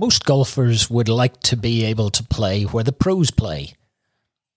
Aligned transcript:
Most 0.00 0.24
golfers 0.24 0.88
would 0.88 1.08
like 1.08 1.40
to 1.40 1.56
be 1.56 1.84
able 1.84 2.08
to 2.10 2.22
play 2.22 2.62
where 2.62 2.84
the 2.84 2.92
pros 2.92 3.32
play. 3.32 3.74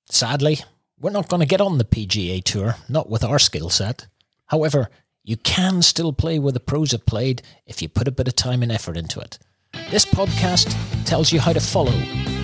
Sadly, 0.08 0.60
we're 1.00 1.10
not 1.10 1.30
going 1.30 1.40
to 1.40 1.48
get 1.48 1.60
on 1.60 1.80
the 1.80 1.84
PGA 1.84 2.44
Tour, 2.44 2.76
not 2.88 3.10
with 3.10 3.24
our 3.24 3.40
skill 3.40 3.72
set. 3.72 4.06
However, 4.46 4.92
you 5.24 5.38
can 5.38 5.82
still 5.82 6.14
play 6.14 6.38
where 6.38 6.52
the 6.52 6.60
pros 6.60 6.92
have 6.92 7.08
played 7.08 7.42
if 7.66 7.82
you 7.82 7.90
put 7.90 8.08
a 8.08 8.12
bit 8.12 8.28
of 8.28 8.36
time 8.36 8.62
and 8.62 8.72
effort 8.72 8.98
into 8.98 9.20
it. 9.20 9.40
This 9.90 10.06
podcast 10.06 10.76
tells 11.06 11.32
you 11.32 11.40
how 11.40 11.54
to 11.54 11.60
follow 11.60 11.92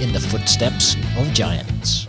in 0.02 0.11
the 0.11 0.20
footsteps 0.20 0.95
of 1.20 1.32
giants. 1.34 2.07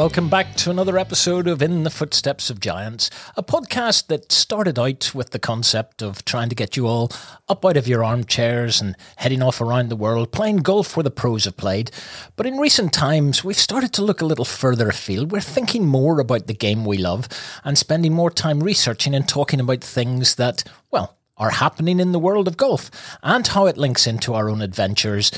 Welcome 0.00 0.30
back 0.30 0.56
to 0.56 0.70
another 0.70 0.96
episode 0.96 1.46
of 1.46 1.60
In 1.60 1.82
the 1.82 1.90
Footsteps 1.90 2.48
of 2.48 2.58
Giants, 2.58 3.10
a 3.36 3.42
podcast 3.42 4.06
that 4.06 4.32
started 4.32 4.78
out 4.78 5.14
with 5.14 5.28
the 5.28 5.38
concept 5.38 6.00
of 6.00 6.24
trying 6.24 6.48
to 6.48 6.54
get 6.54 6.74
you 6.74 6.86
all 6.86 7.12
up 7.50 7.66
out 7.66 7.76
of 7.76 7.86
your 7.86 8.02
armchairs 8.02 8.80
and 8.80 8.96
heading 9.16 9.42
off 9.42 9.60
around 9.60 9.90
the 9.90 9.96
world 9.96 10.32
playing 10.32 10.56
golf 10.56 10.96
where 10.96 11.04
the 11.04 11.10
pros 11.10 11.44
have 11.44 11.58
played. 11.58 11.90
But 12.36 12.46
in 12.46 12.56
recent 12.56 12.94
times, 12.94 13.44
we've 13.44 13.58
started 13.58 13.92
to 13.92 14.02
look 14.02 14.22
a 14.22 14.24
little 14.24 14.46
further 14.46 14.88
afield. 14.88 15.32
We're 15.32 15.42
thinking 15.42 15.84
more 15.84 16.18
about 16.18 16.46
the 16.46 16.54
game 16.54 16.86
we 16.86 16.96
love 16.96 17.28
and 17.62 17.76
spending 17.76 18.14
more 18.14 18.30
time 18.30 18.60
researching 18.62 19.14
and 19.14 19.28
talking 19.28 19.60
about 19.60 19.84
things 19.84 20.36
that, 20.36 20.64
well, 20.90 21.18
are 21.36 21.50
happening 21.50 22.00
in 22.00 22.12
the 22.12 22.18
world 22.18 22.48
of 22.48 22.56
golf 22.56 22.90
and 23.22 23.46
how 23.46 23.66
it 23.66 23.76
links 23.76 24.06
into 24.06 24.32
our 24.32 24.48
own 24.48 24.62
adventures 24.62 25.30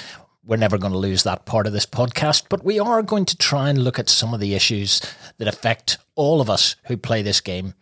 we're 0.45 0.57
never 0.57 0.79
going 0.79 0.93
to 0.93 0.99
lose 0.99 1.23
that 1.23 1.45
part 1.45 1.67
of 1.67 1.73
this 1.73 1.87
podcast, 1.87 2.45
but 2.49 2.65
we 2.65 2.79
are 2.79 3.03
going 3.03 3.25
to 3.27 3.37
try 3.37 3.69
and 3.69 3.85
look 3.85 3.99
at 3.99 4.09
some 4.09 4.35
of 4.35 4.41
the 4.41 4.55
issues 4.55 5.01
that 5.39 5.49
affect 5.49 5.99
all 6.15 6.41
of 6.41 6.51
us 6.51 6.77
who 6.85 6.97
play 6.97 7.23
this 7.23 7.41
game. 7.41 7.75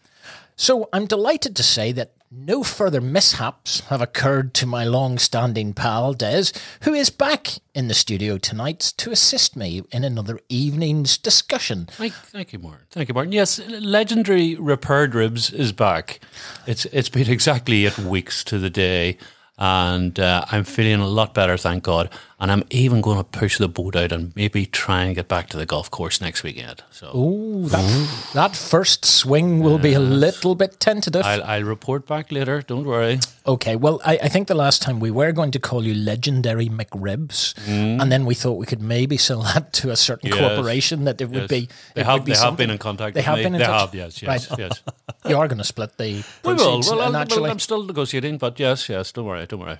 So 0.56 0.88
I'm 0.92 1.06
delighted 1.06 1.56
to 1.56 1.62
say 1.62 1.92
that 1.92 2.12
no 2.30 2.62
further 2.62 3.00
mishaps 3.00 3.80
have 3.88 4.00
occurred 4.00 4.54
to 4.54 4.66
my 4.66 4.84
long 4.84 5.18
standing 5.18 5.72
pal 5.72 6.12
Des, 6.12 6.52
who 6.82 6.94
is 6.94 7.10
back 7.10 7.48
in 7.74 7.88
the 7.88 7.94
studio 7.94 8.38
tonight 8.38 8.92
to 8.98 9.10
assist 9.10 9.56
me 9.56 9.82
in 9.90 10.04
another 10.04 10.38
evening's 10.48 11.18
discussion. 11.18 11.86
Thank, 11.92 12.12
thank 12.12 12.52
you, 12.52 12.60
Martin. 12.60 12.86
Thank 12.90 13.08
you, 13.08 13.14
Martin. 13.14 13.32
Yes, 13.32 13.58
legendary 13.68 14.54
repaired 14.54 15.14
ribs 15.14 15.50
is 15.52 15.72
back. 15.72 16.20
It's 16.66 16.84
it's 16.86 17.08
been 17.08 17.28
exactly 17.28 17.86
eight 17.86 17.98
weeks 17.98 18.44
to 18.44 18.58
the 18.58 18.70
day, 18.70 19.18
and 19.58 20.20
uh, 20.20 20.44
I'm 20.52 20.64
feeling 20.64 21.00
a 21.00 21.08
lot 21.08 21.34
better, 21.34 21.56
thank 21.56 21.82
God. 21.82 22.10
And 22.40 22.50
I'm 22.50 22.64
even 22.70 23.02
going 23.02 23.18
to 23.18 23.24
push 23.24 23.58
the 23.58 23.68
boat 23.68 23.94
out 23.94 24.12
and 24.12 24.32
maybe 24.34 24.64
try 24.64 25.02
and 25.04 25.14
get 25.14 25.28
back 25.28 25.50
to 25.50 25.58
the 25.58 25.66
golf 25.66 25.90
course 25.90 26.22
next 26.22 26.42
weekend. 26.42 26.82
So 26.90 27.14
Ooh, 27.14 27.68
that, 27.68 28.30
that 28.32 28.56
first 28.56 29.04
swing 29.04 29.60
will 29.60 29.78
be 29.78 29.92
a 29.92 30.00
little 30.00 30.54
bit 30.54 30.80
tentative. 30.80 31.22
I'll, 31.24 31.44
I'll 31.44 31.62
report 31.64 32.06
back 32.06 32.32
later. 32.32 32.62
Don't 32.62 32.86
worry. 32.86 33.18
Okay, 33.46 33.76
well, 33.76 34.00
I, 34.06 34.18
I 34.22 34.28
think 34.28 34.48
the 34.48 34.54
last 34.54 34.80
time 34.80 35.00
we 35.00 35.10
were 35.10 35.32
going 35.32 35.50
to 35.50 35.58
call 35.58 35.84
you 35.84 35.92
Legendary 35.94 36.68
McRibs, 36.68 37.54
and 37.68 38.10
then 38.10 38.24
we 38.24 38.34
thought 38.34 38.54
we 38.58 38.64
could 38.66 38.80
maybe 38.82 39.16
sell 39.18 39.42
that 39.42 39.72
to 39.74 39.90
a 39.90 39.96
certain 39.96 40.30
Mm. 40.30 40.36
Yes. 40.36 40.48
corporation 40.48 41.04
that 41.04 41.20
it 41.20 41.26
would 41.30 41.42
Yes. 41.42 41.48
be. 41.48 41.68
They 41.94 42.04
have 42.04 42.14
would 42.20 42.24
be 42.24 42.32
they 42.32 42.38
have 42.38 42.56
been 42.56 42.70
in 42.70 42.78
contact. 42.78 43.14
They 43.14 43.20
with 43.20 43.26
have 43.26 43.36
me. 43.38 43.42
been 43.44 43.54
in 43.54 43.58
They 43.60 43.66
touch. 43.66 43.80
have. 43.80 43.94
Yes. 43.94 44.22
Yes. 44.22 44.50
Right. 44.50 44.58
Yes. 44.58 44.82
You 45.28 45.36
are 45.36 45.48
going 45.48 45.58
to 45.58 45.64
split 45.64 45.98
the 45.98 46.04
we 46.04 46.24
will. 46.44 46.56
proceeds 46.56 46.88
Well, 46.90 47.00
I'll, 47.02 47.12
well, 47.12 47.46
I'm 47.50 47.58
still 47.58 47.82
negotiating, 47.84 48.38
but 48.38 48.58
yes, 48.58 48.88
yes. 48.88 49.12
Don't 49.12 49.26
worry. 49.26 49.44
Don't 49.46 49.60
worry. 49.60 49.78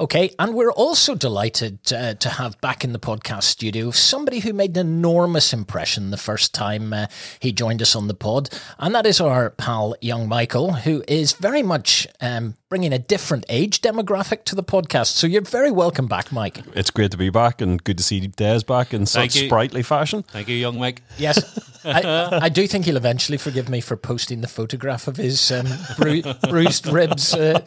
Okay, 0.00 0.34
and 0.38 0.54
we're 0.54 0.72
also 0.72 1.14
delighted 1.14 1.78
uh, 1.92 2.14
to 2.14 2.30
have 2.30 2.58
back 2.62 2.84
in 2.84 2.94
the 2.94 2.98
podcast 2.98 3.42
studio 3.42 3.90
somebody 3.90 4.38
who 4.38 4.54
made 4.54 4.74
an 4.78 4.86
enormous 4.86 5.52
impression 5.52 6.10
the 6.10 6.16
first 6.16 6.54
time 6.54 6.94
uh, 6.94 7.06
he 7.38 7.52
joined 7.52 7.82
us 7.82 7.94
on 7.94 8.08
the 8.08 8.14
pod, 8.14 8.48
and 8.78 8.94
that 8.94 9.04
is 9.04 9.20
our 9.20 9.50
pal, 9.50 9.94
young 10.00 10.26
Michael, 10.26 10.72
who 10.72 11.04
is 11.06 11.34
very 11.34 11.62
much 11.62 12.08
um, 12.22 12.56
bringing 12.70 12.94
a 12.94 12.98
different 12.98 13.44
age 13.50 13.82
demographic 13.82 14.44
to 14.44 14.54
the 14.54 14.62
podcast. 14.62 15.08
So 15.08 15.26
you're 15.26 15.42
very 15.42 15.70
welcome 15.70 16.06
back, 16.06 16.32
Mike. 16.32 16.60
It's 16.74 16.90
great 16.90 17.10
to 17.10 17.18
be 17.18 17.28
back 17.28 17.60
and 17.60 17.84
good 17.84 17.98
to 17.98 18.04
see 18.04 18.26
Des 18.26 18.60
back 18.60 18.94
in 18.94 19.04
such 19.04 19.32
sprightly 19.32 19.82
fashion. 19.82 20.22
Thank 20.22 20.48
you, 20.48 20.56
young 20.56 20.78
Mike. 20.78 21.02
Yes, 21.18 21.68
I, 21.84 22.44
I 22.44 22.48
do 22.48 22.66
think 22.66 22.86
he'll 22.86 22.96
eventually 22.96 23.36
forgive 23.36 23.68
me 23.68 23.82
for 23.82 23.98
posting 23.98 24.40
the 24.40 24.48
photograph 24.48 25.08
of 25.08 25.16
his 25.16 25.52
um, 25.52 25.66
bru- 25.98 26.22
bruised 26.48 26.86
ribs. 26.86 27.34
Uh, 27.34 27.60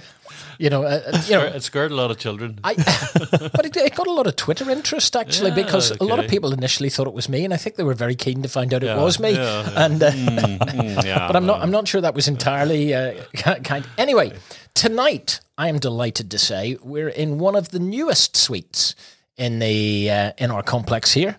you 0.59 0.69
know, 0.69 0.83
uh, 0.83 1.21
you 1.25 1.33
know, 1.33 1.43
It 1.43 1.63
scared 1.63 1.91
a 1.91 1.95
lot 1.95 2.11
of 2.11 2.17
children. 2.17 2.59
I, 2.63 2.73
but 3.55 3.65
it, 3.65 3.75
it 3.77 3.95
got 3.95 4.07
a 4.07 4.11
lot 4.11 4.27
of 4.27 4.35
Twitter 4.35 4.69
interest 4.69 5.15
actually 5.15 5.49
Yeah, 5.49 5.63
because 5.63 5.91
a 5.99 6.03
lot 6.03 6.19
of 6.19 6.27
people 6.29 6.53
initially 6.53 6.89
thought 6.89 7.07
it 7.07 7.13
was 7.13 7.27
me, 7.29 7.43
and 7.45 7.53
I 7.53 7.57
think 7.57 7.75
they 7.75 7.83
were 7.83 7.93
very 7.93 8.15
keen 8.15 8.41
to 8.43 8.49
find 8.49 8.73
out 8.73 8.83
Yeah, 8.83 8.99
it 8.99 9.03
was 9.03 9.19
me. 9.19 9.31
yeah. 9.31 9.69
And 9.85 10.01
uh, 10.03 10.11
Mm, 10.11 11.03
yeah, 11.05 11.27
but 11.27 11.35
I'm 11.35 11.45
not. 11.45 11.61
I'm 11.61 11.71
not 11.71 11.87
sure 11.87 12.01
that 12.01 12.15
was 12.15 12.27
entirely 12.27 12.93
uh, 12.93 13.23
kind. 13.63 13.85
Anyway, 13.97 14.33
tonight 14.73 15.39
I 15.57 15.69
am 15.69 15.79
delighted 15.79 16.29
to 16.31 16.37
say 16.39 16.77
we're 16.83 17.09
in 17.09 17.37
one 17.39 17.55
of 17.55 17.69
the 17.69 17.79
newest 17.79 18.35
suites 18.37 18.95
in 19.37 19.59
the 19.59 20.09
uh, 20.11 20.31
in 20.37 20.51
our 20.51 20.63
complex 20.63 21.11
here, 21.13 21.37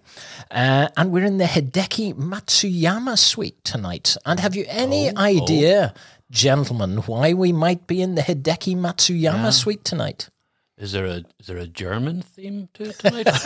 uh, 0.51 0.89
and 0.97 1.13
we're 1.13 1.25
in 1.25 1.39
the 1.39 1.45
Hideki 1.45 2.15
Matsuyama 2.15 3.17
suite 3.19 3.63
tonight. 3.65 4.17
And 4.27 4.41
have 4.41 4.55
you 4.57 4.65
any 4.69 5.11
Oh, 5.11 5.21
idea, 5.21 5.95
gentlemen, 6.35 6.99
why 6.99 7.33
we 7.33 7.53
might 7.53 7.87
be 7.87 8.03
in 8.03 8.17
the 8.17 8.23
Hideki 8.23 8.77
Matsuyama 8.77 9.53
suite 9.53 9.85
tonight? 9.85 10.29
Is 10.77 10.91
there 10.91 11.07
a 11.07 11.23
is 11.39 11.47
there 11.47 11.57
a 11.59 11.69
German 11.69 12.21
theme 12.21 12.69
to 12.75 12.91
it 12.91 12.99
tonight? 12.99 13.29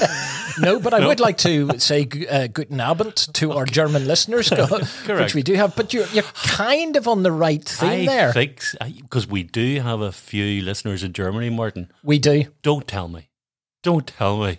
No, 0.61 0.81
but 0.81 0.93
I 0.93 1.07
would 1.07 1.21
like 1.21 1.37
to 1.39 1.79
say 1.79 2.09
uh, 2.29 2.49
guten 2.49 2.81
Abend 2.81 3.33
to 3.35 3.53
our 3.53 3.65
German 3.67 4.09
listeners, 4.09 4.51
which 5.07 5.35
we 5.35 5.43
do 5.43 5.55
have. 5.55 5.77
But 5.77 5.93
you're 5.93 6.07
you're 6.07 6.25
kind 6.35 6.97
of 6.97 7.07
on 7.07 7.23
the 7.23 7.31
right 7.31 7.63
theme 7.63 8.09
I 8.09 8.33
there. 8.33 8.33
because 8.33 9.29
we 9.29 9.45
do 9.45 9.81
have 9.81 10.01
a 10.01 10.11
few 10.11 10.63
listeners 10.63 11.05
in 11.05 11.13
Germany, 11.13 11.51
Martin. 11.51 11.93
we 12.03 12.19
do. 12.19 12.47
Don't 12.63 12.89
tell 12.89 13.07
me. 13.09 13.29
Don't 13.85 14.07
tell 14.07 14.39
me. 14.41 14.59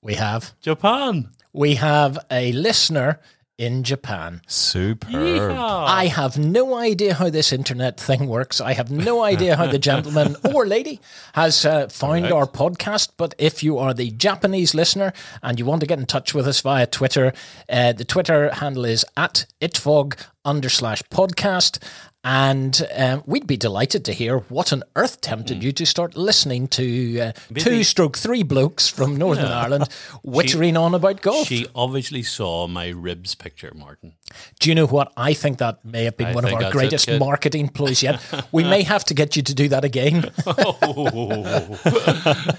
We 0.00 0.14
have. 0.14 0.54
Japan. 0.60 1.30
We 1.52 1.74
have 1.74 2.18
a 2.30 2.52
listener 2.52 3.20
in 3.60 3.82
Japan. 3.82 4.40
Superb. 4.46 5.12
Yeehaw. 5.12 5.86
I 5.86 6.06
have 6.06 6.38
no 6.38 6.74
idea 6.74 7.12
how 7.12 7.28
this 7.28 7.52
internet 7.52 8.00
thing 8.00 8.26
works. 8.26 8.58
I 8.58 8.72
have 8.72 8.90
no 8.90 9.22
idea 9.22 9.54
how 9.54 9.66
the 9.66 9.78
gentleman 9.90 10.34
or 10.54 10.66
lady 10.66 10.98
has 11.34 11.66
uh, 11.66 11.88
found 11.88 12.22
Correct. 12.22 12.32
our 12.32 12.46
podcast. 12.46 13.10
But 13.18 13.34
if 13.36 13.62
you 13.62 13.76
are 13.76 13.92
the 13.92 14.12
Japanese 14.12 14.74
listener 14.74 15.12
and 15.42 15.58
you 15.58 15.66
want 15.66 15.82
to 15.82 15.86
get 15.86 15.98
in 15.98 16.06
touch 16.06 16.32
with 16.32 16.48
us 16.48 16.62
via 16.62 16.86
Twitter, 16.86 17.34
uh, 17.68 17.92
the 17.92 18.04
Twitter 18.06 18.50
handle 18.50 18.86
is 18.86 19.04
at 19.14 19.44
itfog 19.60 20.16
under 20.42 20.70
slash 20.70 21.02
podcast. 21.10 21.78
And 22.22 22.86
um, 22.94 23.22
we'd 23.24 23.46
be 23.46 23.56
delighted 23.56 24.04
to 24.04 24.12
hear 24.12 24.40
what 24.50 24.74
on 24.74 24.82
earth 24.94 25.22
tempted 25.22 25.62
you 25.62 25.72
to 25.72 25.86
start 25.86 26.16
listening 26.16 26.68
to 26.68 27.20
uh, 27.20 27.32
two 27.54 27.82
stroke 27.82 28.18
three 28.18 28.42
blokes 28.42 28.88
from 28.88 29.16
Northern 29.16 29.46
Ireland 29.50 29.84
wittering 30.24 30.78
on 30.78 30.94
about 30.94 31.22
golf. 31.22 31.46
She 31.46 31.66
obviously 31.74 32.22
saw 32.22 32.66
my 32.66 32.88
ribs 32.88 33.34
picture, 33.34 33.72
Martin. 33.74 34.12
Do 34.58 34.68
you 34.68 34.74
know 34.74 34.86
what? 34.86 35.12
I 35.16 35.32
think 35.32 35.58
that 35.58 35.82
may 35.82 36.04
have 36.04 36.18
been 36.18 36.28
I 36.28 36.34
one 36.34 36.44
of 36.44 36.52
our 36.52 36.60
that's 36.60 36.74
it, 36.74 36.78
greatest 36.78 37.10
marketing 37.12 37.68
ploys 37.68 38.02
yet. 38.02 38.20
We 38.52 38.64
may 38.64 38.82
have 38.82 39.04
to 39.06 39.14
get 39.14 39.36
you 39.36 39.42
to 39.42 39.54
do 39.54 39.68
that 39.68 39.84
again. 39.84 40.30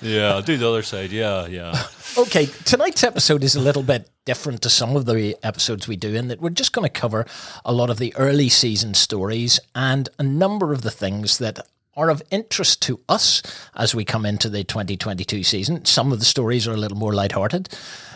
yeah, 0.01 0.33
I'll 0.33 0.41
do 0.41 0.57
the 0.57 0.67
other 0.67 0.83
side. 0.83 1.11
Yeah, 1.11 1.47
yeah. 1.47 1.83
Okay, 2.17 2.47
tonight's 2.66 3.05
episode 3.05 3.41
is 3.41 3.55
a 3.55 3.61
little 3.61 3.83
bit 3.83 4.09
different 4.25 4.61
to 4.63 4.69
some 4.69 4.97
of 4.97 5.05
the 5.05 5.38
episodes 5.44 5.88
we 5.88 5.95
do 5.95 6.13
in 6.13 6.27
that 6.27 6.41
we're 6.41 6.49
just 6.49 6.73
going 6.73 6.85
to 6.85 6.89
cover 6.89 7.25
a 7.63 7.72
lot 7.72 7.89
of 7.89 7.99
the 7.99 8.13
early 8.17 8.49
season 8.49 8.93
stories 8.93 9.61
and 9.75 10.09
a 10.19 10.23
number 10.23 10.73
of 10.73 10.81
the 10.81 10.91
things 10.91 11.37
that 11.37 11.66
are 11.96 12.09
of 12.09 12.22
interest 12.29 12.81
to 12.81 12.99
us 13.08 13.41
as 13.75 13.96
we 13.96 14.03
come 14.03 14.25
into 14.25 14.49
the 14.49 14.66
2022 14.66 15.41
season. 15.43 15.85
Some 15.85 16.11
of 16.11 16.19
the 16.19 16.25
stories 16.25 16.67
are 16.67 16.73
a 16.73 16.78
little 16.78 16.97
more 16.97 17.13
lighthearted. 17.13 17.69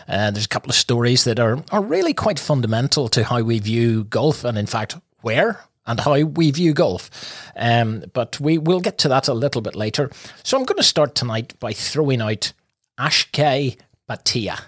Uh, 0.06 0.30
there's 0.30 0.44
a 0.44 0.48
couple 0.48 0.68
of 0.68 0.76
stories 0.76 1.24
that 1.24 1.40
are, 1.40 1.64
are 1.72 1.82
really 1.82 2.12
quite 2.12 2.38
fundamental 2.38 3.08
to 3.08 3.24
how 3.24 3.40
we 3.40 3.58
view 3.60 4.04
golf 4.04 4.44
and, 4.44 4.58
in 4.58 4.66
fact, 4.66 4.96
where 5.22 5.60
and 5.86 6.00
how 6.00 6.20
we 6.20 6.50
view 6.50 6.74
golf. 6.74 7.10
Um, 7.56 8.04
but 8.12 8.38
we 8.40 8.58
will 8.58 8.80
get 8.80 8.98
to 8.98 9.08
that 9.08 9.26
a 9.26 9.34
little 9.34 9.62
bit 9.62 9.74
later. 9.74 10.10
So 10.42 10.58
I'm 10.58 10.64
going 10.64 10.76
to 10.76 10.82
start 10.82 11.14
tonight 11.14 11.58
by 11.60 11.72
throwing 11.72 12.20
out 12.20 12.52
Ashkei 12.98 13.76
Bhatia. 14.08 14.60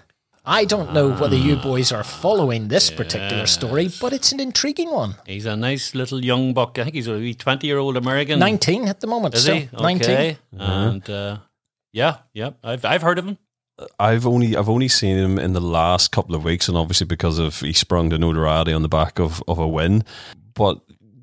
I 0.45 0.65
don't 0.65 0.93
know 0.93 1.11
whether 1.11 1.35
you 1.35 1.57
boys 1.57 1.91
are 1.91 2.03
following 2.03 2.69
this 2.69 2.89
particular 2.89 3.45
story, 3.45 3.89
but 4.01 4.13
it's 4.13 4.31
an 4.31 4.39
intriguing 4.39 4.89
one. 4.89 5.15
He's 5.25 5.45
a 5.45 5.55
nice 5.55 5.93
little 5.93 6.23
young 6.23 6.53
buck. 6.53 6.79
I 6.79 6.83
think 6.83 6.95
he's 6.95 7.07
a 7.07 7.33
twenty-year-old 7.33 7.97
American. 7.97 8.39
19 8.39 8.87
at 8.87 8.99
the 8.99 9.07
moment. 9.07 9.35
Is 9.35 9.43
still. 9.43 9.55
he? 9.57 9.69
19. 9.79 10.09
Okay. 10.09 10.37
And 10.57 11.09
uh, 11.09 11.37
yeah, 11.93 12.17
yeah, 12.33 12.51
I've 12.63 12.83
I've 12.83 13.01
heard 13.01 13.19
of 13.19 13.27
him. 13.27 13.37
I've 13.99 14.25
only 14.25 14.55
I've 14.57 14.69
only 14.69 14.87
seen 14.87 15.17
him 15.17 15.39
in 15.39 15.53
the 15.53 15.61
last 15.61 16.11
couple 16.11 16.35
of 16.35 16.43
weeks, 16.43 16.67
and 16.67 16.77
obviously 16.77 17.05
because 17.05 17.37
of 17.37 17.59
he 17.59 17.73
sprung 17.73 18.09
to 18.09 18.17
notoriety 18.17 18.73
on 18.73 18.81
the 18.81 18.89
back 18.89 19.19
of, 19.19 19.43
of 19.47 19.59
a 19.59 19.67
win. 19.67 20.03
But 20.53 20.79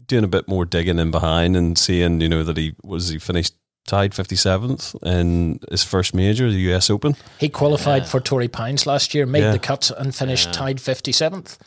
doing 0.06 0.24
a 0.24 0.28
bit 0.28 0.48
more 0.48 0.64
digging 0.64 0.98
in 0.98 1.10
behind 1.10 1.56
and 1.56 1.76
seeing, 1.76 2.20
you 2.20 2.28
know, 2.28 2.44
that 2.44 2.56
he 2.56 2.74
was 2.82 3.08
he 3.08 3.18
finished 3.18 3.54
tied 3.86 4.14
fifty 4.14 4.36
seventh 4.36 4.94
in 5.02 5.60
his 5.70 5.82
first 5.84 6.14
major, 6.14 6.50
the 6.50 6.72
US 6.74 6.90
Open. 6.90 7.16
He 7.38 7.48
qualified 7.48 8.06
for 8.08 8.20
Torrey 8.20 8.48
Pines 8.48 8.86
last 8.86 9.14
year, 9.14 9.26
made 9.26 9.42
Yeah. 9.42 9.52
the 9.52 9.58
cut, 9.58 9.90
and 9.96 10.14
finished 10.14 10.52
tied 10.52 10.78
57th. 10.78 11.58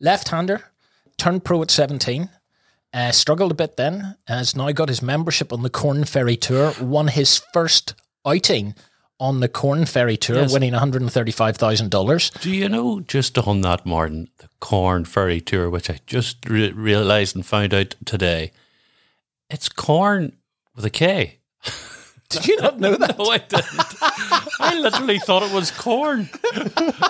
Left 0.00 0.28
hander, 0.28 0.64
turned 1.18 1.44
pro 1.44 1.62
at 1.62 1.70
17. 1.70 2.28
Uh, 2.92 3.12
struggled 3.12 3.50
a 3.50 3.54
bit 3.54 3.76
then, 3.76 4.16
has 4.26 4.56
now 4.56 4.70
got 4.72 4.88
his 4.88 5.02
membership 5.02 5.52
on 5.52 5.62
the 5.62 5.70
Korn 5.70 6.04
Ferry 6.04 6.36
Tour, 6.36 6.72
won 6.80 7.08
his 7.08 7.42
first 7.52 7.94
outing 8.24 8.74
on 9.18 9.40
the 9.40 9.48
Korn 9.48 9.84
Ferry 9.86 10.16
Tour, 10.16 10.36
Yes. 10.42 10.52
winning 10.52 10.72
$135,000. 10.74 12.30
Do 12.40 12.50
you 12.50 12.68
know, 12.68 13.00
just 13.00 13.36
on 13.38 13.60
that, 13.62 13.84
Martin, 13.86 14.28
the 14.38 14.48
Korn 14.60 15.04
Ferry 15.04 15.40
Tour, 15.40 15.70
which 15.70 15.90
I 15.90 16.00
just 16.06 16.38
re- 16.48 16.72
realised 16.72 17.34
and 17.36 17.44
found 17.44 17.72
out 17.74 17.94
today, 18.04 18.52
it's 19.50 19.68
corn 19.68 20.32
with 20.74 20.84
a 20.84 20.90
K. 20.90 21.38
Did 22.28 22.48
you 22.48 22.56
not 22.60 22.80
know 22.80 22.96
that? 22.96 23.16
No, 23.18 23.26
I 23.26 23.38
didn't. 23.38 24.60
I 24.60 24.76
literally 24.80 25.20
thought 25.20 25.44
it 25.44 25.52
was 25.52 25.70
corn. 25.70 26.28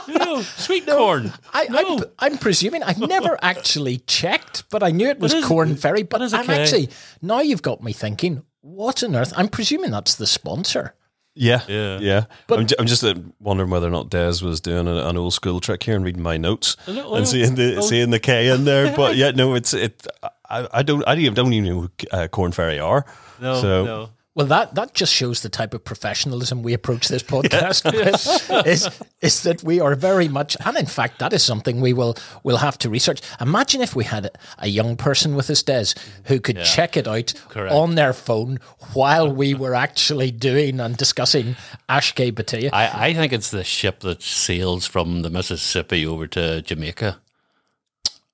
You 0.06 0.18
know, 0.18 0.42
sweet 0.42 0.86
corn. 0.86 1.32
I, 1.54 1.64
no. 1.68 1.96
I'm, 1.96 2.04
I'm 2.18 2.38
presuming 2.38 2.82
I've 2.82 2.98
never 2.98 3.38
actually 3.42 3.98
checked, 4.06 4.64
but 4.70 4.82
I 4.82 4.90
knew 4.90 5.08
it 5.08 5.18
was 5.18 5.32
is- 5.32 5.44
Korn 5.46 5.74
Ferry. 5.76 6.02
But 6.02 6.20
is 6.20 6.34
I'm 6.34 6.42
okay. 6.42 6.60
actually 6.62 6.90
now 7.22 7.40
you've 7.40 7.62
got 7.62 7.82
me 7.82 7.92
thinking. 7.94 8.42
What 8.60 9.02
on 9.04 9.14
earth? 9.16 9.32
I'm 9.36 9.48
presuming 9.48 9.90
that's 9.90 10.16
the 10.16 10.26
sponsor. 10.26 10.94
Yeah, 11.38 11.60
Yeah. 11.68 11.98
yeah. 12.00 12.24
I'm, 12.50 12.66
ju- 12.66 12.74
I'm 12.78 12.86
just 12.86 13.04
uh, 13.04 13.14
wondering 13.40 13.70
whether 13.70 13.86
or 13.86 13.90
not 13.90 14.10
Des 14.10 14.42
was 14.42 14.60
doing 14.60 14.88
a, 14.88 15.06
an 15.06 15.16
old 15.16 15.34
school 15.34 15.60
trick 15.60 15.82
here 15.82 15.94
and 15.94 16.04
reading 16.04 16.22
my 16.22 16.36
notes 16.38 16.76
no, 16.88 17.14
and 17.14 17.28
seeing 17.28 17.54
the 17.54 17.80
seeing 17.82 18.10
the 18.10 18.18
K 18.18 18.48
in 18.48 18.64
there. 18.64 18.92
But 18.96 19.16
yeah, 19.16 19.30
no, 19.30 19.54
it's 19.54 19.72
it. 19.72 20.06
I, 20.50 20.66
I 20.72 20.82
don't. 20.82 21.06
I 21.06 21.14
don't 21.14 21.52
even 21.52 21.64
know 21.64 21.80
who 21.82 21.90
uh, 22.10 22.28
Korn 22.28 22.52
Ferry 22.52 22.78
are. 22.80 23.04
No, 23.40 23.60
so, 23.60 23.84
no. 23.84 24.08
Well, 24.36 24.46
that, 24.48 24.74
that 24.74 24.92
just 24.92 25.14
shows 25.14 25.40
the 25.40 25.48
type 25.48 25.72
of 25.72 25.82
professionalism 25.82 26.62
we 26.62 26.74
approach 26.74 27.08
this 27.08 27.22
podcast 27.34 27.90
with. 27.90 28.66
Is, 28.66 28.88
is 29.22 29.42
that 29.44 29.62
we 29.62 29.80
are 29.80 29.94
very 29.94 30.28
much, 30.28 30.58
and 30.62 30.76
in 30.76 30.84
fact, 30.84 31.20
that 31.20 31.32
is 31.32 31.42
something 31.42 31.80
we 31.80 31.94
will 31.94 32.16
will 32.44 32.58
have 32.58 32.76
to 32.78 32.90
research. 32.90 33.22
Imagine 33.40 33.80
if 33.80 33.96
we 33.96 34.04
had 34.04 34.30
a 34.58 34.68
young 34.68 34.94
person 34.96 35.36
with 35.36 35.48
us, 35.48 35.62
Des, 35.62 35.86
who 36.24 36.38
could 36.38 36.62
check 36.62 36.98
it 36.98 37.08
out 37.08 37.32
Correct. 37.48 37.74
on 37.74 37.94
their 37.94 38.12
phone 38.12 38.58
while 38.92 39.32
we 39.32 39.54
were 39.54 39.74
actually 39.74 40.30
doing 40.30 40.80
and 40.80 40.98
discussing 40.98 41.56
Ashke 41.88 42.30
Bhatia. 42.30 42.68
I, 42.74 43.08
I 43.08 43.14
think 43.14 43.32
it's 43.32 43.50
the 43.50 43.64
ship 43.64 44.00
that 44.00 44.20
sails 44.20 44.84
from 44.84 45.22
the 45.22 45.30
Mississippi 45.30 46.04
over 46.04 46.26
to 46.26 46.60
Jamaica. 46.60 47.18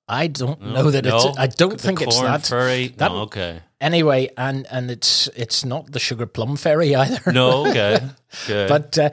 I 0.07 0.27
don't 0.27 0.61
know 0.61 0.91
that 0.91 1.05
it's. 1.05 1.37
I 1.37 1.47
don't 1.47 1.77
the 1.77 1.77
think 1.77 2.01
it's 2.01 2.19
that. 2.19 2.45
Ferry. 2.45 2.89
That- 2.97 3.11
no, 3.11 3.21
okay. 3.21 3.61
Anyway, 3.79 4.29
and 4.37 4.65
and 4.71 4.91
it's 4.91 5.27
it's 5.35 5.65
not 5.65 5.91
the 5.91 5.99
Sugar 5.99 6.25
Plum 6.25 6.57
fairy 6.57 6.95
either. 7.03 7.31
No, 7.31 7.67
okay. 7.67 7.99
okay. 8.43 8.67
But 8.67 8.97
uh, 8.97 9.09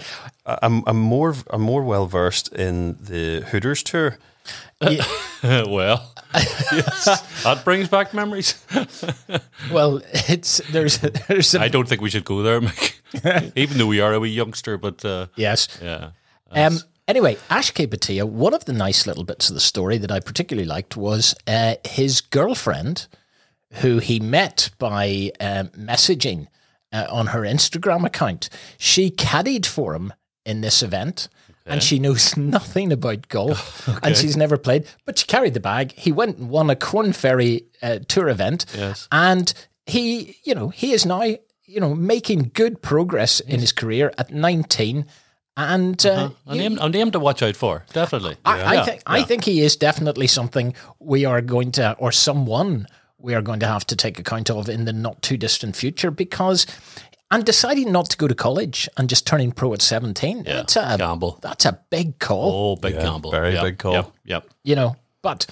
I'm 0.62 0.82
I'm 0.86 0.98
more 0.98 1.34
I'm 1.50 1.62
more 1.62 1.82
well 1.82 2.06
versed 2.06 2.52
in 2.52 2.96
the 3.00 3.44
Hooters 3.50 3.82
tour. 3.82 4.18
well, 4.80 6.14
yes, 6.72 7.04
that 7.42 7.64
brings 7.64 7.88
back 7.88 8.14
memories. 8.14 8.54
well, 9.72 10.00
it's 10.12 10.60
there's 10.70 10.98
there's 10.98 11.54
a, 11.54 11.60
I 11.60 11.68
don't 11.68 11.88
think 11.88 12.00
we 12.00 12.08
should 12.10 12.24
go 12.24 12.42
there, 12.42 12.60
Mick. 12.60 13.52
Even 13.56 13.78
though 13.78 13.86
we 13.86 14.00
are 14.00 14.14
a 14.14 14.20
wee 14.20 14.30
youngster, 14.30 14.78
but 14.78 15.04
uh, 15.04 15.26
yes. 15.36 15.68
yeah. 15.82 16.10
Um, 16.50 16.78
anyway, 17.10 17.34
Ashke 17.50 17.86
Bhatia, 17.86 18.24
one 18.24 18.54
of 18.54 18.64
the 18.64 18.72
nice 18.72 19.06
little 19.06 19.24
bits 19.24 19.48
of 19.48 19.54
the 19.54 19.60
story 19.60 19.98
that 19.98 20.10
I 20.10 20.20
particularly 20.20 20.66
liked 20.66 20.96
was 20.96 21.34
uh, 21.46 21.74
his 21.84 22.20
girlfriend, 22.20 23.06
who 23.74 23.98
he 23.98 24.18
met 24.20 24.70
by 24.78 25.30
um, 25.40 25.68
messaging 25.68 26.46
uh, 26.92 27.06
on 27.10 27.28
her 27.28 27.40
Instagram 27.42 28.04
account. 28.06 28.48
She 28.78 29.10
caddied 29.10 29.66
for 29.66 29.94
him 29.94 30.12
in 30.46 30.60
this 30.62 30.82
event. 30.82 31.28
And 31.66 31.82
she 31.82 32.00
knows 32.00 32.36
nothing 32.36 32.90
about 32.90 33.28
golf, 33.28 33.86
and 34.02 34.16
she's 34.16 34.36
never 34.36 34.56
played. 34.56 34.86
But 35.04 35.18
she 35.18 35.26
carried 35.26 35.54
the 35.54 35.60
bag. 35.60 35.92
He 35.92 36.10
went 36.10 36.38
and 36.38 36.50
won 36.50 36.68
a 36.68 36.74
Korn 36.74 37.12
Ferry 37.12 37.66
uh, 37.80 38.00
tour 38.08 38.28
event, 38.28 38.64
Yes. 38.76 39.06
and 39.12 39.52
he, 39.86 40.36
you 40.42 40.54
know, 40.54 40.70
he 40.70 40.90
is 40.92 41.06
now, 41.06 41.22
you 41.22 41.78
know, 41.80 41.94
making 41.94 42.50
good 42.54 42.82
progress 42.82 43.38
in 43.38 43.60
his 43.60 43.70
career 43.70 44.12
at 44.18 44.32
nineteen. 44.32 45.06
And 45.74 46.04
uh, 46.06 46.30
A 46.46 46.54
name, 46.56 46.78
a 46.80 46.88
name 46.88 47.10
to 47.12 47.18
watch 47.18 47.42
out 47.42 47.56
for, 47.56 47.84
definitely. 47.92 48.36
I, 48.44 48.60
I 48.60 48.74
Yeah, 48.74 48.84
think 48.84 49.02
I 49.06 49.22
think 49.22 49.44
he 49.44 49.60
is 49.62 49.76
definitely 49.76 50.26
something 50.26 50.74
we 50.98 51.24
are 51.24 51.40
going 51.42 51.72
to, 51.72 51.94
or 51.98 52.12
someone 52.12 52.86
we 53.18 53.34
are 53.34 53.42
going 53.42 53.60
to 53.60 53.66
have 53.66 53.84
to 53.86 53.96
take 53.96 54.18
account 54.18 54.50
of 54.50 54.68
in 54.68 54.84
the 54.86 54.92
not 54.92 55.22
too 55.22 55.36
distant 55.36 55.76
future 55.76 56.10
because. 56.10 56.66
And 57.32 57.44
deciding 57.44 57.92
not 57.92 58.10
to 58.10 58.16
go 58.16 58.26
to 58.26 58.34
college 58.34 58.88
and 58.96 59.08
just 59.08 59.24
turning 59.24 59.52
pro 59.52 59.72
at 59.72 59.80
seventeen, 59.82 60.38
Yeah, 60.38 60.56
that's 60.56 60.74
a 60.76 60.96
gamble. 60.98 61.38
That's 61.40 61.64
a 61.64 61.78
big 61.88 62.18
call, 62.18 62.72
Oh, 62.72 62.76
big 62.76 62.98
gamble. 62.98 63.30
very 63.30 63.52
Yep, 63.54 63.62
big 63.62 63.78
call. 63.78 63.92
Yep, 63.92 64.10
yep. 64.24 64.48
you 64.64 64.74
know. 64.74 64.96
But 65.22 65.46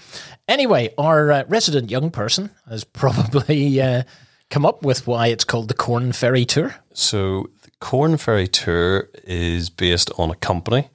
anyway, 0.49 0.93
our 0.99 1.31
uh, 1.31 1.45
resident 1.47 1.89
young 1.91 2.11
person 2.11 2.51
has 2.69 2.83
probably 3.03 3.81
uh, 3.81 4.03
come 4.51 4.67
up 4.67 4.83
with 4.83 5.07
why 5.07 5.29
it's 5.29 5.45
called 5.45 5.69
the 5.69 5.75
Korn 5.75 6.11
Ferry 6.13 6.45
Tour. 6.45 6.75
So 6.95 7.49
the 7.58 7.58
Korn 7.81 8.17
Ferry 8.17 8.49
Tour 8.49 9.09
is 9.25 9.71
based 9.71 10.11
on 10.19 10.31
a 10.31 10.35
company 10.35 10.89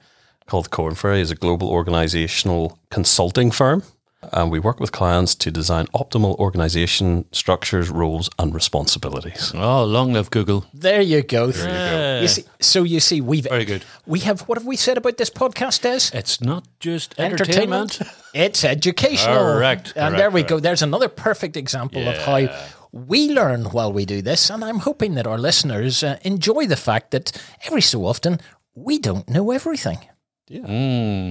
called 0.46 0.70
Korn 0.70 0.94
Ferry. 0.94 1.20
is 1.20 1.30
a 1.30 1.34
global 1.34 1.68
organizational 1.68 2.78
consulting 2.90 3.50
firm. 3.50 3.82
And 4.32 4.50
we 4.50 4.58
work 4.58 4.80
with 4.80 4.90
clients 4.90 5.34
to 5.34 5.50
design 5.50 5.86
optimal 5.88 6.38
organization 6.38 7.26
structures, 7.30 7.90
roles, 7.90 8.30
and 8.38 8.54
responsibilities. 8.54 9.52
Oh, 9.54 9.84
long 9.84 10.14
live 10.14 10.30
Google. 10.30 10.64
There 10.72 11.02
you 11.02 11.22
go. 11.22 11.48
Yeah. 11.48 12.22
You 12.22 12.28
see, 12.28 12.44
so 12.58 12.84
you 12.84 13.00
see, 13.00 13.20
we've 13.20 13.44
Very 13.44 13.66
good. 13.66 13.84
We 14.06 14.20
have 14.20 14.40
what 14.42 14.56
have 14.56 14.66
we 14.66 14.76
said 14.76 14.96
about 14.96 15.18
this 15.18 15.28
podcast, 15.28 15.82
Des? 15.82 16.16
It's 16.16 16.40
not 16.40 16.64
just 16.80 17.14
entertainment. 17.20 18.00
It's 18.32 18.64
educational. 18.64 19.36
Correct, 19.36 19.88
And 19.88 19.94
correct, 19.94 20.16
there 20.16 20.30
we 20.30 20.42
go. 20.42 20.58
There's 20.58 20.82
another 20.82 21.08
perfect 21.08 21.56
example 21.56 22.08
of 22.08 22.16
how 22.16 22.48
we 22.94 23.28
learn 23.28 23.64
while 23.64 23.92
we 23.92 24.04
do 24.06 24.22
this. 24.22 24.50
And 24.50 24.64
I'm 24.64 24.78
hoping 24.78 25.14
that 25.14 25.26
our 25.26 25.38
listeners 25.38 26.04
uh, 26.04 26.18
enjoy 26.22 26.66
the 26.66 26.76
fact 26.76 27.10
that 27.10 27.32
every 27.66 27.82
so 27.82 28.06
often 28.06 28.40
we 28.74 28.98
don't 28.98 29.28
know 29.28 29.50
everything. 29.50 29.98
Yeah, 30.48 30.66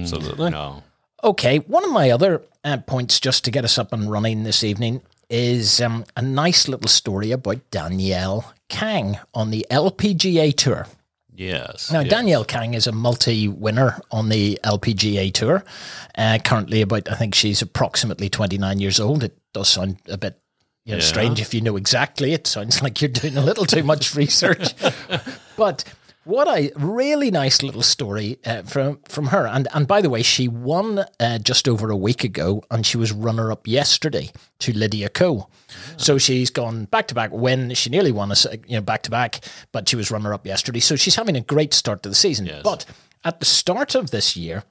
Absolutely. 0.02 0.50
No. 0.50 0.82
Okay, 1.22 1.58
one 1.60 1.84
of 1.84 1.90
my 1.90 2.10
other 2.10 2.42
uh, 2.64 2.76
points 2.78 3.18
just 3.18 3.44
to 3.44 3.50
get 3.50 3.64
us 3.64 3.78
up 3.78 3.94
and 3.94 4.10
running 4.10 4.42
this 4.42 4.62
evening 4.62 5.00
is 5.30 5.80
um, 5.80 6.04
a 6.16 6.22
nice 6.22 6.68
little 6.68 6.88
story 6.88 7.30
about 7.30 7.70
Danielle 7.70 8.52
Kang 8.68 9.18
on 9.32 9.50
the 9.50 9.66
LPGA 9.70 10.54
Tour. 10.54 10.86
Yes. 11.34 11.90
Now, 11.90 12.00
yes. 12.00 12.10
Danielle 12.10 12.44
Kang 12.44 12.74
is 12.74 12.86
a 12.86 12.92
multi 12.92 13.48
winner 13.48 14.00
on 14.10 14.28
the 14.28 14.58
LPGA 14.64 15.32
Tour. 15.32 15.64
Uh, 16.16 16.38
currently, 16.44 16.82
about, 16.82 17.10
I 17.10 17.14
think 17.14 17.34
she's 17.34 17.62
approximately 17.62 18.28
29 18.28 18.78
years 18.78 19.00
old. 19.00 19.24
It 19.24 19.36
does 19.54 19.68
sound 19.68 19.96
a 20.08 20.18
bit 20.18 20.38
you 20.84 20.92
know, 20.92 20.98
Yeah. 20.98 21.04
strange 21.04 21.40
if 21.40 21.54
you 21.54 21.60
know 21.60 21.76
exactly. 21.76 22.32
It 22.32 22.46
sounds 22.46 22.82
like 22.84 23.00
you're 23.00 23.08
doing 23.10 23.36
a 23.36 23.44
little 23.44 23.64
too 23.66 23.82
much 23.82 24.14
research. 24.14 24.74
but 25.56 25.84
what 26.24 26.48
a 26.48 26.72
really 26.76 27.30
nice 27.30 27.62
little 27.62 27.82
story 27.82 28.38
uh, 28.46 28.62
from 28.62 28.98
from 29.06 29.26
her. 29.26 29.46
And 29.46 29.68
and 29.74 29.86
by 29.86 30.00
the 30.00 30.08
way, 30.08 30.22
she 30.22 30.48
won 30.48 31.04
uh, 31.20 31.38
just 31.38 31.68
over 31.68 31.90
a 31.90 31.96
week 31.96 32.24
ago, 32.24 32.62
and 32.70 32.86
she 32.86 32.96
was 32.96 33.12
runner 33.12 33.52
up 33.52 33.66
yesterday 33.66 34.30
to 34.60 34.72
Lydia 34.72 35.10
Ko. 35.10 35.48
So 35.98 36.16
she's 36.18 36.48
gone 36.50 36.86
back 36.86 37.08
to 37.08 37.14
back 37.14 37.30
win. 37.32 37.74
She 37.74 37.90
nearly 37.90 38.12
won 38.12 38.30
a 38.30 38.32
s- 38.32 38.46
you 38.66 38.76
know 38.76 38.80
back 38.82 39.02
to 39.02 39.10
back, 39.10 39.40
but 39.72 39.86
she 39.88 39.96
was 39.96 40.10
runner 40.10 40.32
up 40.32 40.46
yesterday. 40.46 40.80
So 40.80 40.96
she's 40.96 41.16
having 41.16 41.36
a 41.36 41.40
great 41.42 41.74
start 41.74 42.02
to 42.04 42.08
the 42.08 42.14
season. 42.14 42.46
Yes. 42.46 42.62
But 42.62 42.86
at 43.22 43.40
the 43.40 43.46
start 43.46 43.94
of 43.94 44.10
this 44.10 44.34
year, 44.36 44.64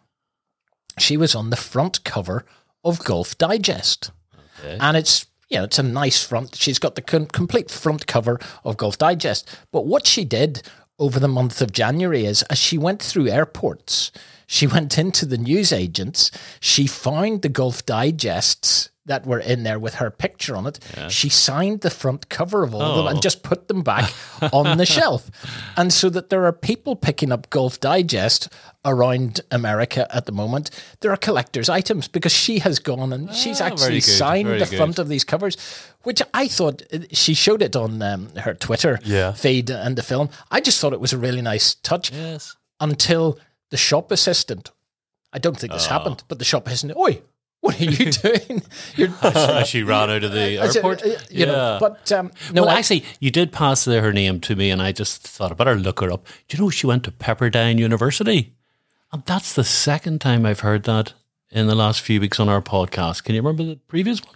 she 0.97 1.17
was 1.17 1.35
on 1.35 1.49
the 1.51 1.55
front 1.55 2.03
cover 2.03 2.45
of 2.83 3.03
Golf 3.03 3.37
Digest, 3.37 4.09
and 4.63 4.97
it's 4.97 5.27
you 5.49 5.57
know 5.57 5.63
it's 5.63 5.79
a 5.79 5.83
nice 5.83 6.23
front. 6.23 6.55
She's 6.55 6.79
got 6.79 6.95
the 6.95 7.01
com- 7.01 7.27
complete 7.27 7.69
front 7.69 8.07
cover 8.07 8.39
of 8.63 8.77
Golf 8.77 8.97
Digest. 8.97 9.49
But 9.71 9.85
what 9.85 10.07
she 10.07 10.25
did 10.25 10.63
over 10.99 11.19
the 11.19 11.27
month 11.27 11.61
of 11.61 11.71
January 11.71 12.25
is, 12.25 12.43
as 12.43 12.57
she 12.57 12.77
went 12.77 13.01
through 13.01 13.27
airports, 13.29 14.11
she 14.47 14.67
went 14.75 14.97
into 14.97 15.25
the 15.25 15.37
news 15.37 15.71
agents. 15.71 16.31
She 16.59 16.87
found 16.87 17.41
the 17.41 17.49
Golf 17.49 17.85
Digests 17.85 18.89
that 19.05 19.25
were 19.25 19.39
in 19.39 19.63
there 19.63 19.79
with 19.79 19.95
her 19.95 20.09
picture 20.09 20.55
on 20.55 20.65
it. 20.65 20.79
She 21.09 21.27
signed 21.27 21.81
the 21.81 21.89
front 21.89 22.29
cover 22.29 22.63
of 22.63 22.73
all 22.73 22.81
of 22.81 22.95
them 22.97 23.07
and 23.07 23.21
just 23.21 23.43
put 23.43 23.67
them 23.67 23.81
back 23.83 24.13
on 24.53 24.77
the 24.77 24.85
shelf. 24.85 25.29
And 25.75 25.91
so 25.91 26.09
that 26.09 26.29
there 26.29 26.45
are 26.45 26.53
people 26.53 26.95
picking 26.95 27.31
up 27.31 27.49
Golf 27.49 27.79
Digest 27.81 28.47
around 28.85 29.41
America 29.51 30.07
at 30.15 30.25
the 30.25 30.31
moment. 30.31 30.69
There 31.01 31.11
are 31.11 31.17
collector's 31.17 31.67
items 31.69 32.07
because 32.07 32.31
she 32.31 32.59
has 32.59 32.79
gone 32.79 33.11
and 33.11 33.33
she's 33.33 33.59
Ah, 33.61 33.65
actually 33.65 33.95
good, 33.99 34.03
signed 34.03 34.47
the 34.49 34.65
good. 34.65 34.77
front 34.77 34.99
of 34.99 35.09
these 35.09 35.23
covers, 35.25 35.57
which 36.03 36.21
I 36.33 36.47
thought 36.47 36.81
uh, 36.93 36.99
she 37.11 37.33
showed 37.33 37.61
it 37.61 37.75
on 37.75 38.01
um, 38.01 38.29
her 38.37 38.53
Twitter 38.53 38.99
Yeah. 39.03 39.33
feed 39.33 39.69
and 39.69 39.97
the 39.97 40.03
film. 40.03 40.29
I 40.49 40.61
just 40.61 40.79
thought 40.79 40.93
it 40.93 41.01
was 41.01 41.11
a 41.13 41.17
really 41.17 41.41
nice 41.41 41.75
touch. 41.75 42.11
Yes. 42.11 42.55
until 42.79 43.37
the 43.69 43.77
shop 43.77 44.11
assistant. 44.11 44.71
I 45.31 45.39
don't 45.39 45.57
think 45.59 45.71
Oh. 45.73 45.75
this 45.77 45.87
happened, 45.87 46.23
but 46.27 46.37
the 46.39 46.45
shop 46.45 46.67
assistant, 46.67 46.95
oi, 46.97 47.21
what 47.63 47.79
are 47.79 47.83
you 47.85 48.11
doing? 48.11 48.61
You're, 48.95 49.65
she 49.65 49.83
ran 49.83 50.09
out 50.09 50.23
of 50.23 50.31
the 50.31 50.59
I 50.59 50.67
said, 50.67 50.77
airport. 50.77 51.03
uh, 51.03 51.15
you 51.29 51.45
know, 51.45 51.77
but 51.79 52.11
um, 52.11 52.31
no, 52.51 52.63
well, 52.63 52.71
I- 52.71 52.77
actually, 52.79 53.05
you 53.19 53.31
did 53.31 53.51
pass 53.51 53.85
her 53.85 54.11
name 54.13 54.39
to 54.41 54.55
me, 54.55 54.69
and 54.69 54.81
I 54.81 54.91
just 54.91 55.21
thought 55.27 55.51
I 55.51 55.55
better 55.55 55.75
look 55.75 56.01
her 56.01 56.11
up. 56.11 56.25
Do 56.47 56.57
you 56.57 56.63
know 56.63 56.69
she 56.69 56.85
went 56.87 57.03
to 57.05 57.11
Pepperdine 57.11 57.79
University? 57.79 58.53
And 59.11 59.23
that's 59.25 59.53
the 59.53 59.63
second 59.63 60.21
time 60.21 60.45
I've 60.45 60.59
heard 60.61 60.83
that 60.83 61.13
in 61.51 61.67
the 61.67 61.75
last 61.75 62.01
few 62.01 62.19
weeks 62.19 62.39
on 62.39 62.49
our 62.49 62.61
podcast. 62.61 63.23
Can 63.23 63.35
you 63.35 63.41
remember 63.41 63.63
the 63.63 63.75
previous 63.87 64.21
one? 64.23 64.35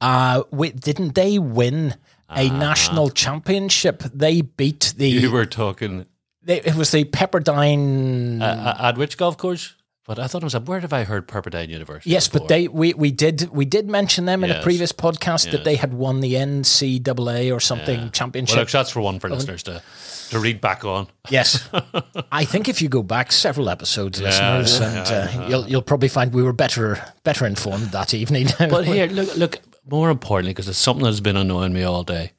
uh, 0.00 0.42
wait, 0.50 0.80
didn't 0.80 1.14
they 1.14 1.38
win 1.38 1.94
a 2.28 2.48
national 2.50 3.10
championship? 3.10 4.02
They 4.12 4.40
beat 4.40 4.94
the. 4.96 5.08
You 5.08 5.30
were 5.30 5.46
talking 5.46 6.06
they, 6.42 6.60
it 6.62 6.74
was 6.74 6.90
the 6.90 7.04
Pepperdine. 7.04 8.40
uh, 8.42 8.74
at 8.80 8.98
which 8.98 9.16
golf 9.16 9.36
course? 9.38 9.75
But 10.06 10.20
I 10.20 10.28
thought 10.28 10.42
it 10.42 10.44
was 10.44 10.54
a 10.54 10.60
where 10.60 10.78
have 10.78 10.92
I 10.92 11.02
heard 11.02 11.26
Pepperdine 11.26 11.68
University? 11.68 12.10
Yes, 12.10 12.28
but 12.28 12.46
they 12.46 12.68
we, 12.68 12.94
we 12.94 13.10
did 13.10 13.50
we 13.50 13.64
did 13.64 13.88
mention 13.88 14.24
them 14.24 14.44
in 14.44 14.52
a 14.52 14.62
previous 14.62 14.92
podcast 14.92 15.50
that 15.50 15.64
they 15.64 15.74
had 15.74 15.92
won 15.92 16.20
the 16.20 16.34
NCAA 16.34 17.52
or 17.52 17.58
something 17.58 18.12
championship. 18.12 18.54
Well, 18.54 18.62
look, 18.62 18.70
that's 18.70 18.90
for 18.90 19.00
one 19.00 19.18
for 19.18 19.28
listeners 19.28 19.64
to 19.64 19.82
to 20.30 20.38
read 20.38 20.60
back 20.60 20.84
on. 20.84 21.08
Yes, 21.28 21.68
I 22.32 22.44
think 22.44 22.68
if 22.68 22.80
you 22.80 22.88
go 22.88 23.02
back 23.02 23.32
several 23.32 23.68
episodes, 23.68 24.22
listeners, 24.22 24.80
and 24.80 25.08
uh, 25.08 25.46
you'll 25.48 25.68
you'll 25.68 25.82
probably 25.82 26.08
find 26.08 26.32
we 26.32 26.42
were 26.44 26.52
better 26.52 27.02
better 27.24 27.44
informed 27.44 27.86
that 27.86 28.14
evening. 28.14 28.46
But 28.58 28.84
here, 28.84 29.06
look, 29.08 29.36
look. 29.36 29.58
More 29.88 30.10
importantly, 30.10 30.52
because 30.52 30.68
it's 30.68 30.78
something 30.78 31.04
that's 31.04 31.20
been 31.20 31.36
annoying 31.36 31.72
me 31.72 31.82
all 31.82 32.02
day. 32.02 32.32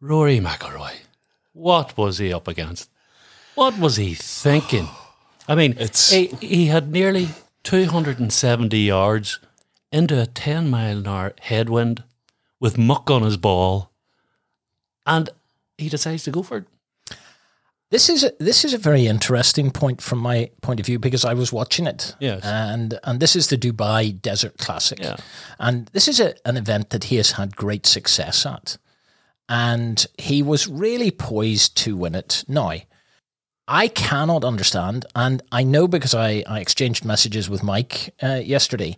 Rory 0.00 0.38
McIlroy, 0.38 0.94
what 1.52 1.96
was 1.96 2.18
he 2.18 2.32
up 2.32 2.48
against? 2.48 2.90
What 3.54 3.78
was 3.78 3.96
he 3.96 4.14
thinking? 4.14 4.88
I 5.48 5.54
mean, 5.54 5.72
It's- 5.72 6.10
he, 6.10 6.26
he 6.40 6.66
had 6.66 6.90
nearly 6.92 7.28
270 7.64 8.78
yards 8.78 9.38
into 9.92 10.20
a 10.20 10.26
10 10.26 10.70
mile 10.70 10.98
an 10.98 11.06
hour 11.06 11.32
headwind 11.40 12.02
with 12.60 12.78
muck 12.78 13.10
on 13.10 13.22
his 13.22 13.36
ball, 13.36 13.90
and 15.06 15.30
he 15.78 15.88
decides 15.88 16.24
to 16.24 16.30
go 16.30 16.42
for 16.42 16.58
it. 16.58 16.64
This 17.90 18.08
is 18.08 18.22
a, 18.22 18.32
this 18.38 18.64
is 18.64 18.72
a 18.72 18.78
very 18.78 19.08
interesting 19.08 19.72
point 19.72 20.00
from 20.00 20.20
my 20.20 20.50
point 20.62 20.78
of 20.78 20.86
view 20.86 21.00
because 21.00 21.24
I 21.24 21.34
was 21.34 21.52
watching 21.52 21.88
it. 21.88 22.14
Yes. 22.20 22.44
And 22.44 23.00
and 23.02 23.18
this 23.18 23.34
is 23.34 23.48
the 23.48 23.56
Dubai 23.58 24.12
Desert 24.22 24.58
Classic. 24.58 25.00
Yeah. 25.00 25.16
And 25.58 25.86
this 25.92 26.06
is 26.06 26.20
a, 26.20 26.34
an 26.46 26.56
event 26.56 26.90
that 26.90 27.04
he 27.04 27.16
has 27.16 27.32
had 27.32 27.56
great 27.56 27.86
success 27.86 28.46
at. 28.46 28.76
And 29.48 30.06
he 30.18 30.40
was 30.40 30.68
really 30.68 31.10
poised 31.10 31.76
to 31.78 31.96
win 31.96 32.14
it. 32.14 32.44
Now, 32.46 32.74
I 33.72 33.86
cannot 33.86 34.44
understand, 34.44 35.06
and 35.14 35.42
I 35.52 35.62
know 35.62 35.86
because 35.86 36.12
I, 36.12 36.42
I 36.46 36.58
exchanged 36.58 37.04
messages 37.04 37.48
with 37.48 37.62
Mike 37.62 38.12
uh, 38.20 38.40
yesterday, 38.44 38.96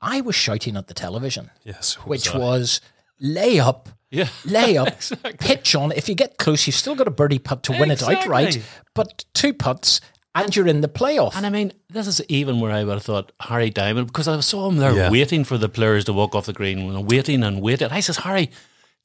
I 0.00 0.22
was 0.22 0.34
shouting 0.34 0.76
at 0.78 0.86
the 0.88 0.94
television, 0.94 1.50
Yes. 1.62 1.94
which 2.06 2.32
was 2.32 2.80
lay 3.20 3.60
up 3.60 3.90
Yeah. 4.10 4.28
lay 4.46 4.78
up, 4.78 4.94
pitch 5.40 5.74
on. 5.74 5.92
If 5.92 6.08
you 6.08 6.14
get 6.14 6.38
close, 6.38 6.66
you've 6.66 6.74
still 6.76 6.94
got 6.94 7.06
a 7.06 7.10
birdie 7.10 7.38
putt 7.38 7.64
to 7.64 7.72
win 7.72 7.90
it 7.90 8.02
outright. 8.02 8.62
But 8.94 9.26
two 9.34 9.52
putts, 9.52 10.00
and 10.34 10.56
you're 10.56 10.68
in 10.68 10.80
the 10.80 10.88
playoff. 10.88 11.36
And 11.36 11.44
I 11.44 11.50
mean, 11.50 11.72
this 11.90 12.06
is 12.06 12.22
even 12.28 12.60
where 12.60 12.72
I 12.72 12.82
would 12.84 12.94
have 12.94 13.02
thought 13.02 13.30
Harry 13.40 13.68
Diamond, 13.70 14.06
because 14.06 14.26
I 14.26 14.40
saw 14.40 14.68
him 14.70 14.78
there 14.78 14.94
Yeah. 14.96 15.10
waiting 15.10 15.44
for 15.44 15.58
the 15.58 15.68
players 15.68 16.04
to 16.06 16.14
walk 16.14 16.34
off 16.34 16.46
the 16.46 16.54
green, 16.54 17.04
waiting 17.06 17.42
and 17.44 17.60
waiting. 17.60 17.88
I 17.90 18.00
says, 18.00 18.16
Harry, 18.18 18.50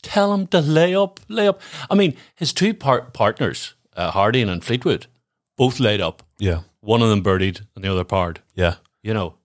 tell 0.01 0.33
him 0.33 0.47
to 0.47 0.61
lay 0.61 0.95
up, 0.95 1.19
lay 1.27 1.47
up. 1.49 1.59
I 1.89 1.95
mean, 1.95 2.15
his 2.35 2.53
two 2.53 2.73
par- 2.73 3.09
partners, 3.13 3.73
uh, 3.99 4.11
Harding 4.11 4.49
and 4.49 4.63
Fleetwood, 4.63 5.07
both 5.57 5.79
laid 5.79 6.01
up. 6.01 6.23
Yeah. 6.39 6.61
One 6.81 7.01
of 7.01 7.09
them 7.09 7.21
birdied 7.21 7.61
and 7.75 7.83
the 7.83 7.91
other 7.91 8.03
parred. 8.05 8.41
Yeah. 8.55 8.75
You 9.03 9.13
know, 9.13 9.35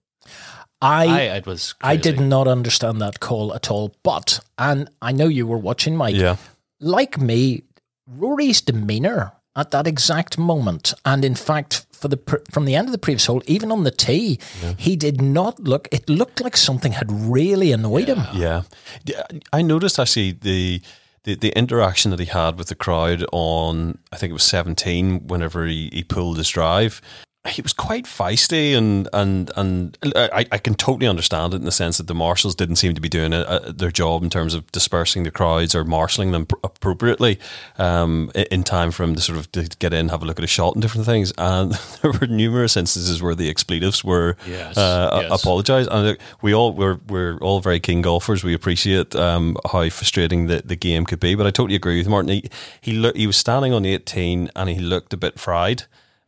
I, 0.81 1.05
I, 1.05 1.21
it 1.37 1.45
was. 1.45 1.75
I 1.81 1.95
did 1.95 2.19
not 2.19 2.47
understand 2.47 3.01
that 3.01 3.19
call 3.19 3.53
at 3.53 3.69
all. 3.71 3.95
But, 4.03 4.39
and 4.57 4.89
I 5.01 5.11
know 5.11 5.27
you 5.27 5.47
were 5.47 5.57
watching, 5.57 5.95
Mike. 5.95 6.15
Yeah. 6.15 6.37
Like 6.79 7.19
me, 7.19 7.63
Rory's 8.07 8.61
demeanour 8.61 9.33
at 9.55 9.71
that 9.71 9.87
exact 9.87 10.37
moment, 10.37 10.93
and 11.05 11.23
in 11.23 11.35
fact, 11.35 11.85
for 11.93 12.09
the 12.09 12.41
from 12.51 12.65
the 12.65 12.75
end 12.75 12.87
of 12.87 12.91
the 12.91 12.97
previous 12.97 13.25
hole, 13.25 13.41
even 13.47 13.71
on 13.71 13.83
the 13.83 13.91
tee, 13.91 14.37
he 14.77 14.97
did 14.97 15.21
not 15.21 15.59
look. 15.59 15.87
It 15.91 16.09
looked 16.09 16.41
like 16.41 16.57
something 16.57 16.91
had 16.91 17.09
really 17.09 17.71
annoyed 17.71 18.09
him. 18.09 18.23
Yeah, 18.33 18.63
Yeah, 19.05 19.23
I 19.53 19.61
noticed 19.61 19.97
actually 19.97 20.33
the, 20.33 20.81
the 21.25 21.35
the 21.35 21.49
interaction 21.57 22.11
that 22.11 22.19
he 22.19 22.25
had 22.27 22.57
with 22.57 22.67
the 22.67 22.75
crowd 22.75 23.25
on 23.31 23.97
I 24.11 24.17
think 24.17 24.29
it 24.29 24.33
was 24.33 24.43
seventeen. 24.43 25.27
Whenever 25.27 25.65
he, 25.65 25.89
he 25.91 26.03
pulled 26.03 26.37
his 26.37 26.49
drive, 26.49 27.01
he 27.47 27.61
was 27.61 27.73
quite 27.73 28.05
feisty, 28.05 28.75
and 28.75 29.07
and 29.13 29.51
and 29.55 29.97
I, 30.15 30.45
I 30.51 30.57
can 30.57 30.73
totally 30.75 31.07
understand 31.07 31.53
it 31.53 31.57
in 31.57 31.65
the 31.65 31.71
sense 31.71 31.97
that 31.97 32.07
the 32.07 32.15
marshals 32.15 32.55
didn't 32.55 32.77
seem 32.77 32.95
to 32.95 33.01
be 33.01 33.09
doing 33.09 33.33
a, 33.33 33.41
a, 33.41 33.71
their 33.71 33.91
job 33.91 34.23
in 34.23 34.29
terms 34.29 34.53
of 34.53 34.71
dispersing 34.71 35.23
the 35.23 35.31
crowds 35.31 35.75
or 35.75 35.83
marshalling 35.83 36.31
them 36.31 36.45
pr- 36.47 36.55
appropriately 36.63 37.39
um, 37.77 38.31
in 38.51 38.63
time 38.63 38.91
for 38.91 39.03
him 39.03 39.15
to 39.15 39.21
sort 39.21 39.37
of 39.37 39.51
to 39.51 39.63
get 39.79 39.93
in, 39.93 40.09
have 40.09 40.23
a 40.23 40.25
look 40.25 40.39
at 40.39 40.43
a 40.43 40.47
shot 40.47 40.73
and 40.73 40.81
different 40.81 41.05
things. 41.05 41.33
And 41.37 41.71
there 42.01 42.11
were 42.11 42.27
numerous 42.27 42.75
instances 42.75 43.21
where 43.21 43.35
the 43.35 43.49
expletives 43.49 44.03
were 44.03 44.37
Yes, 44.47 44.77
uh, 44.77 45.25
yes. 45.29 45.41
apologise. 45.41 45.87
And 45.89 46.17
we 46.41 46.53
all 46.53 46.73
we're 46.73 46.99
we're 47.07 47.37
all 47.37 47.59
very 47.59 47.79
keen 47.79 48.01
golfers. 48.01 48.43
We 48.43 48.53
appreciate 48.53 49.15
um, 49.15 49.57
how 49.71 49.89
frustrating 49.89 50.47
the, 50.47 50.61
the 50.65 50.75
game 50.75 51.05
could 51.05 51.19
be. 51.19 51.35
But 51.35 51.45
I 51.47 51.51
totally 51.51 51.75
agree 51.75 51.97
with 51.97 52.07
Martin. 52.07 52.29
He 52.31 52.49
he, 52.81 52.93
look, 52.93 53.15
he 53.15 53.27
was 53.27 53.37
standing 53.37 53.73
on 53.73 53.85
eighteen 53.85 54.49
and 54.55 54.69
he 54.69 54.79
looked 54.79 55.13
a 55.13 55.17
bit 55.17 55.39
fried. 55.39 55.83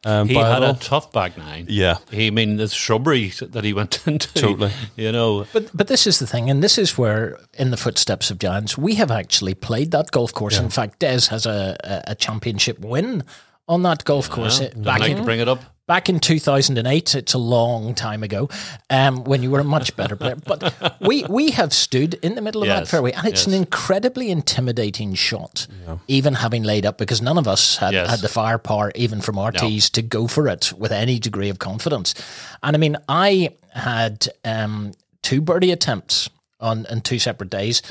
Um, 0.08 0.28
He 0.30 0.36
had 0.36 0.64
a 0.64 0.74
tough 0.76 1.12
back 1.12 1.38
nine. 1.38 1.66
yeah. 1.70 1.98
He, 2.12 2.28
I 2.28 2.30
mean, 2.30 2.58
the 2.58 2.68
shrubbery 2.68 3.30
that 3.42 3.64
he 3.64 3.74
went 3.74 4.00
into. 4.08 4.34
Totally. 4.34 4.72
You 4.96 5.12
know, 5.12 5.46
But 5.54 5.70
but 5.74 5.88
this 5.88 6.08
is 6.08 6.20
the 6.20 6.28
thing, 6.28 6.50
and 6.50 6.64
this 6.64 6.78
is 6.78 6.98
where, 6.98 7.38
in 7.58 7.72
the 7.72 7.78
footsteps 7.78 8.32
of 8.32 8.40
giants, 8.40 8.78
we 8.78 8.96
have 8.96 9.12
actually 9.12 9.54
played 9.54 9.92
that 9.92 10.12
golf 10.12 10.34
course. 10.34 10.58
In 10.60 10.70
fact, 10.70 11.00
Des 11.00 11.28
has 11.30 11.46
a, 11.46 11.76
a, 11.84 12.12
a 12.12 12.16
championship 12.16 12.80
win 12.80 13.24
on 13.68 13.84
that 13.84 14.04
golf 14.06 14.30
course 14.30 14.62
I'd 14.62 14.82
back 14.84 15.00
like 15.02 15.12
in 15.12 15.18
to 15.18 15.24
bring 15.24 15.40
it 15.42 15.50
up. 15.50 15.60
Back 15.88 16.10
in 16.10 16.20
two 16.20 16.39
thousand 16.39 16.77
and 16.77 16.88
eight. 16.88 17.15
It's 17.15 17.34
a 17.34 17.38
long 17.38 17.96
time 17.96 18.22
ago, 18.24 18.50
um, 18.89 19.24
when 19.24 19.41
you 19.41 19.50
were 19.50 19.60
a 19.60 19.63
much 19.63 19.96
better 19.96 20.15
player. 20.15 20.36
But 20.36 20.74
we 21.01 21.24
we 21.25 21.51
have 21.51 21.74
stood 21.74 22.13
in 22.15 22.36
the 22.36 22.41
middle 22.41 22.62
of 22.62 22.67
that 22.67 22.88
fairway, 22.88 23.13
and 23.13 23.25
it's 23.25 23.48
an 23.48 23.53
incredibly 23.53 24.29
intimidating 24.29 25.15
shot. 25.15 25.67
Even 26.08 26.36
having 26.36 26.63
laid 26.63 26.86
up, 26.86 26.98
because 26.98 27.22
none 27.22 27.38
of 27.38 27.48
us 27.48 27.77
had, 27.77 27.94
Yes. 27.94 28.10
had 28.10 28.20
the 28.20 28.27
firepower, 28.29 28.91
even 28.96 29.22
from 29.22 29.39
our 29.39 29.51
tees, 29.51 29.89
to 29.91 30.01
go 30.01 30.27
for 30.27 30.48
it 30.48 30.74
with 30.77 30.91
any 30.91 31.17
degree 31.20 31.50
of 31.50 31.60
confidence. 31.60 32.13
And 32.62 32.75
I 32.75 32.79
mean, 32.79 32.98
I 33.10 33.51
had 33.74 34.27
um, 34.44 34.91
two 35.24 35.39
birdie 35.41 35.72
attempts 35.72 36.29
on, 36.60 36.86
on 36.88 37.01
two 37.01 37.20
separate 37.20 37.50
days 37.50 37.82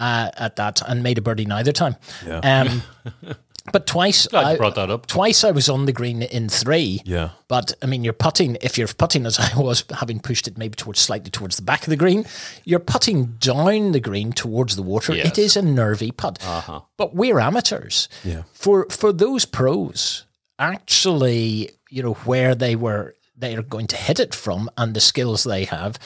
uh, 0.00 0.30
at 0.36 0.56
that, 0.56 0.82
and 0.86 1.02
made 1.02 1.16
a 1.18 1.22
birdie 1.22 1.46
neither 1.46 1.72
time. 1.72 1.96
Um, 2.42 2.82
but 3.72 3.86
twice, 3.86 4.26
Glad 4.26 4.44
I, 4.46 4.56
brought 4.56 4.74
that 4.76 4.90
up. 4.90 5.06
twice 5.06 5.44
I 5.44 5.50
was 5.50 5.68
on 5.68 5.86
the 5.86 5.92
green 5.92 6.22
in 6.22 6.48
three. 6.48 7.00
Yeah. 7.04 7.30
But 7.48 7.72
I 7.82 7.86
mean, 7.86 8.04
you're 8.04 8.12
putting, 8.12 8.56
if 8.62 8.76
you're 8.78 8.88
putting 8.88 9.26
as 9.26 9.38
I 9.38 9.58
was, 9.58 9.84
having 9.98 10.20
pushed 10.20 10.48
it 10.48 10.56
maybe 10.58 10.74
towards 10.76 11.00
slightly 11.00 11.30
towards 11.30 11.56
the 11.56 11.62
back 11.62 11.82
of 11.82 11.90
the 11.90 11.96
green, 11.96 12.24
you're 12.64 12.78
putting 12.80 13.36
down 13.38 13.92
the 13.92 14.00
green 14.00 14.32
towards 14.32 14.76
the 14.76 14.82
water. 14.82 15.14
Yes. 15.14 15.26
It 15.26 15.38
is 15.38 15.56
a 15.56 15.62
nervy 15.62 16.10
putt. 16.10 16.38
Uh-huh. 16.44 16.80
But 16.96 17.14
we're 17.14 17.38
amateurs. 17.40 18.08
Yeah. 18.24 18.42
For 18.52 18.86
for 18.90 19.12
those 19.12 19.44
pros, 19.44 20.24
actually, 20.58 21.70
you 21.90 22.02
know, 22.02 22.14
where 22.14 22.54
they 22.54 22.76
were 22.76 23.14
they 23.36 23.54
are 23.54 23.62
going 23.62 23.86
to 23.88 23.96
hit 23.96 24.18
it 24.18 24.34
from 24.34 24.70
and 24.76 24.94
the 24.94 25.00
skills 25.00 25.44
they 25.44 25.64
have. 25.64 25.98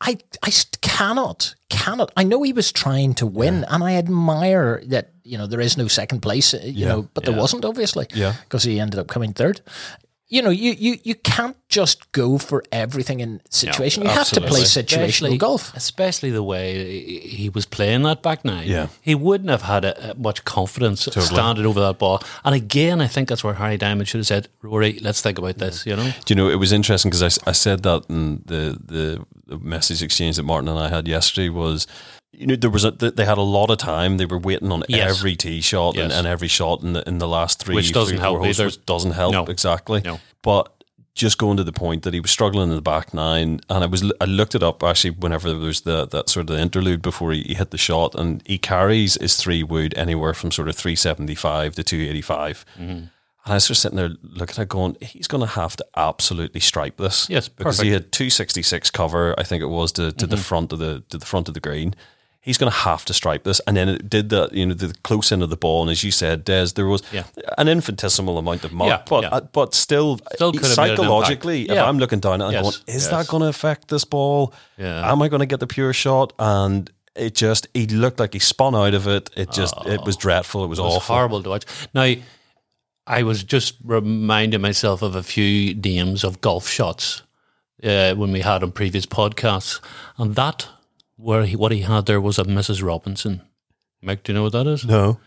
I, 0.00 0.18
I 0.42 0.50
cannot, 0.82 1.54
cannot. 1.68 2.10
I 2.16 2.24
know 2.24 2.42
he 2.42 2.52
was 2.52 2.72
trying 2.72 3.14
to 3.14 3.26
win, 3.26 3.64
and 3.68 3.82
I 3.84 3.94
admire 3.96 4.82
that. 4.88 5.10
You 5.24 5.38
know, 5.38 5.46
there 5.46 5.60
is 5.60 5.76
no 5.76 5.86
second 5.88 6.20
place. 6.20 6.52
uh, 6.54 6.60
You 6.64 6.86
know, 6.86 7.08
but 7.14 7.24
there 7.24 7.36
wasn't 7.36 7.64
obviously. 7.64 8.06
Yeah. 8.14 8.34
because 8.42 8.64
he 8.64 8.80
ended 8.80 8.98
up 8.98 9.06
coming 9.06 9.32
third. 9.32 9.60
You 10.32 10.42
know, 10.42 10.50
you 10.50 10.72
you 10.78 10.96
you 11.02 11.14
can't 11.16 11.56
just 11.68 12.12
go 12.12 12.38
for 12.38 12.62
everything 12.70 13.20
in 13.20 13.40
situation. 13.50 14.02
you 14.04 14.08
have 14.10 14.28
to 14.30 14.40
play 14.40 14.60
situational 14.62 15.36
golf. 15.38 15.72
Especially 15.76 16.30
the 16.30 16.42
way 16.42 17.00
he- 17.00 17.18
he 17.42 17.48
was 17.48 17.66
playing 17.66 18.02
that 18.04 18.22
back 18.22 18.44
nine. 18.44 18.66
Yeah. 18.68 18.86
He 19.02 19.14
wouldn't 19.16 19.50
have 19.50 19.62
had 19.62 19.84
a, 19.84 20.10
a 20.10 20.14
much 20.14 20.44
confidence 20.44 21.08
standing 21.20 21.66
over 21.66 21.80
that 21.80 21.98
ball. 21.98 22.22
And 22.44 22.54
again, 22.54 23.00
I 23.00 23.08
think 23.08 23.28
that's 23.28 23.42
where 23.44 23.54
Harry 23.54 23.76
Diamond 23.76 24.08
should 24.08 24.18
have 24.20 24.26
said, 24.26 24.48
Rory, 24.62 24.98
let's 25.02 25.20
think 25.20 25.38
about 25.38 25.58
this, 25.58 25.84
you 25.86 25.96
know? 25.96 26.04
Do 26.24 26.34
you 26.34 26.36
know, 26.36 26.48
it 26.48 26.58
was 26.60 26.70
interesting 26.72 27.10
because 27.10 27.38
I, 27.38 27.50
I 27.50 27.52
said 27.52 27.82
that 27.82 28.04
in 28.08 28.42
the, 28.46 28.78
the, 28.86 28.94
the 28.94 29.26
message 29.58 30.02
exchange 30.02 30.36
that 30.36 30.42
Martin 30.44 30.68
and 30.68 30.78
I 30.78 30.88
had 30.88 31.08
yesterday 31.08 31.48
was, 31.48 31.86
you 32.32 32.46
know, 32.46 32.56
there 32.56 32.70
was 32.70 32.84
a, 32.84 32.90
they 32.92 33.24
had 33.24 33.38
a 33.38 33.42
lot 33.42 33.70
of 33.70 33.78
time. 33.78 34.16
They 34.18 34.26
were 34.26 34.38
waiting 34.38 34.70
on 34.72 34.84
Yes. 34.88 35.18
every 35.18 35.36
tee 35.36 35.60
shot 35.60 35.96
and, 35.96 36.10
Yes. 36.10 36.18
and 36.18 36.26
every 36.26 36.48
shot 36.48 36.82
in 36.82 36.92
the, 36.92 37.06
in 37.08 37.18
the 37.18 37.28
last 37.28 37.58
three, 37.60 37.74
Which 37.74 37.92
doesn't 37.92 38.16
three, 38.16 38.20
help 38.20 38.38
holes, 38.38 38.60
either. 38.60 38.66
which 38.68 38.84
doesn't 38.86 39.12
help 39.12 39.32
No. 39.32 39.44
exactly. 39.44 40.00
No. 40.04 40.20
But 40.42 40.72
just 41.16 41.38
going 41.38 41.56
to 41.56 41.64
the 41.64 41.72
point 41.72 42.04
that 42.04 42.14
he 42.14 42.20
was 42.20 42.30
struggling 42.30 42.70
in 42.70 42.76
the 42.76 42.80
back 42.80 43.12
nine, 43.12 43.60
and 43.68 43.84
I 43.84 43.86
was 43.88 44.10
I 44.20 44.24
looked 44.26 44.54
it 44.54 44.62
up 44.62 44.82
actually 44.82 45.10
whenever 45.10 45.48
there 45.50 45.58
was 45.58 45.80
the 45.82 46.06
that 46.06 46.28
sort 46.30 46.48
of 46.48 46.56
interlude 46.56 47.02
before 47.02 47.32
he, 47.32 47.42
he 47.42 47.54
hit 47.54 47.72
the 47.72 47.78
shot, 47.78 48.14
and 48.14 48.42
he 48.46 48.56
carries 48.58 49.16
his 49.20 49.36
three 49.36 49.62
wood 49.64 49.92
anywhere 49.96 50.32
from 50.34 50.50
sort 50.52 50.68
of 50.68 50.76
three 50.76 50.94
seventy 50.96 51.34
five 51.34 51.74
to 51.74 51.82
two 51.82 52.00
eighty 52.00 52.22
five. 52.22 52.64
Mm-hmm. 52.78 53.06
And 53.44 53.52
I 53.52 53.56
was 53.56 53.68
just 53.68 53.80
sitting 53.82 53.96
there 53.96 54.10
looking 54.22 54.52
at 54.54 54.58
it 54.64 54.68
going, 54.68 54.96
he's 55.00 55.26
going 55.26 55.40
to 55.40 55.46
have 55.54 55.74
to 55.76 55.86
absolutely 55.96 56.60
stripe 56.60 56.98
this. 56.98 57.26
Yes, 57.30 57.48
because 57.48 57.80
he 57.80 57.90
had 57.90 58.12
266 58.12 58.90
cover, 58.90 59.34
I 59.38 59.44
think 59.44 59.62
it 59.62 59.66
was, 59.70 59.92
to, 59.92 60.12
to 60.12 60.26
the 60.26 60.36
front 60.36 60.72
of 60.72 60.78
the 60.78 61.02
to 61.08 61.16
the 61.18 61.24
front 61.26 61.48
of 61.48 61.54
the 61.54 61.60
green. 61.60 61.94
He's 62.42 62.56
going 62.56 62.72
to 62.72 62.78
have 62.78 63.04
to 63.04 63.12
stripe 63.12 63.44
this, 63.44 63.60
and 63.66 63.76
then 63.76 63.88
it 63.90 64.08
did 64.08 64.30
the 64.30 64.48
you 64.52 64.64
know 64.66 64.72
the 64.74 64.94
close 65.02 65.30
end 65.30 65.42
of 65.42 65.50
the 65.50 65.56
ball, 65.58 65.82
and 65.82 65.90
as 65.90 66.02
you 66.02 66.10
said, 66.10 66.42
Des, 66.44 66.68
there 66.74 66.86
was 66.86 67.02
Yeah. 67.12 67.24
an 67.58 67.68
infinitesimal 67.68 68.38
amount 68.38 68.64
of 68.64 68.72
muck, 68.72 68.88
Yeah, 68.88 69.02
but 69.08 69.22
yeah. 69.24 69.28
uh, 69.30 69.40
but 69.40 69.74
still, 69.74 70.18
Still 70.34 70.52
could 70.52 70.62
have 70.64 70.76
made 70.78 70.90
an 70.90 70.96
psychologically, 70.96 71.62
if. 71.68 71.78
I'm 71.78 71.98
looking 71.98 72.18
down 72.20 72.40
at 72.40 72.44
it, 72.44 72.48
I'm 72.48 72.52
Yes, 72.52 72.62
going, 72.62 72.74
is 72.96 73.02
yes. 73.04 73.08
that 73.08 73.28
going 73.28 73.42
to 73.42 73.48
affect 73.48 73.88
this 73.88 74.04
ball? 74.06 74.54
Yeah. 74.78 75.10
Am 75.12 75.20
I 75.20 75.28
going 75.28 75.40
to 75.40 75.46
get 75.46 75.60
the 75.60 75.66
pure 75.66 75.92
shot? 75.92 76.32
And 76.38 76.90
it 77.14 77.34
just 77.34 77.68
he 77.74 77.86
looked 77.86 78.18
like 78.20 78.32
he 78.32 78.38
spun 78.38 78.74
out 78.74 78.94
of 78.94 79.06
it. 79.06 79.28
It 79.36 79.50
just 79.52 79.74
it 79.86 80.02
was 80.04 80.16
dreadful. 80.16 80.64
It 80.64 80.68
was 80.68 80.78
It 80.78 80.82
was 80.82 80.94
awful. 80.96 81.14
horrible 81.14 81.42
to 81.42 81.48
watch. 81.50 81.64
Now, 81.92 82.14
I 83.06 83.22
was 83.22 83.42
just 83.42 83.76
reminding 83.84 84.60
myself 84.60 85.02
of 85.02 85.14
a 85.14 85.22
few 85.22 85.74
names 85.74 86.24
of 86.24 86.40
golf 86.40 86.68
shots 86.68 87.22
uh, 87.82 88.14
when 88.14 88.32
we 88.32 88.40
had 88.40 88.62
on 88.62 88.72
previous 88.72 89.06
podcasts, 89.06 89.80
and 90.18 90.34
that 90.34 90.68
where 91.16 91.44
he, 91.44 91.56
what 91.56 91.72
he 91.72 91.80
had 91.80 92.06
there 92.06 92.20
was 92.20 92.38
a 92.38 92.44
Mrs. 92.44 92.82
Robinson. 92.82 93.42
Mike, 94.02 94.22
do 94.22 94.32
you 94.32 94.38
know 94.38 94.44
what 94.44 94.52
that 94.52 94.66
is? 94.66 94.84
No. 94.84 95.18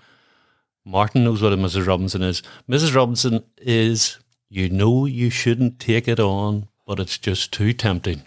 Martin 0.86 1.24
knows 1.24 1.42
what 1.42 1.54
a 1.54 1.58
Mrs. 1.58 1.88
Robinson 1.88 2.22
is. 2.22 2.42
Mrs. 2.70 2.96
Robinson 2.96 3.44
is 3.58 4.18
you 4.50 4.70
know 4.70 5.06
you 5.06 5.30
shouldn't 5.30 5.80
take 5.80 6.08
it 6.08 6.20
on, 6.20 6.68
but 6.96 7.00
it's 7.02 7.18
just 7.18 7.52
too 7.52 7.74
tempting. 7.74 8.22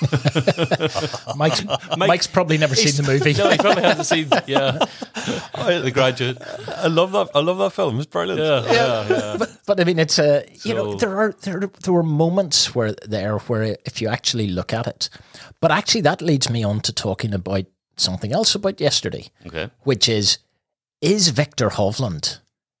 Mike's, 1.36 1.64
Mike's 1.96 2.28
probably 2.28 2.58
never 2.58 2.76
seen 2.76 2.94
the 2.94 3.10
movie. 3.10 3.32
no, 3.32 3.50
he 3.50 3.58
probably 3.58 3.82
hasn't 3.82 4.06
seen. 4.06 4.28
Yeah, 4.46 4.78
the 5.80 5.90
graduate. 5.92 6.38
I 6.68 6.86
love 6.86 7.10
that. 7.12 7.30
I 7.34 7.40
love 7.40 7.58
that 7.58 7.70
film. 7.72 7.96
It's 7.98 8.06
brilliant. 8.06 8.40
Yeah, 8.40 8.72
yeah, 8.72 9.08
yeah. 9.08 9.36
But, 9.36 9.50
but 9.66 9.80
I 9.80 9.84
mean, 9.84 9.98
it's 9.98 10.18
a 10.20 10.44
you 10.62 10.74
know 10.74 10.94
there 10.94 11.16
are 11.18 11.32
there 11.42 11.60
there 11.82 11.92
were 11.92 12.02
moments 12.04 12.72
where 12.74 12.92
there 13.08 13.38
where 13.38 13.76
if 13.84 14.00
you 14.00 14.06
actually 14.08 14.46
look 14.48 14.72
at 14.72 14.86
it, 14.86 15.08
but 15.60 15.72
actually 15.72 16.02
that 16.02 16.22
leads 16.22 16.48
me 16.50 16.62
on 16.62 16.80
to 16.82 16.92
talking 16.92 17.34
about 17.34 17.64
something 17.96 18.32
else 18.32 18.54
about 18.54 18.80
yesterday, 18.80 19.28
Okay. 19.46 19.70
which 19.82 20.08
is 20.08 20.38
is 21.00 21.28
Viktor 21.30 21.70
Hovland 21.70 22.38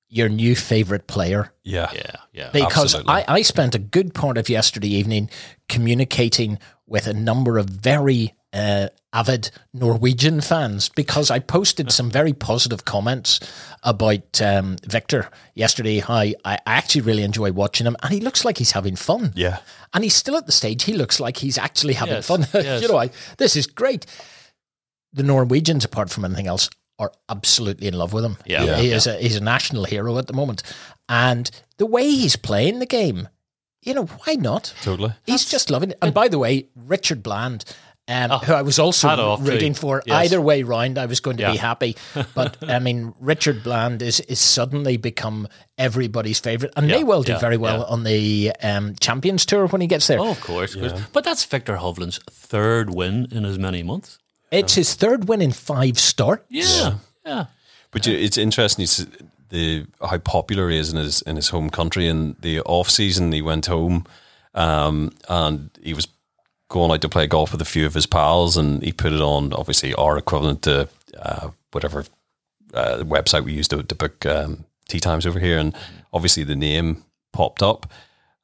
your 0.08 0.28
new 0.28 0.54
favorite 0.54 1.06
player? 1.06 1.52
Yeah. 1.62 1.90
Yeah, 1.94 2.16
yeah. 2.32 2.50
because 2.52 2.94
Absolutely. 2.94 3.12
I, 3.12 3.24
I 3.28 3.42
spent 3.42 3.74
a 3.74 3.78
good 3.78 4.14
part 4.14 4.38
of 4.38 4.48
yesterday 4.48 4.88
evening 4.88 5.30
communicating 5.68 6.58
with 6.86 7.06
a 7.06 7.14
number 7.14 7.58
of 7.58 7.66
very 7.66 8.34
uh, 8.52 8.88
avid 9.12 9.50
Norwegian 9.72 10.40
fans 10.40 10.88
because 10.88 11.30
I 11.30 11.40
posted 11.40 11.90
some 11.90 12.10
very 12.10 12.32
positive 12.32 12.84
comments 12.84 13.40
about 13.82 14.40
um, 14.40 14.76
Viktor 14.86 15.28
yesterday. 15.54 15.98
How 15.98 16.14
I, 16.14 16.34
I 16.44 16.58
actually 16.66 17.00
really 17.00 17.22
enjoy 17.24 17.50
watching 17.52 17.86
him, 17.86 17.96
and 18.02 18.12
he 18.12 18.20
looks 18.20 18.44
like 18.44 18.58
he's 18.58 18.70
having 18.72 18.94
fun. 18.96 19.32
Yeah. 19.34 19.58
and 19.92 20.04
he's 20.04 20.14
still 20.14 20.36
at 20.36 20.46
the 20.46 20.52
stage. 20.52 20.84
He 20.84 20.92
looks 20.92 21.18
like 21.18 21.36
he's 21.38 21.58
actually 21.58 21.94
having 21.94 22.14
Yes, 22.14 22.26
fun. 22.28 22.46
yes. 22.54 22.82
you 22.82 22.88
know, 22.88 22.96
I, 22.96 23.10
this 23.38 23.56
is 23.56 23.66
great. 23.66 24.06
The 25.12 25.22
Norwegians, 25.24 25.84
apart 25.84 26.10
from 26.10 26.24
anything 26.24 26.46
else, 26.46 26.68
are 26.98 27.12
absolutely 27.28 27.88
in 27.88 27.94
love 27.94 28.12
with 28.12 28.24
him. 28.24 28.36
Yeah. 28.46 28.60
he, 28.62 28.66
Yeah. 28.66 28.76
he 28.78 28.90
is 28.92 29.06
a 29.06 29.16
he's 29.18 29.36
a 29.36 29.42
national 29.42 29.84
hero 29.84 30.18
at 30.18 30.26
the 30.26 30.32
moment, 30.34 30.62
and 31.08 31.50
the 31.78 31.86
way 31.86 32.04
he's 32.08 32.36
playing 32.36 32.78
the 32.78 32.86
game, 32.86 33.28
you 33.82 33.94
know, 33.94 34.04
why 34.06 34.34
not? 34.34 34.72
Totally. 34.82 35.12
He's 35.26 35.44
just 35.44 35.70
loving 35.70 35.90
it. 35.90 35.98
And 36.00 36.14
by 36.14 36.28
the 36.28 36.38
way, 36.38 36.68
Richard 36.76 37.22
Bland. 37.22 37.64
Um, 38.06 38.32
who 38.40 38.52
I 38.52 38.60
was 38.60 38.78
also 38.78 39.06
Oh, 39.06 39.10
hat 39.12 39.18
off 39.18 39.42
to 39.42 39.50
rooting 39.50 39.68
you. 39.72 39.74
for. 39.80 40.02
Yes. 40.04 40.26
Either 40.26 40.38
way 40.38 40.62
round, 40.62 40.98
I 40.98 41.06
was 41.06 41.20
going 41.20 41.38
to 41.38 41.50
be 41.50 41.56
happy. 41.56 41.96
But 42.34 42.58
I 42.62 42.78
mean, 42.78 43.14
Richard 43.18 43.62
Bland 43.62 44.02
is 44.02 44.20
is 44.20 44.38
suddenly 44.38 44.98
become 44.98 45.48
everybody's 45.78 46.38
favorite, 46.38 46.74
and 46.76 46.86
Yeah, 46.86 46.96
may 46.98 47.04
well 47.04 47.22
do 47.22 47.32
yeah, 47.32 47.38
very 47.38 47.56
well 47.56 47.78
yeah. 47.78 47.84
on 47.84 48.04
the 48.04 48.52
um, 48.62 48.94
Champions 49.00 49.46
Tour 49.46 49.68
when 49.68 49.80
he 49.80 49.86
gets 49.86 50.06
there. 50.06 50.20
Oh, 50.20 50.28
of 50.32 50.40
course, 50.42 50.74
of 50.74 50.82
course. 50.82 51.02
But 51.14 51.24
that's 51.24 51.46
Viktor 51.46 51.76
Hovland's 51.78 52.20
third 52.30 52.90
win 52.94 53.26
in 53.30 53.46
as 53.46 53.58
many 53.58 53.82
months. 53.82 54.18
It's 54.50 54.74
his 54.74 54.94
third 54.94 55.28
win 55.28 55.42
in 55.42 55.52
five 55.52 55.98
starts. 55.98 56.44
Yeah, 56.48 56.94
yeah. 57.26 57.46
But 57.90 58.06
you, 58.06 58.16
it's 58.16 58.38
interesting 58.38 58.82
you 58.82 58.86
s- 58.86 59.06
the 59.50 59.86
how 60.00 60.18
popular 60.18 60.70
he 60.70 60.78
is 60.78 60.90
in 60.92 60.96
his 60.98 61.22
in 61.22 61.36
his 61.36 61.48
home 61.48 61.70
country. 61.70 62.08
In 62.08 62.36
the 62.40 62.60
off 62.60 62.88
season, 62.90 63.32
he 63.32 63.42
went 63.42 63.66
home, 63.66 64.04
um, 64.54 65.12
and 65.28 65.70
he 65.82 65.94
was 65.94 66.08
going 66.68 66.90
out 66.90 67.00
to 67.02 67.08
play 67.08 67.26
golf 67.26 67.52
with 67.52 67.60
a 67.62 67.64
few 67.66 67.86
of 67.86 67.94
his 67.94 68.06
pals, 68.06 68.56
and 68.56 68.82
he 68.82 68.92
put 68.92 69.12
it 69.12 69.20
on 69.20 69.52
obviously 69.52 69.94
our 69.94 70.16
equivalent 70.18 70.62
to 70.62 70.88
uh, 71.18 71.50
whatever 71.72 72.04
uh, 72.72 72.98
website 73.04 73.44
we 73.44 73.52
use 73.52 73.68
to, 73.68 73.82
to 73.82 73.94
book 73.94 74.24
um, 74.26 74.64
tee 74.88 75.00
times 75.00 75.26
over 75.26 75.38
here, 75.38 75.58
and 75.58 75.74
obviously 76.12 76.42
the 76.44 76.56
name 76.56 77.04
popped 77.32 77.62
up. 77.62 77.86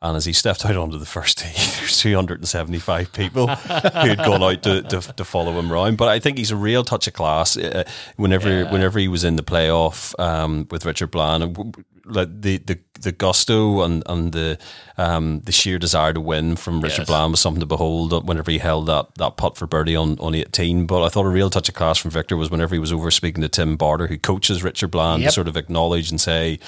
And 0.02 0.16
as 0.16 0.24
he 0.24 0.32
stepped 0.32 0.64
out 0.64 0.76
onto 0.76 0.96
the 0.96 1.04
first 1.04 1.36
tee, 1.38 1.52
there's 1.78 1.98
275 1.98 3.12
people 3.12 3.48
who'd 3.48 4.16
gone 4.18 4.42
out 4.42 4.62
to, 4.62 4.82
to, 4.82 5.00
to 5.14 5.24
follow 5.24 5.52
him 5.58 5.70
around. 5.70 5.98
But 5.98 6.08
I 6.08 6.18
think 6.18 6.38
he's 6.38 6.50
a 6.50 6.56
real 6.56 6.84
touch 6.84 7.06
of 7.06 7.12
class. 7.12 7.56
Uh, 7.56 7.84
whenever 8.16 8.64
whenever 8.66 8.98
he 8.98 9.08
was 9.08 9.24
in 9.24 9.36
the 9.36 9.42
playoff 9.42 10.18
um, 10.18 10.66
with 10.70 10.86
Richard 10.86 11.10
Bland, 11.10 11.42
and 11.42 11.54
w- 11.54 11.70
w- 11.70 11.84
like 12.06 12.28
the, 12.40 12.56
the 12.58 12.78
the 13.02 13.12
gusto 13.12 13.82
and 13.82 14.02
and 14.06 14.32
the 14.32 14.58
um, 14.96 15.40
the 15.44 15.52
sheer 15.52 15.78
desire 15.78 16.14
to 16.14 16.20
win 16.20 16.56
from 16.56 16.80
Richard 16.80 17.00
Yes. 17.02 17.06
Bland 17.08 17.32
was 17.32 17.40
something 17.40 17.60
to 17.60 17.66
behold. 17.66 18.26
Whenever 18.26 18.50
he 18.50 18.56
held 18.58 18.86
that 18.86 19.14
that 19.16 19.36
putt 19.36 19.58
for 19.58 19.66
birdie 19.66 19.96
on, 19.96 20.18
on 20.18 20.34
18, 20.34 20.86
but 20.86 21.04
I 21.04 21.10
thought 21.10 21.26
a 21.26 21.28
real 21.28 21.50
touch 21.50 21.68
of 21.68 21.74
class 21.74 21.98
from 21.98 22.10
Viktor 22.10 22.38
was 22.38 22.50
whenever 22.50 22.74
he 22.74 22.78
was 22.78 22.90
over 22.92 23.10
speaking 23.10 23.42
to 23.42 23.50
Tim 23.50 23.76
Barter, 23.76 24.06
who 24.06 24.16
coaches 24.16 24.62
Richard 24.64 24.90
Bland, 24.92 25.20
Yep. 25.22 25.28
to 25.28 25.34
sort 25.34 25.48
of 25.48 25.58
acknowledge 25.58 26.10
and 26.10 26.18
say. 26.18 26.58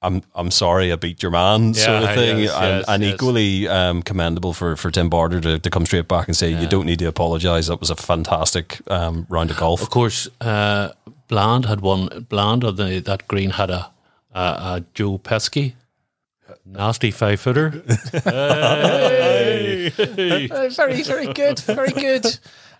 I'm 0.00 0.22
I'm 0.34 0.50
sorry 0.50 0.92
I 0.92 0.96
beat 0.96 1.22
your 1.22 1.32
man 1.32 1.74
sort 1.74 2.04
of 2.04 2.14
thing 2.14 2.38
yes, 2.38 2.54
and, 2.54 2.78
yes, 2.78 2.84
and 2.88 3.02
yes. 3.02 3.14
equally 3.14 3.66
um, 3.66 4.02
commendable 4.02 4.52
for, 4.52 4.76
for 4.76 4.90
Tim 4.92 5.08
Barter 5.08 5.40
to, 5.40 5.58
to 5.58 5.70
come 5.70 5.84
straight 5.86 6.06
back 6.06 6.28
and 6.28 6.36
say 6.36 6.50
you 6.50 6.68
don't 6.68 6.86
need 6.86 7.00
to 7.00 7.06
apologise 7.06 7.66
that 7.66 7.80
was 7.80 7.90
a 7.90 7.96
fantastic 7.96 8.80
um, 8.88 9.26
round 9.28 9.50
of 9.50 9.56
golf 9.56 9.82
Of 9.82 9.90
course, 9.90 10.28
uh, 10.40 10.92
Bland 11.26 11.66
had 11.66 11.80
one. 11.80 12.26
Bland 12.28 12.62
on 12.64 12.76
the, 12.76 13.00
that 13.00 13.26
green 13.26 13.50
had 13.50 13.70
a, 13.70 13.90
a, 14.32 14.40
a 14.40 14.84
Joe 14.94 15.18
Pesci, 15.18 15.74
nasty 16.64 17.10
five 17.10 17.40
footer. 17.40 17.82
Uh, 19.88 20.68
very, 20.70 21.02
very 21.02 21.32
good. 21.32 21.58
Very 21.60 21.90
good. 21.92 22.38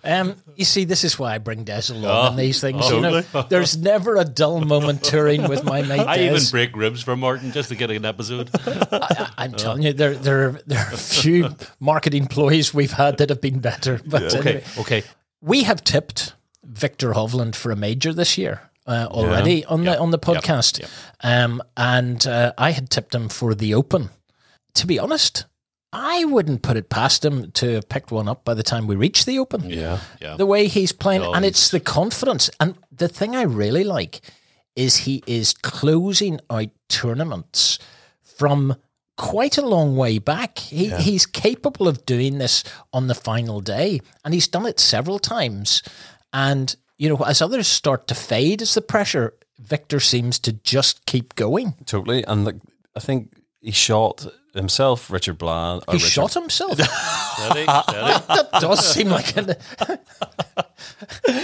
Um, 0.09 0.37
you 0.57 0.65
see, 0.65 0.85
this 0.85 1.05
is 1.05 1.19
why 1.19 1.35
I 1.35 1.39
bring 1.39 1.65
Des 1.65 1.91
along 1.91 2.05
Oh, 2.07 2.29
on 2.31 2.37
these 2.37 2.61
things. 2.61 2.89
you 2.89 3.01
know, 3.01 3.21
there's 3.51 3.77
never 3.77 4.17
a 4.17 4.25
dull 4.25 4.61
moment 4.63 5.05
touring 5.05 5.47
with 5.49 5.65
my 5.65 5.83
mate 5.83 6.01
I 6.01 6.17
Des. 6.17 6.25
even 6.35 6.43
break 6.51 6.75
ribs 6.75 7.03
for 7.03 7.15
Martin 7.15 7.53
just 7.53 7.69
to 7.69 7.75
get 7.77 7.91
an 7.91 8.05
episode. 8.07 8.49
I, 8.65 9.31
I'm 9.37 9.53
telling 9.53 9.83
you, 9.83 9.93
there, 9.93 10.15
there, 10.15 10.53
there 10.67 10.79
are 10.79 10.95
a 10.95 10.97
few 10.97 11.51
market 11.79 12.15
employees 12.15 12.73
we've 12.73 12.93
had 12.93 13.19
that 13.19 13.29
have 13.29 13.43
been 13.43 13.61
better. 13.61 14.01
But 14.07 14.35
okay, 14.35 14.39
anyway, 14.51 14.65
okay. 14.79 15.03
we 15.43 15.65
have 15.65 15.85
tipped 15.85 16.35
Viktor 16.65 17.13
Hovland 17.13 17.55
for 17.55 17.71
a 17.71 17.77
major 17.77 18.13
this 18.15 18.39
year 18.39 18.63
uh, 18.87 19.07
already 19.11 19.65
on 19.67 19.85
the 19.85 19.99
on 19.99 20.11
the 20.11 20.19
podcast, 20.19 20.83
Um, 21.23 21.63
and 21.77 22.27
uh, 22.27 22.53
I 22.57 22.71
had 22.71 22.89
tipped 22.89 23.15
him 23.15 23.29
for 23.29 23.55
the 23.55 23.75
Open. 23.75 24.09
To 24.75 24.87
be 24.87 24.99
honest, 24.99 25.45
I 25.93 26.25
wouldn't 26.25 26.63
put 26.63 26.77
it 26.77 26.91
past 26.91 27.25
him 27.25 27.51
to 27.53 27.75
have 27.75 27.89
picked 27.89 28.11
one 28.11 28.29
up 28.29 28.45
by 28.45 28.55
the 28.55 28.63
time 28.63 28.87
we 28.87 28.97
reach 28.97 29.25
the 29.25 29.39
Open. 29.39 29.71
yeah 29.71 30.01
Yeah. 30.21 30.37
The 30.37 30.47
way 30.47 30.67
he's 30.69 30.93
playing, 30.93 31.23
No, 31.23 31.33
and 31.33 31.45
it's 31.45 31.71
the 31.71 31.81
confidence. 31.81 32.51
And 32.61 32.77
the 32.93 33.09
thing 33.09 33.35
I 33.35 33.43
really 33.43 33.85
like 33.85 34.21
is 34.77 34.99
he 34.99 35.23
is 35.27 35.53
closing 35.55 36.41
out 36.51 36.69
tournaments 36.89 37.79
from 38.23 38.77
quite 39.17 39.59
a 39.59 39.67
long 39.67 39.97
way 39.97 40.19
back. 40.19 40.59
He, 40.59 40.91
He's 40.91 41.27
capable 41.27 41.89
of 41.89 42.07
doing 42.07 42.39
this 42.39 42.63
on 42.93 43.09
the 43.09 43.15
final 43.15 43.61
day, 43.61 44.01
and 44.25 44.33
he's 44.35 44.47
done 44.47 44.67
it 44.67 44.79
several 44.79 45.19
times. 45.19 45.83
And, 46.33 46.77
you 46.99 47.09
know, 47.09 47.17
as 47.25 47.43
others 47.43 47.67
start 47.67 48.07
to 48.09 48.15
fade 48.15 48.63
as 48.63 48.75
the 48.75 48.83
pressure, 48.83 49.35
Viktor 49.59 49.99
seems 50.01 50.39
to 50.41 50.53
just 50.53 51.05
keep 51.07 51.35
going. 51.35 51.75
totally 51.87 52.23
and 52.25 52.45
like, 52.45 52.57
I 52.95 53.01
think 53.01 53.33
he 53.61 53.73
shot 53.73 54.27
himself 54.59 55.11
Richard 55.11 55.39
Bland 55.39 55.83
He 55.89 55.95
Richard, 55.95 56.09
shot 56.09 56.35
himself. 56.35 56.73
Steady, 56.81 57.65
steady. 57.65 57.65
that 58.29 58.49
does 58.61 58.85
seem 58.87 59.09
like 59.09 59.37
an. 59.37 59.55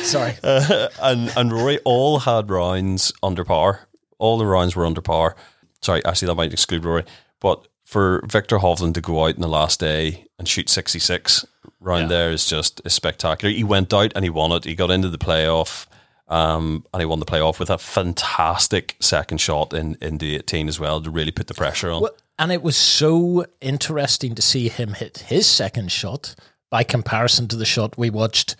Sorry. 0.02 0.34
and 0.42 1.32
and 1.36 1.52
Rory 1.52 1.78
all 1.84 2.20
had 2.20 2.50
rounds 2.50 3.12
under 3.22 3.44
par. 3.44 3.88
All 4.18 4.38
the 4.38 4.46
rounds 4.46 4.76
were 4.76 4.86
under 4.86 5.00
par. 5.00 5.36
Sorry, 5.82 6.04
actually 6.04 6.26
that 6.26 6.34
might 6.34 6.52
exclude 6.52 6.84
Rory. 6.84 7.04
But 7.40 7.66
for 7.84 8.24
Viktor 8.26 8.58
Hovland 8.58 8.94
to 8.94 9.00
go 9.00 9.24
out 9.24 9.34
in 9.34 9.40
the 9.40 9.48
last 9.48 9.80
day 9.80 10.26
and 10.38 10.48
shoot 10.48 10.68
sixty 10.68 10.98
six 10.98 11.44
round 11.80 12.02
Yeah. 12.02 12.08
there 12.08 12.30
is 12.32 12.46
just 12.46 12.80
is 12.84 12.94
spectacular. 12.94 13.52
He 13.54 13.64
went 13.64 13.92
out 13.92 14.12
and 14.14 14.24
he 14.24 14.30
won 14.30 14.52
it. 14.52 14.64
He 14.64 14.74
got 14.74 14.90
into 14.90 15.08
the 15.08 15.18
playoff. 15.18 15.86
Um, 16.26 16.86
and 16.94 17.02
he 17.02 17.06
won 17.06 17.18
the 17.20 17.26
playoff 17.26 17.58
with 17.58 17.68
a 17.68 17.76
fantastic 17.76 18.96
second 18.98 19.42
shot 19.42 19.74
in, 19.74 19.98
in 20.00 20.16
the 20.16 20.36
18 20.36 20.68
as 20.68 20.80
well 20.80 21.02
to 21.02 21.10
really 21.10 21.30
put 21.30 21.48
the 21.48 21.54
pressure 21.54 21.90
on. 21.90 22.00
Well, 22.00 22.16
and 22.38 22.52
it 22.52 22.62
was 22.62 22.76
so 22.76 23.44
interesting 23.60 24.34
to 24.34 24.42
see 24.42 24.68
him 24.68 24.94
hit 24.94 25.18
his 25.28 25.46
second 25.46 25.92
shot 25.92 26.34
by 26.70 26.82
comparison 26.82 27.48
to 27.48 27.56
the 27.56 27.64
shot 27.64 27.96
we 27.96 28.10
watched 28.10 28.56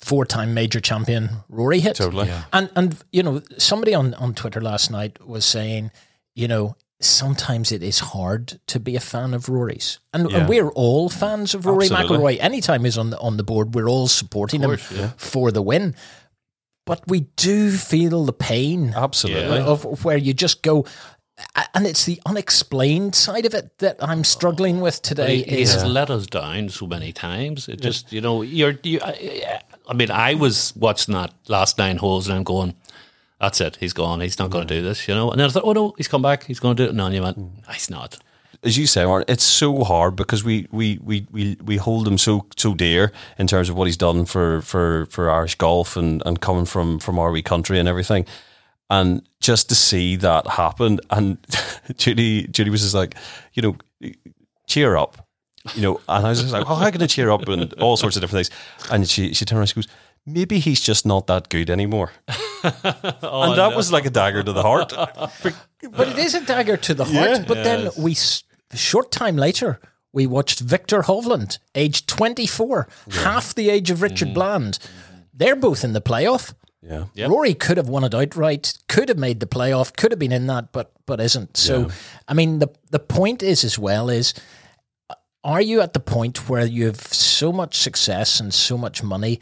four-time 0.00 0.52
major 0.54 0.80
champion 0.80 1.28
Rory 1.48 1.80
hit. 1.80 1.96
Totally. 1.96 2.30
And 2.52 2.70
and 2.74 2.96
you 3.12 3.22
know, 3.22 3.42
somebody 3.58 3.94
on 3.94 4.14
on 4.14 4.34
Twitter 4.34 4.60
last 4.60 4.90
night 4.90 5.24
was 5.26 5.44
saying, 5.44 5.90
you 6.34 6.48
know, 6.48 6.76
sometimes 7.00 7.70
it 7.72 7.82
is 7.82 7.98
hard 7.98 8.60
to 8.68 8.80
be 8.80 8.96
a 8.96 9.00
fan 9.00 9.34
of 9.34 9.48
Rory's, 9.48 9.98
and, 10.12 10.30
Yeah. 10.30 10.38
and 10.38 10.48
we're 10.48 10.70
all 10.70 11.08
fans 11.08 11.54
of 11.54 11.66
Rory 11.66 11.86
Absolutely. 11.90 12.18
McIlroy. 12.18 12.38
Anytime 12.40 12.84
he's 12.84 12.98
on 12.98 13.10
the 13.10 13.18
on 13.18 13.36
the 13.36 13.44
board, 13.44 13.74
we're 13.74 13.88
all 13.88 14.08
supporting 14.08 14.62
course, 14.62 14.88
him 14.88 14.98
yeah. 14.98 15.10
for 15.16 15.52
the 15.52 15.62
win. 15.62 15.94
But 16.84 17.02
we 17.06 17.20
do 17.36 17.70
feel 17.70 18.24
the 18.24 18.32
pain 18.32 18.92
Absolutely. 18.96 19.58
of, 19.58 19.86
of 19.86 20.04
where 20.04 20.16
you 20.16 20.34
just 20.34 20.62
go, 20.62 20.84
and 21.74 21.86
it's 21.86 22.04
the 22.04 22.20
unexplained 22.26 23.14
side 23.14 23.46
of 23.46 23.54
it 23.54 23.78
that 23.78 23.96
I'm 24.00 24.24
struggling 24.24 24.80
with 24.80 25.02
today. 25.02 25.42
He, 25.42 25.56
he 25.56 25.60
has 25.60 25.84
let 25.84 26.10
us 26.10 26.26
down 26.26 26.68
so 26.68 26.86
many 26.86 27.12
times. 27.12 27.68
It 27.68 27.80
just, 27.80 28.12
you 28.12 28.20
know, 28.20 28.42
you're. 28.42 28.74
You, 28.82 29.00
I, 29.02 29.60
I 29.88 29.94
mean, 29.94 30.10
I 30.10 30.34
was 30.34 30.74
watching 30.76 31.14
that 31.14 31.32
last 31.48 31.78
nine 31.78 31.96
holes 31.96 32.28
and 32.28 32.36
I'm 32.36 32.44
going, 32.44 32.74
"That's 33.40 33.60
it. 33.60 33.76
He's 33.76 33.92
gone. 33.92 34.20
He's 34.20 34.38
not 34.38 34.50
going 34.50 34.66
to 34.66 34.74
do 34.74 34.82
this." 34.82 35.08
You 35.08 35.14
know. 35.14 35.30
And 35.30 35.40
then 35.40 35.48
I 35.48 35.50
thought, 35.50 35.64
"Oh 35.64 35.72
no, 35.72 35.94
he's 35.96 36.08
come 36.08 36.22
back. 36.22 36.44
He's 36.44 36.60
going 36.60 36.76
to 36.76 36.84
do 36.84 36.90
it." 36.90 36.94
No, 36.94 37.06
and 37.06 37.14
you 37.14 37.22
went, 37.22 37.38
mm. 37.38 37.72
"He's 37.72 37.90
not." 37.90 38.18
as 38.64 38.78
you 38.78 38.86
say, 38.86 39.04
Martin, 39.04 39.32
it's 39.32 39.42
so 39.42 39.82
hard 39.82 40.14
because 40.14 40.44
we, 40.44 40.68
we, 40.70 40.98
we, 41.02 41.26
we, 41.32 41.56
we 41.64 41.76
hold 41.76 42.06
him 42.06 42.16
so 42.16 42.46
so 42.56 42.74
dear 42.74 43.12
in 43.38 43.46
terms 43.46 43.68
of 43.68 43.76
what 43.76 43.86
he's 43.86 43.96
done 43.96 44.24
for, 44.24 44.62
for, 44.62 45.06
for 45.06 45.30
Irish 45.30 45.56
golf 45.56 45.96
and, 45.96 46.22
and 46.24 46.40
coming 46.40 46.64
from, 46.64 46.98
from 47.00 47.18
our 47.18 47.32
wee 47.32 47.42
country 47.42 47.78
and 47.78 47.88
everything. 47.88 48.24
And 48.92 49.26
just 49.40 49.70
to 49.70 49.74
see 49.74 50.16
that 50.16 50.46
happen, 50.46 51.00
and 51.08 51.38
Judy 51.96 52.46
Judy 52.48 52.68
was 52.68 52.82
just 52.82 52.94
like, 52.94 53.14
you 53.54 53.62
know, 53.62 53.76
cheer 54.66 54.98
up, 54.98 55.26
you 55.74 55.80
know. 55.80 56.00
And 56.08 56.26
I 56.26 56.28
was 56.28 56.42
just 56.42 56.52
like, 56.52 56.68
oh, 56.68 56.74
how 56.74 56.90
can 56.90 57.00
I 57.00 57.06
cheer 57.06 57.30
up 57.30 57.48
and 57.48 57.72
all 57.80 57.96
sorts 57.96 58.16
of 58.16 58.20
different 58.20 58.46
things. 58.46 58.90
And 58.90 59.08
she 59.08 59.32
she 59.32 59.46
turned 59.46 59.56
around, 59.56 59.62
and 59.62 59.68
she 59.70 59.74
goes, 59.76 59.88
maybe 60.26 60.58
he's 60.58 60.82
just 60.82 61.06
not 61.06 61.26
that 61.28 61.48
good 61.48 61.70
anymore. 61.70 62.12
and 62.28 62.74
oh, 63.22 63.54
that 63.56 63.74
was 63.74 63.90
like 63.90 64.04
a 64.04 64.10
dagger 64.10 64.42
to 64.42 64.52
the 64.52 64.62
heart. 64.62 64.92
But 65.90 66.08
it 66.08 66.18
is 66.18 66.34
a 66.34 66.44
dagger 66.44 66.76
to 66.76 66.94
the 66.94 67.04
heart. 67.04 67.30
Yeah. 67.30 67.44
but 67.48 67.64
then 67.64 67.90
we, 67.98 68.14
short 68.72 69.10
time 69.10 69.36
later, 69.36 69.80
we 70.12 70.28
watched 70.28 70.60
Viktor 70.60 71.02
Hovland, 71.02 71.58
aged 71.74 72.06
24, 72.06 72.86
half 73.24 73.52
the 73.52 73.68
age 73.68 73.90
of 73.90 74.00
Richard 74.00 74.28
mm-hmm. 74.28 74.34
Bland. 74.34 74.78
They're 75.34 75.56
both 75.56 75.82
in 75.82 75.92
the 75.92 76.00
playoff. 76.00 76.54
Yeah. 76.82 77.04
Yep. 77.14 77.30
Rory 77.30 77.54
could 77.54 77.76
have 77.76 77.88
won 77.88 78.04
it 78.04 78.14
outright, 78.14 78.76
could 78.88 79.08
have 79.08 79.18
made 79.18 79.40
the 79.40 79.46
playoff, 79.46 79.96
could 79.96 80.10
have 80.10 80.18
been 80.18 80.32
in 80.32 80.48
that, 80.48 80.72
but 80.72 80.92
but 81.06 81.20
isn't. 81.20 81.56
So, 81.56 81.88
I 82.26 82.34
mean, 82.34 82.58
the 82.58 82.68
the 82.90 82.98
point 82.98 83.42
is 83.42 83.64
as 83.64 83.78
well 83.78 84.10
is, 84.10 84.34
are 85.44 85.60
you 85.60 85.80
at 85.80 85.92
the 85.92 86.00
point 86.00 86.48
where 86.48 86.66
you 86.66 86.86
have 86.86 87.00
so 87.00 87.52
much 87.52 87.76
success 87.76 88.40
and 88.40 88.52
so 88.52 88.76
much 88.76 89.02
money, 89.02 89.38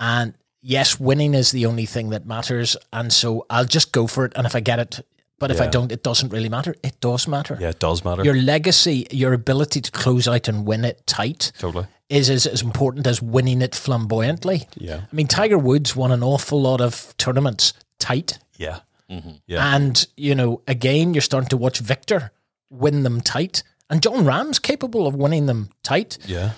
and 0.00 0.32
yes, 0.62 0.98
winning 0.98 1.34
is 1.34 1.50
the 1.50 1.66
only 1.66 1.86
thing 1.86 2.08
that 2.10 2.26
matters, 2.26 2.76
and 2.92 3.12
so 3.12 3.44
I'll 3.50 3.66
just 3.66 3.92
go 3.92 4.06
for 4.06 4.24
it, 4.24 4.32
and 4.34 4.46
if 4.46 4.54
I 4.56 4.60
get 4.60 4.78
it, 4.78 5.06
but 5.38 5.50
if 5.50 5.60
I 5.60 5.66
don't, 5.66 5.92
it 5.92 6.02
doesn't 6.02 6.32
really 6.32 6.48
matter. 6.48 6.74
It 6.82 7.00
does 7.00 7.28
matter. 7.28 7.56
Yeah, 7.60 7.68
it 7.68 7.78
does 7.78 8.04
matter. 8.04 8.24
Your 8.24 8.34
legacy, 8.34 9.06
your 9.10 9.32
ability 9.32 9.80
to 9.80 9.90
close 9.90 10.26
out 10.26 10.48
and 10.48 10.66
win 10.66 10.84
it 10.84 11.06
tight 11.06 11.52
totally. 11.58 11.86
is 12.08 12.28
as, 12.28 12.46
as 12.46 12.62
important 12.62 13.06
as 13.06 13.22
winning 13.22 13.62
it 13.62 13.74
flamboyantly. 13.74 14.66
Yeah. 14.76 15.02
I 15.10 15.14
mean, 15.14 15.28
Tiger 15.28 15.58
Woods 15.58 15.94
won 15.94 16.10
an 16.10 16.22
awful 16.22 16.60
lot 16.60 16.80
of 16.80 17.14
tournaments 17.18 17.72
tight. 17.98 18.38
Yeah. 18.56 18.80
Mm-hmm. 19.08 19.30
Yeah. 19.46 19.74
And, 19.76 20.06
you 20.16 20.34
know, 20.34 20.62
again, 20.66 21.14
you're 21.14 21.20
starting 21.20 21.48
to 21.50 21.56
watch 21.56 21.78
Viktor 21.78 22.32
win 22.70 23.04
them 23.04 23.20
tight. 23.20 23.62
And 23.88 24.02
Jon 24.02 24.24
Rahm's 24.24 24.58
capable 24.58 25.06
of 25.06 25.14
winning 25.14 25.46
them 25.46 25.70
tight. 25.82 26.18
Yeah. 26.26 26.50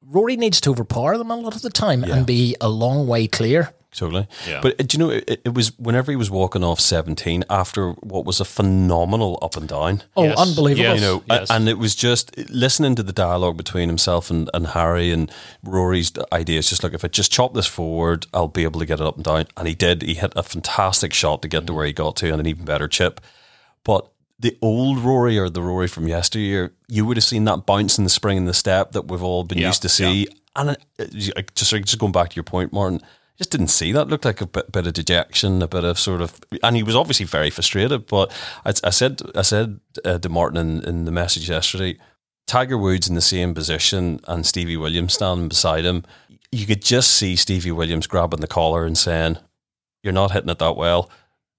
Rory 0.00 0.36
needs 0.36 0.60
to 0.62 0.70
overpower 0.70 1.16
them 1.16 1.30
a 1.30 1.36
lot 1.36 1.54
of 1.54 1.62
the 1.62 1.70
time 1.70 2.02
and 2.04 2.26
be 2.26 2.56
a 2.60 2.68
long 2.68 3.06
way 3.06 3.26
clear. 3.26 3.72
Totally. 3.94 4.26
Yeah. 4.48 4.60
But 4.62 4.80
uh, 4.80 4.84
do 4.86 4.96
you 4.96 5.04
know, 5.04 5.10
it, 5.10 5.42
it 5.44 5.54
was 5.54 5.78
whenever 5.78 6.10
he 6.10 6.16
was 6.16 6.30
walking 6.30 6.64
off 6.64 6.80
17 6.80 7.44
after 7.50 7.90
what 7.92 8.24
was 8.24 8.40
a 8.40 8.44
phenomenal 8.46 9.38
up 9.42 9.54
and 9.56 9.68
down. 9.68 10.02
Oh, 10.16 10.24
Yes. 10.24 10.38
unbelievable. 10.38 10.82
Yes. 10.84 11.00
You 11.00 11.06
know, 11.06 11.22
a- 11.28 11.34
Yes. 11.40 11.50
and 11.50 11.68
it 11.68 11.76
was 11.78 11.94
just 11.94 12.34
listening 12.50 12.94
to 12.94 13.02
the 13.02 13.12
dialogue 13.12 13.58
between 13.58 13.88
himself 13.90 14.30
and, 14.30 14.48
and 14.54 14.68
Harry 14.68 15.10
and 15.12 15.30
Rory's 15.62 16.10
ideas. 16.32 16.70
Just 16.70 16.82
like, 16.82 16.94
if 16.94 17.04
I 17.04 17.08
just 17.08 17.30
chop 17.30 17.52
this 17.52 17.66
forward, 17.66 18.26
I'll 18.32 18.48
be 18.48 18.62
able 18.64 18.80
to 18.80 18.86
get 18.86 18.98
it 19.00 19.06
up 19.06 19.16
and 19.16 19.24
down. 19.24 19.44
And 19.58 19.68
he 19.68 19.74
did. 19.74 20.00
He 20.02 20.14
hit 20.14 20.32
a 20.36 20.42
fantastic 20.42 21.12
shot 21.12 21.42
to 21.42 21.48
get 21.48 21.66
to 21.66 21.74
where 21.74 21.84
he 21.86 21.92
got 21.92 22.16
to 22.16 22.30
and 22.32 22.40
an 22.40 22.46
even 22.46 22.64
better 22.64 22.88
chip. 22.88 23.20
But 23.84 24.08
the 24.40 24.56
old 24.62 25.00
Rory 25.00 25.38
or 25.38 25.50
the 25.50 25.60
Rory 25.62 25.86
from 25.86 26.08
yesteryear, 26.08 26.72
you 26.88 27.04
would 27.04 27.18
have 27.18 27.24
seen 27.24 27.44
that 27.44 27.66
bounce 27.66 27.98
in 27.98 28.04
the 28.04 28.10
spring 28.10 28.38
and 28.38 28.48
the 28.48 28.54
step 28.54 28.92
that 28.92 29.08
we've 29.08 29.22
all 29.22 29.44
been 29.44 29.58
Yeah, 29.58 29.66
used 29.68 29.82
to 29.82 29.88
see. 29.90 30.28
And 30.56 30.70
it, 30.70 30.82
it- 30.98 31.54
just, 31.54 31.70
just 31.72 31.98
going 31.98 32.12
back 32.12 32.30
to 32.30 32.36
your 32.36 32.42
point, 32.44 32.72
Martin, 32.72 33.00
just 33.38 33.50
didn't 33.50 33.68
see 33.68 33.92
that. 33.92 34.08
Looked 34.08 34.24
like 34.24 34.40
a 34.40 34.46
bit, 34.46 34.70
bit 34.70 34.86
of 34.86 34.92
dejection, 34.92 35.62
a 35.62 35.68
bit 35.68 35.84
of 35.84 35.98
sort 35.98 36.20
of, 36.20 36.38
and 36.62 36.76
he 36.76 36.82
was 36.82 36.96
obviously 36.96 37.26
very 37.26 37.50
frustrated. 37.50 38.06
But 38.06 38.30
I, 38.64 38.72
I 38.84 38.90
said, 38.90 39.20
I 39.34 39.42
said 39.42 39.80
uh, 40.04 40.18
to 40.18 40.28
Martin 40.28 40.58
in, 40.58 40.84
in 40.84 41.04
the 41.04 41.12
message 41.12 41.48
yesterday, 41.48 41.98
Tiger 42.46 42.76
Woods 42.76 43.08
in 43.08 43.14
the 43.14 43.20
same 43.20 43.54
position 43.54 44.20
and 44.26 44.44
Stevie 44.44 44.76
Williams 44.76 45.14
standing 45.14 45.48
beside 45.48 45.84
him. 45.84 46.04
You 46.50 46.66
could 46.66 46.82
just 46.82 47.12
see 47.12 47.36
Stevie 47.36 47.72
Williams 47.72 48.06
grabbing 48.06 48.40
the 48.40 48.46
collar 48.46 48.84
and 48.84 48.98
saying, 48.98 49.38
"You're 50.02 50.12
not 50.12 50.32
hitting 50.32 50.50
it 50.50 50.58
that 50.58 50.76
well." 50.76 51.10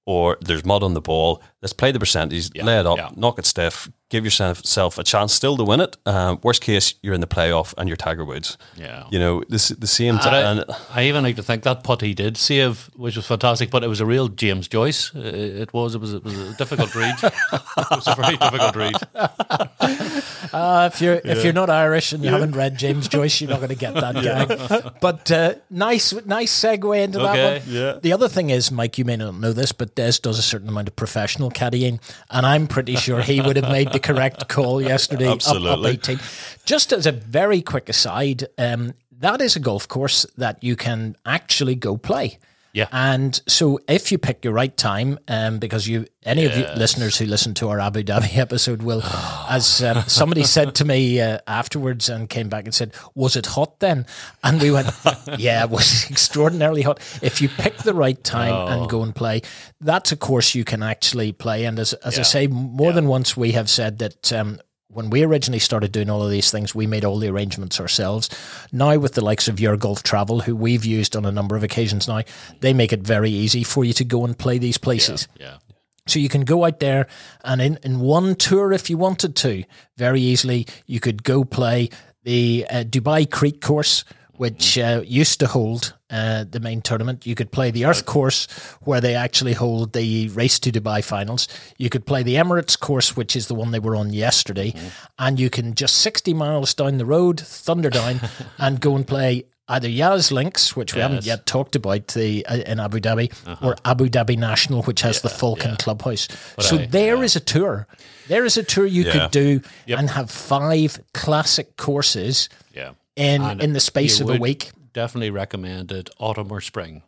Or 0.06 0.38
there's 0.42 0.66
mud 0.66 0.84
on 0.84 0.94
the 0.94 1.02
ball. 1.02 1.42
Let's 1.64 1.72
play 1.72 1.94
the 1.94 2.00
percentage, 2.00 2.54
lay 2.62 2.78
it 2.78 2.86
up, 2.86 2.98
yeah. 2.98 3.10
knock 3.16 3.40
it 3.40 3.46
stiff, 3.46 3.90
give 4.10 4.26
yourself 4.26 4.98
a 4.98 5.04
chance 5.04 5.34
still 5.34 5.56
to 5.56 5.64
win 5.64 5.80
it. 5.80 5.96
Um, 6.06 6.40
worst 6.44 6.62
case, 6.62 6.94
you're 7.02 7.16
in 7.16 7.22
the 7.22 7.28
playoff 7.28 7.74
and 7.78 7.88
you're 7.90 7.96
Tiger 7.96 8.26
Woods. 8.26 8.58
Yeah. 8.76 9.06
You 9.12 9.18
know, 9.18 9.44
this 9.48 9.70
the 9.70 9.88
same 9.88 10.20
And 10.20 10.60
I. 10.60 10.76
I 10.94 11.04
even 11.06 11.24
like 11.24 11.38
to 11.38 11.44
think 11.44 11.64
that 11.64 11.84
putt 11.84 12.02
he 12.02 12.14
did 12.14 12.38
save, 12.38 12.90
which 12.96 13.16
was 13.16 13.26
fantastic, 13.26 13.72
but 13.72 13.84
it 13.84 13.88
was 13.88 14.02
a 14.02 14.06
real 14.06 14.28
James 14.28 14.68
Joyce. 14.68 15.16
Uh, 15.16 15.22
It 15.64 15.74
was. 15.74 15.96
It 15.96 16.02
was. 16.02 16.14
It 16.14 16.24
was 16.24 16.38
a 16.38 16.54
difficult 16.58 16.94
read. 16.94 17.16
it 17.24 17.88
was 17.92 18.08
a 18.08 18.16
very 18.16 18.38
difficult 18.38 18.76
read. 18.76 18.96
Uh, 20.54 20.88
if 20.94 21.02
you're 21.02 21.20
if 21.24 21.44
you're 21.44 21.54
not 21.54 21.70
Irish 21.72 22.14
and 22.14 22.24
you 22.24 22.30
haven't 22.30 22.52
read 22.56 22.78
James 22.78 23.08
Joyce, 23.08 23.42
you're 23.42 23.50
not 23.50 23.58
going 23.58 23.70
to 23.70 23.76
get 23.76 23.96
that 23.96 24.14
guy. 24.14 24.92
But 25.02 25.32
uh, 25.32 25.56
nice 25.72 26.14
nice 26.26 26.54
segue 26.54 27.04
into 27.04 27.18
that 27.20 27.64
one. 27.64 27.74
Yeah. 27.74 27.98
The 28.00 28.14
other 28.14 28.28
thing 28.30 28.52
is, 28.52 28.72
Mike, 28.72 29.00
you 29.00 29.06
may 29.06 29.16
not 29.16 29.34
know 29.34 29.52
this, 29.52 29.72
but 29.72 29.96
Des 29.96 30.14
does 30.22 30.38
a 30.38 30.44
certain 30.44 30.70
amount 30.70 30.90
of 30.90 30.96
professional 30.96 31.50
caddying, 31.54 32.00
and 32.30 32.46
I'm 32.46 32.68
pretty 32.68 32.96
sure 32.96 33.22
he 33.22 33.40
would 33.42 33.56
have 33.56 33.72
made 33.72 33.92
the 33.92 34.00
correct 34.00 34.48
call 34.50 34.82
yesterday. 34.82 35.26
up- 35.28 35.32
Up, 35.34 35.36
Absolutely. 35.56 35.92
18. 35.92 36.20
Just 36.66 36.92
as 36.92 37.06
a 37.06 37.12
very 37.12 37.62
quick 37.62 37.90
aside, 37.90 38.46
um, 38.58 38.94
that 39.20 39.42
is 39.42 39.56
a 39.56 39.60
golf 39.60 39.88
course 39.88 40.26
that 40.38 40.64
you 40.64 40.76
can 40.76 41.16
actually 41.26 41.76
go 41.76 41.96
play. 41.98 42.40
Yeah. 42.74 42.88
And 42.92 43.40
so 43.48 43.80
if 43.88 44.12
you 44.12 44.18
pick 44.18 44.44
your 44.44 44.54
right 44.54 44.76
time, 44.76 45.20
um, 45.28 45.60
because 45.60 45.88
you, 45.88 46.08
any 46.24 46.46
of 46.46 46.58
you 46.58 46.66
listeners 46.76 47.16
who 47.20 47.26
listen 47.26 47.54
to 47.56 47.70
our 47.70 47.80
Abu 47.80 48.02
Dhabi 48.04 48.36
episode 48.38 48.82
will, 48.82 49.04
as 49.50 49.84
um, 49.84 50.04
somebody 50.08 50.44
said 50.44 50.74
to 50.76 50.86
me 50.86 51.22
uh, 51.22 51.38
afterwards 51.46 52.10
and 52.10 52.28
came 52.28 52.50
back 52.50 52.66
and 52.66 52.74
said, 52.74 52.96
was 53.14 53.36
it 53.36 53.46
hot 53.46 53.80
then? 53.80 54.08
And 54.44 54.60
we 54.60 54.72
went, 54.72 54.90
yeah, 55.38 55.64
it 55.64 55.70
was 55.70 56.06
extraordinarily 56.10 56.82
hot. 56.82 57.00
If 57.22 57.42
you 57.42 57.50
pick 57.50 57.78
the 57.78 57.94
right 57.94 58.22
time 58.24 58.72
and 58.72 58.90
go 58.90 59.04
and 59.04 59.16
play, 59.16 59.44
that's 59.80 60.12
a 60.12 60.18
course 60.18 60.56
you 60.56 60.66
can 60.66 60.82
actually 60.82 61.32
play. 61.32 61.66
And 61.66 61.78
as, 61.78 61.94
as 61.94 62.18
I 62.18 62.24
say, 62.24 62.48
more 62.48 62.92
than 62.92 63.08
once 63.08 63.38
we 63.38 63.52
have 63.52 63.70
said 63.70 64.00
that, 64.00 64.34
um, 64.34 64.60
when 64.94 65.10
we 65.10 65.24
originally 65.24 65.60
started 65.60 65.92
doing 65.92 66.10
all 66.10 66.24
of 66.24 66.30
these 66.30 66.52
things, 66.52 66.74
we 66.74 66.88
made 66.88 67.06
all 67.06 67.18
the 67.18 67.30
arrangements 67.30 67.80
ourselves. 67.80 68.30
Now, 68.72 68.98
with 68.98 69.14
the 69.14 69.24
likes 69.24 69.48
of 69.48 69.60
Your 69.60 69.78
Golf 69.78 70.04
Travel, 70.04 70.42
who 70.42 70.56
we've 70.56 70.86
used 70.86 71.16
on 71.16 71.26
a 71.26 71.32
number 71.32 71.56
of 71.56 71.64
occasions 71.64 72.08
now, 72.08 72.22
they 72.62 72.74
make 72.74 72.94
it 72.94 73.02
very 73.02 73.30
easy 73.30 73.64
for 73.64 73.84
you 73.84 73.94
to 73.94 74.06
go 74.06 74.26
and 74.26 74.38
play 74.38 74.58
these 74.58 74.78
places. 74.78 75.28
Yeah. 75.40 75.58
So 76.06 76.20
you 76.20 76.30
can 76.30 76.42
go 76.42 76.66
out 76.66 76.80
there 76.80 77.08
and 77.44 77.62
in, 77.62 77.80
in 77.84 78.00
one 78.00 78.36
tour, 78.36 78.74
if 78.74 78.90
you 78.90 78.98
wanted 78.98 79.36
to, 79.38 79.64
very 79.98 80.22
easily, 80.22 80.68
you 80.86 81.00
could 81.00 81.24
go 81.24 81.44
play 81.44 81.90
the 82.24 82.66
uh, 82.70 82.84
Dubai 82.84 83.30
Creek 83.30 83.62
course, 83.62 84.04
which 84.34 84.78
uh, 84.78 85.02
used 85.06 85.40
to 85.40 85.48
hold 85.48 85.94
uh, 86.14 86.46
the 86.50 86.60
main 86.60 86.82
tournament. 86.82 87.26
You 87.26 87.36
could 87.36 87.52
play 87.52 87.72
the 87.72 87.86
Earth 87.86 88.06
course, 88.06 88.46
where 88.84 89.02
they 89.02 89.16
actually 89.16 89.54
hold 89.54 89.94
the 89.94 90.30
Race 90.30 90.60
to 90.60 90.72
Dubai 90.72 91.04
finals. 91.04 91.48
You 91.78 91.90
could 91.90 92.06
play 92.06 92.22
the 92.24 92.36
Emirates 92.36 92.80
course, 92.80 93.18
which 93.18 93.36
is 93.36 93.48
the 93.48 93.56
one 93.56 93.72
they 93.72 93.80
were 93.80 93.96
on 93.96 94.14
yesterday. 94.14 94.74
And 95.18 95.40
you 95.40 95.50
can 95.50 95.74
just 95.74 95.98
60 95.98 96.34
miles 96.34 96.74
down 96.74 96.98
the 97.00 97.06
road, 97.06 97.40
thunder 97.40 97.90
down, 97.90 98.22
and 98.60 98.80
go 98.80 98.96
and 98.96 99.06
play 99.08 99.46
either 99.70 99.88
Yas 99.90 100.30
Links, 100.32 100.76
which 100.76 100.94
we 100.94 101.00
haven't 101.02 101.26
yet 101.26 101.46
talked 101.46 101.76
about 101.76 102.08
the 102.10 102.46
uh, 102.46 102.58
in 102.58 102.80
Abu 102.82 103.00
Dhabi, 103.00 103.32
or 103.64 103.76
Abu 103.86 104.10
Dhabi 104.10 104.38
National, 104.38 104.84
which 104.84 105.02
has 105.02 105.22
the 105.22 105.30
Falcon 105.30 105.78
Clubhouse. 105.78 106.28
so 106.60 106.78
I- 106.80 106.86
there 106.86 107.24
is 107.24 107.36
a 107.36 107.40
tour. 107.40 107.88
There 108.28 108.46
is 108.46 108.58
a 108.58 108.64
tour 108.64 108.86
you 108.86 109.04
Yeah. 109.04 109.12
could 109.14 109.32
do 109.32 109.62
Yep. 109.88 110.00
and 110.00 110.10
have 110.12 110.30
five 110.30 111.00
classic 111.14 111.76
courses 111.78 112.50
Yeah. 112.76 112.92
in 113.16 113.42
And 113.42 113.62
in 113.64 113.74
the 113.74 113.80
space 113.80 114.20
of 114.22 114.30
a 114.30 114.36
week. 114.38 114.72
Definitely 114.94 115.32
recommend 115.32 115.92
it 115.92 116.10
autumn 116.20 116.52
or 116.52 116.62
spring, 116.62 117.02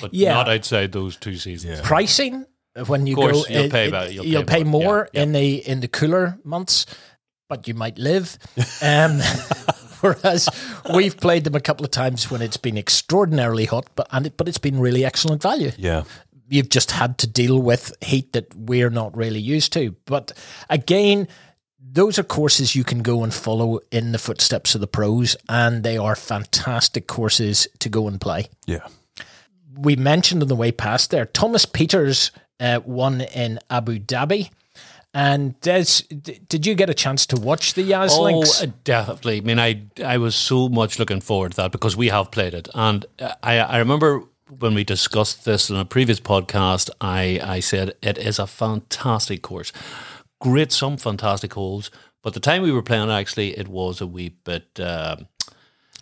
but 0.00 0.12
Yeah. 0.14 0.34
not 0.34 0.48
outside 0.48 0.92
those 0.92 1.16
two 1.16 1.36
seasons. 1.36 1.80
Pricing 1.80 2.44
when 2.86 3.06
you 3.06 3.16
course, 3.16 3.46
go, 3.48 3.52
you'll 3.54 3.64
it- 3.64 3.72
pay 3.72 3.84
it- 3.84 3.88
about- 3.88 4.12
you'll 4.12 4.26
you'll 4.26 4.44
pay 4.44 4.58
pay 4.58 4.64
more. 4.64 4.82
more 4.84 5.08
Yeah, 5.12 5.22
in 5.22 5.32
the 5.32 5.54
in 5.68 5.80
the 5.80 5.88
cooler 5.88 6.38
months, 6.44 6.86
but 7.48 7.66
you 7.66 7.74
might 7.74 7.98
live. 7.98 8.38
Um, 8.82 9.20
whereas 10.00 10.48
we've 10.94 11.16
played 11.16 11.44
them 11.44 11.54
a 11.54 11.60
couple 11.60 11.84
of 11.84 11.90
times 11.90 12.30
when 12.30 12.42
it's 12.42 12.56
been 12.56 12.78
extraordinarily 12.78 13.64
hot, 13.66 13.86
but 13.96 14.06
and 14.12 14.26
it, 14.26 14.36
but 14.36 14.48
it's 14.48 14.58
been 14.58 14.78
really 14.80 15.04
excellent 15.04 15.42
value. 15.42 15.72
yeah. 15.78 16.04
you've 16.52 16.68
just 16.68 16.90
had 16.90 17.16
to 17.16 17.28
deal 17.28 17.62
with 17.62 17.92
heat 18.02 18.32
that 18.32 18.52
we're 18.56 18.90
not 18.90 19.16
really 19.16 19.38
used 19.38 19.72
to. 19.72 19.94
But 20.04 20.32
again, 20.68 21.28
those 21.92 22.18
are 22.18 22.22
courses 22.22 22.74
you 22.76 22.84
can 22.84 23.02
go 23.02 23.22
and 23.24 23.32
follow 23.34 23.80
in 23.90 24.12
the 24.12 24.18
footsteps 24.18 24.74
of 24.74 24.80
the 24.80 24.86
pros, 24.86 25.36
and 25.48 25.82
they 25.82 25.96
are 25.96 26.14
fantastic 26.16 27.06
courses 27.06 27.66
to 27.80 27.88
go 27.88 28.06
and 28.08 28.20
play. 28.20 28.48
Yeah. 28.66 28.86
We 29.76 29.96
mentioned 29.96 30.42
on 30.42 30.48
the 30.48 30.56
way 30.56 30.72
past 30.72 31.10
there, 31.10 31.26
Thomas 31.26 31.66
Pieters 31.66 32.30
uh, 32.58 32.80
won 32.84 33.20
in 33.22 33.58
Abu 33.70 33.98
Dhabi. 33.98 34.50
And 35.12 35.60
Des, 35.60 36.02
d- 36.08 36.40
did 36.48 36.66
you 36.66 36.76
get 36.76 36.88
a 36.88 36.94
chance 36.94 37.26
to 37.26 37.36
watch 37.36 37.74
the 37.74 37.82
Yas 37.82 38.12
Oh, 38.14 38.22
Links? 38.22 38.62
uh, 38.62 38.66
definitely. 38.84 39.38
I 39.38 39.40
mean, 39.40 39.58
I 39.58 39.82
I 40.04 40.18
was 40.18 40.36
so 40.36 40.68
much 40.68 41.00
looking 41.00 41.20
forward 41.20 41.50
to 41.52 41.56
that 41.56 41.72
because 41.72 41.96
we 41.96 42.08
have 42.10 42.30
played 42.30 42.54
it, 42.54 42.68
and 42.74 43.04
uh, 43.18 43.34
I 43.42 43.58
I 43.58 43.78
remember 43.78 44.22
when 44.60 44.74
we 44.74 44.84
discussed 44.84 45.44
this 45.44 45.68
in 45.68 45.74
a 45.76 45.84
previous 45.84 46.20
podcast. 46.20 46.90
I 47.00 47.40
I 47.42 47.58
said 47.60 47.94
it 48.02 48.18
is 48.18 48.38
a 48.38 48.46
fantastic 48.46 49.42
course, 49.42 49.72
great 50.40 50.72
some 50.72 50.96
fantastic 50.96 51.52
holes. 51.54 51.90
But 52.22 52.34
the 52.34 52.40
time 52.40 52.62
we 52.62 52.72
were 52.72 52.82
playing, 52.82 53.10
actually, 53.10 53.56
it 53.56 53.68
was 53.68 54.00
a 54.00 54.06
wee 54.06 54.36
bit. 54.44 54.78
Um, 54.78 55.26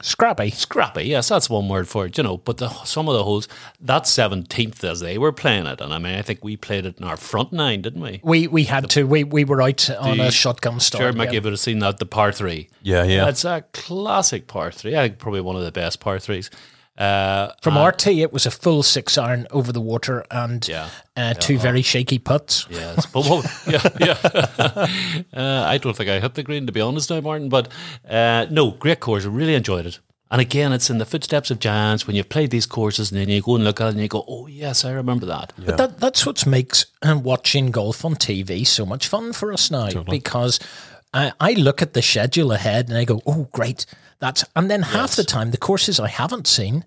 Scrappy. 0.01 0.51
scrappy. 0.51 1.03
Yes, 1.05 1.29
that's 1.29 1.51
one 1.51 1.69
word 1.69 1.89
for 1.89 2.07
it, 2.07 2.17
you 2.17 2.23
know. 2.23 2.37
But 2.37 2.59
the, 2.59 2.69
some 2.85 3.09
of 3.09 3.15
the 3.15 3.25
holes, 3.25 3.49
that 3.81 4.07
seventeenth 4.07 4.85
as 4.85 5.01
they 5.01 5.19
were 5.19 5.33
playing 5.33 5.67
it, 5.67 5.81
and 5.81 5.93
I 5.93 5.99
mean, 5.99 6.15
I 6.15 6.23
think 6.23 6.45
we 6.45 6.57
played 6.57 6.87
it 6.87 6.99
in 6.99 7.05
our 7.05 7.17
front 7.17 7.53
nine, 7.53 7.83
didn't 7.83 8.01
we? 8.01 8.21
We 8.23 8.47
we 8.47 8.65
had 8.65 8.89
to. 8.91 9.05
We 9.09 9.25
we 9.25 9.45
were 9.45 9.61
out 9.61 9.91
on 9.91 10.21
a 10.21 10.31
shotgun 10.31 10.79
start. 10.79 11.01
Jared 11.01 11.17
yeah. 11.17 11.27
McGee 11.27 11.43
would 11.43 11.53
have 11.53 11.61
seen 11.61 11.81
that 11.81 11.99
the 11.99 12.07
par 12.07 12.31
three. 12.31 12.69
Yeah, 12.83 13.03
yeah. 13.03 13.29
It's 13.29 13.45
a 13.45 13.65
classic 13.73 14.47
par 14.47 14.71
three. 14.71 14.97
I 14.97 15.09
think 15.09 15.19
probably 15.19 15.41
one 15.41 15.57
of 15.57 15.65
the 15.65 15.73
best 15.73 15.99
par 15.99 16.21
threes. 16.21 16.49
Uh, 16.99 17.53
From 17.63 17.79
RT, 17.79 18.09
it 18.09 18.33
was 18.33 18.45
a 18.45 18.51
full 18.51 18.83
six 18.83 19.17
iron 19.17 19.47
over 19.53 19.73
the 19.73 19.81
water 19.81 20.25
and 20.31 20.67
Yeah. 20.67 20.89
uh, 21.17 21.35
two 21.35 21.57
very 21.59 21.83
shaky 21.83 22.19
putts. 22.19 22.67
yes, 22.71 23.07
but 23.07 23.25
what, 23.25 23.45
yeah, 23.69 23.89
yeah. 24.01 24.87
uh, 25.33 25.65
I 25.67 25.79
don't 25.79 25.97
think 25.97 26.11
I 26.11 26.19
hit 26.21 26.35
the 26.35 26.43
green 26.43 26.67
to 26.67 26.73
be 26.73 26.81
honest 26.81 27.11
now, 27.11 27.21
Martin. 27.21 27.49
But 27.49 27.69
uh, 28.09 28.47
no, 28.51 28.73
great 28.73 28.99
course. 29.01 29.25
I 29.25 29.29
really 29.29 29.55
enjoyed 29.55 29.87
it. 29.87 30.01
And 30.31 30.41
again, 30.43 30.73
it's 30.75 30.91
in 30.91 30.99
the 30.99 31.07
footsteps 31.07 31.51
of 31.51 31.59
giants 31.59 32.07
when 32.07 32.15
you've 32.15 32.29
played 32.29 32.51
these 32.51 32.67
courses 32.67 33.11
and 33.11 33.19
then 33.19 33.31
you 33.31 33.41
go 33.41 33.55
and 33.55 33.65
look 33.65 33.81
at 33.81 33.87
it 33.87 33.91
and 33.93 34.01
you 34.01 34.09
go, 34.09 34.25
oh 34.29 34.47
yes, 34.47 34.85
I 34.85 34.91
remember 34.91 35.25
that. 35.27 35.53
But 35.57 35.79
that, 35.79 36.01
that's 36.01 36.27
what 36.27 36.45
makes 36.47 36.85
uh, 37.01 37.17
watching 37.23 37.71
golf 37.71 38.05
on 38.05 38.15
TV 38.17 38.67
so 38.67 38.85
much 38.85 39.09
fun 39.09 39.33
for 39.33 39.53
us 39.55 39.71
now 39.71 39.89
because 40.03 40.59
I, 41.13 41.33
I 41.41 41.53
look 41.53 41.83
at 41.83 41.95
the 41.95 42.03
schedule 42.03 42.53
ahead 42.53 42.89
and 42.89 42.99
I 42.99 43.05
go, 43.05 43.21
oh, 43.27 43.49
great. 43.53 43.87
That's 44.19 44.45
And 44.55 44.71
then 44.71 44.83
half 44.83 45.17
the 45.17 45.25
time, 45.25 45.51
the 45.51 45.57
courses 45.57 46.01
I 46.01 46.09
haven't 46.09 46.47
seen, 46.47 46.85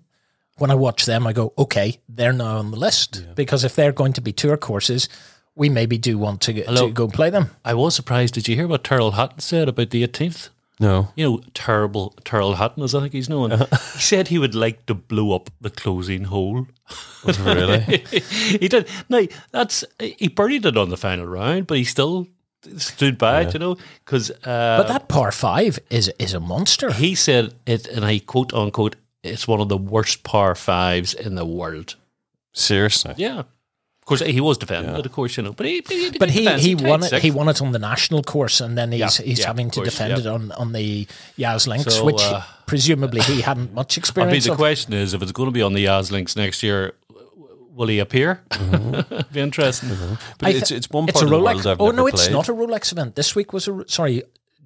when 0.58 0.70
I 0.70 0.74
watch 0.74 1.06
them, 1.06 1.26
I 1.26 1.32
go, 1.32 1.52
okay, 1.58 1.98
they're 2.08 2.32
now 2.32 2.58
on 2.58 2.70
the 2.70 2.76
list 2.76 3.24
because 3.34 3.64
if 3.64 3.74
they're 3.74 3.92
going 3.92 4.12
to 4.14 4.20
be 4.20 4.32
tour 4.32 4.56
courses, 4.56 5.08
we 5.54 5.68
maybe 5.68 5.98
do 5.98 6.18
want 6.18 6.40
to, 6.42 6.52
Hello. 6.52 6.88
to 6.88 6.92
go 6.92 7.08
play 7.08 7.30
them. 7.30 7.50
I 7.64 7.74
was 7.74 7.94
surprised. 7.94 8.34
Did 8.34 8.48
you 8.48 8.56
hear 8.56 8.68
what 8.68 8.84
Tyrrell 8.84 9.12
Hatton 9.12 9.40
said 9.40 9.68
about 9.68 9.90
the 9.90 10.06
18th? 10.06 10.50
No. 10.80 11.08
You 11.14 11.24
know, 11.24 11.40
terrible 11.54 12.14
Tyrrell 12.24 12.54
Hatton, 12.54 12.82
as 12.82 12.94
I 12.94 13.00
think 13.00 13.12
he's 13.12 13.28
known. 13.28 13.50
he 13.70 14.00
said 14.00 14.28
he 14.28 14.38
would 14.38 14.54
like 14.54 14.86
to 14.86 14.94
blow 14.94 15.34
up 15.34 15.50
the 15.60 15.70
closing 15.70 16.24
hole. 16.24 16.66
really? 17.40 17.80
he 18.10 18.68
did. 18.68 18.88
No, 19.08 19.26
that's 19.50 19.84
he 20.00 20.28
buried 20.28 20.66
it 20.66 20.76
on 20.76 20.88
the 20.88 20.96
final 20.96 21.26
round, 21.26 21.66
but 21.66 21.78
he 21.78 21.84
still 21.84 22.26
stood 22.76 23.18
by 23.18 23.42
it, 23.42 23.52
you 23.54 23.58
know, 23.60 23.76
because 24.04 24.30
uh, 24.30 24.76
But 24.78 24.88
that 24.88 25.08
par 25.08 25.32
five 25.32 25.78
is 25.90 26.10
is 26.18 26.34
a 26.34 26.40
monster. 26.40 26.92
he 26.92 27.14
said 27.14 27.54
it, 27.66 27.86
and 27.88 28.04
I 28.04 28.18
quote 28.20 28.52
unquote, 28.54 28.96
it's 29.22 29.46
one 29.48 29.60
of 29.60 29.68
the 29.68 29.78
worst 29.78 30.22
par 30.22 30.54
fives 30.54 31.14
in 31.14 31.34
the 31.34 31.44
world. 31.44 31.96
Seriously? 32.54 33.14
Yeah, 33.16 33.38
of 33.40 34.04
course 34.06 34.20
he 34.20 34.40
was 34.40 34.58
defending 34.58 34.94
it, 34.94 35.06
of 35.06 35.12
course, 35.12 35.36
you 35.36 35.42
know, 35.42 35.52
but 35.52 35.66
he, 35.66 35.82
he 35.88 36.10
But 36.18 36.30
he, 36.30 36.40
defends 36.44 36.64
he 36.64 36.74
won 36.74 37.00
it. 37.02 37.08
sixth. 37.08 37.22
He 37.22 37.30
won 37.30 37.48
it 37.48 37.62
on 37.62 37.72
the 37.72 37.78
national 37.78 38.22
course, 38.22 38.60
and 38.64 38.76
then 38.76 38.92
he's 38.92 39.00
Yeah, 39.00 39.24
he's 39.26 39.38
yeah, 39.40 39.46
having 39.46 39.70
to 39.70 39.80
course, 39.80 39.88
defend 39.90 40.10
yeah. 40.12 40.18
it 40.20 40.26
on, 40.26 40.52
on 40.52 40.72
the 40.72 41.06
Yas 41.36 41.66
Links, 41.66 41.94
So, 41.94 42.04
which 42.04 42.20
uh, 42.20 42.42
presumably 42.66 43.20
he 43.22 43.40
hadn't 43.40 43.72
much 43.72 43.96
experience. 43.96 44.30
I 44.32 44.34
mean, 44.34 44.42
the 44.42 44.52
of. 44.52 44.58
question 44.58 44.92
is, 44.92 45.14
if 45.14 45.22
it's 45.22 45.32
going 45.32 45.46
to 45.48 45.52
be 45.52 45.62
on 45.62 45.72
the 45.72 45.80
Yas 45.82 46.10
links 46.10 46.36
next 46.36 46.62
year, 46.62 46.80
w- 46.82 46.92
will 47.74 47.88
he 47.88 47.98
appear? 47.98 48.42
be 49.32 49.40
interesting. 49.40 49.90
But 50.38 50.48
I 50.48 50.50
it's, 50.50 50.70
it's 50.70 50.90
one 50.90 51.04
it's 51.08 51.12
part 51.20 51.22
a 51.22 51.26
of 51.26 51.30
the 51.30 51.36
Rolex. 51.48 51.54
world 51.54 51.66
I've 51.66 51.80
oh 51.80 51.86
never 51.86 51.96
no, 51.96 52.06
it's 52.06 52.22
played. 52.24 52.32
not 52.32 52.48
a 52.48 52.52
Rolex 52.52 52.92
event. 52.92 53.14
This 53.16 53.34
week 53.34 53.52
was 53.52 53.68
a 53.68 53.84
sorry. 53.88 54.22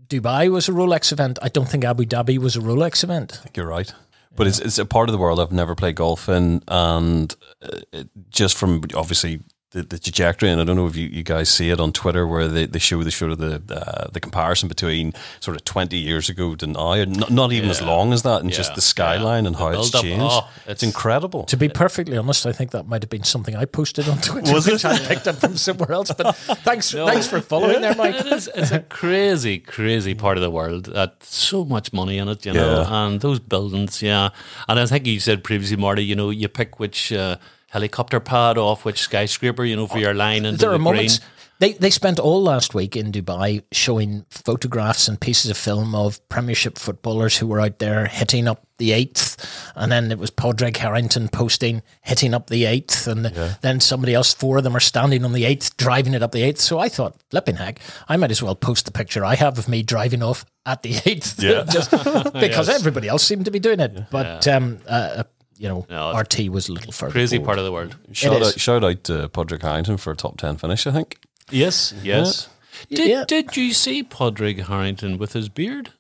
Dubai 0.09 0.49
was 0.51 0.69
a 0.69 0.73
Rolex 0.73 1.11
event. 1.11 1.39
I 1.43 1.49
don't 1.49 1.69
think 1.69 1.85
Abu 1.85 2.05
Dhabi 2.05 2.39
was 2.39 2.55
a 2.57 2.61
Rolex 2.61 3.03
event. 3.03 3.33
I 3.35 3.37
think 3.39 3.57
you're 3.57 3.67
right. 3.67 3.93
But 4.37 4.47
it's 4.47 4.59
it's 4.61 4.79
a 4.79 4.85
part 4.85 5.09
of 5.09 5.13
the 5.13 5.19
world 5.19 5.41
I've 5.41 5.51
never 5.53 5.75
played 5.75 5.97
golf 5.97 6.29
in, 6.29 6.63
and 6.69 7.35
uh, 7.63 7.79
it, 7.93 8.09
just 8.29 8.57
from 8.57 8.83
obviously 8.95 9.41
the, 9.77 9.83
the 9.83 9.99
trajectory, 9.99 10.51
and 10.51 10.61
I 10.61 10.65
don't 10.65 10.77
know 10.77 10.87
if 10.87 10.97
you, 10.97 11.07
you 11.09 11.23
guys 11.23 11.49
see 11.49 11.71
it 11.71 11.79
on 11.81 11.93
Twitter 11.93 12.27
where 12.27 12.49
they, 12.49 12.67
they 12.67 12.79
show 12.79 13.03
the 13.03 13.11
sort 13.11 13.31
of 13.33 13.39
the 13.39 13.63
uh, 13.71 14.09
the 14.11 14.21
comparison 14.21 14.69
between 14.69 15.13
sort 15.41 15.57
of 15.57 15.65
twenty 15.65 15.99
years 15.99 16.29
ago 16.29 16.55
to 16.57 16.67
now, 16.67 16.93
and 16.93 17.19
not, 17.19 17.31
not 17.31 17.53
even 17.53 17.71
as 17.71 17.81
long 17.83 18.13
as 18.13 18.23
that, 18.23 18.41
and 18.43 18.51
just 18.53 18.75
the 18.75 18.81
skyline 18.81 19.45
yeah. 19.45 19.49
and 19.49 19.55
The 19.57 19.59
how 19.61 19.69
it's 19.69 19.91
build-up, 19.91 20.03
changed. 20.03 20.23
oh, 20.25 20.49
it's, 20.67 20.83
it's- 20.83 20.83
incredible. 20.83 21.45
To 21.45 21.57
be 21.57 21.69
perfectly 21.69 22.17
honest, 22.17 22.47
I 22.47 22.53
think 22.53 22.71
that 22.73 22.87
might 22.89 23.03
have 23.03 23.11
been 23.11 23.25
something 23.25 23.55
I 23.55 23.65
posted 23.67 24.09
on 24.09 24.19
Twitter, 24.19 24.53
Was 24.53 24.67
which 24.67 24.85
it? 24.85 24.91
I 24.91 24.99
picked 24.99 25.29
up 25.29 25.37
from 25.37 25.57
somewhere 25.57 25.93
else. 25.93 26.11
But 26.13 26.35
thanks, 26.65 26.91
thanks 26.93 27.27
for 27.29 27.41
following 27.41 27.81
there, 27.83 27.95
Mike. 27.95 28.15
It 28.17 28.27
is, 28.27 28.49
it's 28.55 28.71
a 28.73 28.81
crazy, 28.81 29.59
crazy 29.59 30.15
part 30.15 30.37
of 30.39 30.43
the 30.43 30.51
world. 30.51 30.87
That 30.87 31.23
so 31.23 31.65
much 31.65 31.93
money 31.93 32.19
in 32.19 32.29
it, 32.29 32.47
you 32.47 32.53
know, 32.53 32.81
Yeah. 32.83 33.07
and 33.07 33.21
those 33.21 33.39
buildings, 33.41 34.03
yeah. 34.03 34.31
And 34.69 34.81
I 34.81 34.87
think 34.87 35.07
you 35.07 35.21
said 35.21 35.45
previously, 35.45 35.77
Marty, 35.77 36.03
you 36.05 36.15
know, 36.17 36.31
you 36.31 36.49
pick 36.49 36.79
which 36.81 37.13
uh, 37.13 37.37
helicopter 37.77 38.21
pad 38.21 38.57
off 38.59 38.85
which 38.85 39.01
skyscraper, 39.01 39.65
you 39.65 39.77
know, 39.77 39.87
for 39.87 39.99
your 39.99 40.15
line 40.15 40.45
into 40.45 40.59
there 40.59 40.71
the 40.71 40.75
are 40.77 40.79
green. 40.79 40.85
moments 40.85 41.21
they 41.59 41.73
they 41.73 41.89
spent 41.91 42.19
all 42.19 42.43
last 42.43 42.75
week 42.75 42.97
in 42.97 43.13
Dubai 43.13 43.63
showing 43.73 44.27
photographs 44.29 45.09
and 45.09 45.19
pieces 45.19 45.51
of 45.51 45.57
film 45.57 45.95
of 45.95 46.21
Premiership 46.29 46.79
footballers 46.79 47.39
who 47.39 47.47
were 47.47 47.61
out 47.61 47.79
there 47.79 48.07
hitting 48.07 48.47
up 48.47 48.61
the 48.79 48.93
eighth, 48.93 49.37
and 49.75 49.91
then 49.91 50.13
it 50.13 50.19
was 50.19 50.31
Padraig 50.31 50.77
Harrington 50.77 51.29
posting 51.31 51.81
hitting 52.03 52.35
up 52.35 52.51
the 52.51 52.67
eighth, 52.67 53.07
and 53.07 53.25
then 53.63 53.81
somebody 53.81 54.13
else, 54.13 54.35
four 54.35 54.59
of 54.59 54.65
them 54.65 54.77
are 54.77 54.81
standing 54.93 55.25
on 55.25 55.33
the 55.33 55.47
eighth, 55.47 55.79
driving 55.79 56.13
it 56.13 56.23
up 56.23 56.33
the 56.33 56.43
eighth. 56.43 56.61
So 56.61 56.79
I 56.79 56.91
thought, 56.91 57.17
flipping 57.31 57.57
heck, 57.57 57.81
I 58.07 58.19
might 58.19 58.31
as 58.31 58.43
well 58.43 58.55
post 58.55 58.85
the 58.85 58.93
picture 58.93 59.25
I 59.25 59.35
have 59.37 59.57
of 59.59 59.67
me 59.67 59.83
driving 59.83 60.23
off 60.23 60.45
at 60.67 60.83
the 60.83 61.01
eighth, 61.07 61.43
Yeah. 61.43 61.65
just 61.77 61.91
because 62.47 62.69
everybody 62.69 63.09
else 63.09 63.25
seemed 63.25 63.47
to 63.47 63.51
be 63.51 63.61
doing 63.61 63.81
it. 63.81 64.11
But 64.11 64.47
um, 64.47 64.79
uh, 64.87 65.23
you 65.59 65.69
know, 65.69 65.87
No, 65.89 66.17
it's 66.17 66.39
RT 66.39 66.49
was 66.51 66.69
a 66.69 66.73
little 66.73 66.93
further. 66.93 67.13
Crazy 67.13 67.37
forward. 67.37 67.47
part 67.47 67.59
of 67.59 67.65
the 67.65 67.73
world. 67.73 67.97
shout 68.13 68.43
out, 68.43 68.59
shout 68.61 68.85
out 68.85 69.11
uh, 69.11 69.23
to 69.23 69.29
Padraig 69.29 69.63
Harrington 69.63 69.97
for 69.97 70.13
a 70.13 70.17
top 70.17 70.39
ten 70.39 70.57
finish. 70.57 70.87
I 70.87 70.93
think. 70.93 71.19
Yes, 71.51 71.95
yes. 72.03 72.49
Did, 72.91 73.09
Yeah. 73.09 73.25
did 73.27 73.57
you 73.57 73.73
see 73.73 74.03
Padraig 74.03 74.65
Harrington 74.65 75.17
with 75.19 75.33
his 75.33 75.49
beard? 75.49 75.93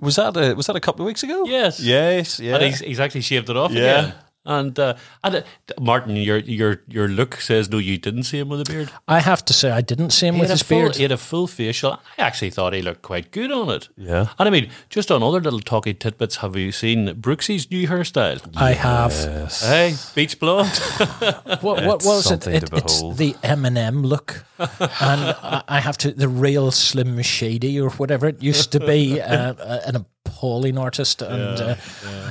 Was 0.00 0.16
that 0.16 0.36
a, 0.36 0.54
was 0.54 0.66
that 0.66 0.76
a 0.76 0.80
couple 0.80 1.02
of 1.04 1.06
weeks 1.06 1.22
ago? 1.22 1.44
Yes. 1.46 1.78
Yes. 1.80 2.40
Yeah. 2.40 2.54
And 2.54 2.64
he's, 2.64 2.80
he's 2.80 3.00
actually 3.00 3.20
shaved 3.20 3.48
it 3.50 3.56
off 3.56 3.72
Yeah. 3.72 3.80
again. 4.06 4.14
And 4.46 4.78
uh, 4.78 4.94
and 5.22 5.36
uh, 5.36 5.42
Martin, 5.80 6.16
your 6.16 6.38
your 6.38 6.82
your 6.86 7.08
look 7.08 7.40
says 7.40 7.70
no, 7.70 7.78
you 7.78 7.96
didn't 7.96 8.24
see 8.24 8.38
him 8.38 8.48
with 8.50 8.60
a 8.60 8.64
beard. 8.64 8.90
I 9.08 9.20
have 9.20 9.42
to 9.46 9.52
say, 9.54 9.70
I 9.70 9.80
didn't 9.80 10.10
see 10.10 10.26
him 10.26 10.34
He 10.34 10.40
with 10.42 10.50
his 10.50 10.60
a 10.60 10.64
full, 10.64 10.78
beard. 10.80 10.96
he 10.96 11.02
had 11.02 11.12
a 11.12 11.16
full 11.16 11.46
facial. 11.46 11.92
I 12.18 12.22
actually 12.22 12.50
thought 12.50 12.74
he 12.74 12.82
looked 12.82 13.00
quite 13.02 13.30
good 13.30 13.50
on 13.50 13.70
it. 13.70 13.88
Yeah. 13.96 14.28
And 14.38 14.46
I 14.46 14.50
mean, 14.50 14.70
just 14.90 15.10
on 15.10 15.22
other 15.22 15.40
little 15.40 15.60
talky 15.60 15.94
tidbits, 15.94 16.36
have 16.36 16.56
you 16.56 16.72
seen 16.72 17.14
Brooksy's 17.20 17.70
new 17.70 17.88
hairstyle? 17.88 18.40
I 18.56 18.72
have. 18.72 19.14
Hey, 19.60 19.94
beach 20.14 20.38
blonde. 20.38 20.70
What, 21.60 21.84
what 21.86 21.94
It's 21.96 22.06
was 22.06 22.26
it? 22.26 22.28
something 22.28 22.54
it 22.54 22.66
to 22.66 22.76
it's 22.76 22.96
behold. 23.00 23.16
the 23.16 23.32
Eminem 23.42 24.04
look, 24.04 24.44
and 24.58 24.70
I, 25.00 25.62
I 25.68 25.80
have 25.80 25.96
to 25.98 26.10
the 26.12 26.28
real 26.28 26.70
Slim 26.70 27.20
Shady 27.22 27.80
or 27.80 27.90
whatever 27.90 28.26
it 28.28 28.42
used 28.42 28.72
to 28.72 28.80
be, 28.80 29.20
uh, 29.20 29.54
uh, 29.54 29.80
an 29.86 30.04
appalling 30.34 30.78
artist, 30.78 31.22
and 31.22 31.60
uh, 31.60 31.74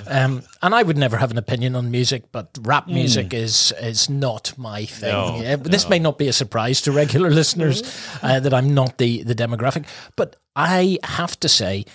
um, 0.08 0.44
and 0.62 0.76
I 0.76 0.84
would 0.84 0.98
never 0.98 1.18
have 1.18 1.32
an 1.32 1.38
opinion 1.38 1.76
on 1.76 1.90
music, 1.92 2.24
but 2.32 2.58
rap 2.62 2.88
music 2.88 3.34
is 3.34 3.74
is 3.82 4.10
not 4.10 4.54
my 4.58 4.86
thing. 4.86 5.12
No, 5.12 5.54
Uh, 5.54 5.58
this 5.58 5.90
may 5.90 6.00
not 6.00 6.18
be 6.18 6.28
a 6.28 6.34
surprise 6.34 6.82
to 6.82 6.92
regular 6.92 7.30
listeners 7.42 7.82
uh, 8.22 8.40
that 8.40 8.54
I'm 8.54 8.74
not 8.74 8.98
the 8.98 9.24
the 9.24 9.36
demographic, 9.36 9.86
but 10.16 10.36
I 10.56 11.00
have 11.04 11.40
to 11.40 11.48
say, 11.50 11.86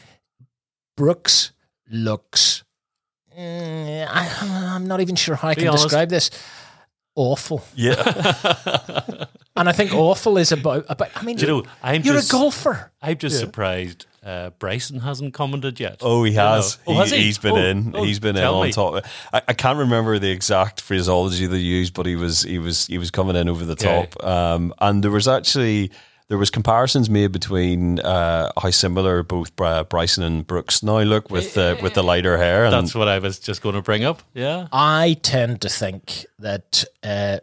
Brooks 0.97 1.53
looks. 1.91 2.65
Mm, 3.39 4.07
I, 4.11 4.75
I'm 4.75 4.87
not 4.87 5.01
even 5.01 5.15
sure 5.17 5.37
how 5.37 5.49
I 5.49 5.55
Be 5.55 5.61
can 5.61 5.69
honest. 5.69 5.85
describe 5.85 6.09
this. 6.09 6.31
Awful. 7.19 7.65
Yeah. 7.75 9.25
And 9.57 9.69
I 9.69 9.73
think 9.73 9.93
awful 9.93 10.39
is 10.39 10.53
about 10.53 10.85
about. 10.89 11.09
I 11.17 11.25
mean, 11.25 11.35
Do 11.37 11.45
you 11.45 11.53
know, 11.53 11.63
I'm 11.83 12.03
you're 12.03 12.15
just- 12.15 12.31
a 12.31 12.33
golfer. 12.33 12.93
I'm 13.03 13.19
just 13.19 13.41
surprised 13.41 14.07
uh, 14.25 14.51
Bryson 14.51 15.01
hasn't 15.01 15.35
commented 15.35 15.81
yet. 15.81 15.97
Oh, 16.01 16.23
he 16.23 16.35
has. 16.35 16.79
You 16.87 16.95
know. 16.95 17.01
Oh, 17.01 17.03
has 17.03 17.11
he, 17.11 17.17
he? 17.19 17.27
has 17.27 17.39
been 17.39 17.53
Oh, 17.55 17.57
in. 17.57 17.97
oh, 17.97 18.05
he's 18.05 18.21
been 18.21 18.37
in 18.37 18.43
tell 18.43 18.61
on 18.61 18.67
me. 18.69 18.73
top. 18.73 19.05
I, 19.33 19.43
I 19.49 19.53
can't 19.55 19.79
remember 19.81 20.21
the 20.21 20.31
exact 20.31 20.81
phraseology 20.81 21.49
they 21.49 21.57
used, 21.59 21.93
but 21.93 22.07
he 22.07 22.15
was 22.15 22.43
he 22.45 22.61
was 22.61 22.87
he 22.87 22.99
was 22.99 23.11
coming 23.11 23.35
in 23.35 23.49
over 23.49 23.65
the 23.65 23.73
Okay. 23.73 24.09
top. 24.13 24.23
Um, 24.25 24.73
and 24.81 25.03
there 25.03 25.11
was 25.11 25.27
actually 25.27 25.91
there 26.29 26.39
was 26.39 26.51
comparisons 26.51 27.09
made 27.09 27.33
between 27.33 28.01
uh, 28.01 28.51
how 28.61 28.71
similar 28.71 29.23
both 29.23 29.55
Bri- 29.57 29.85
Bryson 29.89 30.23
and 30.25 30.47
Brooks 30.47 30.83
now 30.83 31.01
look 31.01 31.31
with 31.31 31.57
uh, 31.57 31.77
with 31.83 31.95
the 31.95 32.03
lighter 32.03 32.37
hair. 32.37 32.65
And 32.65 32.73
That's 32.73 32.95
what 32.95 33.09
I 33.09 33.19
was 33.19 33.39
just 33.39 33.63
going 33.63 33.75
to 33.75 33.83
bring 33.83 34.05
up. 34.05 34.23
Yeah. 34.35 34.69
I 34.73 35.17
tend 35.23 35.63
to 35.63 35.69
think 35.69 36.27
that 36.39 36.85
uh, 37.03 37.39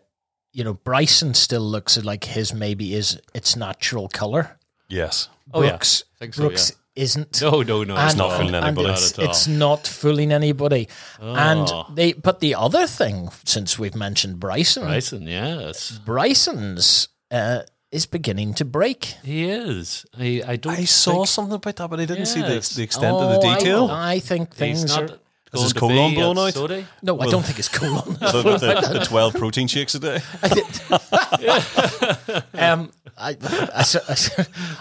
you 0.54 0.64
know, 0.64 0.74
Bryson 0.76 1.34
still 1.34 1.64
looks 1.64 2.02
like 2.04 2.24
his 2.24 2.54
maybe 2.54 2.94
is 2.94 3.20
its 3.34 3.56
natural 3.56 4.08
color. 4.08 4.58
Yes. 4.88 5.28
Oh, 5.54 5.62
yeah. 5.64 5.70
Brooks, 5.72 6.04
I 6.16 6.20
think 6.20 6.34
so, 6.34 6.42
Brooks 6.48 6.72
isn't. 6.96 7.42
No, 7.42 7.62
no, 7.62 7.84
no. 7.84 7.96
It's 7.96 8.14
And- 8.14 8.18
not 8.20 8.30
not. 8.30 8.38
fooling 8.38 8.56
anybody. 8.56 8.90
It's, 8.90 9.18
Not 9.18 9.24
at 9.24 9.26
all. 9.26 9.32
it's 9.32 9.48
not 9.48 9.88
fooling 9.88 10.32
anybody. 10.32 10.88
Oh. 11.22 11.36
And 11.36 11.96
they, 11.98 12.14
but 12.14 12.40
the 12.40 12.56
other 12.56 12.88
thing, 12.88 13.30
since 13.44 13.78
we've 13.78 13.96
mentioned 13.96 14.40
Bryson, 14.40 14.84
Bryson, 14.84 15.24
yes. 15.28 16.00
Bryson's 16.06 17.10
uh, 17.32 17.62
is 17.96 18.06
beginning 18.06 18.54
to 18.56 18.66
break. 18.66 19.06
He 19.24 19.46
is. 19.46 20.06
I, 20.20 20.42
I 20.46 20.56
don't 20.58 20.74
I 20.74 20.84
saw 20.86 21.26
something 21.26 21.56
about 21.56 21.76
that, 21.78 21.90
but 21.90 22.00
I 22.00 22.06
didn't 22.06 22.26
see 22.28 22.42
the, 22.42 22.60
the 22.76 22.84
extent 22.84 23.16
of 23.16 23.30
the 23.30 23.48
Oh, 23.48 23.50
I- 23.50 23.58
detail. 23.58 23.88
I, 23.92 24.20
think 24.20 24.54
things 24.54 24.86
not 24.86 25.04
are. 25.04 25.08
going 25.08 25.20
his 25.64 25.74
to 25.74 25.80
colon 25.80 26.10
be 26.12 26.16
blown 26.18 26.38
out? 26.38 26.54
Sodi. 26.54 26.86
No, 27.02 27.20
I 27.20 27.28
don't 27.28 27.44
think 27.46 27.58
it's 27.60 27.70
colon. 27.70 28.18
So 28.32 28.42
the, 28.44 28.58
the, 28.58 29.00
the 29.00 29.06
12 29.06 29.34
protein 29.36 29.68
shakes 29.68 29.96
a 29.96 30.00
day. 30.00 30.20
um, 32.54 32.92
I, 33.18 33.30
I, 33.30 33.36
I, 33.74 34.16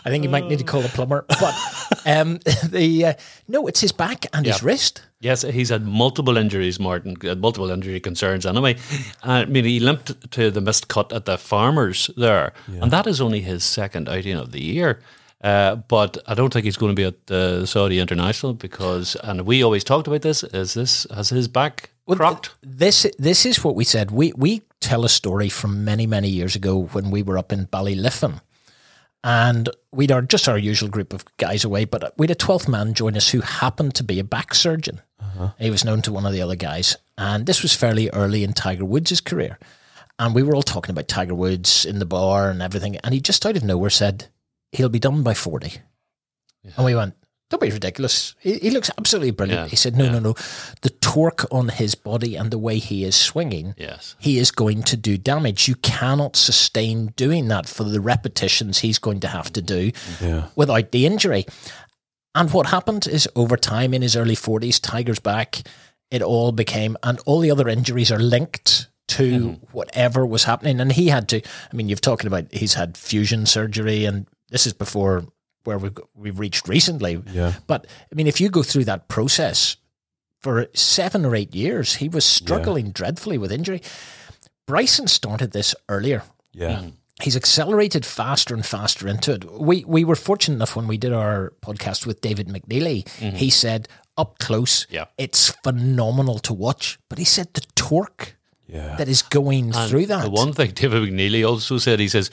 I 0.04 0.10
think 0.10 0.24
you 0.24 0.30
might 0.30 0.46
need 0.46 0.58
to 0.58 0.64
call 0.64 0.84
a 0.84 0.88
plumber. 0.88 1.24
But 1.28 1.54
um, 2.06 2.38
the 2.68 3.06
uh, 3.06 3.14
no, 3.48 3.66
it's 3.66 3.80
his 3.80 3.92
back 3.92 4.26
and 4.32 4.46
his 4.46 4.62
wrist. 4.62 5.02
Yes, 5.20 5.42
he's 5.42 5.70
had 5.70 5.86
multiple 5.86 6.36
injuries, 6.36 6.78
Martin, 6.78 7.16
uh, 7.26 7.34
multiple 7.34 7.70
injury 7.70 8.00
concerns 8.00 8.44
anyway. 8.44 8.76
I 9.22 9.46
mean, 9.46 9.64
he 9.64 9.80
limped 9.80 10.30
to 10.32 10.50
the 10.50 10.60
missed 10.60 10.88
cut 10.88 11.12
at 11.12 11.24
the 11.24 11.38
Farmers 11.38 12.10
there, 12.16 12.52
and 12.66 12.90
that 12.90 13.06
is 13.06 13.20
only 13.20 13.40
his 13.40 13.64
second 13.64 14.08
outing 14.08 14.36
of 14.36 14.52
the 14.52 14.62
year. 14.62 15.00
Uh, 15.42 15.76
but 15.76 16.16
I 16.26 16.32
don't 16.32 16.50
think 16.50 16.64
he's 16.64 16.78
going 16.78 16.92
to 16.92 16.96
be 16.96 17.04
at 17.04 17.26
the 17.26 17.66
Saudi 17.66 17.98
International 17.98 18.54
because, 18.54 19.14
and 19.16 19.42
we 19.42 19.62
always 19.62 19.84
talked 19.84 20.06
about 20.06 20.22
this, 20.22 20.42
is 20.42 20.72
this, 20.72 21.06
has 21.14 21.28
his 21.28 21.48
back 21.48 21.90
crocked? 22.06 22.50
This 22.62 23.06
this 23.18 23.46
is 23.46 23.64
what 23.64 23.74
we 23.74 23.84
said. 23.84 24.10
We 24.10 24.32
we 24.36 24.62
tell 24.80 25.04
a 25.04 25.08
story 25.08 25.48
from 25.48 25.84
many 25.84 26.06
many 26.06 26.28
years 26.28 26.54
ago 26.56 26.84
when 26.92 27.10
we 27.10 27.22
were 27.22 27.38
up 27.38 27.52
in 27.52 27.66
Ballyliffin, 27.66 28.40
and 29.22 29.68
we'd 29.92 30.12
our 30.12 30.22
just 30.22 30.48
our 30.48 30.58
usual 30.58 30.90
group 30.90 31.12
of 31.12 31.24
guys 31.38 31.64
away, 31.64 31.84
but 31.84 32.12
we 32.18 32.24
had 32.24 32.30
a 32.32 32.34
twelfth 32.34 32.68
man 32.68 32.94
join 32.94 33.16
us 33.16 33.30
who 33.30 33.40
happened 33.40 33.94
to 33.94 34.04
be 34.04 34.18
a 34.18 34.24
back 34.24 34.54
surgeon. 34.54 35.00
Uh-huh. 35.18 35.50
He 35.58 35.70
was 35.70 35.84
known 35.84 36.02
to 36.02 36.12
one 36.12 36.26
of 36.26 36.32
the 36.32 36.42
other 36.42 36.56
guys, 36.56 36.96
and 37.16 37.46
this 37.46 37.62
was 37.62 37.74
fairly 37.74 38.10
early 38.10 38.44
in 38.44 38.52
Tiger 38.52 38.84
Woods' 38.84 39.20
career. 39.20 39.58
And 40.18 40.34
we 40.34 40.44
were 40.44 40.54
all 40.54 40.62
talking 40.62 40.92
about 40.92 41.08
Tiger 41.08 41.34
Woods 41.34 41.84
in 41.84 41.98
the 41.98 42.06
bar 42.06 42.50
and 42.50 42.62
everything, 42.62 42.96
and 42.98 43.14
he 43.14 43.20
just 43.20 43.44
out 43.46 43.56
of 43.56 43.64
nowhere 43.64 43.90
said 43.90 44.28
he'll 44.70 44.88
be 44.88 45.00
done 45.00 45.22
by 45.22 45.34
forty, 45.34 45.78
and 46.76 46.84
we 46.84 46.94
went. 46.94 47.14
Don't 47.50 47.60
be 47.60 47.70
ridiculous. 47.70 48.34
He, 48.40 48.58
he 48.58 48.70
looks 48.70 48.90
absolutely 48.98 49.30
brilliant. 49.30 49.62
Yeah, 49.64 49.68
He 49.68 49.76
said, 49.76 49.96
"No, 49.96 50.04
yeah. 50.04 50.12
no, 50.12 50.18
no. 50.18 50.34
The 50.80 50.90
torque 50.90 51.44
on 51.52 51.68
his 51.68 51.94
body 51.94 52.36
and 52.36 52.50
the 52.50 52.58
way 52.58 52.78
he 52.78 53.04
is 53.04 53.14
swinging, 53.14 53.74
Yes. 53.76 54.16
he 54.18 54.38
is 54.38 54.50
going 54.50 54.82
to 54.84 54.96
do 54.96 55.18
damage. 55.18 55.68
You 55.68 55.74
cannot 55.76 56.36
sustain 56.36 57.12
doing 57.16 57.48
that 57.48 57.68
for 57.68 57.84
the 57.84 58.00
repetitions 58.00 58.78
he's 58.78 58.98
going 58.98 59.20
to 59.20 59.28
have 59.28 59.52
to 59.52 59.62
do 59.62 59.92
Yeah. 60.20 60.46
without 60.56 60.90
the 60.90 61.06
injury. 61.06 61.44
And 62.34 62.50
what 62.52 62.66
happened 62.66 63.06
is 63.06 63.28
over 63.36 63.56
time 63.56 63.94
in 63.94 64.02
his 64.02 64.16
early 64.16 64.34
40s, 64.34 64.80
Tiger's 64.80 65.20
back, 65.20 65.62
it 66.10 66.22
all 66.22 66.50
became, 66.50 66.96
and 67.02 67.20
all 67.26 67.40
the 67.40 67.50
other 67.50 67.68
injuries 67.68 68.10
are 68.10 68.18
linked 68.18 68.88
to 69.08 69.22
mm-hmm. 69.40 69.66
whatever 69.72 70.24
was 70.26 70.44
happening. 70.44 70.80
And 70.80 70.90
he 70.90 71.08
had 71.08 71.28
to, 71.28 71.42
I 71.42 71.76
mean, 71.76 71.88
you've 71.88 72.00
talking 72.00 72.26
about 72.26 72.52
he's 72.52 72.74
had 72.74 72.96
fusion 72.96 73.46
surgery, 73.46 74.04
and 74.06 74.26
this 74.50 74.66
is 74.66 74.72
before 74.72 75.26
where 75.64 75.78
we've, 75.78 75.96
we've 76.14 76.38
reached 76.38 76.68
recently. 76.68 77.20
Yeah. 77.32 77.54
But 77.66 77.86
I 78.10 78.14
mean, 78.14 78.26
if 78.26 78.40
you 78.40 78.48
go 78.50 78.62
through 78.62 78.84
that 78.84 79.08
process 79.08 79.76
for 80.40 80.66
seven 80.74 81.24
or 81.24 81.34
eight 81.34 81.54
years, 81.54 81.94
he 81.96 82.08
was 82.08 82.24
struggling 82.24 82.90
dreadfully 82.90 83.38
with 83.38 83.50
injury. 83.52 83.82
Bryson 84.66 85.08
started 85.08 85.52
this 85.52 85.74
earlier. 85.88 86.22
Yeah. 86.52 86.76
Mm. 86.82 86.92
He's 87.22 87.36
accelerated 87.36 88.04
faster 88.04 88.54
and 88.54 88.66
faster 88.66 89.06
into 89.06 89.32
it. 89.34 89.44
We 89.52 89.84
we 89.86 90.04
were 90.04 90.16
fortunate 90.16 90.56
enough 90.56 90.74
when 90.74 90.88
we 90.88 90.98
did 90.98 91.12
our 91.12 91.52
podcast 91.62 92.06
with 92.06 92.20
David 92.20 92.48
McNeely. 92.48 93.04
Mm-hmm. 93.04 93.36
He 93.36 93.50
said 93.50 93.88
up 94.16 94.38
close, 94.38 94.86
Yeah. 94.90 95.06
it's 95.18 95.50
phenomenal 95.64 96.38
to 96.40 96.52
watch. 96.54 96.98
But 97.08 97.18
he 97.18 97.24
said 97.24 97.48
the 97.54 97.62
torque 97.74 98.36
Yeah. 98.66 98.96
that 98.96 99.08
is 99.08 99.22
going 99.22 99.74
And 99.74 99.88
through 99.90 100.06
that. 100.06 100.22
The 100.24 100.30
one 100.30 100.52
thing 100.52 100.72
David 100.74 101.02
McNeely 101.08 101.48
also 101.48 101.78
said, 101.78 102.00
he 102.00 102.08
says, 102.08 102.30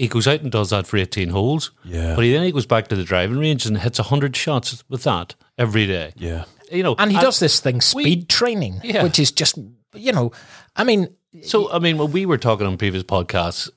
he 0.00 0.08
goes 0.08 0.26
out 0.26 0.40
and 0.40 0.50
does 0.50 0.70
that 0.70 0.86
for 0.86 0.96
18 0.96 1.28
holes. 1.30 1.70
Yeah. 1.84 2.14
But 2.14 2.24
he, 2.24 2.32
then 2.32 2.42
he 2.44 2.52
goes 2.52 2.66
back 2.66 2.88
to 2.88 2.96
the 2.96 3.04
driving 3.04 3.38
range 3.38 3.66
and 3.66 3.78
hits 3.78 3.98
100 3.98 4.34
shots 4.36 4.82
with 4.88 5.02
that 5.04 5.34
every 5.58 5.86
day. 5.86 6.12
Yeah. 6.16 6.44
You 6.72 6.82
know, 6.82 6.94
and 6.98 7.10
he 7.12 7.18
does 7.18 7.38
this 7.40 7.60
thing, 7.60 7.80
speed 7.80 8.28
training, 8.28 8.80
Yeah. 8.84 9.02
which 9.02 9.18
is 9.18 9.30
just 9.32 9.58
you 9.94 10.12
know, 10.12 10.30
I 10.76 10.84
mean, 10.84 11.08
So, 11.42 11.70
I 11.72 11.78
mean, 11.80 11.98
when 11.98 12.12
we 12.12 12.26
were 12.26 12.38
talking 12.38 12.66
on 12.66 12.76
previous 12.78 13.02
podcasts, 13.04 13.68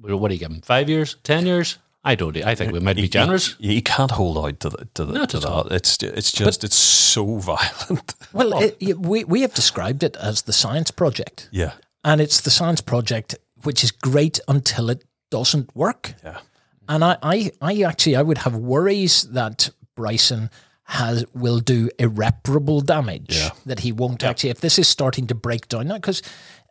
what 0.00 0.28
do 0.28 0.34
you 0.34 0.40
give 0.40 0.50
him? 0.50 0.60
Five 0.60 0.88
years? 0.88 1.16
Ten 1.24 1.44
years? 1.46 1.78
I 2.04 2.14
don't. 2.14 2.36
I 2.36 2.54
think 2.54 2.72
we 2.72 2.78
might 2.78 2.94
be 2.96 3.08
generous. 3.08 3.56
You, 3.58 3.72
you 3.72 3.82
can't 3.82 4.12
hold 4.12 4.38
out 4.38 4.60
to, 4.60 4.68
the, 4.70 4.86
to, 4.94 5.04
the, 5.04 5.12
Not 5.12 5.30
to 5.30 5.36
at 5.38 5.42
that. 5.42 5.50
all. 5.50 5.66
It's 5.72 6.00
it's 6.02 6.30
just 6.30 6.62
it's 6.62 6.76
so 6.76 7.38
violent. 7.52 8.14
well, 8.32 8.56
it, 8.62 8.76
it- 8.78 9.00
we 9.00 9.24
we 9.24 9.40
have 9.42 9.54
described 9.54 10.02
it 10.04 10.16
as 10.16 10.42
the 10.42 10.52
science 10.52 10.92
project. 10.92 11.48
yeah. 11.52 11.72
and 12.04 12.20
it's 12.20 12.40
the 12.42 12.50
science 12.50 12.80
project 12.80 13.34
which 13.64 13.82
is 13.82 13.90
great 13.90 14.38
until 14.46 14.88
it 14.90 15.02
doesn't 15.30 15.74
work 15.74 16.14
Yeah. 16.24 16.38
and 16.88 17.04
I, 17.04 17.16
I, 17.22 17.50
I 17.60 17.82
actually 17.82 18.16
i 18.16 18.22
would 18.22 18.38
have 18.38 18.54
worries 18.56 19.22
that 19.32 19.70
bryson 19.94 20.50
has 20.88 21.24
will 21.34 21.58
do 21.58 21.90
irreparable 21.98 22.80
damage 22.80 23.36
Yeah. 23.36 23.50
that 23.66 23.80
he 23.80 23.90
won't 23.92 24.22
actually 24.22 24.50
if 24.50 24.60
this 24.60 24.78
is 24.78 24.86
starting 24.88 25.26
to 25.28 25.34
break 25.34 25.66
down 25.68 25.88
now 25.88 25.94
because 25.96 26.22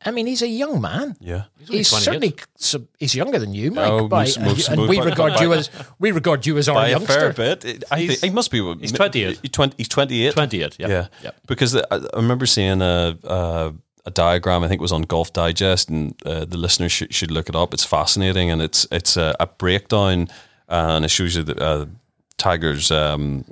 i 0.06 0.12
mean 0.12 0.26
he's 0.28 0.42
a 0.42 0.48
young 0.48 0.80
man 0.80 1.16
Yeah. 1.20 1.44
only 1.68 1.78
He's 1.80 1.90
certainly 1.90 2.36
so 2.58 2.88
he's 3.00 3.14
younger 3.16 3.40
than 3.40 3.54
you, 3.54 3.72
Mike. 3.72 3.90
Oh, 3.92 4.08
by, 4.08 4.22
most- 4.24 4.40
most- 4.40 4.70
and 4.70 4.78
most- 4.78 4.90
we 4.90 5.00
regard 5.02 5.34
by- 5.34 5.42
you 5.42 5.54
as 5.54 5.70
we 6.00 6.12
regard 6.12 6.46
you 6.46 6.58
as 6.58 6.70
our 6.70 6.76
By 6.76 6.90
a 6.90 7.00
fair 7.00 7.34
bit. 7.34 7.84
I 7.92 8.08
think 8.08 8.20
he 8.22 8.30
must 8.30 8.52
be. 8.52 8.60
he's 8.80 8.92
28. 8.92 9.40
He's 9.42 9.52
20, 9.52 9.74
he's 9.78 9.90
28. 9.90 10.34
28, 10.34 10.76
yeah. 10.80 10.88
Yeah. 10.88 11.08
Yep. 11.24 11.36
Because 11.48 11.76
I, 11.76 11.82
I 11.92 11.98
remember 12.16 12.46
seeing 12.46 12.82
a, 12.84 13.18
a 13.24 13.74
a 14.06 14.12
diagram. 14.12 14.64
I 14.64 14.68
think 14.68 14.80
it 14.80 14.82
was 14.82 14.92
on 14.92 15.04
Golf 15.04 15.34
Digest, 15.34 15.90
and 15.90 16.16
uh, 16.26 16.46
the 16.46 16.58
listeners 16.58 16.92
should, 16.92 17.14
should 17.14 17.32
look 17.32 17.50
it 17.50 17.56
up. 17.56 17.74
It's 17.74 17.84
fascinating, 17.84 18.52
and 18.52 18.62
it's 18.62 18.88
it's 18.92 19.18
a, 19.18 19.36
a 19.40 19.48
breakdown, 19.48 20.28
and 20.68 21.06
it 21.06 21.10
shows 21.10 21.36
you 21.36 21.44
the 21.44 21.62
uh, 21.62 21.86
Tiger's 22.38 22.92
um, 22.92 23.46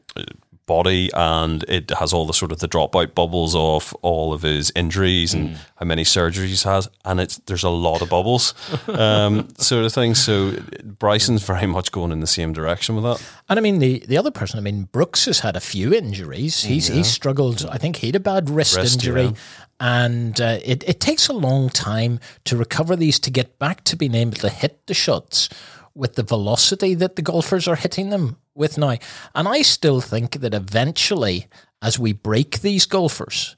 body, 0.65 1.09
and 1.13 1.63
it 1.67 1.89
has 1.91 2.13
all 2.13 2.25
the 2.25 2.33
sort 2.33 2.51
of 2.51 2.59
the 2.59 2.67
dropout 2.67 3.13
bubbles 3.13 3.55
of 3.55 3.93
all 4.01 4.33
of 4.33 4.41
his 4.41 4.71
injuries 4.75 5.33
and 5.33 5.57
how 5.75 5.85
many 5.85 6.03
surgeries 6.03 6.63
he 6.63 6.69
has, 6.69 6.89
and 7.05 7.19
it's 7.19 7.37
there's 7.39 7.63
a 7.63 7.69
lot 7.69 8.01
of 8.01 8.09
bubbles, 8.09 8.53
um, 8.87 9.47
sort 9.57 9.85
of 9.85 9.93
thing. 9.93 10.15
So 10.15 10.51
Bryson's 10.83 11.43
very 11.43 11.67
much 11.67 11.91
going 11.91 12.11
in 12.11 12.19
the 12.19 12.27
same 12.27 12.53
direction 12.53 12.95
with 12.95 13.03
that. 13.03 13.25
And 13.49 13.59
I 13.59 13.61
mean 13.61 13.79
the, 13.79 13.99
the 14.07 14.17
other 14.17 14.31
person, 14.31 14.57
I 14.59 14.61
mean 14.61 14.83
Brooks 14.91 15.25
has 15.25 15.39
had 15.39 15.55
a 15.55 15.61
few 15.61 15.93
injuries. 15.93 16.63
He's 16.63 16.87
he's 16.87 17.07
struggled. 17.07 17.65
I 17.69 17.77
think 17.77 17.97
he 17.97 18.07
had 18.07 18.15
a 18.15 18.19
bad 18.19 18.49
wrist, 18.49 18.77
Wrist, 18.77 18.95
injury, 18.95 19.23
yeah. 19.23 19.31
and 19.79 20.39
uh, 20.39 20.59
it 20.63 20.83
it 20.87 20.99
takes 20.99 21.27
a 21.27 21.33
long 21.33 21.69
time 21.69 22.19
to 22.45 22.57
recover 22.57 22.95
these 22.95 23.19
to 23.19 23.31
get 23.31 23.59
back 23.59 23.83
to 23.85 23.95
being 23.95 24.15
able 24.15 24.33
to 24.33 24.49
hit 24.49 24.85
the 24.87 24.93
shots 24.93 25.49
with 25.95 26.15
the 26.15 26.23
velocity 26.23 26.93
that 26.95 27.15
the 27.15 27.21
golfers 27.21 27.67
are 27.67 27.75
hitting 27.75 28.09
them 28.09 28.37
with 28.55 28.77
now. 28.77 28.97
And 29.35 29.47
I 29.47 29.61
still 29.61 30.01
think 30.01 30.41
that 30.41 30.53
eventually, 30.53 31.47
as 31.81 31.99
we 31.99 32.13
break 32.13 32.61
these 32.61 32.85
golfers. 32.85 33.55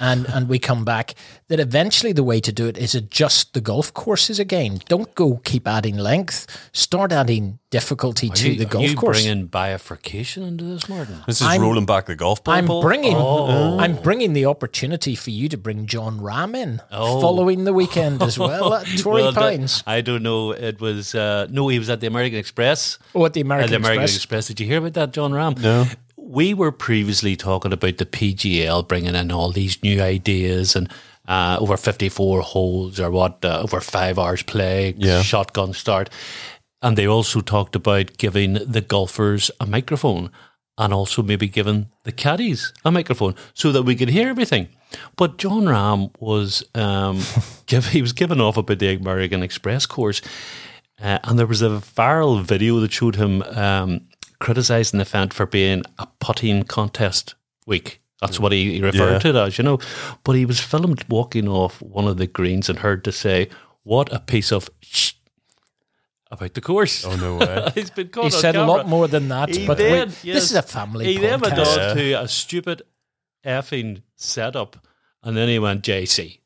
And 0.00 0.26
and 0.30 0.48
we 0.48 0.58
come 0.58 0.84
back 0.84 1.14
that 1.48 1.60
eventually 1.60 2.12
the 2.12 2.24
way 2.24 2.40
to 2.40 2.50
do 2.50 2.66
it 2.66 2.76
is 2.76 2.94
adjust 2.94 3.52
the 3.54 3.60
golf 3.60 3.92
courses 3.94 4.40
again. 4.40 4.80
Don't 4.88 5.14
go 5.14 5.36
keep 5.44 5.68
adding 5.68 5.96
length. 5.96 6.46
Start 6.72 7.12
adding 7.12 7.58
difficulty 7.70 8.28
to 8.30 8.50
you, 8.50 8.58
the 8.58 8.64
are 8.64 8.68
golf 8.68 8.84
you 8.88 8.96
course. 8.96 9.22
bringing 9.22 9.46
bifurcation 9.46 10.42
into 10.42 10.64
this, 10.64 10.88
Martin? 10.88 11.22
This 11.26 11.40
is 11.40 11.46
I'm- 11.46 11.60
rolling 11.60 11.86
back 11.86 12.06
the 12.06 12.16
golf 12.16 12.42
ball. 12.42 12.54
I'm 12.54 12.66
bringing 12.66 13.14
Oh. 13.16 13.78
I'm 13.78 13.94
bringing 13.96 14.32
the 14.32 14.46
opportunity 14.46 15.14
for 15.14 15.30
you 15.30 15.48
to 15.50 15.56
bring 15.58 15.86
Jon 15.86 16.18
Rahm 16.20 16.56
in 16.56 16.80
Oh. 16.90 17.20
following 17.20 17.64
the 17.64 17.72
weekend 17.72 18.22
as 18.22 18.38
well 18.46 18.74
at 18.74 18.86
Torrey 18.98 19.22
Well, 19.22 19.32
the- 19.32 19.40
Pines. 19.40 19.84
I 19.86 20.00
don't 20.00 20.22
know. 20.24 20.50
It 20.52 20.80
was 20.80 21.14
uh, 21.14 21.46
no. 21.50 21.68
He 21.68 21.78
was 21.78 21.90
at 21.90 22.00
the 22.00 22.06
American 22.08 22.38
Express. 22.38 22.98
Oh, 23.14 23.24
at 23.26 23.34
the 23.34 23.40
At 23.40 23.46
American, 23.46 23.70
the 23.70 23.76
American 23.76 24.02
Express. 24.04 24.16
Express. 24.16 24.46
Did 24.48 24.58
you 24.60 24.66
hear 24.66 24.78
about 24.78 24.94
that, 24.94 25.12
Jon 25.12 25.30
Rahm? 25.32 25.58
No. 25.60 25.86
We 26.32 26.54
were 26.54 26.72
previously 26.72 27.36
talking 27.36 27.74
about 27.74 27.98
the 27.98 28.06
PGL 28.06 28.88
bringing 28.88 29.14
in 29.14 29.30
all 29.30 29.50
these 29.52 29.82
new 29.82 30.00
ideas 30.00 30.74
and 30.74 30.90
uh, 31.28 31.58
over 31.60 31.76
54 31.76 32.40
holes 32.40 32.98
or 32.98 33.10
what, 33.10 33.44
uh, 33.44 33.60
over 33.62 33.82
five 33.82 34.18
hours 34.18 34.42
play, 34.42 34.94
Yeah. 34.96 35.20
shotgun 35.20 35.74
start. 35.74 36.08
And 36.80 36.96
they 36.96 37.06
also 37.06 37.42
talked 37.42 37.76
about 37.76 38.16
giving 38.16 38.54
the 38.54 38.80
golfers 38.80 39.50
a 39.60 39.66
microphone 39.66 40.30
and 40.78 40.94
also 40.94 41.22
maybe 41.22 41.48
giving 41.48 41.90
the 42.04 42.12
caddies 42.12 42.72
a 42.82 42.90
microphone 42.90 43.34
so 43.52 43.70
that 43.72 43.82
we 43.82 43.94
could 43.94 44.08
hear 44.08 44.30
everything. 44.30 44.68
But 45.16 45.36
Jon 45.36 45.64
Rahm 45.64 46.12
was 46.18 46.64
um, 46.74 47.20
give, 47.66 47.88
he 47.88 48.00
was 48.00 48.14
given 48.14 48.40
off 48.40 48.56
about 48.56 48.78
the 48.78 48.94
American 48.94 49.42
Express 49.42 49.84
course, 49.84 50.22
uh, 50.98 51.18
and 51.24 51.38
there 51.38 51.46
was 51.46 51.60
a 51.60 51.68
viral 51.96 52.40
video 52.42 52.80
that 52.80 52.90
showed 52.92 53.16
him 53.16 53.42
um, 53.42 54.00
criticizing 54.42 54.98
the 54.98 55.06
event 55.06 55.32
for 55.32 55.46
being 55.46 55.82
a 55.98 56.06
putting 56.18 56.64
contest 56.64 57.34
week. 57.66 58.00
That's 58.20 58.38
what 58.40 58.52
he, 58.52 58.72
he 58.74 58.82
referred 58.82 59.12
Yeah. 59.14 59.18
to 59.20 59.28
it 59.30 59.36
as, 59.36 59.58
you 59.58 59.64
know. 59.64 59.78
But 60.24 60.32
he 60.36 60.44
was 60.46 60.60
filmed 60.60 61.04
walking 61.08 61.48
off 61.48 61.80
one 61.80 62.08
of 62.08 62.16
the 62.18 62.26
greens 62.26 62.68
and 62.68 62.78
heard 62.80 63.04
to 63.04 63.12
say, 63.12 63.48
what 63.84 64.12
a 64.12 64.18
piece 64.20 64.50
of 64.52 64.68
sh- 64.80 65.12
about 66.30 66.54
the 66.54 66.60
course. 66.60 67.04
Oh 67.04 67.16
no 67.16 67.36
way. 67.36 67.68
He's 67.74 67.90
been 67.90 68.08
caught 68.08 68.30
He 68.30 68.36
on 68.36 68.40
said 68.40 68.56
a 68.56 68.64
lot 68.66 68.88
more 68.88 69.06
than 69.08 69.28
that, 69.28 69.48
He 69.54 69.66
but 69.66 69.78
we- 69.78 69.84
did, 69.84 70.08
this 70.10 70.50
is 70.50 70.54
a 70.56 70.62
family 70.62 71.04
He 71.06 71.18
then 71.18 71.40
went 71.40 71.58
on 71.58 71.96
to 71.96 72.12
a 72.22 72.28
stupid 72.28 72.82
effing 73.44 74.02
setup, 74.16 74.76
and 75.22 75.36
then 75.36 75.48
he 75.48 75.58
went 75.58 75.82
JC 75.84 76.38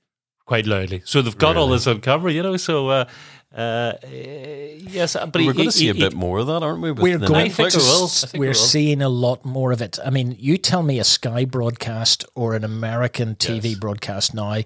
quite 0.45 0.67
loudly. 0.67 1.03
So 1.05 1.23
they've 1.23 1.37
got 1.37 1.57
all 1.57 1.69
this 1.69 1.87
on 1.87 2.01
camera, 2.01 2.33
you 2.33 2.43
know. 2.43 2.57
So 2.57 2.89
uh, 2.89 3.05
uh, 3.55 3.93
yes, 4.03 5.15
but 5.15 5.35
We're 5.35 5.53
going 5.53 5.67
to 5.69 5.73
see 5.73 5.89
a 5.89 5.95
he- 5.95 6.01
bit 6.01 6.15
more 6.15 6.39
of 6.39 6.47
that, 6.49 6.63
aren't 6.63 6.81
we? 6.83 6.93
We're 6.93 7.19
going 7.19 7.51
to 7.51 7.63
we 7.63 7.65
will. 7.79 8.03
I 8.03 8.05
s- 8.05 8.21
think 8.25 8.33
we 8.35 8.39
we're 8.41 8.47
will. 8.49 8.55
seeing 8.55 9.03
a 9.03 9.09
lot 9.09 9.45
more 9.45 9.73
of 9.73 9.81
it. 9.81 9.99
I 10.05 10.11
mean, 10.11 10.37
you 10.39 10.59
tell 10.59 10.83
me 10.83 10.99
a 10.99 11.05
Sky 11.05 11.45
broadcast 11.45 12.25
or 12.35 12.55
an 12.55 12.65
American 12.65 13.35
TV 13.37 13.71
Yes. 13.71 13.79
broadcast 13.79 14.35
now. 14.35 14.61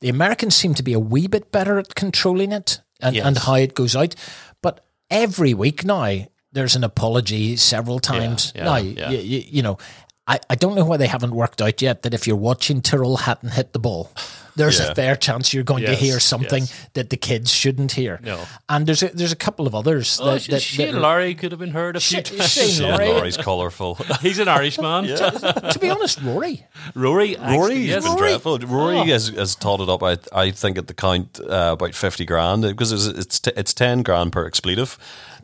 The 0.00 0.08
Americans 0.08 0.54
seem 0.56 0.74
to 0.74 0.82
be 0.82 0.92
a 0.92 1.00
wee 1.00 1.26
bit 1.26 1.52
better 1.52 1.78
at 1.78 1.94
controlling 1.94 2.52
it 2.52 2.80
and, 3.00 3.16
Yes. 3.16 3.26
and 3.26 3.38
how 3.38 3.54
it 3.54 3.74
goes 3.74 3.96
out. 3.96 4.14
But 4.62 4.84
every 5.10 5.54
week 5.54 5.84
now, 5.84 6.26
there's 6.52 6.76
an 6.76 6.84
apology 6.84 7.56
several 7.56 7.98
times. 7.98 8.52
yeah, 8.54 8.64
now, 8.64 8.76
yeah. 8.76 9.10
You, 9.10 9.18
you, 9.18 9.42
you 9.46 9.62
know, 9.62 9.78
I, 10.26 10.40
I 10.48 10.54
don't 10.54 10.74
know 10.74 10.84
why 10.86 10.96
they 10.96 11.06
haven't 11.06 11.34
worked 11.34 11.60
out 11.60 11.82
yet 11.82 12.02
that 12.02 12.14
if 12.14 12.26
you're 12.26 12.36
watching 12.36 12.80
Tyrrell 12.80 13.18
Hatton 13.18 13.50
hit 13.50 13.74
the 13.74 13.78
ball, 13.78 14.10
there's 14.56 14.78
Yeah. 14.80 14.92
a 14.92 14.94
fair 14.94 15.16
chance 15.16 15.52
you're 15.52 15.64
going 15.64 15.84
to 15.84 15.94
hear 15.94 16.18
something 16.18 16.62
yes. 16.62 16.86
that 16.94 17.10
the 17.10 17.18
kids 17.18 17.52
shouldn't 17.52 17.92
hear. 17.92 18.20
No. 18.22 18.40
And 18.68 18.86
there's 18.86 19.02
a, 19.02 19.08
there's 19.08 19.32
a 19.32 19.36
couple 19.36 19.66
of 19.66 19.74
others 19.74 20.18
Oh, 20.22 20.26
that, 20.32 20.42
Sh- 20.42 20.46
that, 20.48 20.62
Shane 20.62 20.92
that 20.92 20.94
are- 20.96 21.00
Lowry 21.00 21.34
could 21.34 21.50
have 21.52 21.58
been 21.58 21.72
heard 21.72 21.96
a 21.96 22.00
few 22.00 22.16
Shane- 22.24 22.38
times. 22.38 22.50
Shane 22.52 22.68
Shane 22.70 22.88
Lowry. 22.90 23.08
Lowry's 23.12 23.36
colourful. 23.36 23.96
He's 24.22 24.38
an 24.38 24.48
Irishman. 24.48 25.04
to 25.08 25.78
be 25.78 25.90
honest, 25.90 26.22
Rory. 26.22 26.64
Rory, 26.94 27.36
actually, 27.36 27.58
Rory's 27.58 27.88
yes. 27.88 28.04
been 28.04 28.16
dreadful. 28.16 28.58
Rory 28.60 28.96
Oh. 29.00 29.04
has, 29.04 29.28
has 29.28 29.54
totted 29.56 29.90
up. 29.90 30.02
I, 30.02 30.16
I 30.32 30.52
think 30.52 30.78
at 30.78 30.86
the 30.86 30.94
count 30.94 31.38
uh, 31.40 31.72
about 31.74 31.94
fifty 31.94 32.24
grand 32.24 32.62
because 32.62 32.92
it's 32.92 33.06
it's, 33.06 33.40
t- 33.40 33.52
it's 33.56 33.74
ten 33.74 34.02
grand 34.02 34.32
per 34.32 34.46
expletive. 34.46 34.96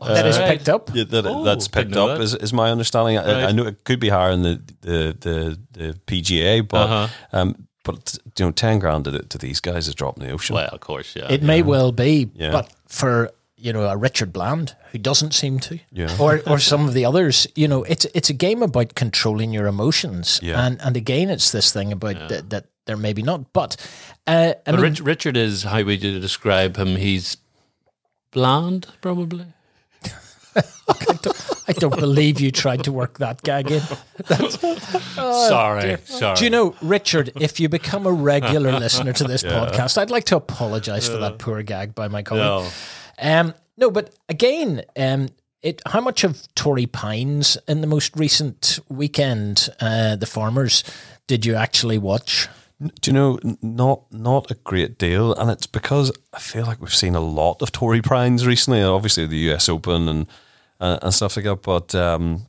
That 0.06 0.26
is 0.26 0.38
picked 0.38 0.68
up. 0.68 0.90
Yeah, 0.94 1.04
that, 1.04 1.26
Oh, 1.26 1.44
that's 1.44 1.68
picked 1.68 1.96
up 1.96 2.18
that. 2.18 2.20
is, 2.22 2.34
is 2.34 2.52
my 2.52 2.70
understanding. 2.70 3.18
I, 3.18 3.22
I 3.22 3.44
Right. 3.44 3.54
know 3.54 3.66
it 3.66 3.84
could 3.84 4.00
be 4.00 4.08
higher 4.08 4.30
in 4.32 4.42
the 4.42 4.60
the 4.80 5.16
the, 5.20 5.58
the 5.72 5.94
PGA, 6.06 6.66
but 6.66 6.88
Uh-huh. 6.90 7.08
um, 7.32 7.66
but 7.84 8.18
you 8.38 8.44
know, 8.44 8.50
ten 8.52 8.78
grand 8.78 9.04
to, 9.04 9.18
to 9.20 9.38
these 9.38 9.60
guys 9.60 9.88
is 9.88 9.94
dropping 9.94 10.24
the 10.26 10.30
ocean. 10.32 10.54
Well, 10.54 10.68
of 10.72 10.80
course, 10.80 11.14
yeah. 11.16 11.30
It 11.32 11.42
may 11.42 11.62
well 11.62 11.92
be, 11.92 12.30
Yeah. 12.34 12.50
but 12.52 12.70
for 12.86 13.30
you 13.56 13.72
know 13.72 13.82
a 13.88 13.96
Richard 13.96 14.32
Bland 14.32 14.74
who 14.92 14.98
doesn't 14.98 15.32
seem 15.34 15.58
to, 15.60 15.78
Yeah. 15.92 16.14
or 16.18 16.40
or 16.46 16.58
some 16.58 16.86
of 16.88 16.94
the 16.94 17.04
others, 17.04 17.46
you 17.54 17.68
know, 17.68 17.82
it's 17.84 18.06
it's 18.14 18.30
a 18.30 18.34
game 18.34 18.62
about 18.62 18.94
controlling 18.94 19.52
your 19.54 19.66
emotions, 19.66 20.40
Yeah. 20.42 20.64
and 20.66 20.80
and 20.82 20.96
again, 20.96 21.30
it's 21.30 21.50
this 21.50 21.72
thing 21.72 21.92
about 21.92 22.28
that, 22.28 22.50
that 22.50 22.64
they're 22.86 22.96
maybe 22.96 23.22
not, 23.22 23.52
but 23.52 23.76
uh, 24.26 24.52
I 24.66 24.70
But 24.70 24.74
mean, 24.74 24.82
Rich, 24.82 25.00
Richard 25.00 25.36
is 25.36 25.62
how 25.64 25.82
would 25.82 26.02
you 26.02 26.20
describe 26.20 26.76
him? 26.76 26.96
He's 26.96 27.36
bland, 28.32 28.86
probably. 29.00 29.46
I 30.56 31.72
don't 31.72 31.96
believe 31.96 32.40
you 32.40 32.50
tried 32.50 32.84
to 32.84 32.92
work 32.92 33.18
that 33.18 33.42
gag 33.42 33.70
in. 33.70 33.80
sorry, 35.14 35.96
sorry. 36.04 36.36
Do 36.36 36.44
you 36.44 36.50
know, 36.50 36.74
Richard, 36.82 37.32
if 37.40 37.60
you 37.60 37.68
become 37.68 38.06
a 38.06 38.12
regular 38.12 38.72
listener 38.72 39.12
to 39.12 39.24
this 39.24 39.42
podcast, 39.44 39.96
I'd 39.98 40.10
like 40.10 40.24
to 40.24 40.36
apologize 40.36 41.08
for 41.08 41.18
that 41.18 41.38
poor 41.38 41.62
gag 41.62 41.94
by 41.94 42.08
my 42.08 42.22
colleague. 42.22 42.44
No. 42.44 42.68
Um, 43.20 43.54
no, 43.76 43.90
but 43.90 44.14
again, 44.28 44.82
um, 44.96 45.28
it 45.62 45.80
how 45.86 46.00
much 46.00 46.24
of 46.24 46.42
Torrey 46.54 46.86
Pines 46.86 47.56
in 47.68 47.80
the 47.82 47.86
most 47.86 48.16
recent 48.16 48.78
weekend, 48.88 49.68
uh, 49.80 50.16
the 50.16 50.26
farmers, 50.26 50.82
did 51.26 51.46
you 51.46 51.54
actually 51.54 51.98
watch? 51.98 52.48
Do 52.80 53.10
you 53.10 53.12
know 53.12 53.38
not 53.60 54.10
not 54.10 54.50
a 54.50 54.54
great 54.54 54.96
deal, 54.96 55.34
and 55.34 55.50
it's 55.50 55.66
because 55.66 56.10
I 56.32 56.38
feel 56.38 56.64
like 56.64 56.80
we've 56.80 56.94
seen 56.94 57.14
a 57.14 57.20
lot 57.20 57.60
of 57.60 57.72
Torrey 57.72 58.00
Pines 58.00 58.46
recently. 58.46 58.82
Obviously, 58.82 59.26
the 59.26 59.36
U.S. 59.36 59.68
Open 59.68 60.08
and 60.08 60.26
uh, 60.80 60.98
and 61.02 61.14
stuff 61.14 61.36
like 61.36 61.44
that, 61.44 61.62
but. 61.62 61.94
Um, 61.94 62.46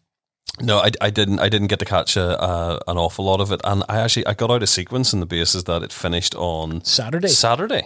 no, 0.59 0.79
I, 0.79 0.91
I 0.99 1.09
didn't. 1.09 1.39
I 1.39 1.49
didn't 1.49 1.67
get 1.67 1.79
to 1.79 1.85
catch 1.85 2.17
a, 2.17 2.43
a, 2.43 2.79
an 2.87 2.97
awful 2.97 3.25
lot 3.25 3.39
of 3.39 3.51
it, 3.51 3.61
and 3.63 3.83
I 3.87 3.99
actually 3.99 4.25
I 4.27 4.33
got 4.33 4.51
out 4.51 4.61
of 4.61 4.69
sequence 4.69 5.13
on 5.13 5.19
the 5.19 5.25
basis 5.25 5.63
that 5.63 5.81
it 5.81 5.93
finished 5.93 6.35
on 6.35 6.83
Saturday. 6.83 7.29
Saturday. 7.29 7.83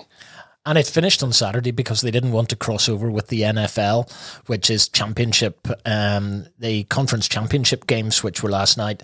And 0.68 0.78
it 0.80 0.88
finished 0.88 1.22
on 1.22 1.32
Saturday 1.32 1.70
because 1.72 2.02
they 2.02 2.10
didn't 2.10 2.32
want 2.32 2.50
to 2.50 2.56
cross 2.56 2.90
over 2.90 3.12
with 3.12 3.28
the 3.28 3.42
NFL, 3.42 4.12
which 4.48 4.70
is 4.72 4.88
championship, 4.90 5.68
um, 5.86 6.48
the 6.58 6.86
conference 6.86 7.28
championship 7.28 7.86
games, 7.86 8.24
which 8.24 8.42
were 8.42 8.50
last 8.50 8.76
night, 8.78 9.04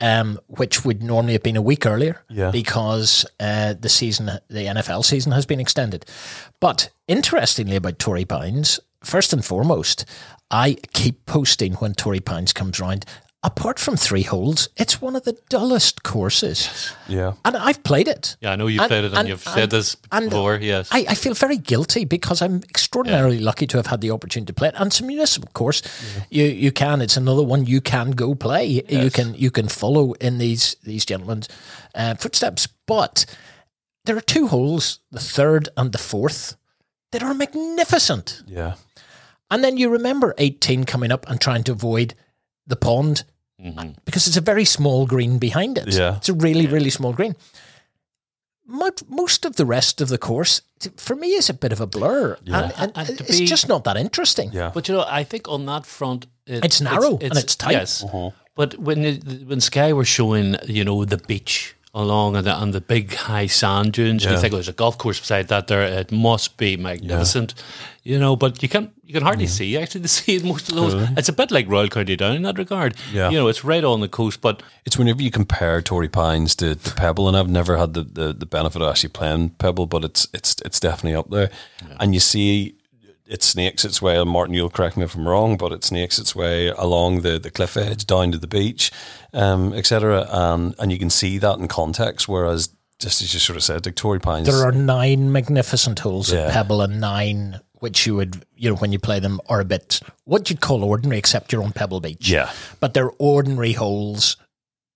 um, 0.00 0.38
which 0.46 0.84
would 0.84 1.02
normally 1.02 1.32
have 1.32 1.42
been 1.42 1.56
a 1.56 1.62
week 1.62 1.84
earlier 1.84 2.22
Yeah. 2.30 2.52
because 2.52 3.26
uh, 3.40 3.74
the 3.74 3.88
season, 3.88 4.26
the 4.48 4.66
NFL 4.66 5.04
season 5.04 5.32
has 5.32 5.46
been 5.46 5.58
extended. 5.58 6.06
But 6.60 6.90
interestingly 7.08 7.74
about 7.76 7.98
Torrey 7.98 8.24
Pines, 8.24 8.78
first 9.02 9.32
and 9.32 9.44
foremost, 9.44 10.04
I 10.50 10.76
keep 10.92 11.26
posting 11.26 11.74
when 11.74 11.94
Torrey 11.94 12.20
Pines 12.20 12.52
comes 12.52 12.78
round. 12.78 13.04
Apart 13.42 13.78
from 13.78 13.96
three 13.96 14.22
holes, 14.22 14.68
it's 14.76 15.00
one 15.00 15.16
of 15.16 15.22
the 15.24 15.32
dullest 15.48 16.02
courses. 16.02 16.92
Yeah, 17.08 17.32
And 17.42 17.56
I've 17.56 17.82
played 17.82 18.06
it. 18.06 18.36
Yeah, 18.42 18.52
I 18.52 18.56
know 18.56 18.66
you've 18.66 18.82
And- 18.82 18.88
played 18.90 19.04
it 19.04 19.12
and, 19.12 19.18
and- 19.20 19.28
you've 19.30 19.42
said 19.42 19.62
and- 19.62 19.72
this 19.72 19.96
and 20.12 20.28
before. 20.28 20.56
Yes. 20.60 20.88
I, 20.92 21.06
I 21.08 21.14
feel 21.14 21.32
very 21.32 21.56
guilty 21.56 22.04
because 22.04 22.42
I'm 22.42 22.56
extraordinarily 22.68 23.38
lucky 23.38 23.66
to 23.68 23.78
have 23.78 23.86
had 23.86 24.02
the 24.02 24.10
opportunity 24.10 24.48
to 24.52 24.52
play 24.52 24.68
it. 24.68 24.74
And 24.76 24.88
it's 24.88 25.00
a 25.00 25.04
municipal 25.04 25.48
course. 25.54 25.80
You 26.28 26.44
you 26.44 26.70
can. 26.70 27.00
It's 27.00 27.16
another 27.16 27.42
one 27.42 27.64
you 27.64 27.80
can 27.80 28.10
go 28.10 28.34
play. 28.34 28.82
You 28.88 29.10
can 29.10 29.32
you 29.34 29.50
can 29.50 29.68
follow 29.68 30.12
in 30.20 30.36
these 30.36 30.76
these 30.84 31.06
gentlemen's 31.06 31.48
uh, 31.94 32.16
footsteps. 32.16 32.68
But 32.86 33.24
there 34.04 34.16
are 34.18 34.20
two 34.34 34.48
holes, 34.48 35.00
the 35.10 35.18
third 35.20 35.70
and 35.78 35.92
the 35.92 35.98
fourth, 35.98 36.56
that 37.12 37.22
are 37.22 37.32
magnificent. 37.34 38.42
yeah, 38.46 38.74
And 39.50 39.64
then 39.64 39.76
you 39.78 39.88
remember 39.88 40.34
18 40.38 40.84
coming 40.84 41.10
up 41.12 41.26
and 41.30 41.40
trying 41.40 41.64
to 41.64 41.72
avoid 41.72 42.14
the 42.66 42.76
pond 42.76 43.24
mm-hmm. 43.62 43.90
because 44.04 44.26
it's 44.26 44.36
a 44.36 44.40
very 44.40 44.64
small 44.64 45.06
green 45.06 45.38
behind 45.38 45.78
it. 45.78 45.94
Yeah. 45.94 46.16
It's 46.16 46.28
a 46.28 46.34
really, 46.34 46.66
really 46.66 46.90
small 46.90 47.12
green. 47.12 47.34
Mo- 48.66 48.90
Most 49.08 49.44
of 49.44 49.56
the 49.56 49.66
rest 49.66 50.00
of 50.00 50.08
the 50.08 50.18
course, 50.18 50.62
for 50.96 51.16
me, 51.16 51.28
is 51.28 51.50
a 51.50 51.54
bit 51.54 51.72
of 51.72 51.80
a 51.80 51.86
blur. 51.86 52.36
And, 52.46 52.72
and 52.76 52.92
And 52.94 53.08
it's 53.20 53.38
be- 53.38 53.46
just 53.46 53.68
not 53.68 53.84
that 53.84 53.96
interesting. 53.96 54.50
yeah. 54.52 54.70
But 54.72 54.88
you 54.88 54.94
know, 54.94 55.04
I 55.08 55.24
think 55.24 55.48
on 55.48 55.66
that 55.66 55.86
front, 55.86 56.26
it, 56.46 56.64
It's 56.64 56.80
narrow 56.80 57.18
and 57.20 57.36
it's 57.36 57.56
tight. 57.56 57.72
Yes, 57.72 58.02
uh-huh. 58.04 58.30
but 58.54 58.78
when 58.78 59.04
it, 59.04 59.24
when 59.46 59.60
Sky 59.60 59.92
were 59.92 60.04
showing, 60.04 60.56
you 60.66 60.84
know, 60.84 61.04
the 61.04 61.16
beach 61.16 61.76
along 61.94 62.36
and 62.36 62.46
the, 62.46 62.62
and 62.62 62.72
the 62.72 62.80
big 62.80 63.14
high 63.14 63.46
sand 63.48 63.92
dunes, 63.92 64.24
you 64.24 64.36
think 64.38 64.52
oh, 64.52 64.56
there's 64.56 64.68
a 64.68 64.72
golf 64.72 64.98
course 64.98 65.18
beside 65.20 65.48
that. 65.48 65.66
There, 65.66 65.82
it 65.82 66.12
must 66.12 66.56
be 66.56 66.76
magnificent, 66.76 67.54
you 68.04 68.18
know. 68.18 68.36
But 68.36 68.62
you 68.62 68.68
can 68.68 68.92
you 69.10 69.14
can 69.18 69.24
hardly 69.24 69.48
see 69.48 69.76
actually 69.76 70.02
the 70.02 70.08
sea 70.08 70.36
in 70.36 70.46
most 70.46 70.68
of 70.68 70.76
those. 70.76 70.94
It's 71.18 71.28
a 71.28 71.32
bit 71.32 71.50
like 71.50 71.68
Royal 71.68 71.88
County 71.88 72.14
Down 72.14 72.36
in 72.36 72.42
that 72.42 72.58
regard. 72.58 72.94
Yeah. 73.12 73.28
you 73.30 73.36
know, 73.38 73.48
it's 73.48 73.64
right 73.64 73.82
on 73.82 74.00
the 74.00 74.08
coast, 74.08 74.40
but 74.40 74.62
It's 74.86 74.96
whenever 74.96 75.20
you 75.20 75.32
compare 75.32 75.82
Torrey 75.82 76.08
Pines 76.08 76.54
to, 76.56 76.76
to 76.76 76.94
Pebble, 76.94 77.26
and 77.26 77.36
I've 77.36 77.50
never 77.50 77.76
had 77.76 77.94
the, 77.94 78.04
the, 78.04 78.32
the 78.32 78.46
benefit 78.46 78.80
of 78.80 78.88
actually 78.88 79.08
playing 79.10 79.50
Pebble, 79.58 79.86
but 79.86 80.04
it's 80.04 80.28
it's 80.32 80.54
it's 80.64 80.78
definitely 80.78 81.16
up 81.16 81.28
there. 81.30 81.50
And 81.98 82.14
you 82.14 82.20
see 82.20 82.76
it 83.26 83.42
snakes 83.42 83.84
its 83.84 84.00
way, 84.00 84.16
and 84.20 84.30
Martin, 84.30 84.54
you'll 84.54 84.70
correct 84.70 84.96
me 84.96 85.04
if 85.04 85.16
I'm 85.16 85.26
wrong, 85.28 85.56
but 85.56 85.72
it 85.72 85.82
snakes 85.84 86.18
its 86.20 86.34
way 86.36 86.68
along 86.68 87.22
the, 87.22 87.38
the 87.38 87.50
cliff 87.50 87.76
edge 87.76 88.04
down 88.06 88.30
to 88.32 88.38
the 88.38 88.46
beach, 88.48 88.92
um, 89.32 89.72
etc. 89.72 90.26
And 90.30 90.74
and 90.78 90.92
you 90.92 90.98
can 90.98 91.10
see 91.10 91.38
that 91.38 91.58
in 91.58 91.66
context, 91.68 92.28
whereas 92.28 92.70
just 92.98 93.22
as 93.22 93.32
you 93.32 93.40
sort 93.40 93.56
of 93.56 93.62
said, 93.62 93.86
like 93.86 93.94
Torrey 93.96 94.20
Pines, 94.20 94.46
There 94.46 94.66
are 94.68 94.72
nine 94.72 95.32
magnificent 95.32 95.98
holes 96.00 96.30
Yeah. 96.32 96.46
at 96.46 96.52
Pebble 96.52 96.82
and 96.82 97.00
nine 97.00 97.58
which 97.80 98.06
you 98.06 98.14
would, 98.16 98.44
you 98.56 98.70
know, 98.70 98.76
when 98.76 98.92
you 98.92 98.98
play 98.98 99.18
them 99.20 99.40
are 99.48 99.60
a 99.60 99.64
bit 99.64 100.00
what 100.24 100.48
you'd 100.48 100.60
call 100.60 100.84
ordinary, 100.84 101.18
except 101.18 101.52
you're 101.52 101.62
on 101.62 101.72
Pebble 101.72 102.00
Beach. 102.00 102.28
yeah, 102.28 102.50
But 102.78 102.94
they're 102.94 103.10
ordinary 103.18 103.72
holes, 103.72 104.36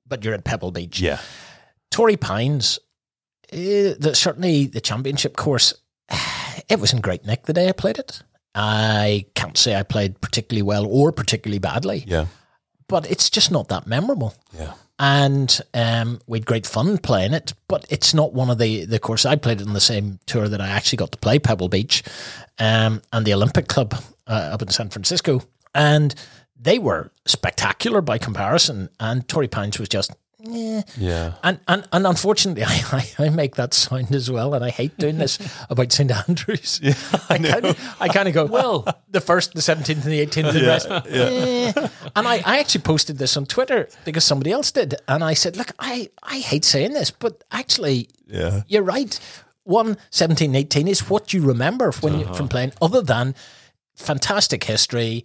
but 0.07 0.25
you're 0.25 0.35
at 0.35 0.45
Pebble 0.45 0.71
Beach. 0.71 1.01
yeah, 1.01 1.19
Torrey 1.91 2.17
Pines, 2.17 2.79
eh, 3.53 3.95
the, 3.99 4.15
certainly 4.15 4.67
the 4.67 4.81
championship 4.81 5.37
course, 5.37 5.75
it 6.69 6.79
was 6.81 6.93
in 6.93 7.01
great 7.01 7.25
nick 7.25 7.45
the 7.45 7.53
day 7.53 7.69
I 7.69 7.73
played 7.73 7.99
it. 7.99 8.23
I 8.55 9.27
can't 9.35 9.57
say 9.59 9.75
I 9.75 9.83
played 9.83 10.21
particularly 10.21 10.63
well 10.63 10.87
or 10.87 11.11
particularly 11.11 11.59
badly, 11.59 12.05
yeah, 12.07 12.27
but 12.89 13.11
it's 13.11 13.29
just 13.31 13.51
not 13.51 13.69
that 13.69 13.87
memorable. 13.87 14.35
yeah, 14.57 14.75
And 14.99 15.61
um, 15.75 16.21
we 16.27 16.39
had 16.39 16.47
great 16.47 16.67
fun 16.67 16.99
playing 16.99 17.35
it, 17.35 17.53
but 17.67 17.85
it's 17.91 18.15
not 18.15 18.33
one 18.33 18.49
of 18.49 18.59
the 18.59 18.85
the 18.85 19.01
courses. 19.01 19.27
I 19.27 19.37
played 19.37 19.61
it 19.61 19.67
on 19.67 19.75
the 19.75 19.81
same 19.81 20.21
tour 20.27 20.49
that 20.49 20.61
I 20.61 20.69
actually 20.69 20.99
got 20.99 21.13
to 21.13 21.19
play 21.19 21.39
Pebble 21.39 21.69
Beach 21.69 22.05
um, 22.59 23.03
and 23.13 23.27
the 23.27 23.35
Olympic 23.35 23.67
Club 23.67 23.95
uh, 24.29 24.51
up 24.53 24.63
in 24.63 24.69
San 24.69 24.91
Francisco, 24.91 25.43
and 25.75 26.15
they 26.57 26.79
were 26.79 27.11
spectacular 27.27 28.01
by 28.01 28.19
comparison. 28.19 28.89
And 29.01 29.27
Torrey 29.29 29.49
Pines 29.49 29.79
was 29.79 29.89
just. 29.89 30.13
Eh. 30.53 30.83
yeah. 30.99 31.35
And, 31.43 31.59
and 31.69 31.87
and 31.93 32.07
unfortunately, 32.07 32.65
I, 32.67 32.83
I, 33.19 33.25
I 33.27 33.29
make 33.31 33.55
that 33.57 33.75
sound 33.75 34.15
as 34.15 34.31
well, 34.31 34.55
and 34.55 34.65
I 34.65 34.71
hate 34.71 34.97
doing 34.99 35.19
this 35.19 35.39
about 35.71 35.93
St 35.93 36.11
Andrews. 36.11 36.81
I 37.31 37.39
kind 37.39 37.65
of 37.67 37.97
I 38.01 38.09
kind 38.09 38.29
of 38.29 38.35
go 38.35 38.47
well 38.47 38.87
the 39.11 39.21
first, 39.21 39.55
the 39.55 39.63
seventeenth, 39.63 40.05
and 40.05 40.13
the 40.13 40.21
eighteenth, 40.21 40.49
and 40.49 40.57
the 40.59 40.67
rest. 40.67 40.89
eh. 40.91 41.73
And 42.17 42.29
I, 42.29 42.43
I 42.45 42.59
actually 42.59 42.83
posted 42.83 43.19
this 43.19 43.37
on 43.37 43.47
Twitter 43.47 43.89
because 44.05 44.25
somebody 44.25 44.53
else 44.53 44.71
did, 44.73 44.95
and 45.09 45.23
I 45.25 45.35
said, 45.35 45.57
look, 45.57 45.73
I 45.79 46.11
I 46.23 46.39
hate 46.39 46.65
saying 46.65 46.93
this, 46.95 47.11
but 47.11 47.45
actually, 47.51 48.09
Yeah. 48.27 48.63
you're 48.69 48.83
right. 48.83 49.19
1, 49.67 49.97
17, 50.11 50.55
18 50.55 50.89
is 50.89 51.09
what 51.09 51.33
you 51.33 51.41
remember 51.41 51.91
when 52.03 52.19
you, 52.21 52.27
from 52.35 52.49
playing, 52.49 52.73
other 52.83 53.01
than 53.01 53.35
fantastic 53.95 54.65
history. 54.65 55.25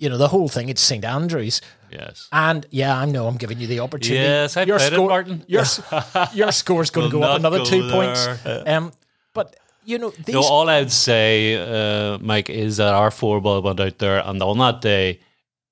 You 0.00 0.08
know, 0.08 0.16
the 0.16 0.28
whole 0.28 0.48
thing, 0.48 0.70
it's 0.70 0.80
St. 0.80 1.04
Andrews. 1.04 1.60
Yes. 1.92 2.26
And 2.32 2.64
yeah, 2.70 2.96
I 2.96 3.04
know 3.04 3.26
I'm 3.26 3.36
giving 3.36 3.60
you 3.60 3.66
the 3.66 3.80
opportunity. 3.80 4.24
Yes, 4.24 4.56
I 4.56 4.64
played 4.64 4.92
it, 4.94 4.98
Martin. 4.98 5.44
Your, 5.46 5.64
your 6.32 6.52
score's 6.52 6.88
going 6.90 7.10
to 7.10 7.18
go 7.18 7.22
up 7.22 7.38
another 7.38 7.58
go 7.58 7.64
two 7.66 7.82
there. 7.86 7.92
points. 7.92 8.26
Um, 8.66 8.92
but, 9.34 9.56
you 9.84 9.98
know, 9.98 10.08
these. 10.10 10.34
No, 10.34 10.40
all 10.42 10.70
I'd 10.70 10.90
say, 10.90 11.56
uh, 11.56 12.16
Mike, 12.18 12.48
is 12.48 12.78
that 12.78 12.94
our 12.94 13.10
four 13.10 13.42
ball 13.42 13.60
went 13.60 13.78
out 13.78 13.98
there, 13.98 14.22
and 14.24 14.42
on 14.42 14.56
that 14.58 14.80
day, 14.80 15.20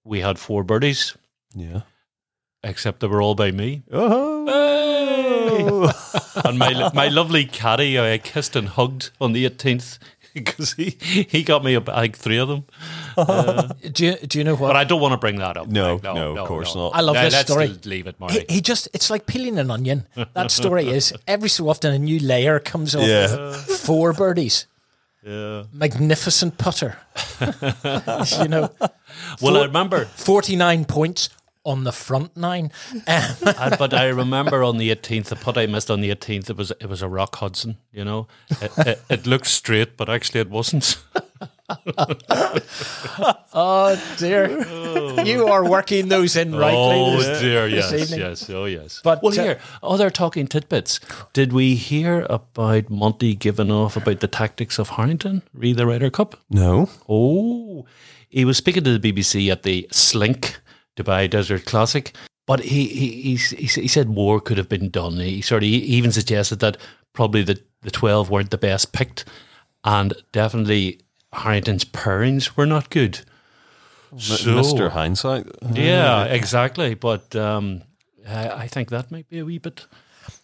we 0.04 0.20
had 0.20 0.38
four 0.38 0.62
birdies, 0.62 1.16
Yeah. 1.54 1.80
except 2.62 3.00
they 3.00 3.06
were 3.06 3.22
all 3.22 3.34
by 3.34 3.50
me. 3.50 3.82
Oh. 3.90 5.90
and 6.44 6.58
my 6.58 6.90
my 6.94 7.08
lovely 7.08 7.44
caddy, 7.46 7.98
I 7.98 8.18
kissed 8.18 8.56
and 8.56 8.68
hugged 8.68 9.10
on 9.20 9.32
the 9.32 9.48
18th 9.48 9.98
because 10.34 10.72
he, 10.74 10.90
he 11.28 11.42
got 11.42 11.64
me, 11.64 11.74
a, 11.74 11.80
like 11.80 12.16
three 12.16 12.38
of 12.38 12.48
them. 12.48 12.64
Uh, 13.18 13.72
do, 13.90 14.06
you, 14.06 14.14
do 14.14 14.38
you 14.38 14.44
know 14.44 14.54
what? 14.54 14.68
But 14.68 14.76
I 14.76 14.84
don't 14.84 15.00
want 15.00 15.10
to 15.12 15.18
bring 15.18 15.38
that 15.40 15.56
up. 15.56 15.66
No, 15.66 15.94
Mike. 15.94 16.02
no, 16.04 16.36
of 16.38 16.46
course 16.46 16.76
not. 16.76 16.94
I 16.94 17.00
love 17.00 17.16
Yeah, 17.16 17.24
this 17.24 17.32
let's 17.34 17.50
story. 17.50 17.66
Leave 17.84 18.06
it, 18.06 18.14
He, 18.16 18.20
Marty. 18.20 18.44
he 18.48 18.60
just, 18.60 18.88
it's 18.94 19.10
like 19.10 19.26
peeling 19.26 19.58
an 19.58 19.72
onion. 19.72 20.06
That 20.34 20.52
story 20.52 20.86
is 20.88 21.12
every 21.26 21.48
so 21.48 21.68
often 21.68 21.92
a 21.92 21.98
new 21.98 22.20
layer 22.20 22.60
comes 22.60 22.94
off. 22.94 23.02
Yeah. 23.08 23.52
Four 23.54 24.12
birdies. 24.12 24.66
yeah. 25.26 25.64
Magnificent 25.72 26.58
putter. 26.58 26.96
you 28.40 28.48
know, 28.48 28.70
Well, 29.42 29.56
I 29.56 29.64
remember, 29.64 30.04
49 30.04 30.84
points 30.84 31.28
on 31.68 31.84
the 31.84 31.92
front 31.92 32.36
nine. 32.36 32.72
I, 33.06 33.76
but 33.78 33.92
I 33.92 34.08
remember 34.08 34.64
on 34.64 34.78
the 34.78 34.90
18th, 34.90 35.26
the 35.26 35.36
putt 35.36 35.58
I 35.58 35.66
missed 35.66 35.90
on 35.90 36.00
the 36.00 36.10
18th, 36.10 36.48
it 36.50 36.56
was 36.56 36.70
it 36.70 36.86
was 36.86 37.02
a 37.02 37.08
Rock 37.08 37.36
Hudson. 37.36 37.76
You 37.92 38.04
know, 38.04 38.26
it, 38.50 38.72
it, 38.78 39.02
it 39.10 39.26
looked 39.26 39.46
straight, 39.46 39.96
but 39.96 40.08
actually 40.08 40.40
it 40.40 40.48
wasn't. 40.48 40.96
oh, 43.52 44.14
dear. 44.16 44.48
You 45.24 45.48
are 45.48 45.68
working 45.68 46.08
those 46.08 46.34
in 46.36 46.54
rightly. 46.54 46.78
Oh 46.80 47.20
this- 47.20 47.40
dear, 47.40 47.68
this 47.68 47.92
yes, 47.92 48.02
evening. 48.02 48.20
yes, 48.20 48.50
oh 48.50 48.64
yes. 48.64 49.00
But, 49.04 49.22
well, 49.22 49.38
uh, 49.38 49.42
here, 49.42 49.60
other 49.82 50.08
talking 50.08 50.46
tidbits. 50.46 51.00
Did 51.34 51.52
we 51.52 51.74
hear 51.74 52.26
about 52.30 52.88
Monty 52.88 53.34
giving 53.34 53.70
off 53.70 53.96
about 53.96 54.20
the 54.20 54.28
tactics 54.28 54.78
of 54.78 54.88
Harrington? 54.90 55.42
Read 55.52 55.76
the 55.76 55.86
Ryder 55.86 56.10
Cup. 56.10 56.36
No. 56.48 56.88
Oh, 57.08 57.84
he 58.30 58.46
was 58.46 58.56
speaking 58.56 58.84
to 58.84 58.96
the 58.98 59.12
BBC 59.12 59.50
at 59.52 59.62
the 59.64 59.86
Slync 59.92 60.56
Dubai 60.98 61.30
Desert 61.30 61.64
Classic, 61.64 62.14
but 62.46 62.60
he 62.60 62.86
he 62.88 63.36
he, 63.36 63.36
he, 63.36 63.66
he 63.82 63.88
said 63.88 64.08
more 64.08 64.40
could 64.40 64.58
have 64.58 64.68
been 64.68 64.90
done. 64.90 65.18
He 65.20 65.40
sort 65.40 65.62
of 65.62 65.68
even 65.68 66.10
suggested 66.12 66.58
that 66.60 66.76
probably 67.12 67.42
the 67.42 67.60
the 67.82 67.90
twelve 67.90 68.28
weren't 68.30 68.50
the 68.50 68.58
best 68.58 68.92
picked, 68.92 69.24
and 69.84 70.12
definitely 70.32 71.00
Harrington's 71.32 71.84
pairings 71.84 72.56
were 72.56 72.66
not 72.66 72.90
good. 72.90 73.20
So- 74.16 74.54
Mr. 74.62 74.90
Hindsight. 74.90 75.46
Yeah, 75.72 76.24
exactly. 76.24 76.94
But 76.94 77.36
um, 77.36 77.82
I, 78.26 78.48
I 78.48 78.66
think 78.66 78.88
that 78.90 79.10
might 79.10 79.28
be 79.28 79.38
a 79.38 79.44
wee 79.44 79.58
bit 79.58 79.86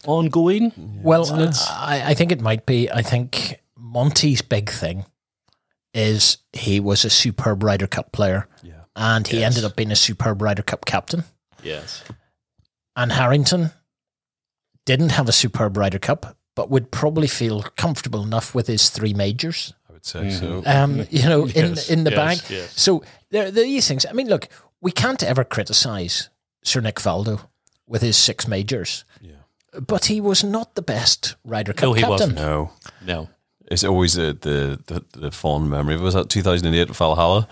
ongoing. 0.07 0.72
Well, 1.02 1.26
I, 1.70 2.02
I 2.11 2.14
think 2.14 2.30
it 2.32 2.40
might 2.40 2.66
be. 2.66 2.90
I 2.90 3.02
think 3.02 3.61
Monty's 3.76 4.42
big 4.42 4.70
thing 4.70 5.07
is 5.94 6.38
he 6.52 6.80
was 6.80 7.05
a 7.05 7.11
superb 7.11 7.62
Ryder 7.62 7.86
Cup 7.86 8.12
player. 8.12 8.46
Yeah. 8.62 8.84
And 8.97 9.26
he 9.26 9.42
ended 9.42 9.64
up 9.64 9.74
being 9.76 9.90
a 9.90 9.97
superb 9.97 10.40
Ryder 10.40 10.62
Cup 10.62 10.84
captain. 10.84 11.24
Yes. 11.62 12.05
And 12.95 13.11
Harrington 13.12 13.70
didn't 14.86 15.11
have 15.12 15.28
a 15.28 15.32
superb 15.32 15.76
Ryder 15.76 15.99
Cup, 15.99 16.36
but 16.55 16.70
would 16.70 16.90
probably 16.90 17.26
feel 17.26 17.62
comfortable 17.76 18.22
enough 18.22 18.55
with 18.55 18.66
his 18.66 18.90
three 18.90 19.12
majors. 19.14 19.74
I 19.88 19.92
would 19.95 20.05
say 20.07 20.30
so. 20.30 20.62
Um, 20.66 21.07
you 21.11 21.22
know, 21.28 21.47
Yes, 21.47 21.88
in 21.90 21.99
in 21.99 22.05
the 22.05 22.11
yes, 22.12 22.40
bag. 22.42 22.51
yes. 22.51 22.80
So 22.80 23.03
there, 23.30 23.51
there 23.51 23.64
are 23.64 23.66
these 23.66 23.88
things. 23.88 24.07
I 24.09 24.12
mean, 24.12 24.28
look, 24.28 24.49
we 24.80 24.92
can't 24.92 25.22
ever 25.22 25.42
criticize 25.45 26.28
Sir 26.62 26.80
Nick 26.80 26.97
Faldo 26.97 27.40
with 27.86 28.03
his 28.03 28.16
six 28.16 28.47
majors. 28.47 29.05
Yeah. 29.20 29.32
But 29.84 30.05
he 30.05 30.20
was 30.20 30.45
not 30.45 30.76
the 30.76 30.82
best 30.82 31.34
Ryder 31.45 31.72
Cup 31.72 31.82
No, 31.82 31.92
he 31.95 32.01
captain. 32.03 32.11
wasn't. 32.11 32.34
No. 32.36 32.70
No. 33.05 33.28
It's 33.75 33.85
always 33.85 34.14
the, 34.14 34.37
the, 34.41 34.81
the, 34.87 35.18
the 35.18 35.31
fond 35.31 35.68
memory. 35.68 35.97
Was 35.97 36.14
that 36.14 36.31
2008 36.31 36.91
at 36.91 36.97
Valhalla? 36.97 37.47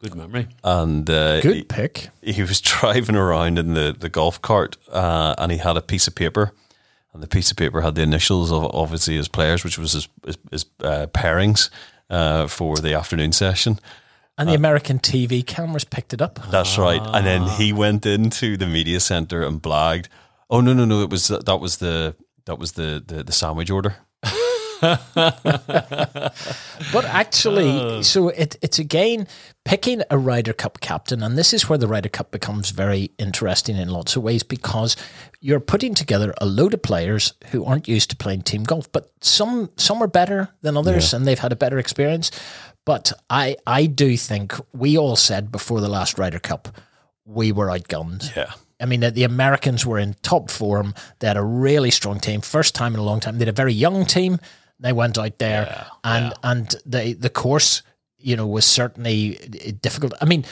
Good 0.00 0.14
memory. 0.14 0.48
And 0.62 1.08
uh, 1.08 1.40
Good 1.40 1.56
he, 1.56 1.62
pick. 1.62 2.08
he 2.22 2.42
was 2.42 2.60
driving 2.60 3.16
around 3.16 3.58
in 3.58 3.74
the, 3.74 3.96
the 3.98 4.08
golf 4.08 4.42
cart 4.42 4.76
uh, 4.92 5.34
and 5.38 5.50
he 5.50 5.58
had 5.58 5.76
a 5.76 5.82
piece 5.82 6.06
of 6.06 6.14
paper. 6.14 6.52
And 7.12 7.22
the 7.22 7.26
piece 7.26 7.50
of 7.50 7.56
paper 7.56 7.80
had 7.80 7.94
the 7.94 8.02
initials 8.02 8.52
of 8.52 8.64
obviously 8.74 9.16
his 9.16 9.28
players, 9.28 9.64
which 9.64 9.78
was 9.78 9.92
his, 9.92 10.08
his, 10.26 10.38
his 10.50 10.66
uh, 10.82 11.06
pairings 11.06 11.70
uh, 12.10 12.46
for 12.46 12.76
the 12.76 12.94
afternoon 12.94 13.32
session. 13.32 13.78
And 14.36 14.48
the 14.48 14.54
American 14.54 15.00
TV 15.00 15.44
cameras 15.44 15.82
picked 15.82 16.12
it 16.12 16.22
up. 16.22 16.38
That's 16.50 16.78
right. 16.78 17.00
And 17.02 17.26
then 17.26 17.42
he 17.48 17.72
went 17.72 18.06
into 18.06 18.56
the 18.56 18.66
media 18.66 19.00
center 19.00 19.42
and 19.42 19.60
blagged. 19.60 20.06
Oh 20.48 20.60
no 20.60 20.72
no 20.72 20.84
no! 20.84 21.02
It 21.02 21.10
was 21.10 21.26
that 21.26 21.58
was 21.60 21.78
the 21.78 22.14
that 22.44 22.56
was 22.58 22.72
the 22.72 23.02
the, 23.04 23.24
the 23.24 23.32
sandwich 23.32 23.68
order. 23.68 23.96
But 26.92 27.04
actually, 27.04 27.70
oh. 27.70 28.02
so 28.02 28.28
it, 28.28 28.56
it's 28.62 28.78
again 28.78 29.26
picking 29.64 30.02
a 30.10 30.18
Ryder 30.18 30.52
Cup 30.52 30.80
captain, 30.80 31.22
and 31.22 31.36
this 31.36 31.52
is 31.52 31.68
where 31.68 31.78
the 31.78 31.88
Ryder 31.88 32.08
Cup 32.08 32.30
becomes 32.30 32.70
very 32.70 33.10
interesting 33.18 33.76
in 33.76 33.88
lots 33.88 34.16
of 34.16 34.22
ways 34.22 34.42
because 34.42 34.96
you're 35.40 35.60
putting 35.60 35.94
together 35.94 36.32
a 36.40 36.46
load 36.46 36.74
of 36.74 36.82
players 36.82 37.34
who 37.50 37.64
aren't 37.64 37.88
used 37.88 38.10
to 38.10 38.16
playing 38.16 38.42
team 38.42 38.64
golf, 38.64 38.90
but 38.92 39.10
some 39.20 39.70
some 39.76 40.02
are 40.02 40.08
better 40.08 40.48
than 40.62 40.76
others, 40.76 41.12
and 41.12 41.26
they've 41.26 41.38
had 41.38 41.52
a 41.52 41.56
better 41.56 41.78
experience. 41.78 42.30
But 42.84 43.12
I 43.28 43.56
I 43.66 43.86
do 43.86 44.16
think 44.16 44.54
we 44.72 44.96
all 44.96 45.16
said 45.16 45.50
before 45.52 45.80
the 45.80 45.88
last 45.88 46.18
Ryder 46.18 46.38
Cup 46.38 46.68
we 47.24 47.52
were 47.52 47.66
outgunned. 47.66 48.34
Yeah. 48.34 48.52
I 48.80 48.86
mean, 48.86 49.00
the 49.00 49.24
Americans 49.24 49.84
were 49.84 49.98
in 49.98 50.14
top 50.22 50.50
form. 50.50 50.94
They 51.18 51.26
had 51.26 51.36
a 51.36 51.42
really 51.42 51.90
strong 51.90 52.20
team, 52.20 52.40
first 52.40 52.76
time 52.76 52.94
in 52.94 53.00
a 53.00 53.02
long 53.02 53.18
time. 53.18 53.38
They 53.38 53.42
had 53.42 53.48
a 53.48 53.52
very 53.52 53.72
young 53.72 54.06
team. 54.06 54.38
They 54.80 54.92
went 54.92 55.18
out 55.18 55.38
there, 55.38 55.86
and 56.04 56.32
and 56.42 56.74
the 56.86 57.14
the 57.14 57.30
course, 57.30 57.82
you 58.18 58.36
know, 58.36 58.46
was 58.46 58.64
certainly 58.64 59.34
difficult. 59.82 60.14
I 60.20 60.24
mean, 60.24 60.44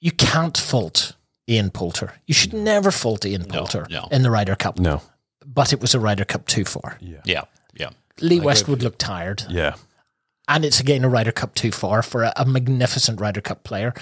you 0.00 0.12
can't 0.12 0.56
fault 0.58 1.16
Ian 1.48 1.70
Poulter. 1.70 2.12
You 2.26 2.34
should 2.34 2.52
never 2.52 2.90
fault 2.90 3.24
Ian 3.24 3.44
Poulter 3.44 3.86
no. 3.90 4.08
in 4.10 4.22
the 4.22 4.30
Ryder 4.30 4.56
Cup. 4.56 4.78
No. 4.78 5.00
But 5.44 5.72
it 5.72 5.80
was 5.80 5.94
a 5.94 6.00
Ryder 6.00 6.24
Cup 6.24 6.46
too 6.46 6.64
far. 6.64 6.98
Yeah. 7.00 7.20
Yeah. 7.24 7.44
Lee 8.20 8.40
Westwood 8.40 8.82
looked 8.82 8.98
tired, 8.98 9.42
Yeah. 9.48 9.74
and 10.46 10.64
it's 10.64 10.80
again 10.80 11.04
a 11.04 11.08
Ryder 11.08 11.32
Cup 11.32 11.54
too 11.54 11.72
far 11.72 12.02
for 12.02 12.24
a, 12.24 12.32
a 12.36 12.44
magnificent 12.44 13.20
Ryder 13.20 13.40
Cup 13.40 13.64
player. 13.64 13.94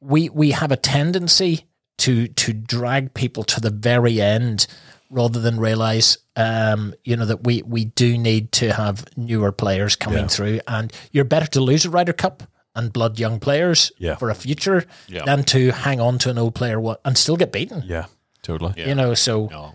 We 0.00 0.28
we 0.28 0.50
have 0.50 0.72
a 0.72 0.76
tendency 0.76 1.64
to 1.98 2.28
to 2.28 2.52
drag 2.52 3.14
people 3.14 3.44
to 3.44 3.60
the 3.60 3.70
very 3.70 4.20
end 4.20 4.66
rather 5.10 5.40
than 5.40 5.58
realize 5.60 6.18
um, 6.36 6.94
you 7.04 7.16
know 7.16 7.24
that 7.26 7.44
we 7.44 7.62
we 7.62 7.84
do 7.86 8.18
need 8.18 8.52
to 8.52 8.72
have 8.72 9.04
newer 9.16 9.52
players 9.52 9.96
coming 9.96 10.20
Yeah. 10.24 10.28
through 10.28 10.60
and 10.68 10.92
you're 11.12 11.24
better 11.24 11.46
to 11.48 11.60
lose 11.60 11.84
a 11.84 11.90
Ryder 11.90 12.12
Cup 12.12 12.42
and 12.74 12.92
blood 12.92 13.18
young 13.18 13.40
players 13.40 13.92
Yeah. 13.98 14.16
for 14.16 14.30
a 14.30 14.34
future 14.34 14.84
Yeah. 15.08 15.24
than 15.24 15.44
to 15.44 15.70
hang 15.72 16.00
on 16.00 16.18
to 16.18 16.30
an 16.30 16.38
old 16.38 16.54
player 16.54 16.78
wa- 16.80 16.96
and 17.04 17.16
still 17.16 17.36
get 17.36 17.52
beaten 17.52 17.82
Yeah. 17.86 18.06
Totally. 18.42 18.74
Yeah. 18.76 18.88
you 18.88 18.94
know 18.94 19.14
so 19.14 19.46
No. 19.46 19.74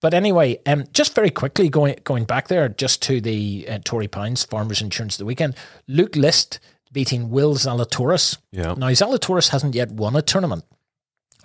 but 0.00 0.12
anyway, 0.14 0.58
um, 0.66 0.84
just 0.92 1.14
very 1.14 1.30
quickly 1.30 1.68
going 1.68 1.96
going 2.04 2.24
back 2.24 2.48
there, 2.48 2.68
just 2.68 3.00
to 3.02 3.20
the 3.20 3.66
uh, 3.68 3.78
Torrey 3.84 4.08
Pines 4.08 4.44
Farmers 4.44 4.80
Insurance 4.82 5.14
of 5.14 5.18
the 5.18 5.24
weekend. 5.26 5.54
Luke 5.86 6.16
List 6.16 6.58
beating 6.90 7.30
Will 7.30 7.54
Zalatoris. 7.54 8.36
Yeah. 8.50 8.74
Now 8.76 8.88
Zalatoris 8.88 9.48
hasn't 9.50 9.74
yet 9.74 9.92
won 9.92 10.16
a 10.16 10.22
tournament. 10.22 10.64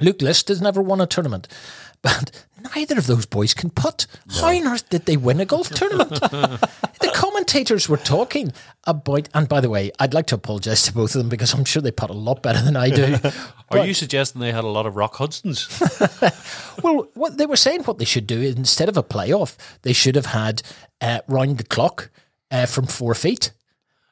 Luke 0.01 0.21
List 0.21 0.47
has 0.49 0.61
never 0.61 0.81
won 0.81 0.99
a 1.01 1.07
tournament, 1.07 1.47
but 2.01 2.45
neither 2.75 2.97
of 2.97 3.07
those 3.07 3.25
boys 3.25 3.53
can 3.53 3.69
putt. 3.69 4.07
How 4.29 4.47
on 4.47 4.67
earth 4.67 4.89
did 4.89 5.05
they 5.05 5.17
win 5.17 5.39
a 5.39 5.45
golf 5.45 5.69
tournament? 5.69 6.09
the 6.19 7.11
commentators 7.13 7.87
were 7.89 7.97
talking 7.97 8.51
about, 8.85 9.29
and 9.33 9.47
by 9.47 9.61
the 9.61 9.69
way, 9.69 9.91
I'd 9.99 10.13
like 10.13 10.27
to 10.27 10.35
apologise 10.35 10.83
to 10.83 10.93
both 10.93 11.15
of 11.15 11.19
them 11.19 11.29
because 11.29 11.53
I'm 11.53 11.65
sure 11.65 11.81
they 11.81 11.91
putt 11.91 12.09
a 12.09 12.13
lot 12.13 12.41
better 12.41 12.61
than 12.61 12.75
I 12.75 12.89
do. 12.89 13.17
Are 13.71 13.85
you 13.85 13.93
suggesting 13.93 14.41
they 14.41 14.51
had 14.51 14.63
a 14.63 14.67
lot 14.67 14.85
of 14.85 14.95
Rock 14.95 15.15
Hudsons? 15.15 15.67
Well, 16.83 17.09
what 17.15 17.37
they 17.37 17.47
were 17.47 17.55
saying, 17.55 17.83
what 17.83 17.97
they 17.97 18.05
should 18.05 18.27
do 18.27 18.39
instead 18.39 18.87
of 18.87 18.97
a 18.97 19.03
playoff, 19.03 19.55
they 19.81 19.93
should 19.93 20.15
have 20.15 20.27
had 20.27 20.61
uh, 21.01 21.21
round 21.27 21.57
the 21.57 21.63
clock 21.63 22.11
uh, 22.51 22.67
from 22.67 22.85
four 22.85 23.15
feet. 23.15 23.51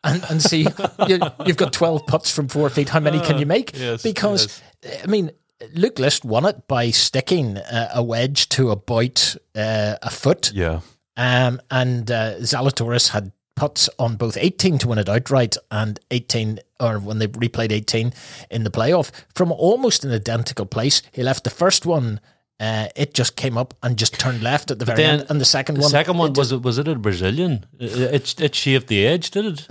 And, 0.03 0.23
and 0.29 0.41
see, 0.41 0.67
you, 1.07 1.19
you've 1.45 1.57
got 1.57 1.73
12 1.73 2.05
putts 2.07 2.31
from 2.31 2.47
four 2.47 2.69
feet. 2.69 2.89
How 2.89 2.99
many 2.99 3.19
can 3.19 3.37
you 3.39 3.45
make? 3.45 3.77
yes, 3.77 4.03
because, 4.03 4.61
I 5.03 5.07
mean, 5.07 5.31
Luke 5.73 5.99
List 5.99 6.25
won 6.25 6.45
it 6.45 6.67
by 6.67 6.91
sticking 6.91 7.57
uh, 7.57 7.89
a 7.93 8.03
wedge 8.03 8.49
to 8.49 8.71
about 8.71 9.35
uh, 9.55 9.95
a 10.01 10.09
foot. 10.09 10.51
Yeah. 10.53 10.81
Um, 11.17 11.61
and 11.71 12.11
uh, 12.11 12.35
Zalatoris 12.39 13.09
had 13.09 13.31
putts 13.55 13.89
on 13.97 14.17
both 14.17 14.35
18 14.35 14.77
to 14.79 14.87
win 14.89 14.99
it 14.99 15.07
outright 15.07 15.55
and 15.71 15.97
18, 16.11 16.59
or 16.81 16.99
when 16.99 17.19
they 17.19 17.27
replayed 17.27 17.71
18 17.71 18.11
in 18.51 18.63
the 18.65 18.69
playoff 18.69 19.11
from 19.33 19.51
almost 19.51 20.03
an 20.03 20.11
identical 20.11 20.65
place. 20.65 21.01
He 21.13 21.23
left 21.23 21.43
the 21.43 21.49
first 21.49 21.85
one 21.85 22.19
Uh, 22.57 22.87
it 22.95 23.13
just 23.13 23.35
came 23.35 23.57
up 23.57 23.73
and 23.83 23.97
just 23.97 24.17
turned 24.17 24.41
left 24.41 24.71
at 24.71 24.79
the 24.79 24.85
very 24.85 24.95
then 24.95 25.19
end. 25.19 25.29
And 25.29 25.41
the 25.41 25.45
second 25.45 25.75
The 25.75 25.81
one, 25.81 25.89
second 25.89 26.17
one 26.17 26.31
it 26.31 26.37
was 26.37 26.53
it 26.53 26.61
was 26.61 26.77
it 26.77 26.87
a 26.87 26.95
Brazilian? 26.95 27.65
It, 27.77 28.13
it 28.13 28.41
it 28.41 28.55
shaved 28.55 28.87
the 28.87 29.05
edge, 29.05 29.31
did 29.31 29.45
it? 29.45 29.67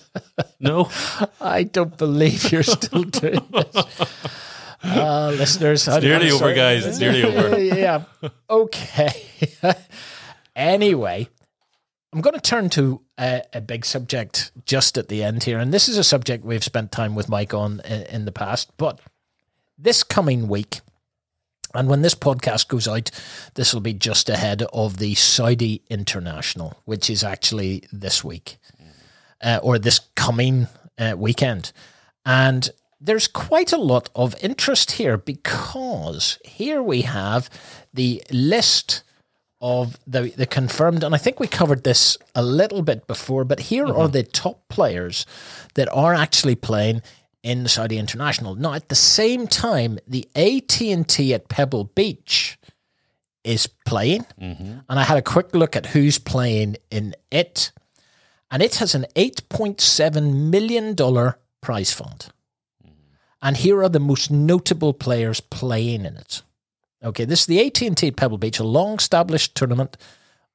no. 0.60 0.88
I 1.40 1.64
don't 1.64 1.98
believe 1.98 2.52
you're 2.52 2.62
still 2.62 3.02
doing 3.02 3.44
this. 3.50 3.74
Uh, 4.82 5.32
listeners, 5.36 5.86
it's 5.86 6.02
nearly 6.02 6.30
over, 6.30 6.54
guys. 6.54 6.86
It's 6.86 6.98
nearly 6.98 7.24
over. 7.24 7.58
yeah. 7.60 8.04
Okay. 8.48 9.14
anyway, 10.56 11.28
I'm 12.12 12.20
going 12.20 12.34
to 12.34 12.40
turn 12.40 12.70
to 12.70 13.02
a, 13.18 13.42
a, 13.52 13.60
big 13.60 13.84
subject 13.84 14.52
just 14.64 14.96
at 14.96 15.08
the 15.08 15.22
end 15.22 15.44
here. 15.44 15.58
And 15.58 15.72
this 15.72 15.88
is 15.88 15.98
a 15.98 16.04
subject 16.04 16.44
we've 16.44 16.64
spent 16.64 16.92
time 16.92 17.14
with 17.14 17.28
Mike 17.28 17.52
on 17.52 17.80
in, 17.84 18.02
in 18.02 18.24
the 18.24 18.32
past. 18.32 18.70
But 18.78 19.00
this 19.78 20.02
coming 20.02 20.48
week, 20.48 20.80
and 21.74 21.88
when 21.88 22.02
this 22.02 22.14
podcast 22.14 22.68
goes 22.68 22.88
out, 22.88 23.10
this 23.54 23.72
will 23.72 23.80
be 23.80 23.92
just 23.92 24.28
ahead 24.28 24.62
of 24.72 24.96
the 24.96 25.14
Saudi 25.14 25.82
International, 25.88 26.80
which 26.84 27.10
is 27.10 27.22
actually 27.22 27.84
this 27.92 28.24
week 28.24 28.58
uh, 29.42 29.60
or 29.62 29.78
this 29.78 30.00
coming 30.16 30.66
uh, 30.98 31.14
weekend. 31.16 31.72
And 32.24 32.68
there's 33.00 33.26
quite 33.26 33.72
a 33.72 33.78
lot 33.78 34.10
of 34.14 34.34
interest 34.42 34.92
here 34.92 35.16
because 35.16 36.38
here 36.44 36.82
we 36.82 37.02
have 37.02 37.48
the 37.94 38.22
list 38.30 39.02
of 39.60 39.98
the, 40.06 40.32
the 40.36 40.46
confirmed, 40.46 41.02
and 41.04 41.14
I 41.14 41.18
think 41.18 41.38
we 41.38 41.46
covered 41.46 41.84
this 41.84 42.16
a 42.34 42.42
little 42.42 42.82
bit 42.82 43.06
before, 43.06 43.44
but 43.44 43.60
here 43.60 43.86
mm-hmm. 43.86 44.00
are 44.00 44.08
the 44.08 44.22
top 44.22 44.68
players 44.68 45.26
that 45.74 45.88
are 45.92 46.14
actually 46.14 46.54
playing 46.54 47.02
in 47.42 47.62
the 47.62 47.68
Saudi 47.68 47.98
International. 47.98 48.54
Now, 48.54 48.74
at 48.74 48.88
the 48.88 48.94
same 48.94 49.46
time, 49.46 49.98
the 50.06 50.28
AT&T 50.34 51.34
at 51.34 51.48
Pebble 51.48 51.84
Beach 51.84 52.58
is 53.44 53.66
playing, 53.66 54.26
mm-hmm. 54.40 54.78
and 54.88 54.98
I 54.98 55.04
had 55.04 55.18
a 55.18 55.22
quick 55.22 55.54
look 55.54 55.76
at 55.76 55.86
who's 55.86 56.18
playing 56.18 56.76
in 56.90 57.14
it, 57.30 57.72
and 58.50 58.62
it 58.62 58.76
has 58.76 58.94
an 58.94 59.06
$8.7 59.14 60.50
million 60.50 61.34
prize 61.60 61.92
fund. 61.92 62.28
And 63.42 63.56
here 63.56 63.82
are 63.82 63.88
the 63.88 64.00
most 64.00 64.30
notable 64.30 64.92
players 64.92 65.40
playing 65.40 66.04
in 66.04 66.16
it. 66.16 66.42
Okay, 67.02 67.24
this 67.24 67.40
is 67.40 67.46
the 67.46 67.66
AT&T 67.66 68.10
Pebble 68.12 68.38
Beach, 68.38 68.58
a 68.58 68.64
long-established 68.64 69.54
tournament 69.54 69.96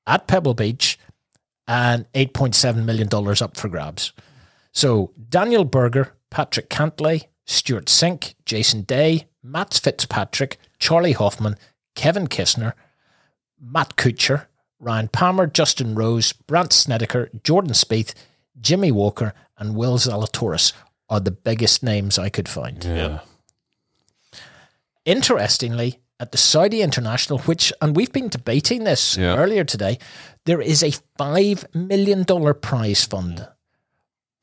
at 0.05 0.27
Pebble 0.27 0.53
Beach, 0.53 0.99
and 1.67 2.05
$8.7 2.13 2.85
million 2.85 3.09
up 3.41 3.57
for 3.57 3.67
grabs. 3.67 4.13
So 4.71 5.11
Daniel 5.29 5.65
Berger, 5.65 6.13
Patrick 6.29 6.69
Cantlay, 6.69 7.23
Stewart 7.45 7.85
Cink, 7.85 8.35
Jason 8.45 8.81
Day, 8.83 9.27
Matt 9.41 9.73
Fitzpatrick, 9.73 10.57
Charley 10.77 11.13
Hoffman, 11.13 11.55
Kevin 11.95 12.27
Kisner, 12.27 12.73
Matt 13.59 13.95
Kuchar, 13.95 14.45
Ryan 14.79 15.07
Palmer, 15.07 15.47
Justin 15.47 15.95
Rose, 15.95 16.33
Brandt 16.33 16.73
Snedeker, 16.73 17.29
Jordan 17.43 17.71
Spieth, 17.71 18.13
Jimmy 18.59 18.91
Walker, 18.91 19.33
and 19.57 19.75
Will 19.75 19.97
Zalatoris 19.97 20.73
are 21.09 21.19
the 21.19 21.31
biggest 21.31 21.83
names 21.83 22.17
I 22.17 22.29
could 22.29 22.49
find. 22.49 22.83
Yeah. 22.83 23.19
Interestingly, 25.05 25.99
at 26.19 26.31
the 26.31 26.37
Saudi 26.37 26.81
International, 26.81 27.39
which, 27.39 27.71
and 27.81 27.95
we've 27.95 28.11
been 28.11 28.29
debating 28.29 28.83
this 28.83 29.17
yeah. 29.17 29.35
earlier 29.35 29.63
today, 29.63 29.99
there 30.45 30.61
is 30.61 30.81
a 30.81 30.91
$5 31.19 31.75
million 31.75 32.25
prize 32.55 33.03
fund 33.03 33.47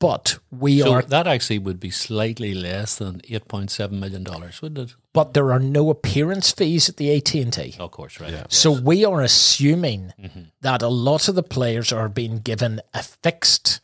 but 0.02 0.40
we 0.50 0.80
so 0.80 0.94
are 0.94 1.02
that 1.02 1.28
actually 1.28 1.60
would 1.60 1.78
be 1.78 1.90
slightly 1.90 2.54
less 2.54 2.96
than 2.96 3.20
eight 3.28 3.46
point 3.46 3.70
seven 3.70 4.00
million 4.00 4.24
dollars, 4.24 4.60
wouldn't 4.60 4.90
it? 4.90 4.96
But 5.12 5.32
there 5.32 5.52
are 5.52 5.60
no 5.60 5.90
appearance 5.90 6.50
fees 6.50 6.88
at 6.88 6.96
the 6.96 7.14
AT 7.16 7.32
and 7.36 7.52
T. 7.52 7.76
Of 7.78 7.92
course, 7.92 8.18
right. 8.18 8.32
Yeah. 8.32 8.46
So 8.48 8.72
we 8.72 9.04
are 9.04 9.20
assuming 9.20 10.12
mm-hmm. 10.20 10.40
that 10.62 10.82
a 10.82 10.88
lot 10.88 11.28
of 11.28 11.36
the 11.36 11.44
players 11.44 11.92
are 11.92 12.08
being 12.08 12.38
given 12.38 12.80
a 12.92 13.00
fixed 13.00 13.78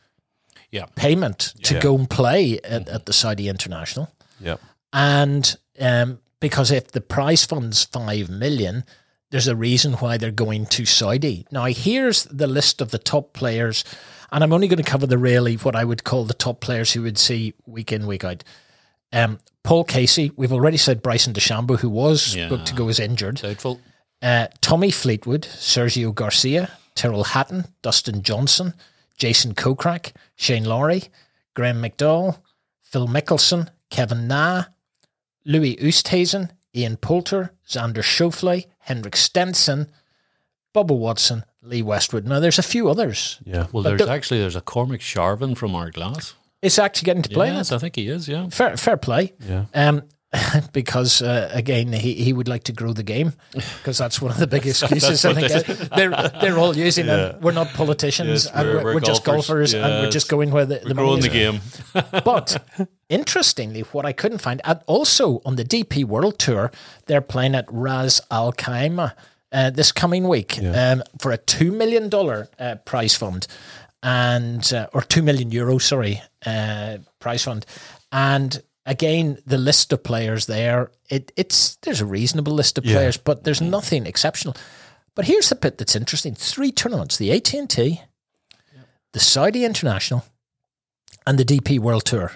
yeah. 0.71 0.85
payment 0.95 1.53
to 1.63 1.75
yeah. 1.75 1.81
go 1.81 1.95
and 1.95 2.09
play 2.09 2.59
at, 2.63 2.85
mm-hmm. 2.85 2.95
at, 2.95 3.05
the 3.05 3.13
Saudi 3.13 3.47
International. 3.47 4.11
Yeah, 4.39 4.57
and 4.93 5.55
um, 5.79 6.19
because 6.39 6.71
if 6.71 6.91
the 6.91 7.01
prize 7.01 7.45
fund's 7.45 7.83
five 7.85 8.29
million, 8.29 8.83
there's 9.31 9.47
a 9.47 9.55
reason 9.55 9.93
why 9.93 10.17
they're 10.17 10.31
going 10.31 10.65
to 10.67 10.85
Saudi. 10.85 11.45
Now 11.51 11.65
here's 11.65 12.23
the 12.25 12.47
list 12.47 12.81
of 12.81 12.91
the 12.91 12.99
top 12.99 13.33
players 13.33 13.83
and 14.31 14.43
I'm 14.43 14.53
only 14.53 14.67
going 14.67 14.83
to 14.83 14.89
cover 14.89 15.07
the 15.07 15.17
really 15.17 15.55
what 15.55 15.75
I 15.75 15.83
would 15.83 16.03
call 16.03 16.25
the 16.25 16.33
top 16.33 16.61
players 16.61 16.93
who 16.93 17.03
would 17.03 17.17
see 17.17 17.53
week 17.65 17.91
in, 17.91 18.07
week 18.07 18.23
out. 18.23 18.43
Um, 19.11 19.39
Paul 19.63 19.83
Casey, 19.83 20.31
we've 20.35 20.53
already 20.53 20.77
said 20.77 21.01
Bryson 21.01 21.33
DeChambeau, 21.33 21.79
who 21.79 21.89
was 21.89 22.35
yeah. 22.35 22.49
booked 22.49 22.67
to 22.67 22.75
go, 22.75 22.87
is 22.89 22.99
injured. 22.99 23.35
Doubtful. 23.37 23.79
Uh, 24.21 24.47
Tommy 24.61 24.91
Fleetwood, 24.91 25.43
Sergio 25.43 26.13
Garcia, 26.13 26.71
Tyrrell 26.95 27.23
Hatton, 27.23 27.65
Dustin 27.81 28.21
Johnson, 28.21 28.73
Jason 29.19 29.53
Kokrak, 29.53 30.13
Shane 30.35 30.65
Lowry, 30.65 31.03
Graham 31.53 31.81
McDowell, 31.81 32.39
Phil 32.81 33.07
Mickelson, 33.07 33.69
Kevin 33.89 34.27
Na, 34.27 34.63
Louis 35.45 35.75
Oosthuizen, 35.77 36.49
Ian 36.75 36.97
Poulter, 36.97 37.51
Xander 37.67 38.03
Schauffele, 38.03 38.65
Henrik 38.79 39.15
Stenson, 39.15 39.91
Bubba 40.73 40.97
Watson, 40.97 41.43
Lee 41.61 41.81
Westwood. 41.81 42.25
Now, 42.25 42.39
there's 42.39 42.59
a 42.59 42.63
few 42.63 42.89
others. 42.89 43.39
Yeah. 43.43 43.67
Well, 43.71 43.83
there's 43.83 44.01
actually 44.01 44.39
there's 44.39 44.55
a 44.55 44.61
Cormac 44.61 45.01
Sharvin 45.01 45.57
from 45.57 45.71
Ardglass. 45.75 46.33
It's 46.61 46.79
actually 46.79 47.05
getting 47.05 47.21
to 47.23 47.29
play. 47.29 47.47
Yes, 47.47 47.71
I 47.71 47.77
think 47.77 47.95
he 47.95 48.07
is. 48.07 48.27
Yeah. 48.27 48.49
Fair, 48.49 48.75
fair 48.77 48.97
play. 48.97 49.33
Yeah. 49.47 49.65
Um, 49.73 50.03
because 50.73 51.21
uh, 51.23 51.49
again, 51.51 51.91
he, 51.91 52.13
he 52.13 52.33
would 52.33 52.47
like 52.47 52.63
to 52.65 52.71
grow 52.71 52.93
the 52.93 53.03
game 53.03 53.33
because 53.51 53.97
that's 53.97 54.21
one 54.21 54.31
of 54.31 54.37
the 54.37 54.45
big 54.45 54.65
excuses. 54.67 55.25
I 55.25 55.33
think 55.33 55.89
they're 55.89 56.11
they're 56.41 56.57
all 56.57 56.77
using. 56.77 57.07
Yeah. 57.07 57.35
We're 57.41 57.51
not 57.51 57.69
politicians, 57.69 58.45
yes, 58.45 58.53
and 58.53 58.67
we're, 58.67 58.83
we're, 58.83 58.93
we're 58.95 58.99
just 58.99 59.23
golfers, 59.23 59.73
yes. 59.73 59.83
and 59.83 60.05
we're 60.05 60.11
just 60.11 60.29
going 60.29 60.51
where 60.51 60.67
the, 60.67 60.79
the 60.79 60.93
growing 60.93 61.21
the 61.21 61.29
game. 61.29 61.61
but 62.23 62.63
interestingly, 63.09 63.81
what 63.81 64.05
I 64.05 64.13
couldn't 64.13 64.37
find, 64.37 64.61
and 64.65 64.79
also 64.85 65.41
on 65.45 65.55
the 65.55 65.65
DP 65.65 66.05
World 66.05 66.37
Tour, 66.37 66.71
they're 67.07 67.21
playing 67.21 67.55
at 67.55 67.65
Ras 67.71 68.21
Al 68.29 68.53
Khaimah 68.53 69.13
uh, 69.51 69.71
this 69.71 69.91
coming 69.91 70.27
week 70.27 70.57
yeah. 70.57 70.91
um, 70.91 71.03
for 71.19 71.31
a 71.31 71.37
two 71.37 71.71
million 71.71 72.07
dollar 72.07 72.49
uh, 72.59 72.75
prize 72.85 73.15
fund, 73.15 73.47
and 74.03 74.71
uh, 74.73 74.87
or 74.93 75.01
two 75.01 75.23
million 75.23 75.51
euro, 75.51 75.79
sorry, 75.79 76.21
uh, 76.45 76.97
prize 77.19 77.43
fund, 77.43 77.65
and 78.11 78.61
again 78.89 79.37
the 79.45 79.57
list 79.57 79.93
of 79.93 80.03
players 80.03 80.47
there. 80.47 80.91
It, 81.09 81.31
it's 81.37 81.77
there's 81.77 82.01
a 82.01 82.05
reasonable 82.05 82.53
list 82.53 82.77
of 82.77 82.85
yeah. 82.85 82.95
players, 82.95 83.15
but 83.15 83.45
there's 83.45 83.61
nothing 83.61 84.05
exceptional. 84.05 84.57
But 85.15 85.25
here's 85.25 85.49
the 85.49 85.55
bit 85.55 85.77
that's 85.77 85.95
interesting: 85.95 86.35
three 86.35 86.71
tournaments: 86.71 87.17
the 87.17 87.31
AT 87.31 87.53
and 87.53 87.69
T, 87.69 88.01
the 89.13 89.19
Saudi 89.19 89.63
International, 89.63 90.25
and 91.25 91.37
the 91.37 91.45
DP 91.45 91.79
World 91.79 92.03
Tour. 92.03 92.33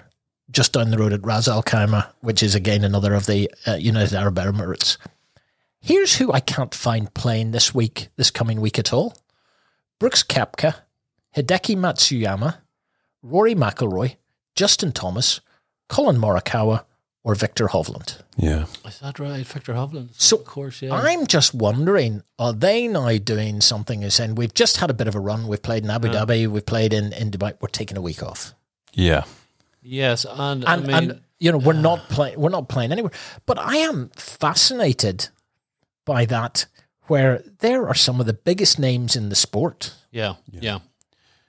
Just 0.50 0.74
down 0.74 0.90
the 0.90 0.98
road 0.98 1.12
at 1.12 1.24
Ras 1.24 1.48
Al 1.48 1.62
Khaimah, 1.62 2.12
which 2.20 2.42
is 2.42 2.54
again 2.54 2.84
another 2.84 3.14
of 3.14 3.26
the 3.26 3.50
uh, 3.66 3.74
United 3.74 4.14
Arab 4.14 4.36
Emirates. 4.36 4.98
Here's 5.80 6.16
who 6.16 6.32
I 6.32 6.40
can't 6.40 6.74
find 6.74 7.12
playing 7.12 7.50
this 7.50 7.74
week, 7.74 8.08
this 8.16 8.30
coming 8.30 8.60
week 8.60 8.78
at 8.78 8.92
all. 8.92 9.14
Brooks 9.98 10.22
Koepka, 10.22 10.76
Hideki 11.36 11.76
Matsuyama, 11.76 12.58
Rory 13.22 13.54
McIlroy, 13.54 14.16
Justin 14.54 14.92
Thomas, 14.92 15.40
Collin 15.88 16.16
Morikawa, 16.16 16.84
or 17.24 17.34
Viktor 17.34 17.68
Hovland. 17.68 18.20
Yeah. 18.36 18.66
Is 18.86 19.00
that 19.00 19.18
right? 19.18 19.46
Viktor 19.46 19.72
Hovland. 19.72 20.10
So, 20.12 20.36
of 20.36 20.44
course, 20.44 20.82
yeah. 20.82 20.94
I'm 20.94 21.26
just 21.26 21.54
wondering, 21.54 22.22
are 22.38 22.52
they 22.52 22.86
now 22.86 23.16
doing 23.16 23.62
something 23.62 24.04
as 24.04 24.14
saying, 24.14 24.34
we've 24.34 24.52
just 24.52 24.76
had 24.76 24.90
a 24.90 24.94
bit 24.94 25.08
of 25.08 25.14
a 25.14 25.20
run. 25.20 25.48
We've 25.48 25.62
played 25.62 25.84
in 25.84 25.90
Abu 25.90 26.08
yeah. 26.08 26.24
Dhabi, 26.24 26.46
we've 26.46 26.66
played 26.66 26.92
in, 26.92 27.12
in 27.14 27.30
Dubai, 27.30 27.54
we're 27.60 27.68
taking 27.68 27.96
a 27.96 28.02
week 28.02 28.22
off. 28.22 28.54
Yeah. 28.92 29.24
Yes, 29.82 30.24
and, 30.24 30.64
and, 30.64 30.66
I 30.66 30.76
mean, 30.76 31.10
and 31.10 31.20
you 31.38 31.52
know, 31.52 31.58
we're 31.58 31.74
uh, 31.74 31.80
not 31.80 32.08
playing 32.08 32.40
we're 32.40 32.48
not 32.48 32.70
playing 32.70 32.90
anywhere. 32.90 33.12
But 33.44 33.58
I 33.58 33.76
am 33.76 34.10
fascinated 34.16 35.28
by 36.06 36.24
that, 36.24 36.64
where 37.02 37.44
there 37.58 37.86
are 37.86 37.94
some 37.94 38.18
of 38.18 38.24
the 38.24 38.32
biggest 38.32 38.78
names 38.78 39.14
in 39.14 39.28
the 39.28 39.34
sport. 39.34 39.94
Yeah, 40.10 40.36
yeah. 40.50 40.78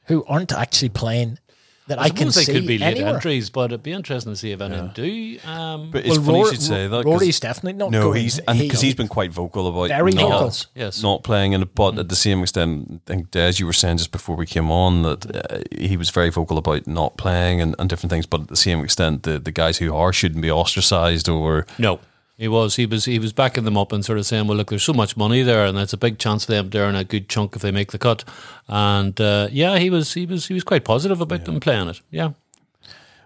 Who 0.08 0.26
aren't 0.26 0.52
actually 0.52 0.90
playing 0.90 1.40
that 1.88 2.00
I, 2.00 2.06
I 2.06 2.10
can 2.10 2.28
they 2.28 2.32
see 2.32 2.54
could 2.54 2.66
be 2.66 2.80
late 2.80 2.98
anywhere. 2.98 3.16
entries, 3.16 3.50
but 3.50 3.66
it'd 3.66 3.84
be 3.84 3.92
interesting 3.92 4.34
to 4.34 4.36
see 4.36 4.52
if 4.52 4.62
any 4.62 4.76
yeah. 4.76 4.92
do. 4.94 5.40
Um, 5.46 5.92
but 5.92 6.06
it's 6.06 6.18
well, 6.18 6.26
funny 6.26 6.38
Rory, 6.40 6.50
you 6.50 6.56
should 6.56 6.64
say 6.64 6.88
that. 6.88 7.06
Rory's 7.06 7.40
definitely 7.40 7.74
not. 7.74 7.92
No, 7.92 8.02
going. 8.04 8.22
he's 8.22 8.40
because 8.40 8.82
he, 8.82 8.88
has 8.88 8.96
been 8.96 9.08
quite 9.08 9.32
vocal 9.32 9.68
about 9.68 9.90
very 9.90 10.12
not, 10.12 10.30
vocal. 10.30 10.54
Yes, 10.74 11.04
not 11.04 11.24
playing, 11.24 11.54
and 11.54 11.74
but 11.76 11.92
mm. 11.92 12.00
at 12.00 12.10
the 12.10 12.16
same 12.16 12.42
extent, 12.42 12.88
I 12.92 13.00
think 13.06 13.32
Des, 13.32 13.54
you 13.58 13.68
were 13.68 13.74
saying 13.74 13.98
just 13.98 14.12
before 14.12 14.36
we 14.36 14.48
came 14.48 14.72
on 14.72 15.04
that 15.04 15.52
uh, 15.52 15.60
he 15.72 15.96
was 15.96 16.10
very 16.10 16.30
vocal 16.30 16.58
about 16.58 16.88
not 16.88 17.18
playing 17.18 17.62
and, 17.62 17.76
and 17.78 17.88
different 17.90 18.10
things. 18.10 18.26
But 18.26 18.42
at 18.42 18.48
the 18.48 18.56
same 18.56 18.84
extent, 18.84 19.24
the 19.24 19.38
the 19.38 19.52
guys 19.52 19.78
who 19.78 19.96
are 19.96 20.12
shouldn't 20.12 20.42
be 20.42 20.52
ostracized 20.52 21.30
or 21.30 21.68
no. 21.78 22.00
He 22.38 22.50
was. 22.50 22.76
He 22.76 22.86
was. 22.86 23.06
He 23.06 23.18
was 23.18 23.32
backing 23.32 23.64
them 23.64 23.78
up 23.78 23.94
and 23.94 24.04
sort 24.04 24.18
of 24.18 24.26
saying, 24.26 24.48
"Well, 24.48 24.58
look, 24.58 24.70
there's 24.70 24.84
so 24.84 24.94
much 24.94 25.16
money 25.16 25.42
there, 25.42 25.66
and 25.66 25.78
it's 25.78 25.94
a 25.94 25.98
big 25.98 26.18
chance 26.20 26.46
for 26.46 26.52
them 26.52 26.70
to 26.70 26.80
earn 26.80 26.96
a 26.96 27.06
good 27.06 27.30
chunk 27.30 27.56
if 27.56 27.62
they 27.62 27.72
make 27.72 27.92
the 27.92 27.98
cut." 27.98 28.26
And 28.68 29.20
uh, 29.22 29.48
yeah, 29.52 29.78
he 29.78 29.90
was. 29.90 30.14
He 30.14 30.26
was. 30.26 30.48
He 30.48 30.54
was 30.54 30.64
quite 30.64 30.84
positive 30.84 31.22
about 31.22 31.40
yeah. 31.40 31.46
them 31.46 31.60
playing 31.62 31.88
it. 31.88 32.02
Yeah. 32.12 32.32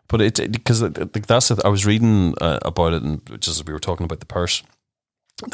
But 0.08 0.22
it's 0.22 0.40
because 0.40 0.82
that's. 0.82 1.52
I 1.52 1.68
was 1.70 1.88
reading 1.88 2.36
uh, 2.40 2.60
about 2.62 2.94
it, 2.94 3.02
and 3.02 3.26
just 3.42 3.60
as 3.60 3.66
we 3.66 3.74
were 3.74 3.80
talking 3.80 4.04
about 4.04 4.20
the 4.20 4.28
purse, 4.28 4.62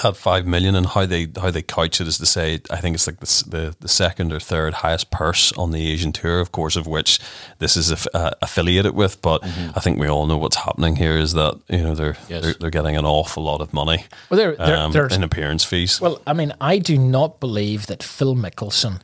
that 0.02 0.18
five 0.18 0.46
million 0.46 0.76
and 0.76 0.86
how 0.88 1.06
they 1.06 1.28
how 1.40 1.52
they 1.52 1.62
couch 1.62 2.02
it 2.02 2.08
is 2.08 2.18
to 2.18 2.26
say 2.26 2.60
I 2.70 2.78
think 2.78 2.96
it's 2.96 3.08
like 3.08 3.20
the 3.20 3.44
the, 3.48 3.76
the 3.80 3.88
second 3.88 4.34
or 4.34 4.40
third 4.40 4.74
highest 4.76 5.12
purse 5.12 5.52
on 5.54 5.72
the 5.72 5.92
Asian 5.92 6.12
tour, 6.12 6.40
of 6.40 6.52
course, 6.52 6.76
of 6.76 6.88
which 6.88 7.20
this 7.60 7.78
is 7.78 7.92
aff- 7.92 8.08
uh, 8.14 8.32
affiliated 8.42 8.94
with. 8.96 9.22
But 9.22 9.44
I 9.44 9.80
think 9.80 10.00
we 10.00 10.08
all 10.08 10.26
know 10.26 10.38
what's 10.38 10.58
happening 10.58 10.96
here 10.96 11.18
is 11.18 11.34
that 11.34 11.60
you 11.70 11.84
know 11.84 11.96
they're 11.96 12.18
Yes. 12.30 12.44
they're, 12.44 12.54
they're 12.56 12.70
getting 12.70 12.98
an 12.98 13.06
awful 13.06 13.44
lot 13.44 13.62
of 13.62 13.74
money 13.74 14.06
Well, 14.30 14.38
there, 14.38 14.56
there, 14.56 14.78
um, 14.78 14.92
there's 14.92 15.16
in 15.16 15.24
appearance 15.24 15.64
fees. 15.64 16.02
Well, 16.02 16.22
I 16.26 16.34
mean, 16.34 16.54
I 16.60 16.78
do 16.80 16.98
not 16.98 17.40
believe 17.40 17.88
that 17.88 18.02
Phil 18.04 18.36
Mickelson 18.36 19.02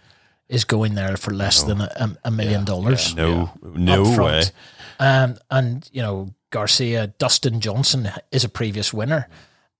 is 0.49 0.65
going 0.65 0.95
there 0.95 1.15
for 1.17 1.31
less 1.31 1.63
than 1.63 1.79
a, 1.81 2.17
a, 2.25 2.31
million 2.31 2.65
dollars. 2.65 3.15
no, 3.15 3.51
no 3.61 4.01
up 4.01 4.07
way. 4.07 4.15
front. 4.15 4.51
Um, 4.99 5.37
and 5.49 5.89
you 5.93 6.01
know, 6.01 6.33
Garcia, 6.49 7.07
Dustin 7.07 7.61
Johnson 7.61 8.11
is 8.31 8.43
a 8.43 8.49
previous 8.49 8.93
winner, 8.93 9.29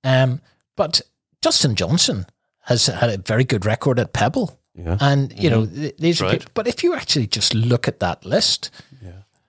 um, 0.04 0.40
but 0.82 1.02
Justin 1.44 1.76
Johnson 1.76 2.26
has 2.70 2.88
had 2.88 3.10
a 3.10 3.18
very 3.18 3.44
good 3.44 3.66
record 3.66 4.00
at 4.00 4.14
Pebble. 4.14 4.60
Yeah. 4.74 4.98
And 5.00 5.32
you 5.44 5.50
know, 5.50 5.64
mm-hmm. 5.64 5.82
th- 5.82 5.98
these 5.98 6.22
Right. 6.22 6.32
people, 6.40 6.52
but 6.54 6.68
if 6.68 6.84
you 6.84 6.96
actually 6.96 7.28
just 7.28 7.54
look 7.54 7.88
at 7.88 8.00
that 8.00 8.26
list, 8.26 8.72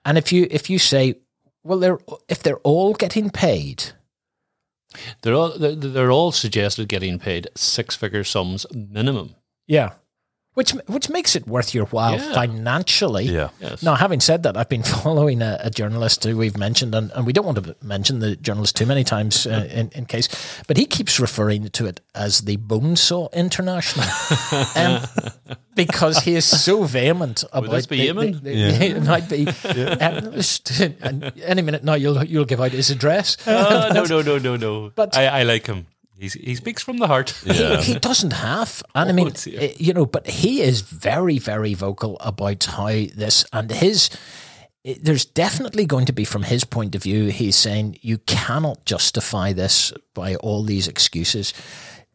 and 0.05 0.17
if 0.17 0.31
you 0.33 0.47
if 0.51 0.69
you 0.69 0.79
say, 0.79 1.15
well, 1.63 1.79
they're 1.79 1.99
if 2.27 2.43
they're 2.43 2.61
all 2.63 2.93
getting 2.93 3.29
paid, 3.31 3.93
They're 5.21 5.33
all 5.33 5.57
they're, 5.57 5.75
they're 5.75 6.11
all 6.11 6.31
suggested 6.31 6.87
getting 6.89 7.19
paid 7.19 7.47
six 7.55 7.95
figure 7.95 8.23
sums 8.23 8.65
minimum. 8.73 9.35
yeah, 9.67 9.89
which 10.53 10.71
which 10.87 11.09
makes 11.09 11.35
it 11.35 11.47
worth 11.47 11.73
your 11.73 11.85
while 11.87 12.13
Yeah. 12.15 12.33
financially. 12.33 13.25
Yeah, 13.25 13.49
Yes. 13.59 13.81
Now, 13.83 13.95
having 13.95 14.19
said 14.19 14.43
that, 14.43 14.55
I've 14.57 14.69
been 14.69 14.83
following 15.03 15.41
a, 15.41 15.57
a 15.61 15.69
journalist 15.69 16.23
who 16.23 16.37
we've 16.37 16.57
mentioned, 16.57 16.93
and, 16.95 17.11
and 17.11 17.25
we 17.25 17.33
don't 17.33 17.45
want 17.45 17.63
to 17.63 17.75
mention 17.81 18.19
the 18.19 18.35
journalist 18.35 18.75
too 18.75 18.85
many 18.85 19.03
times 19.03 19.47
uh, 19.47 19.67
in, 19.71 19.89
in 19.95 20.05
case, 20.05 20.27
but 20.67 20.77
he 20.77 20.85
keeps 20.85 21.19
referring 21.19 21.69
to 21.69 21.85
it 21.85 22.01
as 22.15 22.41
the 22.41 22.57
Bonesaw 22.57 23.31
International 23.33 24.05
um, 24.75 25.01
because 25.75 26.19
he 26.19 26.35
is 26.35 26.45
so 26.45 26.83
vehement 26.83 27.43
about 27.51 27.71
this 27.71 27.87
be 27.87 27.97
the- 27.97 28.05
Yemen? 28.05 28.31
the- 28.33 28.39
the- 28.39 28.85
It 28.85 29.03
might 29.03 29.27
be. 29.29 29.47
Um, 29.47 30.33
and 31.01 31.33
any 31.43 31.61
minute 31.61 31.83
now, 31.83 31.95
you'll 31.95 32.23
you'll 32.23 32.45
give 32.45 32.61
out 32.61 32.71
his 32.71 32.89
address. 32.91 33.37
Oh, 33.47 33.89
no, 33.93 34.03
no, 34.05 34.21
no, 34.21 34.37
no, 34.37 34.55
no. 34.55 34.91
But- 34.95 35.17
I, 35.17 35.39
I 35.39 35.43
like 35.43 35.65
him. 35.67 35.87
He's, 36.19 36.33
he 36.33 36.55
speaks 36.55 36.81
from 36.83 36.97
the 36.97 37.07
heart. 37.07 37.31
He, 37.45 37.75
he 37.77 37.99
doesn't 37.99 38.33
have, 38.33 38.83
and 38.95 39.09
I 39.09 39.13
mean, 39.13 39.31
dear. 39.31 39.59
eh, 39.59 39.73
you 39.77 39.93
know, 39.93 40.05
but 40.05 40.27
he 40.27 40.61
is 40.61 40.81
very, 40.81 41.39
very 41.39 41.73
vocal 41.73 42.17
about 42.21 42.63
how 42.65 42.87
this 42.87 43.45
and 43.51 43.71
his. 43.71 44.09
eh, 44.85 44.95
There's 45.01 45.25
definitely 45.25 45.85
going 45.85 46.05
to 46.05 46.13
be, 46.13 46.23
from 46.23 46.43
his 46.43 46.63
point 46.65 46.93
of 46.95 47.03
view, 47.03 47.25
he's 47.25 47.55
saying 47.55 47.97
you 48.01 48.19
cannot 48.19 48.85
justify 48.85 49.53
this 49.53 49.91
by 50.13 50.35
all 50.35 50.63
these 50.63 50.87
excuses. 50.87 51.53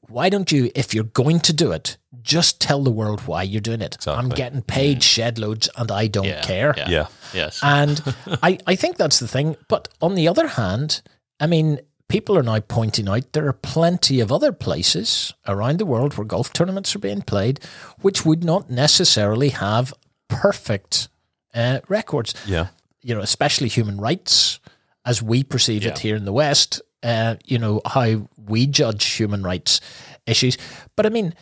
Why 0.09 0.30
don't 0.30 0.51
you, 0.51 0.70
if 0.74 0.94
you're 0.94 1.05
going 1.05 1.40
to 1.40 1.53
do 1.53 1.72
it, 1.72 1.99
just 2.22 2.61
tell 2.62 2.82
the 2.82 2.90
world 2.90 3.20
why 3.26 3.42
you're 3.42 3.61
doing 3.61 3.82
it? 3.82 3.99
I'm 4.07 4.30
getting 4.30 4.62
paid 4.62 5.03
shed 5.03 5.38
loads 5.38 5.68
and 5.76 5.90
I 5.90 6.07
don't 6.07 6.24
Yeah, 6.24 6.40
care. 6.42 6.72
yeah. 6.78 6.88
yeah. 6.88 7.07
Yes. 7.34 7.61
And 7.62 8.01
I, 8.42 8.59
I 8.66 8.74
think 8.76 8.96
that's 8.96 9.18
the 9.18 9.28
thing. 9.28 9.57
But 9.68 9.88
on 10.01 10.14
the 10.14 10.26
other 10.28 10.46
hand, 10.46 11.03
I 11.40 11.46
mean, 11.46 11.80
people 12.09 12.36
are 12.36 12.42
now 12.42 12.61
pointing 12.61 13.09
out 13.09 13.32
there 13.32 13.46
are 13.46 13.52
plenty 13.52 14.20
of 14.20 14.32
other 14.32 14.52
places 14.52 15.32
around 15.46 15.78
the 15.78 15.86
world 15.86 16.16
where 16.16 16.24
golf 16.24 16.52
tournaments 16.52 16.94
are 16.96 17.00
being 17.00 17.22
played, 17.22 17.61
which 18.00 18.24
would 18.24 18.42
not 18.42 18.70
necessarily 18.70 19.50
have 19.50 19.92
perfect 20.28 21.09
uh, 21.54 21.80
records. 21.88 22.34
Yeah. 22.46 22.68
You 23.02 23.14
know, 23.14 23.20
especially 23.20 23.68
human 23.68 23.98
rights, 23.98 24.59
as 25.04 25.22
we 25.22 25.44
perceive 25.44 25.86
it 25.86 25.98
here 25.98 26.16
in 26.16 26.24
the 26.24 26.32
West. 26.32 26.82
Uh, 27.02 27.36
you 27.44 27.59
know 27.59 27.80
how 27.86 28.28
we 28.36 28.66
judge 28.66 29.04
human 29.04 29.42
rights 29.42 29.80
issues. 30.26 30.59
But 30.96 31.06
I 31.06 31.11
mean, 31.11 31.34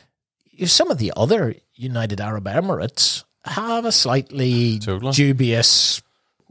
some 0.67 0.91
of 0.91 0.99
the 0.99 1.13
other 1.17 1.55
United 1.75 2.21
Arab 2.21 2.45
Emirates 2.45 3.25
have 3.45 3.85
a 3.85 3.93
slightly 3.93 4.79
Totally. 4.79 5.13
dubious 5.13 6.03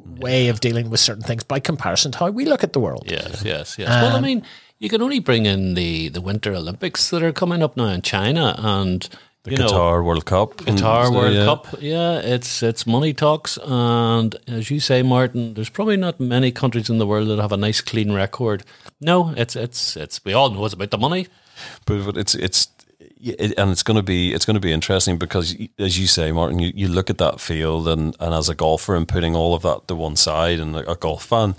way 0.05 0.47
of 0.49 0.59
dealing 0.59 0.89
with 0.89 0.99
certain 0.99 1.23
things 1.23 1.43
by 1.43 1.59
comparison 1.59 2.11
to 2.13 2.17
how 2.19 2.29
we 2.29 2.45
look 2.45 2.63
at 2.63 2.73
the 2.73 2.79
world. 2.79 3.03
Yes, 3.07 3.43
yes, 3.43 3.77
yes. 3.77 3.89
well, 3.89 4.13
I 4.13 4.17
Um, 4.17 4.23
mean, 4.23 4.43
you 4.79 4.89
can 4.89 5.01
only 5.01 5.19
bring 5.19 5.45
in 5.45 5.73
the, 5.73 6.09
the 6.09 6.21
Winter 6.21 6.53
Olympics 6.53 7.09
that 7.09 7.23
are 7.23 7.31
coming 7.33 7.63
up 7.63 7.75
now 7.77 7.87
in 7.87 8.01
China 8.01 8.55
and 8.57 9.07
The 9.43 9.51
you 9.51 9.57
know, 9.57 9.67
Qatar 9.67 10.03
World 10.03 10.25
Cup. 10.25 10.67
and 10.67 10.77
Qatar 10.79 11.05
so, 11.05 11.11
World 11.13 11.33
yeah. 11.35 11.45
Cup. 11.45 11.67
Yeah, 11.79 12.19
it's 12.19 12.63
it's 12.63 12.85
money 12.87 13.13
talks, 13.13 13.57
and 13.63 14.35
as 14.47 14.71
you 14.71 14.79
say, 14.79 15.03
Martin, 15.03 15.53
there's 15.53 15.69
probably 15.69 15.97
not 15.97 16.19
many 16.19 16.51
countries 16.51 16.89
in 16.89 16.97
the 16.97 17.05
world 17.05 17.27
that 17.29 17.39
have 17.39 17.51
a 17.53 17.57
nice 17.57 17.79
clean 17.81 18.11
record. 18.11 18.63
No, 18.99 19.33
it's 19.37 19.55
it's 19.55 19.95
it's 19.97 20.19
we 20.25 20.33
all 20.33 20.49
know 20.49 20.65
it's 20.65 20.73
about 20.73 20.89
the 20.89 20.97
money. 20.97 21.27
but, 21.85 22.03
but 22.05 22.17
it's 22.17 22.33
it's 22.35 22.69
it, 23.21 23.57
and 23.57 23.71
it's 23.71 23.83
going 23.83 23.97
to 23.97 24.03
be 24.03 24.33
it's 24.33 24.45
going 24.45 24.55
to 24.55 24.59
be 24.59 24.71
interesting 24.71 25.17
because 25.17 25.55
as 25.79 25.99
you 25.99 26.07
say 26.07 26.31
martin 26.31 26.59
you, 26.59 26.71
you 26.75 26.87
look 26.87 27.09
at 27.09 27.17
that 27.17 27.39
field 27.39 27.87
and 27.87 28.15
and 28.19 28.33
as 28.33 28.49
a 28.49 28.55
golfer 28.55 28.95
and 28.95 29.07
putting 29.07 29.35
all 29.35 29.53
of 29.53 29.61
that 29.63 29.87
to 29.87 29.95
one 29.95 30.15
side 30.15 30.59
and 30.59 30.75
a, 30.75 30.91
a 30.91 30.95
golf 30.95 31.25
fan 31.25 31.55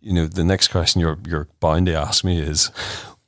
you 0.00 0.12
know 0.12 0.26
the 0.26 0.44
next 0.44 0.68
question 0.68 1.00
you're 1.00 1.18
you're 1.26 1.48
bound 1.60 1.86
to 1.86 1.94
ask 1.94 2.24
me 2.24 2.38
is 2.38 2.70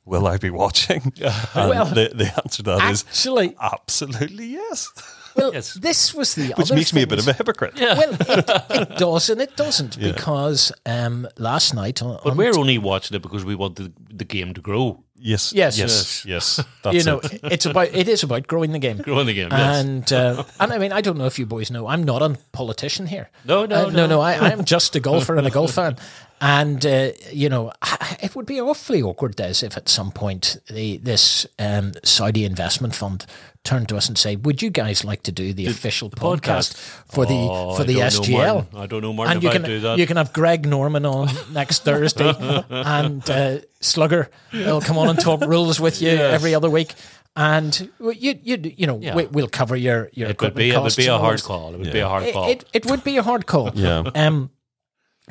will 0.05 0.27
i 0.27 0.37
be 0.37 0.49
watching? 0.49 1.01
And 1.55 1.69
Well, 1.69 1.85
the, 1.85 2.11
the 2.13 2.25
answer 2.43 2.57
to 2.57 2.63
that 2.63 2.91
is 2.91 3.05
Actually, 3.07 3.55
absolutely 3.61 4.47
yes. 4.47 4.91
Well, 5.35 5.53
Yes. 5.53 5.73
this 5.75 6.13
was 6.13 6.35
the 6.35 6.53
which 6.57 6.67
other 6.71 6.75
makes 6.75 6.93
me 6.93 7.01
a 7.03 7.07
bit 7.07 7.19
of 7.19 7.27
a 7.27 7.33
hypocrite. 7.33 7.73
Yeah, 7.79 7.97
Well, 7.97 8.13
it, 8.19 8.69
it 8.69 8.97
does 8.97 9.29
and 9.29 9.41
it 9.41 9.55
doesn't 9.55 9.97
because 9.99 10.71
um, 10.85 11.27
last 11.37 11.73
night 11.73 12.03
on, 12.03 12.19
but 12.23 12.31
on 12.31 12.37
we're 12.37 12.55
only 12.57 12.77
watching 12.77 13.15
it 13.15 13.21
because 13.21 13.45
we 13.45 13.55
want 13.55 13.77
the, 13.77 13.91
the 14.13 14.25
game 14.25 14.53
to 14.53 14.61
grow, 14.61 15.03
yes 15.23 15.53
Yes. 15.53 15.77
yes 15.77 16.25
yes 16.25 16.59
that's 16.83 16.95
you 16.97 17.03
know 17.03 17.19
it 17.19 17.39
it's 17.55 17.65
about 17.65 17.87
it 17.95 18.07
is 18.07 18.23
about 18.23 18.45
growing 18.47 18.71
the 18.73 18.79
game. 18.79 18.97
growing 18.97 19.25
the 19.27 19.33
game. 19.33 19.47
Yes. 19.51 19.79
And 19.83 20.11
uh, 20.13 20.43
and 20.59 20.73
I 20.73 20.77
mean 20.77 20.91
I 20.91 21.01
don't 21.01 21.17
know 21.17 21.25
if 21.25 21.39
you 21.39 21.45
boys 21.45 21.71
know 21.71 21.87
I'm 21.87 22.03
not 22.03 22.21
a 22.21 22.37
politician 22.51 23.07
here. 23.07 23.29
No, 23.45 23.65
no, 23.65 23.75
Uh, 23.75 23.89
no, 23.89 23.89
no. 23.89 24.07
no. 24.07 24.21
I, 24.21 24.33
I 24.33 24.49
am 24.51 24.63
just 24.65 24.95
a 24.95 24.99
golfer 24.99 25.37
and 25.37 25.47
a 25.47 25.51
golf 25.51 25.71
fan. 25.73 25.95
And 26.45 26.85
uh, 26.85 27.11
you 27.31 27.47
know, 27.47 27.71
it 28.21 28.35
would 28.35 28.45
be 28.45 28.59
awfully 28.59 29.01
awkward, 29.01 29.37
Des, 29.37 29.63
if 29.65 29.77
at 29.77 29.87
some 29.87 30.11
point 30.11 30.57
the 30.69 30.97
this 30.97 31.47
um, 31.57 31.93
Saudi 32.03 32.43
investment 32.43 32.93
fund 32.93 33.25
turned 33.63 33.87
to 33.87 33.95
us 33.95 34.09
and 34.09 34.17
say, 34.17 34.35
"Would 34.35 34.61
you 34.61 34.69
guys 34.69 35.05
like 35.05 35.23
to 35.23 35.31
do 35.31 35.53
the, 35.53 35.67
official 35.67 36.09
podcast, 36.09 36.73
podcast? 36.73 36.77
for 37.13 37.25
the 37.25 37.33
Oh, 37.49 37.75
for 37.75 37.83
I 37.83 37.85
the 37.85 37.93
don't 37.93 38.13
know, 38.13 38.19
SGL?" 38.19 38.75
I 38.75 38.85
don't 38.87 39.01
know, 39.01 39.13
Martin, 39.13 39.31
and 39.31 39.37
if 39.37 39.43
you 39.43 39.49
I 39.51 39.53
can 39.53 39.61
do 39.63 39.79
that. 39.79 39.97
you 39.99 40.05
can 40.05 40.17
have 40.17 40.33
Greg 40.33 40.65
Norman 40.67 41.05
on 41.05 41.29
next 41.53 41.85
Thursday, 41.85 42.33
and 42.69 43.29
uh, 43.29 43.59
Slugger 43.79 44.29
will 44.51 44.81
come 44.81 44.97
on 44.97 45.07
and 45.07 45.19
talk 45.19 45.39
rules 45.47 45.79
with 45.79 46.01
you 46.01 46.09
Yes. 46.09 46.33
every 46.33 46.53
other 46.53 46.69
week. 46.69 46.93
And 47.37 47.89
you 47.99 48.37
you 48.43 48.73
you 48.77 48.85
know 48.85 48.99
Yeah. 48.99 49.15
we, 49.15 49.25
we'll 49.27 49.47
cover 49.47 49.77
your 49.77 50.09
your 50.13 50.27
it 50.29 50.41
would 50.41 50.51
equipment 50.51 50.57
be 50.57 50.69
it 50.71 50.81
would 50.81 50.95
be 50.97 51.07
a 51.07 51.17
hard 51.17 51.41
call. 51.41 51.73
It 51.73 51.79
would 51.79 51.91
be 51.93 51.99
a 51.99 52.07
hard 52.09 52.23
It, 52.25 52.33
call. 52.33 52.49
it, 52.49 52.65
it 52.73 52.85
would 52.85 53.03
be 53.05 53.15
a 53.17 53.23
hard 53.23 53.45
call. 53.47 53.71
Yeah. 53.73 54.03
Um, 54.13 54.49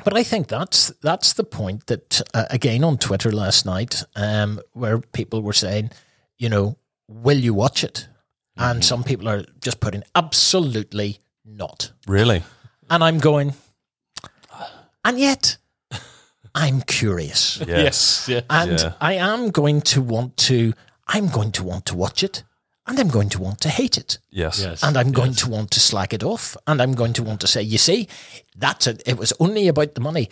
but 0.03 0.17
I 0.17 0.23
think 0.23 0.47
that's 0.47 0.89
that's 1.01 1.33
the 1.33 1.43
point 1.43 1.87
that 1.87 2.21
uh, 2.33 2.45
again 2.49 2.83
on 2.83 2.97
Twitter 2.97 3.31
last 3.31 3.65
night, 3.65 4.03
um, 4.15 4.59
where 4.73 4.99
people 4.99 5.41
were 5.41 5.53
saying, 5.53 5.91
you 6.37 6.49
know, 6.49 6.77
will 7.07 7.37
you 7.37 7.53
watch 7.53 7.83
it? 7.83 8.07
Mm-hmm. 8.57 8.71
And 8.71 8.85
some 8.85 9.03
people 9.03 9.29
are 9.29 9.45
just 9.61 9.79
putting 9.79 10.03
absolutely 10.15 11.19
not. 11.45 11.91
really 12.07 12.43
And 12.89 13.03
I'm 13.03 13.19
going, 13.19 13.53
and 15.05 15.19
yet 15.19 15.57
I'm 16.55 16.81
curious. 16.81 17.61
yes 17.67 18.27
yeah. 18.29 18.41
And 18.49 18.79
Yeah. 18.79 18.93
I 19.01 19.13
am 19.13 19.51
going 19.51 19.81
to 19.81 20.01
want 20.01 20.37
to, 20.37 20.73
I'm 21.07 21.29
going 21.29 21.51
to 21.53 21.63
want 21.63 21.85
to 21.87 21.95
watch 21.95 22.23
it 22.23 22.43
and 22.87 22.99
I'm 22.99 23.07
going 23.09 23.29
to 23.29 23.39
want 23.41 23.61
to 23.61 23.69
hate 23.69 23.97
it. 23.97 24.17
yes 24.29 24.59
Yes. 24.59 24.83
And 24.83 24.97
I'm 24.97 25.11
going 25.11 25.31
yes. 25.31 25.41
to 25.43 25.49
want 25.49 25.71
to 25.71 25.79
slack 25.79 26.13
it 26.13 26.23
off. 26.23 26.57
And 26.67 26.81
I'm 26.81 26.93
going 26.93 27.13
to 27.13 27.23
want 27.23 27.39
to 27.41 27.47
say, 27.47 27.61
you 27.61 27.77
see, 27.77 28.07
that's 28.57 28.87
it. 28.87 29.01
It 29.05 29.17
was 29.17 29.31
only 29.39 29.67
about 29.67 29.95
the 29.95 30.01
money. 30.01 30.29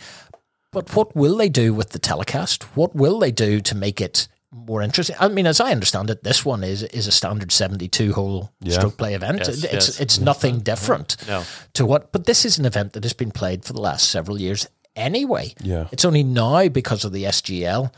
But 0.70 0.94
what 0.96 1.14
will 1.16 1.36
they 1.36 1.48
do 1.48 1.74
with 1.74 1.90
the 1.90 1.98
telecast? 1.98 2.64
What 2.76 2.94
will 2.94 3.18
they 3.18 3.30
do 3.30 3.60
to 3.60 3.74
make 3.74 4.00
it 4.00 4.28
more 4.50 4.82
interesting? 4.82 5.16
I 5.20 5.28
mean, 5.28 5.46
as 5.46 5.60
I 5.60 5.70
understand 5.70 6.10
it, 6.10 6.22
this 6.24 6.44
one 6.44 6.62
is 6.64 6.82
is 6.82 7.06
a 7.06 7.12
standard 7.12 7.52
seventy-two 7.52 8.12
hole 8.12 8.50
Yeah. 8.60 8.74
stroke 8.78 8.96
play 8.96 9.14
event. 9.14 9.38
Yes, 9.38 9.48
it's 9.48 9.72
yes. 9.72 10.00
it's 10.00 10.18
nothing 10.18 10.60
different 10.60 11.16
No. 11.28 11.44
to 11.74 11.84
what. 11.86 12.12
But 12.12 12.24
this 12.26 12.44
is 12.44 12.58
an 12.58 12.64
event 12.66 12.92
that 12.92 13.04
has 13.04 13.12
been 13.14 13.30
played 13.32 13.64
for 13.64 13.72
the 13.74 13.80
last 13.80 14.08
several 14.10 14.40
years 14.40 14.66
anyway. 14.96 15.54
Yeah. 15.62 15.88
it's 15.92 16.04
only 16.04 16.22
now 16.22 16.68
because 16.68 17.04
of 17.06 17.12
the 17.12 17.24
SGL 17.24 17.90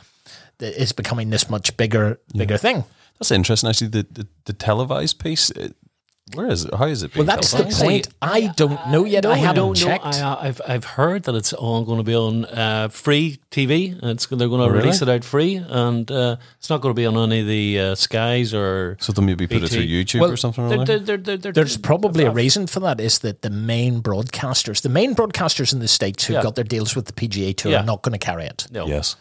that 0.59 0.81
it's 0.83 0.93
becoming 0.93 1.31
this 1.31 1.49
much 1.51 1.77
bigger 1.77 2.19
bigger 2.37 2.57
thing. 2.59 2.85
That's 3.19 3.31
interesting 3.31 3.69
actually 3.71 3.89
the 3.89 4.07
the, 4.11 4.27
the 4.45 4.53
televised 4.53 5.19
piece 5.19 5.51
it, 5.51 5.75
where 6.33 6.49
is 6.49 6.65
it 6.65 6.73
how 6.75 6.87
is 6.87 7.03
it 7.03 7.12
being 7.12 7.27
Well, 7.27 7.37
that's 7.37 7.53
the 7.53 7.65
point. 7.85 8.09
I 8.23 8.47
don't 8.57 8.89
know 8.89 9.05
yet. 9.05 9.27
I 9.27 9.37
haven't 9.37 9.57
no, 9.57 9.69
no, 9.69 9.75
checked. 9.75 10.07
I, 10.07 10.21
uh, 10.23 10.37
I've 10.41 10.61
I've 10.67 10.85
heard 10.85 11.25
that 11.25 11.35
it's 11.35 11.53
all 11.53 11.85
going 11.85 11.99
to 11.99 12.03
be 12.03 12.15
on 12.15 12.47
uh, 12.47 12.89
free 12.89 13.39
TV. 13.51 14.03
It's 14.03 14.25
they're 14.27 14.49
going 14.49 14.61
to 14.61 14.65
Oh, 14.65 14.69
really? 14.69 14.85
release 14.87 15.03
it 15.03 15.09
out 15.11 15.23
free, 15.23 15.57
and 15.57 16.11
uh, 16.11 16.37
it's 16.59 16.71
not 16.71 16.81
going 16.81 16.95
to 16.95 16.99
be 16.99 17.05
on 17.05 17.19
any 17.19 17.41
of 17.41 17.47
the 17.47 17.79
uh, 17.79 17.95
skies 17.95 18.55
or. 18.55 18.97
so 19.01 19.12
they'll 19.12 19.23
maybe 19.25 19.47
put 19.47 19.59
it 19.59 19.61
BT. 19.71 19.75
through 19.75 19.85
YouTube 19.87 20.21
Well, 20.23 20.31
or 20.31 20.37
something 20.39 20.67
They're, 20.67 20.79
like 20.79 20.87
that? 20.87 21.05
they're, 21.05 21.19
they're, 21.19 21.37
they're, 21.37 21.53
There's 21.53 21.77
probably 21.77 22.25
a 22.25 22.31
reason 22.31 22.67
for 22.69 22.81
that 22.81 23.01
is 23.01 23.19
that 23.19 23.43
the 23.43 23.51
main 23.51 24.01
broadcasters, 24.03 24.81
the 24.81 24.89
main 24.89 25.15
broadcasters 25.15 25.75
in 25.75 25.81
the 25.81 25.89
States 25.89 26.25
who 26.25 26.33
Yeah. 26.33 26.43
got 26.43 26.55
their 26.55 26.65
deals 26.65 26.97
with 26.97 27.05
the 27.05 27.12
PGA 27.12 27.55
Tour 27.55 27.73
Yeah. 27.73 27.81
are 27.81 27.85
not 27.85 28.01
going 28.01 28.19
to 28.19 28.25
carry 28.27 28.47
it. 28.47 28.67
no. 28.71 28.87
yes 28.87 29.17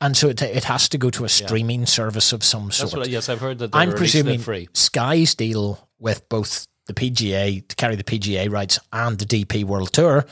and 0.00 0.16
so 0.16 0.28
it, 0.28 0.42
it 0.42 0.64
has 0.64 0.88
to 0.90 0.98
go 0.98 1.10
to 1.10 1.24
a 1.24 1.28
streaming 1.28 1.86
service 1.86 2.32
of 2.32 2.42
some 2.44 2.70
sort. 2.70 2.90
That's 2.90 2.96
what, 2.98 3.08
yes, 3.08 3.28
I've 3.28 3.40
heard 3.40 3.58
that 3.58 3.72
they're 3.72 3.80
I'm 3.80 3.92
presuming 3.92 4.40
it 4.40 4.42
free. 4.42 4.68
Sky's 4.74 5.34
deal 5.34 5.88
with 5.98 6.28
both 6.28 6.66
the 6.86 6.94
PGA 6.94 7.66
to 7.66 7.76
carry 7.76 7.96
the 7.96 8.04
PGA 8.04 8.50
rights 8.50 8.78
and 8.92 9.18
the 9.18 9.24
DP 9.24 9.64
World 9.64 9.92
Tour 9.92 10.26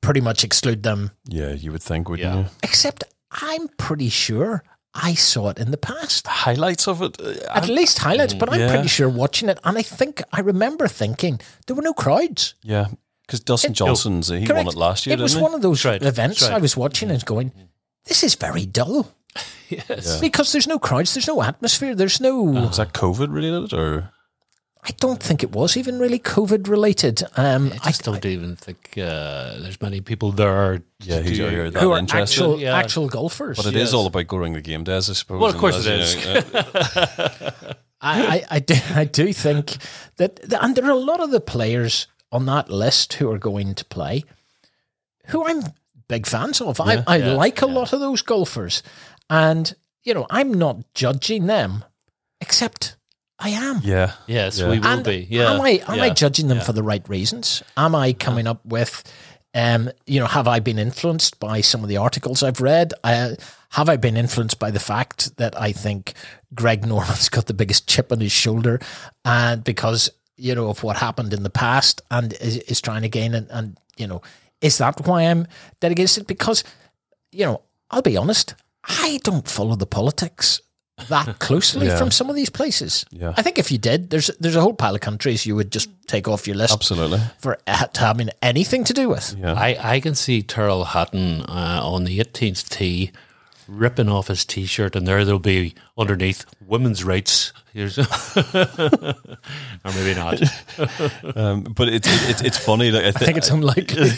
pretty 0.00 0.20
much 0.20 0.42
exclude 0.42 0.82
them. 0.82 1.12
Yeah, 1.28 1.52
you 1.52 1.70
would 1.72 1.82
think, 1.82 2.08
wouldn't 2.08 2.28
Yeah. 2.28 2.40
you? 2.40 2.46
Except 2.62 3.04
I'm 3.30 3.68
pretty 3.78 4.08
sure 4.08 4.64
I 4.94 5.14
saw 5.14 5.50
it 5.50 5.58
in 5.58 5.70
the 5.70 5.76
past. 5.78 6.26
Highlights 6.26 6.88
of 6.88 7.00
it. 7.02 7.20
uh, 7.20 7.34
At 7.54 7.68
least 7.68 7.98
highlights, 7.98 8.34
but 8.34 8.52
I'm 8.52 8.60
yeah. 8.60 8.70
pretty 8.70 8.88
sure 8.88 9.08
watching 9.08 9.48
it, 9.48 9.58
and 9.64 9.78
I 9.78 9.82
think 9.82 10.22
I 10.32 10.40
remember 10.40 10.88
thinking 10.88 11.40
there 11.66 11.76
were 11.76 11.82
no 11.82 11.94
crowds. 11.94 12.54
Yeah, 12.62 12.86
because 13.26 13.40
Dustin 13.40 13.70
It- 13.70 13.74
Johnson's 13.76 14.28
he 14.28 14.44
Correct. 14.44 14.66
won 14.66 14.74
it 14.74 14.78
last 14.78 15.06
year. 15.06 15.16
It 15.16 15.20
was 15.22 15.32
didn't 15.34 15.44
one 15.44 15.54
of 15.54 15.62
those 15.62 15.84
right. 15.84 16.02
events 16.02 16.42
right. 16.42 16.52
I 16.52 16.58
was 16.58 16.76
watching 16.76 17.10
and 17.10 17.24
going, 17.24 17.52
"This 18.04 18.22
is 18.22 18.34
very 18.34 18.66
dull." 18.66 19.12
Yes. 19.70 20.20
Because 20.20 20.52
there's 20.52 20.66
no 20.66 20.78
crowds, 20.78 21.14
there's 21.14 21.26
no 21.28 21.42
atmosphere, 21.42 21.94
there's 21.94 22.20
no. 22.20 22.52
he? 22.52 22.60
Was 22.60 22.76
that 22.76 22.92
COVID 22.92 23.32
related 23.32 23.72
or? 23.72 24.10
I 24.84 24.90
don't 24.98 25.22
think 25.22 25.42
it 25.42 25.52
was 25.52 25.76
even 25.78 25.98
really 25.98 26.18
COVID 26.18 26.68
related. 26.68 27.22
Um, 27.38 27.72
I 27.82 27.88
just 27.90 28.04
don't 28.04 28.26
even 28.26 28.56
think 28.56 28.90
uh, 28.98 29.56
there's 29.60 29.80
many 29.80 30.02
people 30.02 30.30
there. 30.32 30.82
Yeah, 31.00 31.18
to 31.18 31.22
who's 31.22 31.38
do- 31.38 31.46
are 31.46 31.70
that 31.70 31.80
who 31.82 31.92
are 31.92 31.98
interested? 31.98 32.42
actual 32.42 32.60
Yeah. 32.60 32.76
actual 32.76 33.08
golfers. 33.08 33.56
But 33.56 33.66
it 33.66 33.76
is 33.76 33.90
Yes. 33.90 33.94
all 33.94 34.06
about 34.06 34.26
going 34.26 34.52
to 34.54 34.60
game 34.60 34.84
days, 34.84 35.08
I 35.08 35.14
suppose. 35.14 35.40
Well, 35.40 35.50
of 35.50 35.56
course 35.56 35.76
as 35.76 35.86
it 35.86 36.26
you 36.26 36.52
know, 36.52 36.60
uh, 36.60 37.50
I, 38.02 38.26
I, 38.26 38.44
I 38.50 38.58
do 38.58 38.74
I 38.94 39.04
do 39.04 39.32
think 39.32 39.76
that, 40.16 40.40
and 40.60 40.74
there 40.76 40.84
are 40.84 40.90
a 40.90 40.96
lot 40.96 41.20
of 41.20 41.30
the 41.30 41.40
players 41.40 42.08
on 42.30 42.44
that 42.46 42.68
list 42.68 43.14
who 43.14 43.30
are 43.32 43.38
going 43.38 43.74
to 43.76 43.84
play, 43.86 44.24
who 45.28 45.46
I'm 45.46 45.62
big 46.12 46.26
fans 46.26 46.60
of. 46.60 46.80
I, 46.80 47.02
I 47.06 47.16
Yeah, 47.16 47.32
like 47.32 47.62
a 47.62 47.66
lot 47.66 47.92
of 47.92 48.00
those 48.00 48.22
golfers, 48.22 48.82
and 49.30 49.74
you 50.04 50.14
know 50.14 50.26
I'm 50.30 50.52
not 50.54 50.76
judging 50.94 51.46
them, 51.46 51.84
except 52.40 52.96
I 53.38 53.50
am. 53.50 53.80
yeah, 53.82 54.12
Yes, 54.26 54.58
Yeah. 54.58 54.68
we 54.70 54.78
will 54.78 54.86
And 54.86 55.04
be. 55.04 55.26
Yeah. 55.30 55.52
Am 55.54 55.60
I 55.60 55.82
am 55.88 56.00
I 56.00 56.10
judging 56.10 56.48
them 56.48 56.60
for 56.60 56.72
the 56.72 56.82
right 56.82 57.06
reasons? 57.08 57.62
Am 57.76 57.94
I 57.94 58.12
coming 58.12 58.46
up 58.46 58.60
with, 58.64 59.02
um, 59.54 59.90
you 60.06 60.20
know, 60.20 60.26
have 60.26 60.46
I 60.46 60.60
been 60.60 60.78
influenced 60.78 61.40
by 61.40 61.60
some 61.62 61.82
of 61.82 61.88
the 61.88 61.96
articles 61.96 62.42
I've 62.42 62.60
read? 62.60 62.92
Uh, 63.02 63.34
have 63.70 63.88
I 63.88 63.96
been 63.96 64.16
influenced 64.16 64.58
by 64.58 64.70
the 64.70 64.78
fact 64.80 65.36
that 65.38 65.60
I 65.60 65.72
think 65.72 66.12
Greg 66.54 66.86
Norman's 66.86 67.28
got 67.36 67.46
the 67.46 67.54
biggest 67.54 67.88
chip 67.88 68.12
on 68.12 68.20
his 68.20 68.32
shoulder, 68.32 68.78
and 69.24 69.64
because 69.64 70.10
you 70.36 70.54
know 70.54 70.68
of 70.68 70.82
what 70.84 70.96
happened 70.96 71.32
in 71.32 71.42
the 71.42 71.50
past, 71.50 72.00
and 72.10 72.32
is, 72.34 72.56
is 72.58 72.80
trying 72.80 73.04
again, 73.04 73.34
and, 73.34 73.46
and 73.50 73.78
you 73.96 74.06
know, 74.06 74.20
is 74.62 74.78
that 74.78 75.06
why 75.06 75.22
I'm 75.22 75.46
dedicated? 75.80 76.26
Because 76.26 76.64
you 77.32 77.44
know, 77.46 77.62
I'll 77.90 78.02
be 78.02 78.16
honest, 78.16 78.54
I 78.84 79.20
don't 79.24 79.48
follow 79.48 79.76
the 79.76 79.86
politics 79.86 80.60
that 81.08 81.38
closely 81.46 81.86
Yeah. 81.86 81.96
from 81.98 82.10
some 82.10 82.30
of 82.30 82.36
these 82.36 82.50
places. 82.50 83.04
Yeah. 83.10 83.32
I 83.36 83.42
think 83.42 83.58
if 83.58 83.72
you 83.72 83.78
did, 83.78 84.10
there's 84.10 84.30
there's 84.40 84.56
a 84.56 84.60
whole 84.60 84.74
pile 84.74 84.94
of 84.94 85.00
countries 85.00 85.46
you 85.46 85.56
would 85.56 85.72
just 85.72 85.88
take 86.06 86.28
off 86.28 86.46
your 86.46 86.56
list 86.56 86.72
absolutely. 86.74 87.20
for 87.38 87.58
uh, 87.66 87.86
to 87.86 88.00
having 88.00 88.30
anything 88.40 88.84
to 88.84 88.92
do 88.92 89.08
with. 89.08 89.34
Yeah, 89.38 89.54
I, 89.54 89.94
I 89.96 90.00
can 90.00 90.14
see 90.14 90.42
Tyrrell 90.42 90.84
Hatton 90.84 91.42
uh, 91.42 91.80
on 91.82 92.04
the 92.04 92.18
18th 92.18 92.68
tee 92.68 93.10
ripping 93.72 94.08
off 94.08 94.28
his 94.28 94.44
t 94.44 94.66
shirt, 94.66 94.94
and 94.96 95.06
there 95.06 95.24
there'll 95.24 95.40
be 95.40 95.74
underneath 95.96 96.44
women's 96.66 97.04
rights. 97.04 97.52
Here's 97.72 97.98
or 98.54 99.14
maybe 99.84 100.14
not. 100.14 100.42
um, 101.36 101.62
but 101.62 101.88
it's 101.88 102.08
it's 102.28 102.42
it's 102.42 102.58
funny. 102.58 102.90
Like, 102.90 103.04
I, 103.04 103.08
I 103.08 103.12
think 103.12 103.38
it's 103.38 103.50
unlikely. 103.50 104.10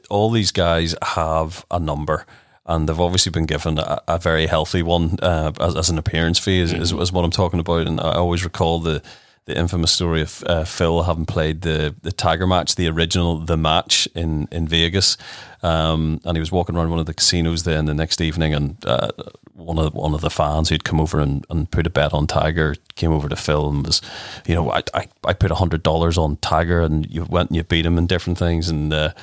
all 0.10 0.30
these 0.30 0.52
guys 0.52 0.94
have 1.02 1.64
a 1.70 1.78
number. 1.78 2.26
And 2.66 2.86
they've 2.86 3.00
obviously 3.00 3.30
been 3.32 3.46
given 3.46 3.78
a, 3.78 4.02
a 4.06 4.18
very 4.18 4.46
healthy 4.46 4.82
one 4.82 5.16
uh, 5.22 5.52
as, 5.58 5.74
as 5.74 5.88
an 5.88 5.96
appearance 5.96 6.38
fee, 6.38 6.60
is, 6.60 6.70
is, 6.70 6.92
is 6.92 7.10
what 7.10 7.24
I'm 7.24 7.30
talking 7.30 7.60
about. 7.60 7.86
And 7.86 7.98
I 7.98 8.16
always 8.16 8.44
recall 8.44 8.78
the, 8.80 9.02
the 9.48 9.58
infamous 9.58 9.90
story 9.90 10.20
of 10.20 10.44
uh, 10.46 10.64
Phil 10.64 11.02
having 11.02 11.24
played 11.24 11.62
the, 11.62 11.94
the 12.02 12.12
Tiger 12.12 12.46
match, 12.46 12.74
the 12.74 12.86
original 12.88 13.38
The 13.38 13.56
Match 13.56 14.06
in, 14.14 14.46
in 14.52 14.68
Vegas. 14.68 15.16
Um, 15.62 16.20
and 16.24 16.36
he 16.36 16.40
was 16.40 16.52
walking 16.52 16.76
around 16.76 16.90
one 16.90 16.98
of 16.98 17.06
the 17.06 17.14
casinos 17.14 17.64
then 17.64 17.86
the 17.86 17.94
next 17.94 18.20
evening, 18.20 18.54
and 18.54 18.76
uh, 18.86 19.10
one 19.54 19.78
of 19.78 19.92
one 19.94 20.14
of 20.14 20.20
the 20.20 20.30
fans 20.30 20.68
who'd 20.68 20.84
come 20.84 21.00
over 21.00 21.18
and, 21.18 21.44
and 21.50 21.68
put 21.70 21.86
a 21.86 21.90
bet 21.90 22.12
on 22.12 22.26
Tiger 22.28 22.76
came 22.94 23.10
over 23.10 23.28
to 23.28 23.34
Phil 23.34 23.68
and 23.68 23.84
was, 23.84 24.00
you 24.46 24.54
know, 24.54 24.70
I, 24.70 24.82
I, 24.94 25.08
I 25.24 25.32
put 25.32 25.50
$100 25.50 26.18
on 26.18 26.36
Tiger, 26.36 26.82
and 26.82 27.10
you 27.10 27.24
went 27.24 27.50
and 27.50 27.56
you 27.56 27.64
beat 27.64 27.86
him 27.86 27.98
in 27.98 28.06
different 28.06 28.38
things. 28.38 28.68
And 28.68 28.92
uh, 28.92 29.14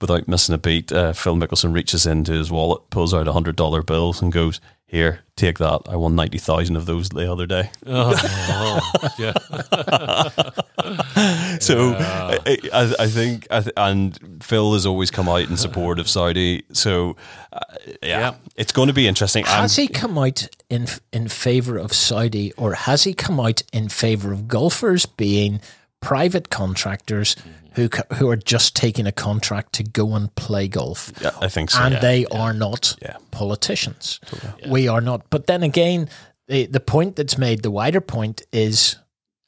without 0.00 0.28
missing 0.28 0.54
a 0.54 0.58
beat, 0.58 0.92
uh, 0.92 1.14
Phil 1.14 1.34
Mickelson 1.34 1.74
reaches 1.74 2.06
into 2.06 2.32
his 2.32 2.52
wallet, 2.52 2.90
pulls 2.90 3.14
out 3.14 3.26
a 3.26 3.32
hundred 3.32 3.56
dollar 3.56 3.82
bills, 3.82 4.20
and 4.20 4.30
goes, 4.30 4.60
"Here, 4.92 5.20
take 5.34 5.58
that. 5.58 5.80
I 5.88 5.96
won 5.96 6.14
ninety 6.14 6.38
thousand 6.38 6.76
of 6.76 6.86
those 6.86 7.08
the 7.08 7.32
other 7.32 7.46
day." 7.46 7.70
Oh, 7.86 8.80
yeah. 9.18 9.32
So 11.60 11.94
I, 11.98 12.38
I, 12.72 12.94
I 13.00 13.06
think, 13.08 13.46
I 13.50 13.60
th- 13.60 13.72
and 13.76 14.42
Phil 14.42 14.72
has 14.72 14.86
always 14.86 15.10
come 15.10 15.28
out 15.28 15.48
in 15.48 15.56
support 15.56 15.98
of 15.98 16.08
Saudi. 16.08 16.64
So 16.72 17.16
uh, 17.52 17.60
yeah, 18.02 18.18
Yeah. 18.20 18.34
it's 18.56 18.72
going 18.72 18.88
to 18.88 18.94
be 18.94 19.06
interesting. 19.06 19.44
I'm- 19.46 19.62
Has 19.62 19.76
he 19.76 19.88
come 19.88 20.18
out 20.18 20.48
in 20.70 20.86
in 21.12 21.28
favor 21.28 21.78
of 21.78 21.92
Saudi, 21.92 22.52
or 22.56 22.74
has 22.74 23.04
he 23.04 23.14
come 23.14 23.38
out 23.40 23.62
in 23.72 23.88
favor 23.88 24.32
of 24.32 24.48
golfers 24.48 25.06
being 25.06 25.60
private 26.00 26.50
contractors 26.50 27.36
who 27.74 27.88
who 28.14 28.28
are 28.30 28.36
just 28.36 28.74
taking 28.76 29.06
a 29.06 29.12
contract 29.12 29.72
to 29.74 29.82
go 29.82 30.14
and 30.14 30.34
play 30.34 30.68
golf? 30.68 31.12
yeah, 31.20 31.30
I 31.40 31.48
think 31.48 31.70
so. 31.70 31.80
and 31.82 31.94
yeah. 31.94 32.00
they 32.00 32.26
are 32.26 32.52
not 32.54 32.96
Yeah. 33.02 33.16
politicians. 33.30 34.20
We 34.68 34.88
are 34.88 35.00
not. 35.00 35.28
But 35.30 35.46
then 35.46 35.62
again, 35.62 36.08
the 36.48 36.66
the 36.66 36.80
point 36.80 37.16
that's 37.16 37.38
made, 37.38 37.62
the 37.62 37.70
wider 37.70 38.00
point 38.00 38.42
is, 38.52 38.96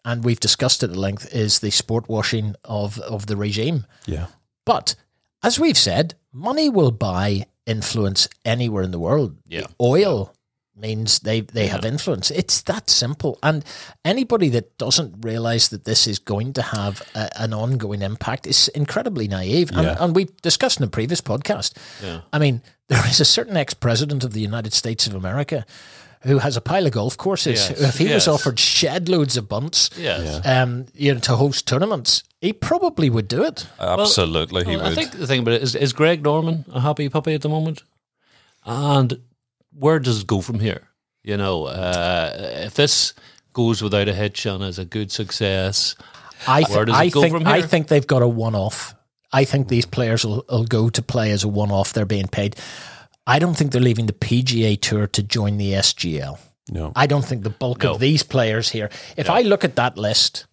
and 0.05 0.25
we've 0.25 0.41
discussed 0.41 0.83
it 0.83 0.91
at 0.91 0.97
length, 0.97 1.35
is 1.35 1.59
the 1.59 1.70
sport 1.70 2.09
washing 2.09 2.55
of 2.64 2.99
of 3.01 3.27
the 3.27 3.37
regime. 3.37 3.87
yeah, 4.07 4.27
But 4.66 4.95
as 5.43 5.59
we've 5.61 5.79
said, 5.79 6.14
money 6.33 6.68
will 6.70 6.91
buy 6.91 7.47
influence 7.66 8.29
anywhere 8.45 8.83
in 8.85 8.91
the 8.91 8.99
world. 8.99 9.37
Yeah. 9.49 9.66
Oil 9.81 10.33
means 10.77 11.20
they, 11.20 11.41
they 11.41 11.66
have 11.68 11.85
influence. 11.85 12.31
It's 12.31 12.62
that 12.62 12.91
simple. 12.91 13.39
And 13.43 13.64
anybody 14.05 14.49
that 14.51 14.77
doesn't 14.79 15.25
realize 15.25 15.68
that 15.68 15.85
this 15.85 16.07
is 16.07 16.18
going 16.18 16.53
to 16.55 16.62
have 16.62 17.03
a, 17.14 17.31
an 17.41 17.53
ongoing 17.55 18.03
impact 18.03 18.47
is 18.47 18.68
incredibly 18.68 19.29
naive. 19.29 19.70
And, 19.70 19.83
Yeah. 19.87 19.97
and 20.01 20.14
we 20.16 20.29
discussed 20.43 20.79
in 20.81 20.85
a 20.85 20.89
previous 20.89 21.20
podcast. 21.20 21.75
Yeah. 22.03 22.22
I 22.33 22.39
mean, 22.39 22.61
there 22.89 23.07
is 23.07 23.20
a 23.20 23.25
certain 23.25 23.57
ex 23.57 23.72
president 23.75 24.25
of 24.25 24.33
the 24.33 24.41
United 24.41 24.72
States 24.72 25.07
of 25.07 25.14
America 25.14 25.64
who 26.22 26.39
has 26.39 26.57
a 26.57 26.61
pile 26.61 26.87
of 26.87 26.93
golf 26.93 27.16
courses. 27.18 27.68
Yes. 27.70 27.81
If 27.81 27.99
he 27.99 28.12
was 28.12 28.27
offered 28.27 28.59
shed 28.59 29.09
loads 29.11 29.37
of 29.37 29.47
bunts, 29.49 29.91
Yes. 29.97 30.41
um, 30.47 30.87
you 30.95 31.12
know, 31.14 31.20
to 31.20 31.37
host 31.37 31.68
tournaments, 31.68 32.25
he 32.41 32.53
probably 32.53 33.11
would 33.11 33.29
do 33.29 33.45
it. 33.45 33.66
absolutely, 33.79 34.64
he 34.64 34.70
Well, 34.77 34.87
I 34.87 34.89
would. 34.89 34.95
think 34.97 35.12
the 35.12 35.27
thing 35.27 35.41
about 35.41 35.55
it 35.55 35.62
is, 35.62 35.75
is 35.75 35.93
Greg 35.93 36.22
Norman 36.22 36.64
a 36.72 36.81
happy 36.81 37.09
puppy 37.11 37.35
at 37.35 37.43
the 37.43 37.49
moment? 37.51 37.83
And 38.64 39.20
where 39.79 39.99
does 39.99 40.20
it 40.20 40.27
go 40.27 40.41
from 40.41 40.61
here? 40.61 40.89
You 41.22 41.37
know, 41.37 41.64
uh, 41.64 42.33
if 42.66 42.75
this 42.75 43.14
goes 43.53 43.83
without 43.83 44.09
a 44.09 44.14
hitch 44.14 44.47
and 44.47 44.62
is 44.62 44.79
a 44.79 44.85
good 44.85 45.11
success, 45.11 45.97
I, 46.47 46.62
Where 46.62 46.85
th- 46.85 46.87
does 46.89 46.97
it 46.97 46.99
I 46.99 47.09
go 47.09 47.20
think 47.22 47.35
from 47.35 47.47
I 47.47 47.62
think 47.62 47.89
they've 47.89 48.07
got 48.07 48.22
a 48.22 48.29
one 48.29 48.55
off. 48.55 48.95
I 49.33 49.45
think 49.45 49.68
these 49.68 49.87
players 49.87 50.25
will, 50.25 50.45
will 50.49 50.64
go 50.64 50.91
to 50.91 51.03
play 51.03 51.31
as 51.33 51.43
a 51.45 51.49
one 51.49 51.70
off. 51.70 51.93
They're 51.93 52.05
being 52.05 52.29
paid. 52.29 52.57
I 53.27 53.39
don't 53.39 53.55
think 53.57 53.72
they're 53.72 53.81
leaving 53.81 54.07
the 54.07 54.12
PGA 54.12 54.79
Tour 54.81 55.07
to 55.09 55.22
join 55.22 55.57
the 55.57 55.72
SGL. 55.72 56.39
no, 56.70 56.93
I 56.95 57.07
don't 57.07 57.25
think 57.25 57.43
the 57.43 57.51
bulk 57.51 57.83
No. 57.83 57.95
of 57.95 58.01
these 58.01 58.22
players 58.22 58.68
here. 58.70 58.91
If 59.16 59.31
I 59.31 59.41
look 59.43 59.64
at 59.64 59.77
that 59.77 59.97
list 59.97 60.47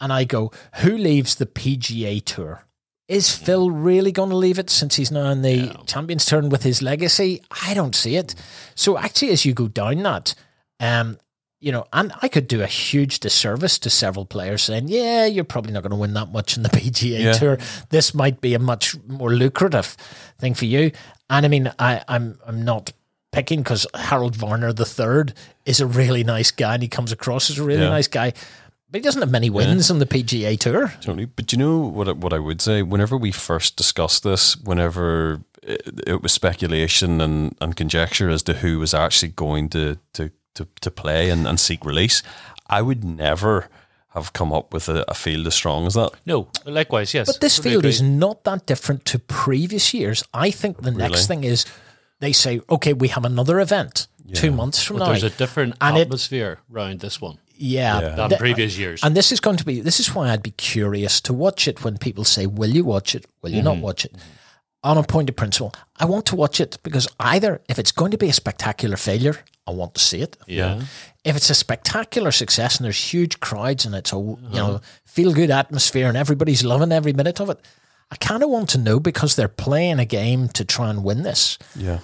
and 0.00 0.12
I 0.12 0.24
go, 0.24 0.50
who 0.82 0.96
leaves 0.98 1.36
the 1.36 1.46
PGA 1.46 2.20
Tour? 2.24 2.65
Is 3.08 3.34
Phil 3.36 3.70
really 3.70 4.10
going 4.10 4.30
to 4.30 4.36
leave 4.36 4.58
it 4.58 4.68
since 4.68 4.96
he's 4.96 5.12
now 5.12 5.30
in 5.30 5.42
the 5.42 5.70
Champions 5.86 6.24
Tour 6.24 6.42
with 6.48 6.64
his 6.64 6.82
legacy? 6.82 7.40
I 7.64 7.72
don't 7.72 7.94
see 7.94 8.16
it. 8.16 8.34
So 8.74 8.98
actually, 8.98 9.30
as 9.30 9.44
you 9.44 9.54
go 9.54 9.68
down 9.68 10.02
that, 10.02 10.34
um, 10.80 11.18
you 11.60 11.70
know, 11.70 11.86
and 11.92 12.12
I 12.20 12.26
could 12.28 12.48
do 12.48 12.62
a 12.62 12.66
huge 12.66 13.20
disservice 13.20 13.78
to 13.80 13.90
several 13.90 14.24
players 14.26 14.62
saying, 14.62 14.88
"Yeah, 14.88 15.24
you're 15.26 15.44
probably 15.44 15.72
not 15.72 15.84
going 15.84 15.90
to 15.92 15.96
win 15.96 16.14
that 16.14 16.32
much 16.32 16.56
in 16.56 16.64
the 16.64 16.68
PGA 16.76 17.20
Yeah. 17.22 17.32
Tour. 17.32 17.58
This 17.90 18.12
might 18.12 18.40
be 18.40 18.54
a 18.54 18.58
much 18.58 18.96
more 19.06 19.32
lucrative 19.32 19.96
thing 20.38 20.54
for 20.54 20.64
you." 20.64 20.90
And 21.30 21.46
I 21.46 21.48
mean, 21.48 21.72
I, 21.78 22.02
I'm 22.08 22.38
I'm 22.44 22.64
not 22.64 22.92
picking 23.32 23.60
because 23.60 23.86
Harold 23.94 24.34
Varner 24.34 24.72
the 24.72 24.84
third 24.84 25.32
is 25.64 25.80
a 25.80 25.86
really 25.86 26.24
nice 26.24 26.50
guy 26.50 26.74
and 26.74 26.82
he 26.82 26.88
comes 26.88 27.12
across 27.12 27.50
as 27.50 27.58
a 27.58 27.64
really 27.64 27.82
Yeah. 27.82 27.90
nice 27.90 28.08
guy, 28.08 28.32
he 28.96 29.02
doesn't 29.02 29.22
have 29.22 29.30
many 29.30 29.50
wins 29.50 29.90
on 29.90 29.98
the 29.98 30.06
PGA 30.06 30.58
Tour. 30.58 30.92
Tony. 31.00 31.24
But 31.26 31.52
you 31.52 31.58
know 31.58 31.78
what? 31.78 32.08
I- 32.08 32.12
What 32.12 32.32
I 32.32 32.38
would 32.38 32.60
say, 32.60 32.82
whenever 32.82 33.16
we 33.16 33.32
first 33.32 33.76
discussed 33.76 34.22
this, 34.22 34.56
whenever 34.56 35.40
it, 35.62 35.82
it 36.06 36.22
was 36.22 36.32
speculation 36.32 37.20
and, 37.20 37.54
and 37.60 37.76
conjecture 37.76 38.28
as 38.30 38.42
to 38.44 38.54
who 38.54 38.78
was 38.78 38.94
actually 38.94 39.32
going 39.32 39.68
to 39.70 39.96
to 40.14 40.30
to, 40.54 40.66
to 40.80 40.90
play 40.90 41.30
and, 41.30 41.46
and 41.46 41.60
seek 41.60 41.84
release, 41.84 42.22
I 42.66 42.80
would 42.82 43.04
never 43.04 43.68
have 44.14 44.32
come 44.32 44.50
up 44.56 44.72
with 44.72 44.88
a, 44.88 45.04
a 45.10 45.14
field 45.14 45.46
as 45.46 45.54
strong 45.54 45.86
as 45.86 45.92
that. 45.94 46.10
no. 46.24 46.48
Likewise, 46.64 47.12
yes. 47.12 47.26
But 47.26 47.40
this 47.42 47.58
field 47.58 47.80
agree. 47.84 47.90
is 47.90 48.00
not 48.00 48.44
that 48.44 48.64
different 48.66 49.04
to 49.04 49.18
previous 49.18 49.92
years. 49.92 50.24
I 50.32 50.50
think 50.50 50.80
the 50.82 50.90
next 50.90 51.26
thing 51.26 51.44
is 51.44 51.66
they 52.20 52.32
say, 52.32 52.60
okay, 52.70 52.94
we 52.94 53.08
have 53.08 53.26
another 53.26 53.60
event 53.60 54.06
two 54.32 54.50
months 54.50 54.82
from 54.82 54.96
But 54.96 55.04
now. 55.04 55.10
there's 55.10 55.22
a 55.34 55.36
different 55.38 55.74
And 55.80 55.98
it- 55.98 56.06
atmosphere 56.06 56.58
around 56.72 57.00
this 57.00 57.20
one 57.20 57.38
yeah, 57.58 58.00
than 58.00 58.28
The- 58.28 58.36
uh, 58.36 58.38
previous 58.38 58.78
years. 58.78 59.02
And 59.02 59.16
this 59.16 59.32
is 59.32 59.40
going 59.40 59.56
to 59.56 59.64
be 59.64 59.80
this 59.80 60.00
is 60.00 60.14
why 60.14 60.30
I'd 60.30 60.42
be 60.42 60.52
curious 60.52 61.20
to 61.22 61.32
watch 61.32 61.68
it 61.68 61.84
when 61.84 61.98
people 61.98 62.24
say, 62.24 62.46
Will 62.46 62.70
you 62.70 62.84
watch 62.84 63.14
it? 63.14 63.26
Will 63.42 63.52
you 63.52 63.62
not 63.62 63.74
mm-hmm. 63.74 63.82
watch 63.82 64.04
it? 64.04 64.14
On 64.82 64.98
a 64.98 65.02
point 65.02 65.28
of 65.28 65.36
principle, 65.36 65.72
I 65.96 66.04
want 66.04 66.26
to 66.26 66.36
watch 66.36 66.60
it 66.60 66.78
because 66.82 67.08
either 67.18 67.60
if 67.68 67.78
it's 67.78 67.92
going 67.92 68.12
to 68.12 68.18
be 68.18 68.28
a 68.28 68.32
spectacular 68.32 68.96
failure, 68.96 69.36
I 69.66 69.72
want 69.72 69.94
to 69.94 70.00
see 70.00 70.20
it. 70.20 70.36
yeah. 70.46 70.82
If 71.24 71.36
it's 71.36 71.50
a 71.50 71.54
spectacular 71.54 72.30
success 72.30 72.76
and 72.76 72.84
there's 72.84 73.12
huge 73.12 73.40
crowds 73.40 73.84
and 73.84 73.96
it's 73.96 74.12
a 74.12 74.16
you 74.16 74.38
uh-huh. 74.44 74.56
know 74.56 74.80
feel 75.04 75.32
good 75.32 75.50
atmosphere 75.50 76.06
and 76.06 76.16
everybody's 76.16 76.64
loving 76.64 76.92
every 76.92 77.12
minute 77.12 77.40
of 77.40 77.50
it, 77.50 77.60
I 78.10 78.16
kind 78.16 78.42
of 78.42 78.50
want 78.50 78.68
to 78.70 78.78
know 78.78 79.00
because 79.00 79.34
they're 79.34 79.48
playing 79.48 79.98
a 79.98 80.04
game 80.04 80.48
to 80.50 80.64
try 80.64 80.90
and 80.90 81.02
win 81.02 81.22
this 81.22 81.58
Yeah. 81.74 81.98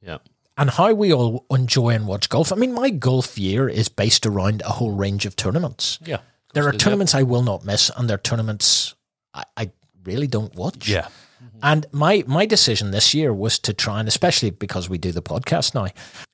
Yeah. 0.00 0.18
And 0.58 0.70
how 0.70 0.92
we 0.92 1.12
all 1.12 1.46
enjoy 1.50 1.90
and 1.90 2.06
watch 2.06 2.28
golf. 2.28 2.52
I 2.52 2.56
mean, 2.56 2.74
my 2.74 2.90
golf 2.90 3.38
year 3.38 3.68
is 3.68 3.88
based 3.88 4.26
around 4.26 4.60
a 4.62 4.70
whole 4.70 4.90
range 4.90 5.24
of 5.24 5.36
tournaments. 5.36 6.00
Yeah. 6.04 6.18
There 6.52 6.64
are 6.64 6.70
it 6.70 6.74
is, 6.74 6.80
yeah. 6.80 6.84
tournaments 6.84 7.14
I 7.14 7.22
will 7.22 7.42
not 7.42 7.64
miss, 7.64 7.90
and 7.96 8.08
there 8.08 8.16
are 8.16 8.18
tournaments 8.18 8.94
I, 9.32 9.44
I 9.56 9.70
really 10.04 10.26
don't 10.26 10.54
watch. 10.54 10.88
Yeah. 10.88 11.08
And 11.62 11.86
my 11.92 12.24
my 12.26 12.46
decision 12.46 12.90
this 12.90 13.14
year 13.14 13.32
was 13.32 13.58
to 13.60 13.72
try 13.72 14.00
and, 14.00 14.08
especially 14.08 14.50
because 14.50 14.88
we 14.88 14.98
do 14.98 15.12
the 15.12 15.22
podcast 15.22 15.74
now, 15.74 15.86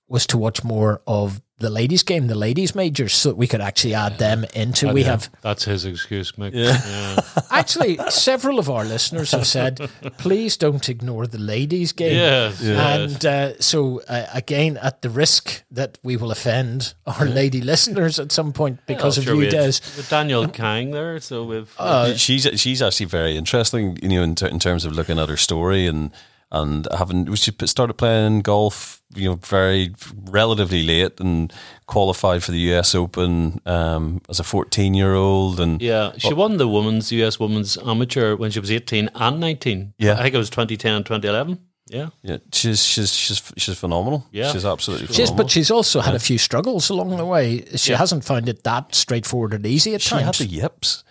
was 0.08 0.26
to 0.28 0.38
watch 0.38 0.64
more 0.64 1.02
of 1.06 1.42
the 1.58 1.70
ladies' 1.70 2.02
game, 2.02 2.26
the 2.26 2.34
ladies' 2.34 2.74
majors, 2.74 3.14
so 3.14 3.28
that 3.28 3.36
we 3.36 3.46
could 3.46 3.60
actually 3.60 3.94
add 3.94 4.18
them 4.18 4.44
into. 4.54 4.92
We 4.92 5.04
have 5.04 5.30
That's 5.40 5.64
his 5.64 5.84
excuse, 5.84 6.32
Mick. 6.32 6.50
Yeah. 6.52 7.20
actually 7.50 7.98
several 8.08 8.58
of 8.58 8.68
our 8.68 8.84
listeners 8.84 9.30
have 9.30 9.46
said, 9.46 9.78
please 10.18 10.56
don't 10.56 10.88
ignore 10.88 11.26
the 11.26 11.38
ladies' 11.38 11.92
game. 11.92 12.16
Yes. 12.16 12.60
yes. 12.60 13.12
And 13.14 13.26
uh, 13.26 13.60
so, 13.60 14.02
uh, 14.08 14.26
again, 14.34 14.78
at 14.78 15.02
the 15.02 15.10
risk 15.10 15.62
that 15.70 15.98
we 16.02 16.16
will 16.16 16.32
offend 16.32 16.94
our 17.06 17.24
lady 17.24 17.60
listeners 17.60 18.18
at 18.18 18.32
some 18.32 18.52
point 18.52 18.80
because 18.86 19.16
of 19.16 19.24
Sure 19.24 19.34
you, 19.34 19.40
we 19.40 19.48
Des, 19.48 19.80
with 19.96 20.08
Danielle 20.10 20.48
Kang 20.48 20.90
there, 20.90 21.20
so 21.20 21.44
we've 21.44 21.72
Uh, 21.78 22.14
she's 22.14 22.48
she's 22.60 22.82
actually 22.82 23.06
very 23.06 23.36
interesting, 23.36 23.96
you 24.02 24.08
know, 24.08 24.22
in, 24.22 24.34
ter- 24.34 24.48
in 24.48 24.58
terms 24.58 24.84
of 24.84 24.92
looking 24.92 25.18
at 25.18 25.28
her 25.28 25.36
story 25.36 25.86
and 25.86 26.10
and 26.54 26.86
having 26.96 27.34
she 27.34 27.52
started 27.66 27.94
playing 27.94 28.42
golf, 28.42 29.02
you 29.14 29.28
know, 29.28 29.34
very 29.36 29.94
relatively 30.30 30.82
late 30.82 31.20
and 31.20 31.52
qualified 31.86 32.42
for 32.42 32.52
the 32.52 32.58
U.S. 32.70 32.94
Open 32.94 33.60
um, 33.66 34.20
as 34.28 34.40
a 34.40 34.44
fourteen 34.44 34.94
year 34.94 35.14
old, 35.14 35.58
and 35.60 35.82
yeah, 35.82 36.12
she 36.18 36.32
won 36.32 36.56
the 36.56 36.68
women's 36.68 37.10
US 37.12 37.38
women's 37.40 37.76
amateur 37.78 38.36
when 38.36 38.50
she 38.50 38.60
was 38.60 38.70
18 38.70 39.10
and 39.14 39.40
19. 39.40 39.94
Yeah. 39.98 40.14
I 40.14 40.22
think 40.22 40.34
it 40.34 40.38
was 40.38 40.50
2010 40.50 41.04
2011. 41.04 41.58
Yeah. 41.90 42.08
yeah, 42.22 42.38
she's 42.52 42.82
she's 42.82 43.12
she's 43.12 43.52
she's 43.58 43.78
phenomenal. 43.78 44.24
Yeah. 44.32 44.50
she's 44.52 44.64
absolutely 44.64 45.08
she's, 45.08 45.16
phenomenal. 45.16 45.44
but 45.44 45.50
she's 45.50 45.70
also 45.70 46.00
had 46.00 46.14
a 46.14 46.18
few 46.18 46.38
struggles 46.38 46.88
along 46.88 47.14
the 47.18 47.26
way. 47.26 47.64
She 47.76 47.90
Yeah. 47.92 47.98
hasn't 47.98 48.24
found 48.24 48.48
it 48.48 48.62
that 48.64 48.94
straightforward 48.94 49.52
and 49.52 49.66
easy 49.66 49.94
at 49.94 50.00
she 50.00 50.14
had 50.14 50.24
times. 50.24 50.38
the 50.38 50.46
yips. 50.46 51.03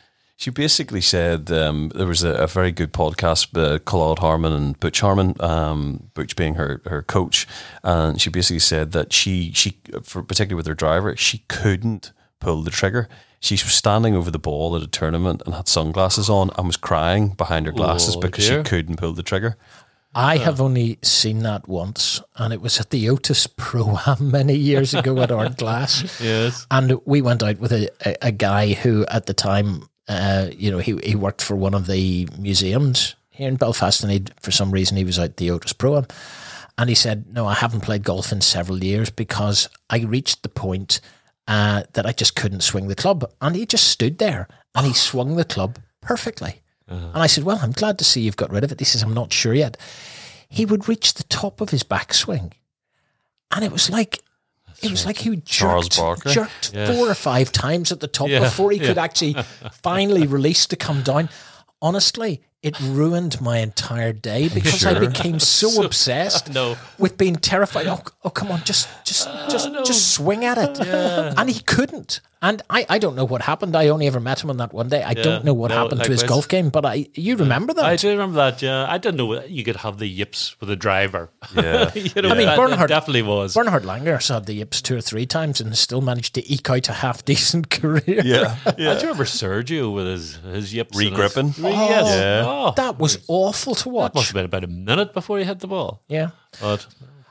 She 0.44 0.50
basically 0.50 1.00
said 1.00 1.50
um, 1.54 1.88
there 1.96 2.06
was 2.06 2.22
a, 2.22 2.34
a 2.34 2.48
very 2.48 2.74
good 2.74 2.91
podcast, 2.91 3.58
uh, 3.58 3.80
Claude 3.80 4.20
Harmon 4.20 4.52
and 4.52 4.78
Butch 4.78 5.00
Harmon, 5.00 5.36
um, 5.39 6.10
Butch 6.14 6.36
being 6.36 6.56
her, 6.56 6.82
her 6.86 7.02
coach, 7.02 7.48
and 7.82 8.20
she 8.20 8.30
basically 8.30 8.60
said 8.60 8.91
that 8.91 9.14
she 9.14 9.54
she 9.54 9.80
for 10.04 10.22
particularly 10.22 10.58
with 10.58 10.68
her 10.68 10.74
driver, 10.74 11.16
she 11.16 11.46
couldn't 11.48 12.12
pull 12.41 12.62
the 12.62 12.72
trigger. 12.72 13.08
She 13.39 13.54
was 13.54 13.74
standing 13.74 14.16
over 14.16 14.30
the 14.30 14.38
ball 14.38 14.76
at 14.76 14.82
a 14.82 14.88
tournament 14.88 15.41
and 15.46 15.56
had 15.56 15.70
sunglasses 15.70 16.30
on 16.30 16.50
and 16.58 16.68
was 16.68 16.76
crying 16.76 17.30
behind 17.30 17.66
her 17.66 17.72
glasses 17.72 18.18
Oh, 18.18 18.20
because 18.20 18.46
dear. 18.46 18.66
she 18.66 18.70
couldn't 18.70 18.98
pull 18.98 19.14
the 19.14 19.24
trigger. 19.24 19.56
I 20.14 20.36
have 20.39 20.60
only 20.60 21.00
seen 21.04 21.39
that 21.44 21.70
once, 21.70 22.22
and 22.36 22.54
it 22.54 22.60
was 22.60 22.82
at 22.82 22.89
the 22.89 23.10
Otis 23.10 23.48
Pro 23.48 23.98
Am 24.06 24.30
many 24.30 24.56
years 24.56 24.94
ago 24.94 25.22
at 25.22 25.32
Art 25.32 25.56
Glass. 25.58 26.20
Yes. 26.22 26.68
And 26.70 27.00
we 27.06 27.22
went 27.22 27.41
out 27.44 27.60
with 27.60 27.72
a, 27.72 27.89
a, 28.06 28.28
a 28.28 28.32
guy 28.34 28.74
who, 28.74 29.06
at 29.06 29.26
the 29.28 29.34
time, 29.34 29.88
uh, 30.08 30.47
you 30.51 30.72
know, 30.72 30.80
he, 30.80 30.97
he 31.04 31.16
worked 31.16 31.41
for 31.41 31.56
one 31.56 31.74
of 31.74 31.88
the 31.88 32.28
museums 32.38 33.16
here 33.30 33.47
in 33.47 33.56
Belfast, 33.56 34.04
and 34.04 34.12
he 34.12 34.24
for 34.41 34.51
some 34.51 34.72
reason 34.72 34.97
he 34.97 35.04
was 35.04 35.18
out 35.18 35.26
at 35.26 35.38
the 35.38 35.51
Otis 35.51 35.74
Pro 35.74 36.04
and 36.78 36.89
he 36.89 36.95
said, 36.95 37.26
"No, 37.32 37.45
I 37.47 37.54
haven't 37.54 37.82
played 37.82 38.04
golf 38.04 38.32
in 38.32 38.41
several 38.41 38.84
years 38.84 39.10
because 39.10 39.70
I 39.89 39.99
reached 39.99 40.43
the 40.43 40.49
point 40.49 40.99
uh, 41.47 41.84
that 41.93 42.06
I 42.06 42.14
just 42.14 42.36
couldn't 42.36 42.62
swing 42.62 42.88
the 42.88 42.95
club." 42.95 43.30
And 43.41 43.56
he 43.56 43.66
just 43.66 43.88
stood 43.88 44.18
there 44.18 44.47
and 44.76 44.86
he 44.86 44.93
swung 45.10 45.36
the 45.36 45.45
club 45.45 45.80
perfectly. 46.01 46.62
And 47.14 47.24
I 47.24 47.28
said, 47.28 47.43
"Well, 47.43 47.60
I'm 47.62 47.72
glad 47.72 47.97
to 47.99 48.04
see 48.04 48.22
you've 48.22 48.38
got 48.38 48.51
rid 48.51 48.64
of 48.64 48.72
it." 48.72 48.80
He 48.80 48.86
says, 48.86 49.04
"I'm 49.04 49.14
not 49.14 49.34
sure 49.34 49.54
yet." 49.54 49.78
He 50.49 50.66
would 50.66 50.88
reach 50.88 51.16
the 51.16 51.24
top 51.24 51.62
of 51.62 51.72
his 51.72 51.84
backswing, 51.84 52.54
and 53.51 53.64
it 53.64 53.72
was 53.72 53.89
like. 53.89 54.23
It 54.84 54.92
was 54.92 55.06
like 55.06 55.18
he 55.20 55.36
jerked, 55.38 56.00
jerked 56.28 56.72
Yeah. 56.74 56.94
four 56.94 57.10
or 57.10 57.16
five 57.16 57.52
times 57.52 57.92
at 57.92 58.00
the 58.00 58.08
top 58.08 58.28
Yeah, 58.30 58.40
before 58.42 58.72
he 58.72 58.80
could 58.80 58.98
actually 58.98 59.34
finally 59.82 60.28
release 60.28 60.66
to 60.68 60.76
come 60.76 61.02
down. 61.04 61.30
Honestly, 61.82 62.42
it 62.64 62.80
ruined 62.80 63.39
my 63.41 63.57
entire 63.57 64.14
day 64.14 64.47
because 64.47 64.86
I 64.86 64.97
became 64.97 65.38
so, 65.59 65.84
obsessed 65.84 66.51
No. 66.53 66.78
with 66.97 67.18
being 67.18 67.36
terrified. 67.36 67.88
Oh, 67.88 68.01
oh, 68.24 68.30
come 68.30 68.51
on, 68.51 68.64
just, 68.64 68.88
just, 69.05 69.28
ah, 69.30 69.47
just, 69.51 69.70
just 69.86 70.14
swing 70.14 70.45
at 70.45 70.57
it. 70.57 70.80
And 70.80 71.49
he 71.49 71.59
couldn't. 71.61 72.22
And 72.41 72.61
I, 72.70 72.86
I 72.89 72.97
don't 72.99 73.16
know 73.16 73.24
what 73.24 73.41
happened. 73.41 73.74
I 73.74 73.88
only 73.88 74.05
ever 74.05 74.20
met 74.20 74.43
him 74.43 74.49
on 74.49 74.57
that 74.57 74.74
one 74.74 74.89
day. 74.89 75.01
I 75.01 75.14
don't 75.14 75.45
know 75.45 75.53
what 75.53 75.70
no, 75.70 75.78
happened 75.84 76.03
to 76.03 76.11
his 76.11 76.24
golf 76.24 76.49
game, 76.49 76.70
but 76.70 76.86
I, 76.86 77.07
you 77.14 77.38
remember 77.38 77.74
that? 77.74 77.86
I 77.86 77.95
do 77.95 78.09
remember 78.09 78.36
that. 78.36 78.61
Yeah, 78.61 78.86
I 78.89 78.97
didn't 78.97 79.16
know 79.16 79.41
you 79.45 79.64
could 79.64 79.78
have 79.78 79.97
the 79.97 80.07
yips 80.07 80.59
with 80.59 80.70
a 80.70 80.76
driver. 80.76 81.30
Yeah. 81.55 81.89
you 81.95 82.22
know, 82.22 82.30
I 82.30 82.34
mean, 82.36 82.53
Bernhard- 82.53 82.89
that 82.89 82.95
definitely 82.95 83.22
was. 83.22 83.53
Bernhard 83.53 83.84
Langer 83.84 84.28
had 84.28 84.45
the 84.45 84.55
yips 84.55 84.82
two 84.82 84.97
or 84.97 85.01
three 85.01 85.26
times 85.26 85.61
and 85.61 85.78
still 85.78 86.01
managed 86.01 86.36
to 86.36 86.51
eke 86.51 86.70
out 86.70 86.89
a 86.89 86.93
half 86.93 87.24
decent 87.24 87.70
career. 87.82 88.01
yeah, 88.07 88.57
yeah. 88.78 88.91
I 88.91 88.95
do 88.95 89.03
remember 89.07 89.24
Sergio 89.24 89.93
with 89.95 90.07
his 90.07 90.36
his 90.36 90.74
yips 90.74 90.97
and 90.97 91.01
his- 91.01 91.11
Re-gripping? 91.18 91.53
Yes. 91.64 92.05
Oh, 92.05 92.18
yeah. 92.18 92.43
Oh, 92.54 92.74
That 92.76 92.99
was 92.99 93.18
awful 93.28 93.76
to 93.76 93.89
watch. 93.89 94.14
That 94.14 94.20
must 94.20 94.28
have 94.28 94.34
been 94.36 94.45
about 94.45 94.64
a 94.64 94.68
minute 94.68 95.14
before 95.14 95.39
he 95.39 95.43
hit 95.45 95.60
the 95.60 95.68
ball. 95.68 96.01
Yeah. 96.08 96.30
But 96.62 96.86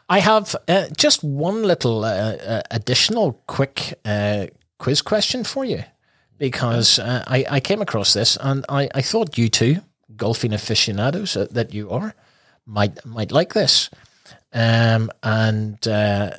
I 0.08 0.18
have 0.20 0.54
uh, 0.68 0.86
just 0.96 1.22
one 1.24 1.62
little 1.62 2.04
uh, 2.04 2.08
uh, 2.36 2.62
additional 2.70 3.40
quick 3.46 3.94
uh, 4.04 4.46
quiz 4.78 5.02
question 5.02 5.44
for 5.44 5.64
you 5.64 5.84
because 6.38 6.98
uh, 6.98 7.24
I, 7.26 7.44
I 7.48 7.60
came 7.60 7.80
across 7.80 8.12
this 8.12 8.36
and 8.40 8.64
I, 8.68 8.88
I 8.94 9.02
thought 9.02 9.38
you 9.38 9.48
two, 9.48 9.76
golfing 10.16 10.52
aficionados 10.52 11.36
uh, 11.36 11.46
that 11.52 11.72
you 11.72 11.90
are, 11.90 12.14
might 12.66 13.04
might 13.06 13.32
like 13.32 13.54
this. 13.54 13.90
Um, 14.52 15.10
and 15.22 15.86
uh, 15.88 16.30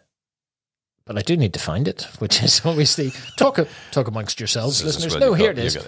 but 1.06 1.18
I 1.18 1.22
do 1.22 1.36
need 1.36 1.54
to 1.54 1.60
find 1.60 1.88
it, 1.88 2.08
which 2.20 2.44
is 2.44 2.62
always 2.66 2.96
the 2.96 3.12
talk 3.38 3.60
talk 3.92 4.08
amongst 4.08 4.40
yourselves, 4.40 4.84
listeners. 4.84 5.16
No, 5.16 5.34
here 5.34 5.54
got- 5.54 5.60
it 5.60 5.66
is. 5.66 5.76
you've 5.76 5.88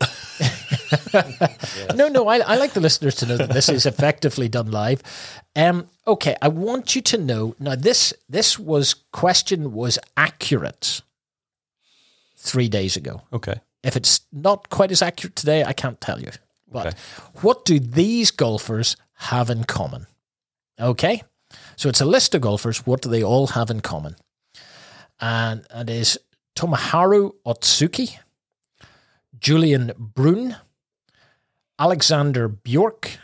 No, 1.94 2.08
no, 2.08 2.28
I, 2.28 2.38
I 2.38 2.56
like 2.56 2.72
the 2.72 2.80
listeners 2.80 3.14
to 3.16 3.26
know 3.26 3.36
that 3.36 3.50
this 3.50 3.68
is 3.68 3.86
effectively 3.86 4.48
done 4.48 4.70
live. 4.70 5.02
Um, 5.54 5.86
okay, 6.06 6.36
I 6.42 6.48
want 6.48 6.94
you 6.96 7.02
to 7.02 7.18
know 7.18 7.54
now. 7.58 7.74
This 7.74 8.12
this 8.28 8.58
was 8.58 8.94
question 9.12 9.72
was 9.72 9.98
accurate 10.16 11.02
three 12.36 12.68
days 12.68 12.96
ago. 12.96 13.22
Okay. 13.32 13.60
If 13.82 13.96
it's 13.96 14.20
not 14.32 14.68
quite 14.70 14.90
as 14.92 15.02
accurate 15.02 15.36
today, 15.36 15.64
I 15.64 15.72
can't 15.72 16.00
tell 16.00 16.20
you. 16.20 16.30
But 16.70 16.86
Okay. 16.88 16.96
what 17.42 17.64
do 17.64 17.78
these 17.78 18.30
golfers 18.30 18.96
have 19.14 19.48
in 19.50 19.64
common? 19.64 20.06
Okay, 20.78 21.22
so 21.76 21.88
it's 21.88 22.00
a 22.00 22.04
list 22.04 22.34
of 22.34 22.40
golfers. 22.42 22.84
What 22.86 23.00
do 23.02 23.08
they 23.08 23.22
all 23.22 23.46
have 23.48 23.70
in 23.70 23.80
common? 23.80 24.16
And 25.20 25.64
it 25.74 25.88
is 25.88 26.18
Tomoharu 26.54 27.32
Otsuki, 27.46 28.18
Julian 29.38 29.92
Brun, 29.98 30.56
Alexander 31.78 32.48
Bjork, 32.48 33.18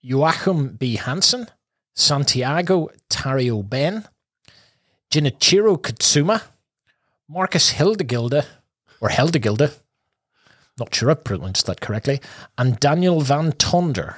Joachim 0.00 0.76
B. 0.76 0.96
Hansen, 0.96 1.46
Santiago 1.94 2.88
Tarrio 3.08 3.68
Ben, 3.68 4.08
Jinichiro 5.10 5.80
Katsuma, 5.80 6.42
Marcus 7.28 7.70
Hildegilde, 7.70 8.44
or 9.00 9.08
Hildegilde, 9.08 9.70
not 10.78 10.94
sure 10.94 11.10
I 11.10 11.14
pronounced 11.14 11.66
that 11.66 11.80
correctly, 11.80 12.20
and 12.58 12.80
Daniel 12.80 13.20
Van 13.20 13.52
Tonder. 13.52 14.16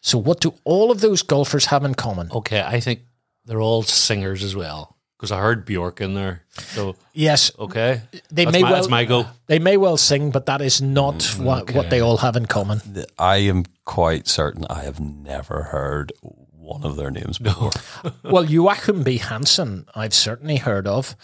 So, 0.00 0.18
what 0.18 0.40
do 0.40 0.54
all 0.64 0.90
of 0.90 1.00
those 1.00 1.22
golfers 1.22 1.66
have 1.66 1.84
in 1.84 1.94
common? 1.94 2.30
okay, 2.32 2.62
I 2.62 2.80
think 2.80 3.02
they're 3.44 3.60
all 3.60 3.82
singers 3.82 4.42
as 4.42 4.56
well 4.56 4.93
because 5.24 5.32
I 5.32 5.40
heard 5.40 5.64
Bjork 5.64 6.00
in 6.02 6.12
there. 6.14 6.42
So 6.58 6.96
Yes, 7.14 7.50
okay, 7.58 8.02
they 8.30 8.44
that's 8.44 8.52
may 8.52 8.62
my, 8.62 8.70
well 8.70 8.74
that's 8.80 8.90
my 8.90 9.04
go. 9.06 9.26
they 9.46 9.58
may 9.58 9.76
well 9.78 9.96
sing, 9.96 10.30
but 10.30 10.46
that 10.46 10.60
is 10.60 10.82
not 10.82 11.22
what, 11.38 11.72
what 11.72 11.88
they 11.90 12.00
all 12.00 12.18
have 12.18 12.36
in 12.36 12.44
common. 12.46 12.80
I 13.18 13.36
am 13.36 13.64
quite 13.86 14.28
certain 14.28 14.66
I 14.68 14.82
have 14.82 15.00
never 15.00 15.62
heard 15.64 16.12
one 16.20 16.84
of 16.84 16.96
their 16.96 17.10
names 17.10 17.38
before. 17.38 17.70
well, 18.22 18.44
Joachim 18.44 19.02
B. 19.02 19.16
Hansen, 19.18 19.86
I've 19.94 20.14
certainly 20.14 20.56
heard 20.56 20.86
of, 20.86 21.16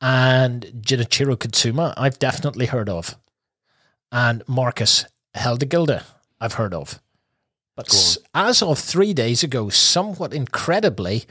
and 0.00 0.64
Jinichiro 0.80 1.38
Katsuma, 1.38 1.92
I've 1.96 2.18
definitely 2.18 2.66
heard 2.66 2.88
of, 2.88 3.16
and 4.10 4.42
Marcus 4.46 5.04
Hildegilde, 5.34 6.02
I've 6.40 6.54
heard 6.54 6.72
of. 6.74 7.00
But 7.76 7.88
s- 7.92 8.18
as 8.34 8.62
of 8.62 8.78
three 8.78 9.12
days 9.14 9.42
ago, 9.42 9.68
somewhat 9.70 10.34
incredibly, 10.34 11.24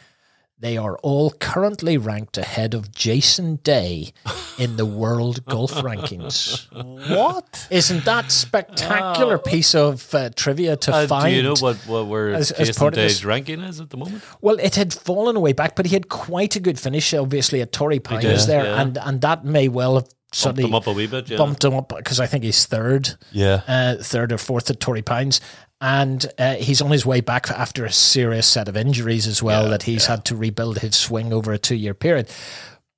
they 0.61 0.77
are 0.77 0.95
all 0.99 1.31
currently 1.31 1.97
ranked 1.97 2.37
ahead 2.37 2.73
of 2.75 2.91
Jason 2.93 3.55
Day 3.63 4.13
in 4.59 4.77
the 4.77 4.85
world 4.85 5.43
golf 5.45 5.71
rankings. 5.73 6.67
What? 7.09 7.67
Isn't 7.71 8.05
that 8.05 8.31
spectacular 8.31 9.37
piece 9.39 9.73
of 9.73 10.13
uh, 10.13 10.29
trivia 10.35 10.75
to 10.77 10.93
Uh, 10.95 11.07
find? 11.07 11.31
do 11.31 11.35
you 11.35 11.43
know 11.43 11.55
what, 11.59 11.77
what 11.87 12.05
where 12.07 12.29
as- 12.33 12.51
as 12.51 12.67
Jason 12.67 12.79
part 12.79 12.93
of 12.93 12.97
Day's 12.97 13.17
this- 13.17 13.25
ranking 13.25 13.59
is 13.61 13.79
at 13.79 13.89
the 13.89 13.97
moment? 13.97 14.23
Well, 14.41 14.57
it 14.59 14.75
had 14.75 14.93
fallen 14.93 15.35
away 15.35 15.53
back, 15.53 15.75
but 15.75 15.87
he 15.87 15.93
had 15.95 16.09
quite 16.09 16.55
a 16.55 16.59
good 16.59 16.79
finish, 16.79 17.13
obviously, 17.13 17.61
at 17.61 17.71
Torrey 17.71 17.99
Pines 17.99 18.21
did, 18.23 18.39
there, 18.47 18.65
yeah. 18.65 18.81
and 18.81 18.97
and 18.99 19.21
that 19.21 19.43
may 19.43 19.67
well 19.67 19.95
have 19.95 20.07
Bumped 20.43 20.59
him 20.61 20.73
up 20.73 20.87
a 20.87 20.93
wee 20.93 21.07
bit. 21.07 21.29
Yeah. 21.29 21.37
bumped 21.37 21.61
him 21.61 21.73
up 21.73 21.89
because 21.93 22.21
I 22.21 22.25
think 22.25 22.45
he's 22.45 22.65
third, 22.65 23.15
Yeah. 23.33 23.63
uh, 23.67 23.95
third 24.01 24.31
or 24.31 24.37
fourth 24.37 24.69
at 24.69 24.79
Torrey 24.79 25.01
Pines. 25.01 25.41
And 25.81 26.25
uh, 26.37 26.55
he's 26.55 26.81
on 26.81 26.91
his 26.91 27.05
way 27.05 27.21
back 27.21 27.49
after 27.49 27.83
a 27.85 27.91
serious 27.91 28.45
set 28.47 28.67
of 28.67 28.77
injuries 28.77 29.25
as 29.25 29.41
well 29.41 29.67
that 29.71 29.83
he's 29.83 30.05
had 30.05 30.23
to 30.25 30.35
rebuild 30.35 30.77
his 30.79 30.95
swing 30.95 31.33
over 31.33 31.51
a 31.51 31.57
two 31.57 31.75
year 31.75 31.95
period. 31.95 32.29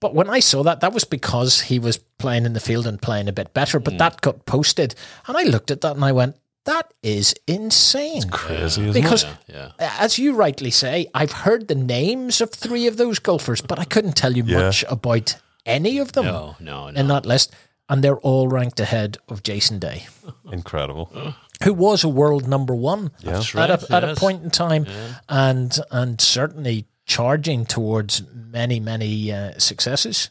But 0.01 0.13
when 0.13 0.29
I 0.29 0.41
saw 0.41 0.63
that, 0.63 0.81
that 0.81 0.93
was 0.93 1.05
because 1.05 1.61
he 1.61 1.79
was 1.79 1.97
playing 1.97 2.45
in 2.45 2.51
the 2.51 2.59
field 2.59 2.85
and 2.85 3.01
playing 3.01 3.29
a 3.29 3.33
bit 3.33 3.53
better. 3.53 3.79
Mm. 3.79 3.85
But 3.85 3.97
that 3.99 4.19
got 4.19 4.45
posted. 4.45 4.95
And 5.27 5.37
I 5.37 5.43
looked 5.43 5.71
at 5.71 5.79
that 5.79 5.95
and 5.95 6.03
I 6.03 6.11
went, 6.11 6.35
that 6.65 6.93
is 7.01 7.33
insane. 7.47 8.29
Crazy, 8.29 8.81
isn't 8.89 8.93
Because, 8.93 9.25
Yeah. 9.47 9.71
as 9.79 10.19
you 10.19 10.33
rightly 10.35 10.71
say, 10.71 11.07
I've 11.13 11.31
heard 11.31 11.69
the 11.69 11.75
names 11.75 12.41
of 12.41 12.51
three 12.51 12.85
of 12.87 12.97
those 12.97 13.19
golfers, 13.19 13.61
but 13.61 13.79
I 13.79 13.85
couldn't 13.85 14.17
tell 14.17 14.35
you 14.35 14.43
Yeah. 14.45 14.59
much 14.59 14.83
about 14.89 15.35
any 15.65 15.99
of 15.99 16.11
them 16.13 16.25
No, 16.25 16.55
no, 16.59 16.89
no. 16.89 16.99
in 16.99 17.07
that 17.07 17.25
list. 17.25 17.53
And 17.89 18.01
they're 18.03 18.17
all 18.19 18.47
ranked 18.47 18.79
ahead 18.79 19.17
of 19.29 19.43
Jason 19.43 19.77
Day? 19.79 20.07
Incredible. 20.51 21.09
who 21.63 21.73
was 21.73 22.03
a 22.03 22.09
world 22.09 22.47
number 22.47 22.75
one 22.75 23.11
That's 23.23 23.55
at, 23.55 23.69
right, 23.69 23.69
a, 23.69 23.95
at 23.95 24.03
a 24.03 24.15
point 24.15 24.43
in 24.43 24.49
time, 24.49 24.85
and 25.29 25.77
and 25.91 26.19
certainly 26.21 26.85
charging 27.05 27.65
towards 27.65 28.23
many 28.33 28.79
many 28.79 29.31
uh, 29.31 29.57
successes. 29.57 30.29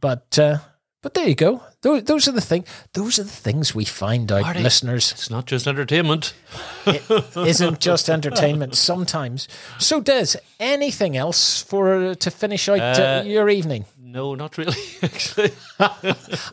But 0.00 0.38
uh, 0.38 0.58
but 1.04 1.12
there 1.12 1.28
you 1.28 1.34
go. 1.34 1.62
Those, 1.82 2.04
those 2.04 2.28
are 2.28 2.32
the 2.32 2.40
thing. 2.40 2.64
Those 2.94 3.18
are 3.18 3.24
the 3.24 3.28
things 3.30 3.74
we 3.74 3.84
find 3.84 4.32
out, 4.32 4.40
Marty. 4.40 4.62
listeners. 4.62 5.12
It's 5.12 5.28
not 5.28 5.44
just 5.44 5.66
entertainment. 5.66 6.32
it 6.86 7.36
isn't 7.36 7.78
just 7.80 8.08
entertainment 8.08 8.74
sometimes. 8.74 9.46
So, 9.78 10.00
Des, 10.00 10.36
anything 10.58 11.14
else 11.14 11.60
for 11.62 12.14
to 12.14 12.30
finish 12.30 12.70
out 12.70 12.80
uh, 12.80 13.02
Uh, 13.02 13.22
your 13.26 13.50
evening? 13.50 13.84
No, 14.14 14.36
not 14.36 14.56
really. 14.56 14.76
Actually, 15.02 15.50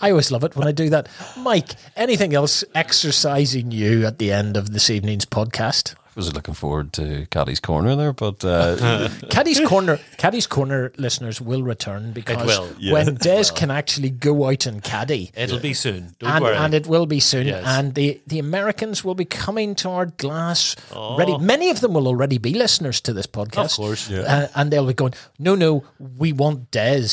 I 0.02 0.10
always 0.10 0.32
love 0.32 0.44
it 0.44 0.56
when 0.56 0.68
I 0.68 0.72
do 0.72 0.90
that. 0.90 1.08
Mike, 1.38 1.76
anything 1.96 2.34
else 2.34 2.64
exercising 2.74 3.70
you 3.70 4.04
at 4.08 4.18
the 4.18 4.32
end 4.32 4.58
of 4.58 4.74
this 4.74 4.90
evening's 4.90 5.28
podcast? 5.28 5.94
I 6.22 6.26
was 6.26 6.36
looking 6.36 6.54
forward 6.54 6.94
to 6.94 7.26
Caddy's 7.32 7.60
Corner 7.60 7.96
there, 7.96 8.14
but 8.14 8.46
uh, 8.46 8.76
Caddy's 9.32 9.60
Corner, 9.68 9.98
Caddy's 10.20 10.46
Corner 10.46 10.92
listeners 10.98 11.42
will 11.42 11.64
return 11.64 12.12
because 12.12 12.46
will, 12.46 12.70
yeah. 12.78 12.94
when 12.94 13.16
Des 13.28 13.46
can 13.56 13.72
actually 13.72 14.12
go 14.12 14.48
out 14.48 14.68
and 14.68 14.84
caddy, 14.84 15.32
it'll 15.36 15.58
be 15.60 15.74
soon. 15.74 16.14
Don't 16.20 16.30
and, 16.30 16.44
worry. 16.44 16.56
and 16.58 16.76
it 16.76 16.86
will 16.86 17.08
be 17.08 17.20
soon, 17.20 17.48
Yes. 17.48 17.64
and 17.66 17.96
the, 17.96 18.22
the 18.28 18.38
Americans 18.38 19.04
will 19.04 19.16
be 19.16 19.26
coming 19.26 19.74
to 19.76 19.88
Ardglass 19.88 20.76
Oh. 20.94 21.18
ready. 21.18 21.36
Many 21.40 21.72
of 21.72 21.80
them 21.82 21.94
will 21.94 22.08
already 22.08 22.38
be 22.38 22.54
listeners 22.54 23.02
to 23.02 23.14
this 23.14 23.26
podcast. 23.26 23.72
of 23.80 23.86
course. 23.86 24.12
Uh, 24.12 24.48
and 24.54 24.70
they'll 24.70 24.86
be 24.86 24.94
going, 24.94 25.16
no, 25.40 25.56
no, 25.56 25.84
we 25.98 26.34
want 26.34 26.70
Des. 26.70 27.08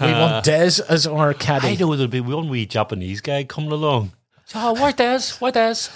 We 0.00 0.06
want 0.12 0.44
Des 0.44 0.80
as 0.88 1.04
our 1.08 1.34
caddy. 1.34 1.68
I 1.70 1.74
know 1.74 1.96
there'll 1.96 2.06
be 2.06 2.20
one 2.20 2.48
wee 2.48 2.66
Japanese 2.66 3.20
guy 3.20 3.42
coming 3.42 3.72
along. 3.72 4.12
So, 4.44 4.60
oh, 4.60 4.72
what 4.74 4.96
does? 4.96 5.40
What 5.40 5.54
does? 5.54 5.90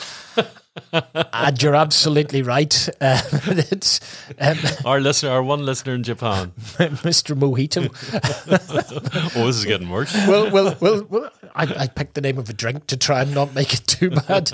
And 0.93 1.63
you're 1.63 1.75
absolutely 1.75 2.43
right. 2.43 2.89
Uh, 3.01 3.21
it's 3.47 4.01
um, 4.39 4.57
Our 4.85 5.01
listener, 5.01 5.31
our 5.31 5.43
one 5.43 5.65
listener 5.65 5.95
in 5.95 6.03
Japan. 6.03 6.53
Mr. 6.57 7.37
Mojito. 7.37 7.87
Oh, 9.37 9.47
this 9.47 9.57
is 9.57 9.65
getting 9.65 9.89
worse. 9.91 10.15
well, 10.27 10.51
well, 10.51 10.77
well, 10.81 11.05
well 11.09 11.31
I, 11.55 11.63
I 11.79 11.87
picked 11.89 12.15
the 12.15 12.21
name 12.21 12.39
of 12.39 12.49
a 12.49 12.53
drink 12.53 12.87
to 12.89 12.97
try 12.97 13.23
and 13.23 13.35
not 13.35 13.55
make 13.55 13.73
it 13.75 13.87
too 13.87 14.11
bad, 14.11 14.51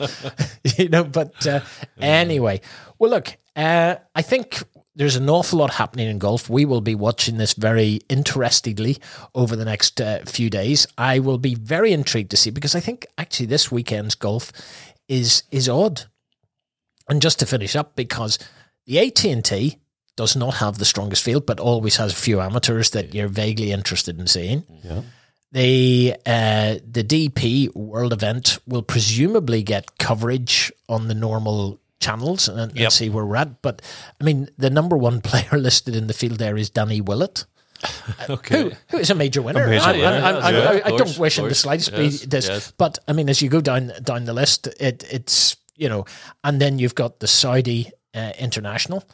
you 0.77 0.89
know. 0.89 1.05
But 1.05 1.47
uh, 1.47 1.61
anyway, 2.01 2.61
well, 2.99 3.11
look, 3.11 3.37
uh, 3.55 3.97
I 4.15 4.23
think 4.23 4.63
there's 4.95 5.17
an 5.17 5.29
awful 5.31 5.59
lot 5.59 5.75
happening 5.75 6.09
in 6.09 6.19
golf. 6.19 6.51
We 6.51 6.65
will 6.65 6.81
be 6.81 6.95
watching 6.95 7.37
this 7.39 7.55
very 7.55 8.01
interestingly 8.09 8.99
over 9.35 9.57
the 9.57 9.65
next 9.65 10.01
uh, 10.01 10.21
few 10.27 10.51
days. 10.51 10.87
I 10.99 11.19
will 11.19 11.39
be 11.39 11.55
very 11.55 11.93
intrigued 11.93 12.31
to 12.33 12.37
see 12.37 12.51
because 12.51 12.75
I 12.75 12.81
think 12.81 13.07
actually 13.19 13.47
this 13.47 13.71
weekend's 13.71 14.15
golf 14.15 14.53
is 15.09 15.45
is 15.51 15.69
odd. 15.69 16.05
And 17.13 17.21
just 17.23 17.39
to 17.41 17.47
finish 17.47 17.77
up, 17.77 17.95
because 17.95 18.39
the 18.87 18.99
AT 18.99 19.23
and 19.27 19.45
T 19.45 19.77
does 20.17 20.35
not 20.35 20.55
have 20.55 20.79
the 20.79 20.85
strongest 20.87 21.23
field, 21.23 21.45
but 21.45 21.61
always 21.61 21.97
has 21.97 22.13
a 22.13 22.17
few 22.17 22.41
amateurs 22.41 22.91
that 22.91 23.15
you're 23.15 23.29
vaguely 23.29 23.71
interested 23.71 24.19
in 24.19 24.27
seeing. 24.27 24.65
yeah. 24.83 25.03
The 25.53 26.17
uh, 26.25 26.77
the 26.91 27.05
DP 27.05 27.75
World 27.75 28.13
Event 28.15 28.59
will 28.67 28.83
presumably 28.83 29.63
get 29.63 29.99
coverage 29.99 30.73
on 30.89 31.09
the 31.09 31.15
normal 31.15 31.79
channels 32.01 32.49
and, 32.49 32.59
and 32.59 32.79
Yep. 32.79 32.93
see 32.93 33.11
where 33.11 33.27
we're 33.27 33.37
at. 33.37 33.61
But 33.61 33.83
I 34.19 34.25
mean, 34.25 34.49
the 34.57 34.71
number 34.71 34.97
one 34.97 35.21
player 35.29 35.59
listed 35.59 35.95
in 35.95 36.07
the 36.07 36.15
field 36.15 36.39
there 36.39 36.57
is 36.57 36.71
Danny 36.71 37.03
Willett, 37.03 37.45
Okay. 38.31 38.63
who 38.63 38.73
who 38.89 38.97
is 38.99 39.11
a 39.11 39.15
major 39.15 39.43
winner. 39.43 39.67
major 39.69 39.85
I, 39.85 39.93
winner, 39.93 40.07
I- 40.09 40.31
I- 40.31 40.51
yeah, 40.51 40.71
I- 40.71 40.83
I 40.95 40.97
don't 40.97 41.19
wish 41.19 41.39
in 41.39 41.49
the 41.49 41.55
slightest 41.55 41.93
Yes, 41.93 42.25
this, 42.25 42.49
yes. 42.49 42.73
but 42.79 42.99
I 43.07 43.13
mean, 43.13 43.29
as 43.29 43.43
you 43.43 43.51
go 43.51 43.61
down 43.61 43.93
down 44.03 44.25
the 44.25 44.33
list, 44.33 44.69
it 44.81 45.05
it's 45.13 45.57
you 45.83 45.89
know, 45.89 46.05
and 46.45 46.61
then 46.61 46.79
you've 46.79 46.95
got 46.95 47.19
the 47.19 47.27
Saudi 47.27 47.91
uh, 48.15 48.33
international. 48.39 49.05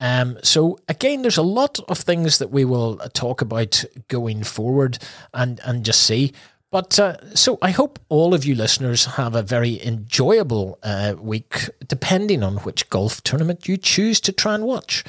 Um, 0.00 0.38
so 0.42 0.78
again, 0.88 1.22
there's 1.22 1.38
a 1.38 1.42
lot 1.42 1.78
of 1.88 1.98
things 1.98 2.38
that 2.38 2.50
we 2.50 2.64
will 2.64 3.00
uh, 3.00 3.08
talk 3.12 3.42
about 3.42 3.84
going 4.08 4.42
forward 4.44 4.98
and 5.32 5.60
and 5.64 5.84
just 5.84 6.02
see. 6.02 6.32
But 6.70 6.98
uh, 6.98 7.34
so 7.34 7.58
I 7.62 7.70
hope 7.70 7.98
all 8.08 8.34
of 8.34 8.44
you 8.44 8.54
listeners 8.54 9.04
have 9.04 9.34
a 9.34 9.42
very 9.42 9.82
enjoyable 9.82 10.78
uh, 10.82 11.14
week, 11.18 11.70
depending 11.86 12.42
on 12.42 12.56
which 12.58 12.90
golf 12.90 13.22
tournament 13.22 13.68
you 13.68 13.76
choose 13.76 14.20
to 14.22 14.32
try 14.32 14.54
and 14.54 14.64
watch. 14.64 15.04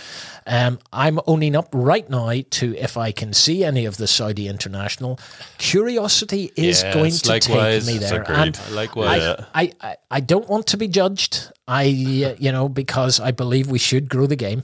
Um, 0.47 0.79
I'm 0.93 1.19
owning 1.27 1.55
up 1.55 1.67
right 1.73 2.09
now 2.09 2.31
to 2.51 2.75
if 2.77 2.95
I 2.95 3.11
can 3.11 3.33
see 3.33 3.63
any 3.65 3.85
of 3.85 3.97
the 3.97 4.07
Saudi 4.07 4.47
international. 4.47 5.19
Curiosity 5.57 6.51
is 6.55 6.81
Yes, 6.81 6.93
going 6.93 7.11
to 7.11 7.29
likewise. 7.29 7.85
take 7.85 7.93
me 7.95 7.99
there, 7.99 8.31
and 8.31 8.57
Likewise. 8.71 9.21
I, 9.21 9.45
I, 9.53 9.71
I, 9.81 9.95
I 10.09 10.19
don't 10.21 10.47
want 10.47 10.67
to 10.67 10.77
be 10.77 10.87
judged. 10.87 11.51
I, 11.67 11.83
you 11.83 12.51
know, 12.53 12.69
because 12.69 13.19
I 13.19 13.31
believe 13.31 13.69
we 13.69 13.77
should 13.77 14.07
grow 14.07 14.25
the 14.25 14.37
game, 14.37 14.63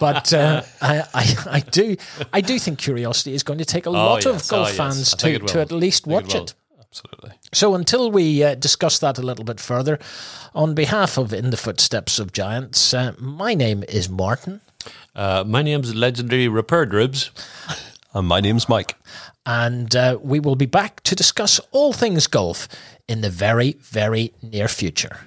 but 0.00 0.32
uh, 0.32 0.62
I, 0.80 1.02
I, 1.12 1.36
I 1.50 1.60
do, 1.60 1.96
I 2.32 2.40
do 2.40 2.58
think 2.58 2.78
curiosity 2.78 3.34
is 3.34 3.42
going 3.42 3.58
to 3.58 3.66
take 3.66 3.84
a 3.84 3.90
lot 3.90 4.24
of 4.24 4.36
yes. 4.36 4.50
Oh, 4.50 4.56
golf 4.56 4.68
yes. 4.68 4.76
fans 4.78 5.14
to, 5.16 5.38
to 5.40 5.60
at 5.60 5.70
least 5.70 6.08
I 6.08 6.10
it 6.10 6.14
watch 6.14 6.34
it. 6.34 6.54
Absolutely. 6.80 7.32
So 7.52 7.74
until 7.74 8.10
we 8.10 8.42
uh, 8.42 8.54
discuss 8.54 8.98
that 9.00 9.18
a 9.18 9.22
little 9.22 9.44
bit 9.44 9.60
further, 9.60 9.98
on 10.54 10.74
behalf 10.74 11.18
of 11.18 11.34
In 11.34 11.50
the 11.50 11.58
Footsteps 11.58 12.18
of 12.18 12.32
Giants, 12.32 12.94
uh, 12.94 13.12
my 13.18 13.52
name 13.52 13.84
is 13.88 14.08
Martin, 14.08 14.62
Uh, 15.14 15.44
my 15.46 15.62
name's 15.62 15.94
legendary 15.94 16.48
Repair 16.48 16.86
Ribs. 16.86 17.30
And 18.14 18.26
my 18.26 18.40
name's 18.40 18.68
Mike. 18.68 18.96
and 19.44 19.94
uh, 19.94 20.18
we 20.22 20.40
will 20.40 20.56
be 20.56 20.66
back 20.66 21.02
to 21.02 21.14
discuss 21.14 21.60
all 21.72 21.92
things 21.92 22.26
golf 22.26 22.68
in 23.06 23.20
the 23.20 23.30
very, 23.30 23.76
very 23.80 24.32
near 24.42 24.66
future. 24.68 25.18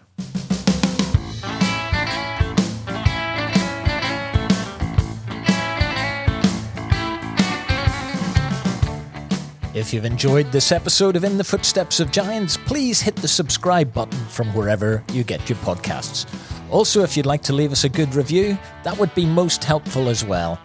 If 9.74 9.94
you've 9.94 10.06
enjoyed 10.06 10.52
this 10.52 10.72
episode 10.74 11.16
of 11.16 11.24
In 11.24 11.38
the 11.38 11.46
Footsteps 11.46 12.02
of 12.02 12.12
Giants, 12.12 12.58
please 12.58 13.00
hit 13.02 13.16
the 13.16 13.28
subscribe 13.28 13.94
button 13.94 14.20
from 14.28 14.54
wherever 14.54 15.02
you 15.14 15.24
get 15.24 15.48
your 15.48 15.58
podcasts. 15.60 16.26
Also, 16.72 17.04
if 17.04 17.18
you'd 17.18 17.26
like 17.26 17.44
to 17.44 17.54
leave 17.54 17.72
us 17.72 17.84
a 17.84 17.90
good 17.90 18.16
review, 18.16 18.58
that 18.84 18.98
would 18.98 19.14
be 19.14 19.26
most 19.26 19.64
helpful 19.64 20.08
as 20.08 20.24
well. 20.24 20.60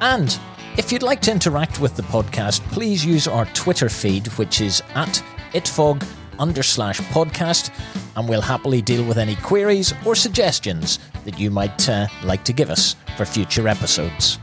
And 0.00 0.38
if 0.76 0.92
you'd 0.92 1.02
like 1.02 1.20
to 1.22 1.32
interact 1.32 1.80
with 1.80 1.96
the 1.96 2.04
podcast, 2.04 2.60
please 2.70 3.04
use 3.04 3.26
our 3.26 3.44
Twitter 3.46 3.88
feed, 3.88 4.28
which 4.38 4.60
is 4.60 4.80
at 4.94 5.22
itfog 5.52 6.06
under 6.38 6.62
slash 6.62 7.00
podcast, 7.00 7.70
and 8.16 8.28
we'll 8.28 8.40
happily 8.40 8.80
deal 8.80 9.04
with 9.04 9.18
any 9.18 9.34
queries 9.36 9.92
or 10.06 10.14
suggestions 10.14 11.00
that 11.24 11.38
you 11.38 11.50
might 11.50 11.88
uh, 11.88 12.06
like 12.22 12.44
to 12.44 12.52
give 12.52 12.70
us 12.70 12.94
for 13.16 13.24
future 13.24 13.66
episodes. 13.66 14.38